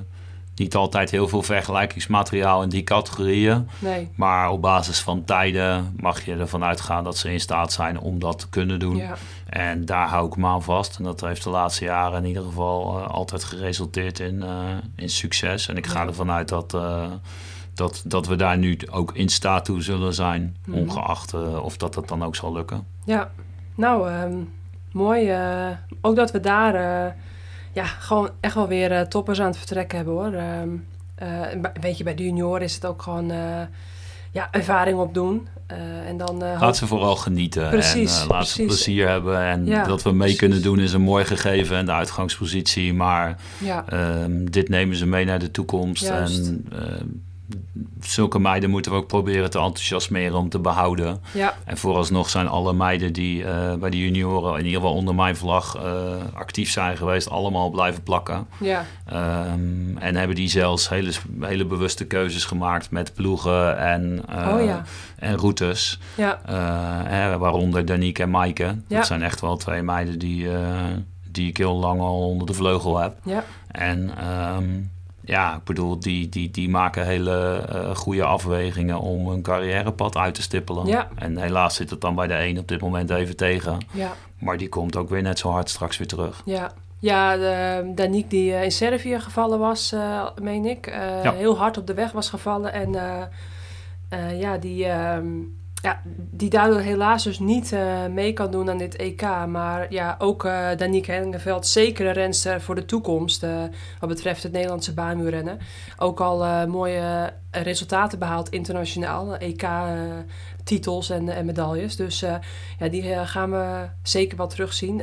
[0.57, 3.69] niet altijd heel veel vergelijkingsmateriaal in die categorieën.
[3.79, 4.09] Nee.
[4.15, 8.19] Maar op basis van tijden mag je ervan uitgaan dat ze in staat zijn om
[8.19, 8.97] dat te kunnen doen.
[8.97, 9.15] Ja.
[9.47, 10.99] En daar hou ik me aan vast.
[10.99, 14.51] En dat heeft de laatste jaren in ieder geval eh, altijd geresulteerd in, eh,
[14.97, 15.69] in succes.
[15.69, 16.07] En ik ga Ja.
[16.07, 17.11] ervan uit dat, eh,
[17.75, 20.57] dat, dat we daar nu ook in staat toe zullen zijn.
[20.65, 20.79] Mhm.
[20.79, 22.87] Ongeacht of dat het dan ook zal lukken.
[23.05, 23.31] Ja,
[23.75, 24.37] nou, ehm,
[24.93, 25.33] mooi.
[26.01, 27.17] ook dat we daar
[27.77, 30.33] ja, gewoon echt wel weer eh, toppers aan het vertrekken hebben hoor.
[30.33, 30.69] Ehm,
[31.15, 33.61] eh, weet je, bij de junioren is het ook gewoon eh,
[34.31, 35.49] ja, ervaring opdoen.
[36.07, 39.41] En dan Laat ze vooral genieten Precies, en laat ze plezier hebben.
[39.41, 40.39] En Ja, dat we mee precies.
[40.39, 42.95] kunnen doen is een mooi gegeven en de uitgangspositie.
[42.95, 46.03] Maar ja, Ehm, dit nemen ze mee naar de toekomst.
[46.03, 46.47] Juist.
[46.47, 47.07] En ehm,
[48.01, 51.21] zulke meiden moeten we ook proberen te enthousiasmeren om te behouden.
[51.33, 55.15] ja, En vooralsnog zijn alle meiden die eh, bij de junioren, in ieder geval onder
[55.15, 55.83] mijn vlag, eh,
[56.35, 58.47] actief zijn geweest, allemaal blijven plakken.
[58.61, 64.55] ja, Ehm, en hebben die zelfs hele, hele bewuste keuzes gemaakt met ploegen en, eh,
[64.55, 64.83] Oh ja.
[65.19, 65.99] en routes.
[67.05, 68.77] hè, waaronder Danique en Maaike.
[68.89, 70.49] Dat zijn echt wel twee meiden die,
[71.31, 73.17] die ik heel lang al onder de vleugel heb.
[73.25, 74.65] ja, En ehm,
[75.27, 80.35] ja, ik bedoel, die, die, die maken hele eh, goede afwegingen om een carrièrepad uit
[80.35, 80.87] te stippelen.
[80.87, 81.09] Ja.
[81.15, 83.79] En helaas zit het dan bij de een op dit moment even tegen.
[83.93, 84.13] ja.
[84.39, 86.43] Maar die komt ook weer net zo hard straks weer terug.
[86.45, 90.87] Ja, ja de, Danique die eh, in Servië gevallen was, eh, meen ik.
[91.23, 91.33] Ja.
[91.33, 92.73] Heel hard op de weg was gevallen.
[92.73, 92.93] En
[94.39, 95.27] ja, die, ehm,
[95.87, 96.01] ja,
[96.31, 99.23] die daardoor helaas dus niet eh, mee kan doen aan dit EK.
[99.49, 103.43] Maar ja, ook eh Danique Hengeveld, zekere renster voor de toekomst.
[103.43, 103.63] eh,
[104.01, 105.59] wat betreft het Nederlandse baanmuurrennen.
[105.97, 109.37] Ook al mooie resultaten behaald internationaal.
[109.37, 111.97] EK-titels en, en medailles.
[111.97, 112.21] Dus
[112.79, 115.03] ja, die gaan we zeker wel terugzien.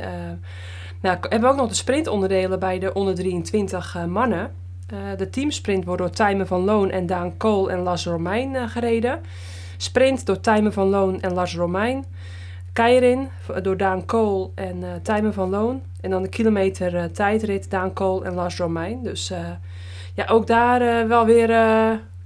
[1.04, 4.50] Nou, hebben we ook nog de sprintonderdelen bij de onder 23 eh, mannen.
[5.16, 9.20] De teamsprint wordt door Tijmen van Loon en Daan Kool en Lars Romein gereden.
[9.76, 12.04] Sprint door Tijmen van Loon en Lars Romein.
[12.72, 13.28] Keirin
[13.62, 15.82] door Daan Kool en eh Tijmen van Loon.
[16.00, 19.02] En dan de kilometer eh, tijdrit Daan Kool en Lars Romein.
[19.02, 19.38] Dus eh,
[20.14, 21.50] ja, ook daar wel weer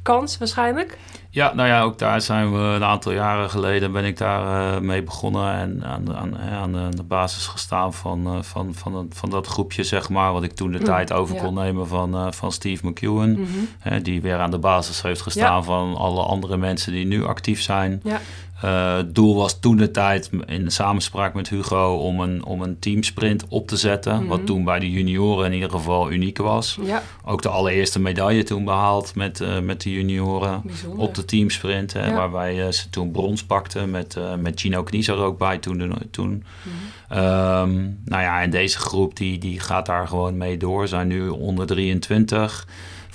[0.02, 0.98] kans waarschijnlijk.
[1.30, 4.80] Ja, nou ja, ook daar zijn we een aantal jaren geleden ben ik daar eh,
[4.80, 8.42] mee begonnen en aan, de- aan, hè, aan, de, aan de basis gestaan van, eh,
[8.42, 11.34] van, van, het- van dat groepje, zeg maar, wat ik toen de Mm, tijd over
[11.34, 11.42] ja.
[11.42, 13.30] kon nemen van, eh, van Steve McEwen.
[13.32, 13.48] Mhm.
[13.78, 17.60] Hè, die weer aan de basis heeft gestaan van alle andere mensen die nu actief
[17.62, 18.00] zijn.
[18.05, 18.20] Ja.
[18.62, 22.78] Eh, het doel was toen de tijd in samenspraak met Hugo om een, om een
[22.78, 24.16] teamsprint op te zetten.
[24.18, 24.26] Mhm.
[24.26, 26.78] Wat toen bij de junioren in ieder geval uniek was.
[26.82, 30.98] Ja, Ook de allereerste medaille toen behaald met, eh, met de junioren bijzonder.
[30.98, 31.93] op de teamsprint.
[31.93, 32.14] Hè, Ja.
[32.14, 35.78] Waarbij eh, ze toen brons pakten met, met Gino Knies er ook bij toen.
[35.78, 36.44] de- toen.
[36.62, 37.18] Mhm.
[37.18, 37.72] Ehm,
[38.05, 40.89] nou ja, en deze groep die, die gaat daar gewoon mee door.
[40.89, 42.66] Zijn nu onder 23.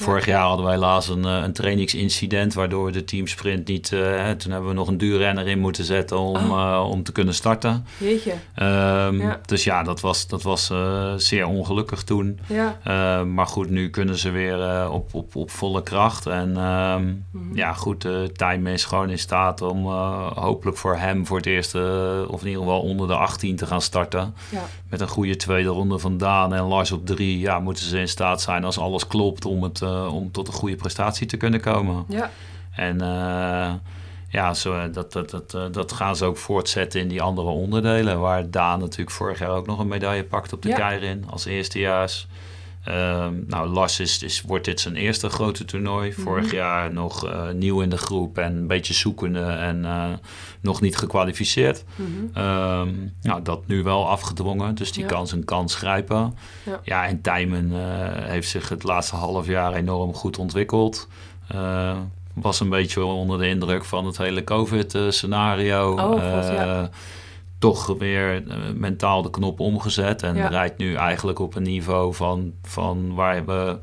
[0.04, 3.92] Vorig jaar hadden wij helaas een, eh, een trainingsincident waardoor de teamsprint niet...
[3.94, 7.34] eh, toen hebben we nog een duurrenner in moeten zetten om, eh, om te kunnen
[7.34, 7.86] starten.
[7.98, 9.40] Jeetje, Ehm, Ja.
[9.46, 10.72] Dus ja, dat was, dat was
[11.18, 12.40] zeer ongelukkig toen.
[12.48, 12.78] ja.
[12.88, 16.26] Uh, maar goed, nu kunnen ze weer op, op, op volle kracht.
[16.26, 17.56] En um, Mhm.
[17.56, 19.86] ja, goed, Time is gewoon in staat om
[20.36, 21.76] hopelijk voor hem voor het eerst,
[22.28, 24.34] of in ieder geval onder de 18 te gaan starten.
[24.52, 24.62] Ja.
[24.90, 27.40] Met een goede tweede ronde van Daan en Lars op drie.
[27.40, 30.54] Ja, moeten ze in staat zijn als alles klopt om, het, uh, om tot een
[30.54, 32.06] goede prestatie te kunnen komen.
[32.08, 32.32] Ja.
[32.76, 33.74] En uh,
[34.30, 38.20] ja, zo, dat, dat, dat, dat gaan ze ook voortzetten in die andere onderdelen.
[38.20, 40.76] Waar Daan natuurlijk vorig jaar ook nog een medaille pakt op de Ja.
[40.76, 42.28] Keirin als eerstejaars.
[42.90, 46.10] Um, nou, Lars is, is, wordt dit zijn eerste grote toernooi.
[46.10, 46.22] Mhm.
[46.22, 50.06] Vorig jaar nog uh, nieuw in de groep en een beetje zoekende en uh,
[50.62, 51.84] nog niet gekwalificeerd.
[51.96, 52.46] Mhm.
[52.46, 55.10] Um, nou, dat nu wel afgedwongen, dus die Ja.
[55.10, 56.38] kan zijn kans grijpen.
[56.64, 56.80] Ja.
[56.84, 57.78] Ja, en Tijmen uh,
[58.10, 61.08] heeft zich het laatste half jaar enorm goed ontwikkeld.
[61.56, 61.98] Uh,
[62.34, 65.92] was een beetje onder de indruk van het hele COVID-scenario.
[65.92, 66.90] Oh, God, ja.
[67.64, 70.24] Toch weer uh, mentaal de knop omgezet.
[70.24, 70.48] En Ja.
[70.48, 73.78] rijdt nu eigenlijk op een niveau van, van waar, we,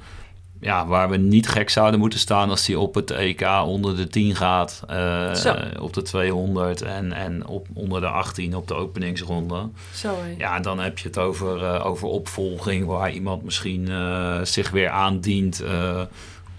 [0.60, 4.08] ja, waar we niet gek zouden moeten staan als hij op het EK onder de
[4.08, 4.82] 10 gaat.
[4.90, 5.54] Uh, Zo.
[5.80, 9.68] op de 200 en, en op, onder de 18 op de openingsronde.
[9.94, 10.14] Zo.
[10.38, 13.88] Ja, dan heb je het over, uh, over opvolging waar iemand misschien
[14.42, 15.62] zich weer aandient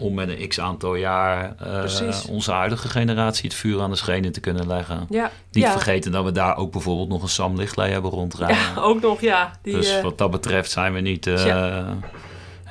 [0.01, 2.25] om met een x aantal jaar uh, Precies.
[2.25, 5.07] onze huidige generatie het vuur aan de schenen te kunnen leggen.
[5.09, 5.31] Ja.
[5.51, 5.71] Niet ja.
[5.71, 8.57] vergeten dat we daar ook bijvoorbeeld nog een Sam Lichtley hebben rondrijden.
[8.75, 9.51] Ja, ook nog, ja.
[9.61, 11.27] Die, dus eh, wat dat betreft zijn we niet...
[11.27, 11.97] uh, Tja.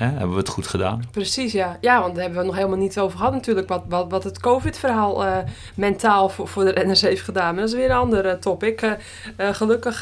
[0.00, 1.02] Hè, hebben we het goed gedaan.
[1.10, 1.78] Precies, ja.
[1.80, 3.68] Ja, want daar hebben we nog helemaal niet over gehad natuurlijk.
[3.68, 5.36] Wat, wat, wat het COVID-verhaal eh,
[5.74, 7.54] mentaal voor, voor de renners heeft gedaan.
[7.54, 8.80] Maar dat is weer een ander eh, topic.
[8.80, 10.00] Eh, gelukkig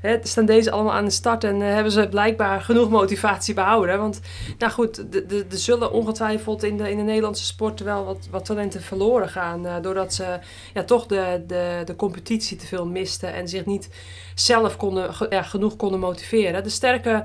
[0.00, 3.98] hè, staan deze allemaal aan de start en hebben ze blijkbaar genoeg motivatie behouden.
[3.98, 4.20] Want,
[4.58, 4.98] nou goed,
[5.28, 9.66] er zullen ongetwijfeld in de, in de Nederlandse sport wel wat, wat talenten verloren gaan.
[9.82, 10.38] doordat ze
[10.74, 13.88] ja, toch de, de, de competitie te veel misten en zich niet
[14.34, 16.62] zelf konden, ja, genoeg konden motiveren.
[16.62, 17.24] De sterke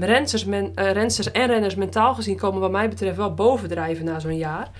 [0.00, 4.18] rensters, men, eh, rensters en renners mentaal gezien komen wat mij betreft wel bovendrijven na
[4.20, 4.70] zo'n jaar.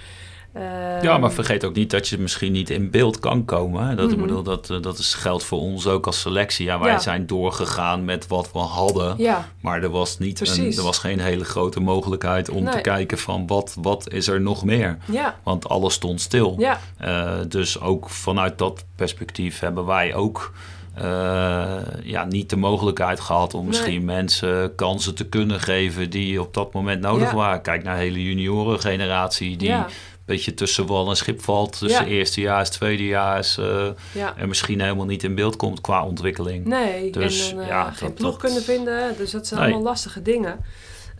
[0.52, 3.96] Ehm, Ja, maar vergeet ook niet dat je misschien niet in beeld kan komen.
[3.96, 4.20] Dat, Mhm.
[4.20, 6.66] bedoel, dat, eh, dat is, geldt voor ons ook als selectie.
[6.66, 6.98] Ja, wij Ja.
[6.98, 9.14] zijn doorgegaan met wat we hadden.
[9.18, 13.18] Ja, Maar er was, niet een, er was geen hele grote mogelijkheid om te kijken
[13.18, 14.98] van wat, wat is er nog meer.
[15.10, 16.54] ja, Want alles stond stil.
[16.58, 20.52] ja, Eh, dus ook vanuit dat perspectief hebben wij ook
[20.94, 23.68] eh, ja, niet de mogelijkheid gehad om Nee.
[23.68, 27.36] misschien mensen kansen te kunnen geven die op dat moment nodig Ja.
[27.36, 27.62] waren.
[27.62, 29.92] Kijk naar de hele juniorengeneratie die ja, een
[30.34, 31.78] beetje tussen wal en schip valt.
[31.78, 32.10] Tussen Ja.
[32.10, 34.34] eerstejaars, tweedejaars eh ja.
[34.36, 36.64] en misschien helemaal niet in beeld komt qua ontwikkeling.
[36.66, 39.16] Nee, Dus, en dan eh, ja, geen dat- ploeg dat- kunnen vinden.
[39.16, 39.68] Dus dat zijn Nee.
[39.72, 40.60] allemaal lastige dingen.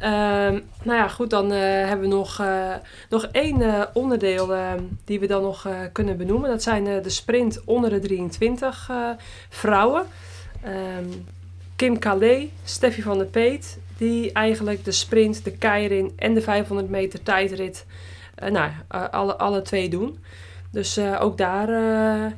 [0.05, 2.74] Ehm, nou ja, goed, dan eh, hebben we nog, eh,
[3.09, 4.72] nog één eh, onderdeel eh,
[5.05, 6.51] die we dan nog kunnen benoemen.
[6.51, 9.09] Dat zijn de sprint onder de 23 eh,
[9.48, 10.06] vrouwen.
[10.62, 11.09] Ehm,
[11.76, 16.89] Kim Calais, Steffi van der Peet, die eigenlijk de sprint, de keirin en de 500
[16.89, 17.86] meter tijdrit,
[18.48, 18.70] nou,
[19.10, 20.18] alle, alle twee doen.
[20.70, 21.68] Dus ook daar,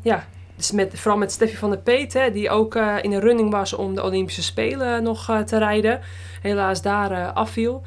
[0.03, 0.27] ja,
[0.57, 3.51] dus met, vooral met Steffi van der Peet, hè, die ook eh, in de running
[3.51, 6.01] was om de Olympische Spelen nog eh, te rijden.
[6.43, 7.83] Helaas daar eh, afviel.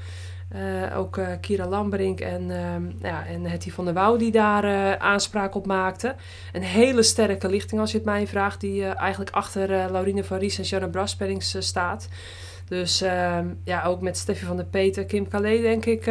[0.95, 5.65] Ook Kira Lambrink en, ehm ja, en Hetty van der Wouw die daar aanspraak op
[5.65, 6.15] maakten.
[6.53, 10.57] Een hele sterke lichting als je het mij vraagt, die eigenlijk achter Laurine van Ries
[10.57, 12.07] en Janne Braspellings eh, staat.
[12.67, 16.05] Dus ehm, ja, ook met Steffi van der Peet en Kim Calais denk ik,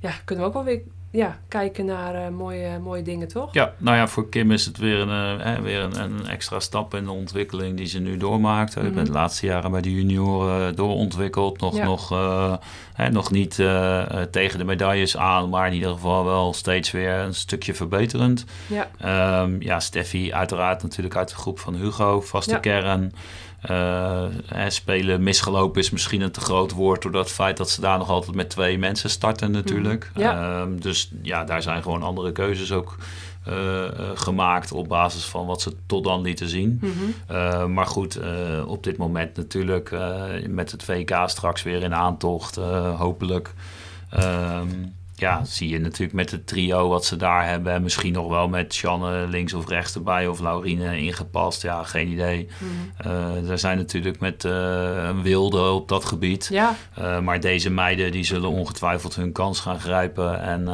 [0.00, 0.82] ja, kunnen we ook wel weer
[1.14, 3.52] ja, kijken naar eh, mooie, mooie dingen, toch?
[3.54, 6.94] Ja, nou ja, voor Kim is het weer een, eh, weer een, een extra stap
[6.94, 8.76] in de ontwikkeling die ze nu doormaakt.
[8.76, 8.94] Ik Mhm.
[8.94, 11.60] ben de laatste jaren bij de junioren doorontwikkeld.
[11.60, 11.84] Nog, Ja.
[11.84, 12.54] nog, eh,
[12.94, 13.54] hè, nog niet
[14.30, 18.44] tegen de medailles aan, maar in ieder geval wel steeds weer een stukje verbeterend.
[18.66, 22.58] Ja, Ehm, ja, Steffi uiteraard natuurlijk uit de groep van Hugo, vaste Ja.
[22.58, 23.12] kern.
[23.64, 24.24] Eh,
[24.68, 27.02] spelen misgelopen is misschien een te groot woord...
[27.02, 30.10] door dat feit dat ze daar nog altijd met twee mensen starten natuurlijk.
[30.12, 30.22] Mhm.
[30.22, 30.60] Ja.
[30.60, 32.96] Ehm, dus ja, daar zijn gewoon andere keuzes ook
[33.44, 34.72] eh, eh, gemaakt...
[34.72, 36.80] op basis van wat ze tot dan lieten zien.
[36.80, 37.72] mhm.
[37.72, 38.18] Maar goed,
[38.66, 39.90] op dit moment natuurlijk
[40.48, 42.56] met het VK straks weer in aantocht,
[42.96, 43.54] hopelijk.
[44.10, 44.68] Ehm,
[45.14, 47.72] ja, zie je natuurlijk met het trio wat ze daar hebben.
[47.72, 51.62] En misschien nog wel met Sjanne links of rechts erbij of Laurine ingepast.
[51.62, 52.48] Ja, geen idee.
[52.96, 56.48] Eh er zijn natuurlijk met een wilde op dat gebied.
[56.50, 60.42] ja, Eh, maar deze meiden die zullen ongetwijfeld hun kans gaan grijpen.
[60.42, 60.68] En,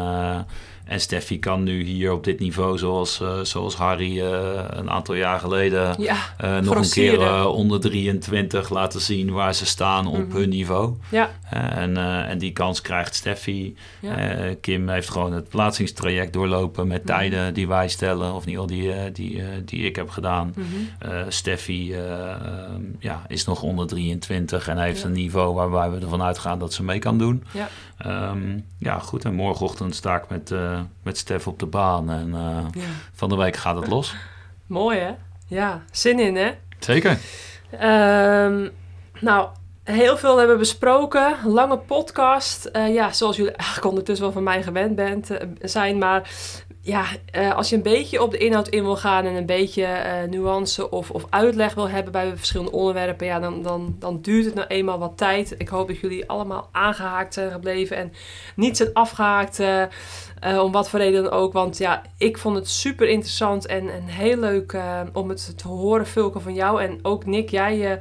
[0.90, 5.14] en Steffi kan nu hier op dit niveau, zoals, eh, zoals Harry eh, een aantal
[5.14, 5.94] jaar geleden...
[5.98, 10.36] ja, eh, nog een keer onder 23 laten zien waar ze staan op Mhm.
[10.36, 10.94] hun niveau.
[11.10, 11.96] ja, en,
[12.26, 13.74] en die kans krijgt Steffi.
[14.00, 14.38] ja.
[14.60, 17.06] Kim heeft gewoon het plaatsingstraject doorlopen met Mhm.
[17.06, 18.34] tijden die wij stellen.
[18.34, 20.54] Of ieder geval die, die, die ik heb gedaan.
[20.56, 20.66] Mhm.
[21.28, 26.22] Steffi eh, ehm, ja, is nog onder 23 en heeft een niveau waarbij we ervan
[26.22, 27.44] uitgaan dat ze mee kan doen.
[28.04, 28.10] Ja.
[28.10, 29.24] Ehm, ja, goed.
[29.24, 32.10] En morgenochtend sta ik met, eh, met Stef op de baan.
[32.10, 32.88] En eh, ja.
[33.12, 34.14] van de week gaat het los.
[34.66, 35.14] Mooi hè?
[35.46, 36.50] Ja, zin in hè?
[36.78, 37.18] Zeker.
[37.70, 38.68] Ehm,
[39.20, 39.48] nou,
[39.84, 41.36] heel veel hebben we besproken.
[41.44, 42.64] Lange podcast.
[42.64, 45.98] Eh, ja, zoals jullie eigenlijk ondertussen wel van mij gewend bent, zijn.
[45.98, 46.30] Maar
[46.82, 49.84] ja, eh, als je een beetje op de inhoud in wil gaan en een beetje
[49.84, 54.44] eh, nuance of, of uitleg wil hebben bij verschillende onderwerpen, ja, dan, dan, dan duurt
[54.44, 55.54] het nou eenmaal wat tijd.
[55.58, 58.12] Ik hoop dat jullie allemaal aangehaakt zijn gebleven en
[58.56, 59.58] niet zijn afgehaakt.
[59.60, 59.86] eh,
[60.62, 61.52] om wat voor reden dan ook.
[61.52, 64.76] Want ja, ik vond het super interessant en, en heel leuk
[65.12, 66.82] om het te horen, Vulke, van jou.
[66.82, 67.98] En ook Nick, jij.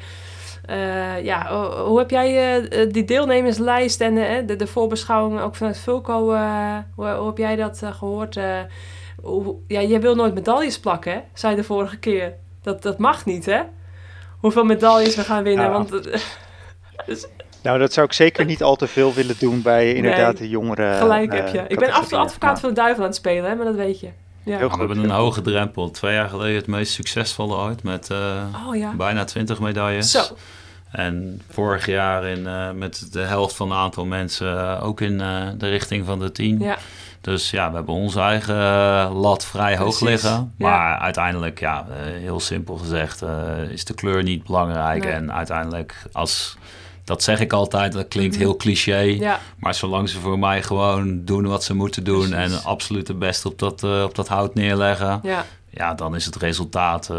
[0.70, 5.56] Eh, ja, ho- hoe heb jij eh, eh, die deelnemerslijst en de, de voorbeschouwing ook
[5.56, 8.38] vanuit Vulco, eh, hoe, hoe heb jij dat eh, gehoord?
[8.38, 8.60] Eh,
[9.22, 11.20] hoe, ja, jij wil nooit medailles plakken, hè?
[11.34, 12.34] zei de vorige keer.
[12.62, 13.60] Dat, dat mag niet, hè?
[14.40, 15.66] Hoeveel medailles we gaan winnen.
[15.66, 15.72] Ja.
[15.72, 16.20] Want eh,
[17.64, 20.94] Nou, dat zou ik zeker niet al te veel willen doen bij inderdaad de jongere.
[20.94, 21.64] gelijk heb je.
[21.68, 22.60] Ik ben af advocaat Ja.
[22.60, 23.56] van de duivel aan het spelen, hè?
[23.56, 24.10] maar dat weet je.
[24.44, 24.58] Ja.
[24.58, 24.80] Heel We goed.
[24.80, 25.92] hebben een hoge drempel.
[25.92, 28.94] Twee jaar geleden het meest succesvolle ooit met eh, Oh ja.
[28.94, 30.12] bijna 20 medailles.
[30.12, 30.22] Zo.
[30.92, 35.22] En vorig jaar in, eh, met de helft van het aantal mensen eh, ook in
[35.22, 36.60] eh, de richting van de 10.
[36.60, 36.78] Ja.
[37.22, 38.56] Dus ja, we hebben onze eigen
[39.12, 40.30] lat vrij hoog liggen.
[40.30, 40.70] ja.
[40.70, 43.24] Maar uiteindelijk, ja, heel simpel gezegd,
[43.70, 45.04] is de kleur niet belangrijk.
[45.04, 45.14] Nee.
[45.14, 46.58] En uiteindelijk, als
[47.04, 48.98] dat zeg ik altijd, dat klinkt heel cliché.
[49.00, 52.54] Ja, Maar zolang ze voor mij gewoon doen wat ze moeten doen Precies.
[52.54, 56.36] en absoluut het beste op dat, op dat hout neerleggen, ja, ja, dan is het
[56.36, 57.10] resultaat,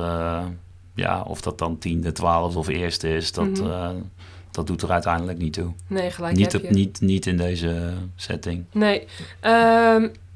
[0.94, 3.70] ja, of dat dan tiende, twaalfde of eerste is, dat, Mhm.
[3.70, 3.89] eh,
[4.51, 5.73] dat doet er uiteindelijk niet toe.
[5.86, 6.75] nee, gelijk Niet, heb op, je.
[6.75, 8.65] niet, niet in deze setting.
[8.73, 9.07] Nee.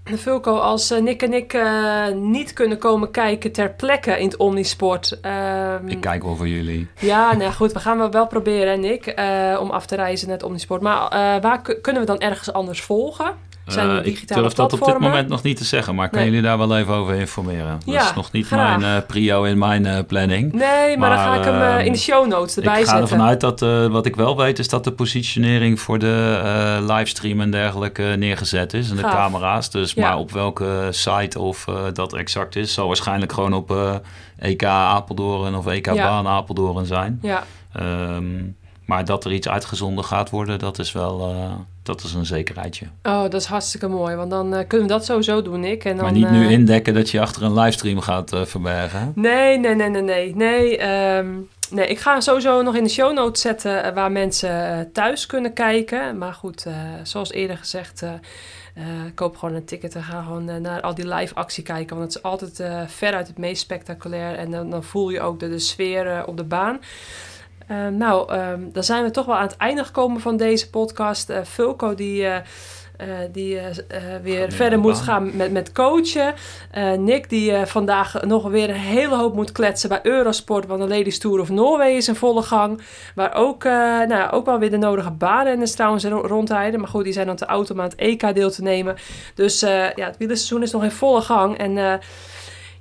[0.04, 4.36] Vulko, als eh, Nick en ik eh, niet kunnen komen kijken ter plekke in het
[4.36, 5.20] Omnisport.
[5.20, 6.88] ehm, Ik kijk wel voor jullie.
[7.00, 10.46] Ja, nou goed, we gaan wel, proberen, Nick, eh, om af te reizen naar het
[10.46, 10.82] Omnisport.
[10.82, 11.10] Maar
[11.40, 13.32] waar ku- kunnen we dan ergens anders volgen?
[13.66, 16.20] Zijn Eh, ik durf dat op dit moment nog niet te zeggen, maar ik kan
[16.20, 16.28] Nee.
[16.28, 17.80] jullie daar wel even over informeren.
[17.86, 18.78] Ja, dat is nog niet graag.
[18.78, 20.52] mijn eh, prio in mijn eh, planning.
[20.52, 23.10] Nee, maar, dan ga ik hem ehm, in de show notes erbij ik ga zetten.
[23.10, 23.60] ervan uit dat,
[23.90, 28.90] wat ik wel weet, is dat de positionering voor de livestream en dergelijke neergezet is.
[28.90, 29.70] En de camera's.
[29.70, 30.08] Dus Ja.
[30.08, 33.76] maar op welke site of dat exact is, zal waarschijnlijk gewoon op
[34.38, 35.94] EK Apeldoorn of EK Ja.
[35.94, 37.18] Baan Apeldoorn zijn.
[37.22, 38.24] Ja, Ehm,
[38.86, 41.34] maar dat er iets uitgezonden gaat worden, dat is wel
[41.84, 42.86] dat is een zekerheidje.
[43.02, 44.16] oh, dat is hartstikke mooi.
[44.16, 45.84] Want dan eh, kunnen we dat sowieso doen, Nick.
[45.84, 49.12] En dan, maar niet nu eh, indekken dat je achter een livestream gaat eh, verbergen.
[49.14, 50.36] Nee, nee, nee, nee, nee.
[50.36, 51.32] Nee, ehm,
[51.70, 56.18] nee, ik ga sowieso nog in de show notes zetten waar mensen thuis kunnen kijken.
[56.18, 56.66] Maar goed,
[57.02, 58.02] zoals eerder gezegd,
[58.74, 61.96] eh, koop gewoon een ticket en ga gewoon naar al die live actie kijken.
[61.96, 64.36] Want het is altijd eh veruit het meest spectaculair.
[64.36, 66.80] En dan, dan voel je ook de, de sfeer op de baan.
[67.66, 71.30] Eh, nou, ehm, dan zijn we toch wel aan het einde gekomen van deze podcast.
[71.30, 72.24] Eh Fulco die...
[72.26, 72.36] eh,
[72.96, 73.58] eh, die
[74.22, 75.02] weer verder de moet baan.
[75.02, 76.34] gaan met, met coachen.
[76.98, 80.66] Nick die vandaag nog weer een hele hoop moet kletsen bij Eurosport.
[80.66, 82.80] Want de Ladies Tour of Norway is in volle gang.
[83.14, 83.64] Waar ook,
[84.08, 86.80] nou, ook wel weer de nodige baanrenners trouwens ro- rondrijden.
[86.80, 88.96] Maar goed, die zijn dan te auto om aan het EK deel te nemen.
[89.34, 91.58] Dus ja, het wielerseizoen is nog in volle gang.
[91.58, 92.00] En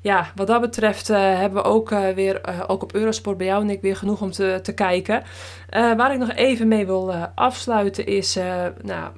[0.03, 3.47] ja, wat dat betreft eh, hebben we ook eh, weer, eh, ook op Eurosport bij
[3.47, 5.23] jou Nick, weer genoeg om te, te kijken.
[5.69, 8.37] Waar ik nog even mee wil afsluiten is,
[8.81, 9.11] nou,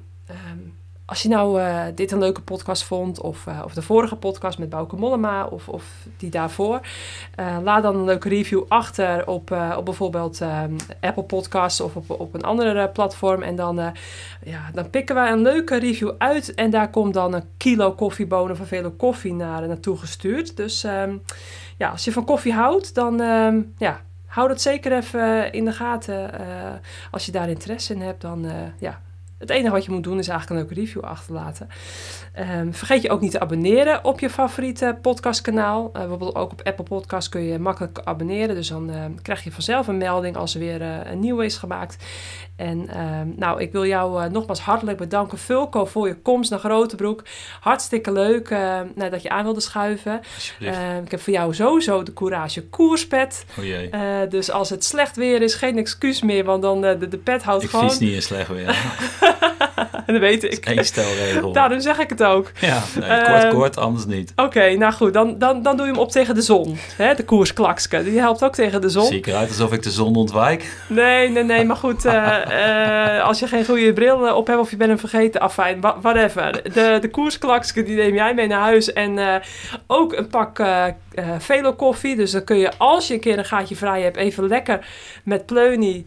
[1.06, 4.58] als je nou eh, dit een leuke podcast vond, of, eh, of de vorige podcast
[4.58, 5.84] met Bouke Mollema, of, of
[6.16, 6.80] die daarvoor,
[7.34, 12.10] eh, laat dan een leuke review achter op, op bijvoorbeeld ehm, Apple Podcasts of op,
[12.10, 13.42] op een andere platform.
[13.42, 13.76] En dan,
[14.42, 18.56] ja, dan pikken wij een leuke review uit en daar komt dan een kilo koffiebonen
[18.56, 20.56] van vele koffie naar, naartoe gestuurd.
[20.56, 21.16] Dus ehm,
[21.76, 25.72] ja, als je van koffie houdt, dan ehm, ja, hou dat zeker even in de
[25.72, 26.30] gaten.
[27.10, 28.46] Als je daar interesse in hebt, dan
[28.78, 29.00] ja,
[29.38, 31.68] het enige wat je moet doen is eigenlijk een leuke review achterlaten.
[32.36, 35.90] Ehm, vergeet je ook niet te abonneren op je favoriete podcastkanaal.
[35.92, 38.54] Eh, bijvoorbeeld ook op Apple Podcasts kun je makkelijk abonneren.
[38.54, 41.56] Dus dan ehm, krijg je vanzelf een melding als er weer eh, een nieuwe is
[41.56, 42.04] gemaakt.
[42.56, 46.58] En ehm, nou, ik wil jou eh, nogmaals hartelijk bedanken, Fulco, voor je komst naar
[46.58, 47.22] Grotebroek.
[47.60, 48.50] Hartstikke leuk
[48.94, 50.20] nou, dat je aan wilde schuiven.
[51.04, 53.44] Ik heb voor jou sowieso de Courage koerspet.
[53.58, 53.90] oh jee.
[54.28, 57.64] Dus als het slecht weer is, geen excuus meer, want dan de, de pet houdt
[57.64, 57.88] ik gewoon.
[57.88, 58.76] fiets niet in slecht weer.
[60.06, 60.66] dat weet ik.
[60.68, 61.52] Eén stelregel.
[61.52, 62.50] Daarom zeg ik het ook.
[62.60, 64.32] Ja, nee, kort, Ehm, kort, anders niet.
[64.36, 66.76] Oké, nou goed, dan, dan, dan doe je hem op tegen de zon.
[66.96, 69.06] Hè, de koersklakske, die helpt ook tegen de zon.
[69.06, 70.76] Zie ik eruit alsof ik de zon ontwijk?
[70.88, 74.58] Nee, nee, nee, maar goed, eh, eh, als je geen goede bril eh, op hebt
[74.58, 76.62] of je bent hem vergeten, afijn, whatever.
[76.72, 79.42] De, de koersklakske, die neem jij mee naar huis en
[79.86, 80.64] ook een pak
[81.38, 82.16] Velo koffie.
[82.16, 84.86] Dus dan kun je, als je een keer een gaatje vrij hebt, even lekker
[85.24, 86.04] met pleunie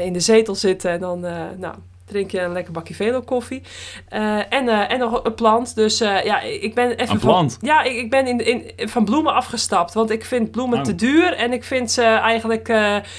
[0.00, 1.20] in de zetel zitten en dan,
[1.58, 1.74] nou...
[2.04, 3.62] Drink je een lekker bakje Velo koffie.
[4.08, 5.74] Eh, en, eh, en nog een plant.
[5.74, 7.56] Dus eh, ja, ik ben even Een plant?
[7.60, 9.94] Van, ja, ik, ik ben in, in, van bloemen afgestapt.
[9.94, 10.84] Want ik vind bloemen Oh.
[10.84, 11.32] te duur.
[11.32, 12.68] En ik vind ze eigenlijk...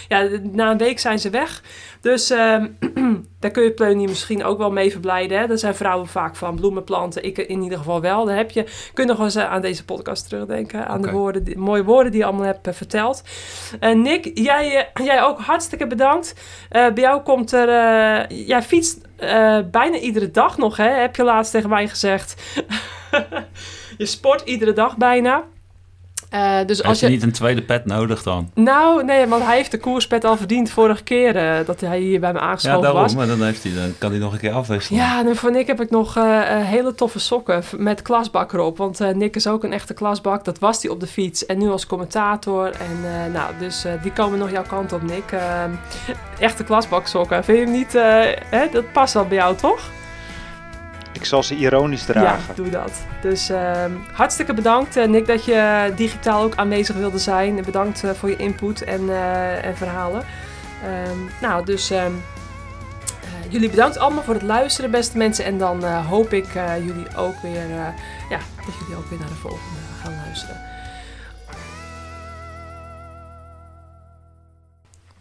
[0.08, 1.64] ja, na een week zijn ze weg.
[2.06, 2.68] Dus ehm,
[3.40, 5.40] daar kun je pleunie misschien ook wel mee verblijden.
[5.40, 5.48] Hè?
[5.48, 7.24] Daar zijn vrouwen vaak van bloemenplanten.
[7.24, 8.26] Ik in ieder geval wel.
[8.26, 10.88] Dan heb je, kun je nog eens eh, aan deze podcast terugdenken.
[10.88, 11.18] Aan de Oké.
[11.18, 13.24] woorden, die, mooie woorden die je allemaal hebt eh, verteld.
[13.80, 16.34] Eh, Nick, jij, jij ook hartstikke bedankt.
[16.70, 17.68] Bij jou komt er...
[18.34, 19.02] jij fietst
[19.72, 20.90] bijna iedere dag nog, hè?
[20.90, 22.60] Heb je laatst tegen mij gezegd.
[23.98, 25.44] je sport iedere dag bijna.
[26.30, 28.50] Eh, dus Als als je niet een tweede pet nodig dan?
[28.54, 32.20] Nou, nee, want hij heeft de koerspet al verdiend vorige keer eh, dat hij hier
[32.20, 33.02] bij me Ja, aangeschoven daarom.
[33.02, 33.16] was.
[33.16, 35.02] Maar dan, heeft hij, dan kan hij nog een keer afwisselen.
[35.02, 38.78] Ja, en voor Nick heb ik nog eh, hele toffe sokken met klasbak erop.
[38.78, 40.44] Want Nick is ook een echte klasbak.
[40.46, 42.66] Dat was hij op de fiets en nu als commentator.
[42.66, 45.32] En nou, dus die komen nog jouw kant op, Nick.
[45.32, 45.64] Eh,
[46.40, 47.44] echte klasbak sokken.
[47.44, 47.94] Vind je hem niet...
[48.50, 48.70] hè?
[48.72, 49.80] Dat past wel bij jou, toch?
[51.16, 52.44] Ik zal ze ironisch dragen.
[52.48, 52.92] Ja, doe dat.
[53.22, 57.62] Dus ehm, hartstikke bedankt, eh, Nick, dat je digitaal ook aanwezig wilde zijn.
[57.66, 60.24] Bedankt eh, voor je input en, eh, en verhalen.
[60.84, 65.46] Ehm, nou, dus ehm, eh, jullie bedankt allemaal voor het luisteren, beste mensen.
[65.46, 67.88] En dan eh, hoop ik eh, jullie ook weer, eh,
[68.30, 70.62] ja, dat jullie ook weer naar de volgende gaan luisteren.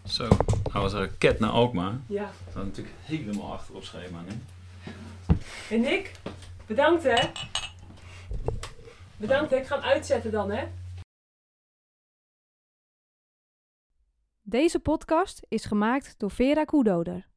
[0.08, 0.28] Zo,
[0.72, 1.92] Hij was een raket naar Alkmaar.
[2.06, 2.20] Ja.
[2.22, 4.18] Dat staat natuurlijk helemaal achter op schema.
[5.70, 6.12] En Nick,
[6.66, 7.30] bedankt hè.
[9.16, 9.52] Bedankt.
[9.52, 10.66] Ik ga hem uitzetten dan hè.
[14.42, 17.28] Deze podcast is gemaakt door Vera Koedoder.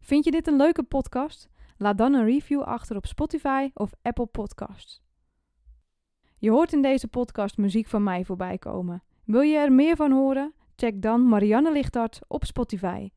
[0.00, 1.48] Vind je dit een leuke podcast?
[1.76, 5.02] Laat dan een review achter op Spotify of Apple Podcasts.
[6.38, 9.02] Je hoort in deze podcast muziek van mij voorbij komen.
[9.24, 10.54] Wil je er meer van horen?
[10.76, 13.10] Check dan Marianne Lichtart op Spotify.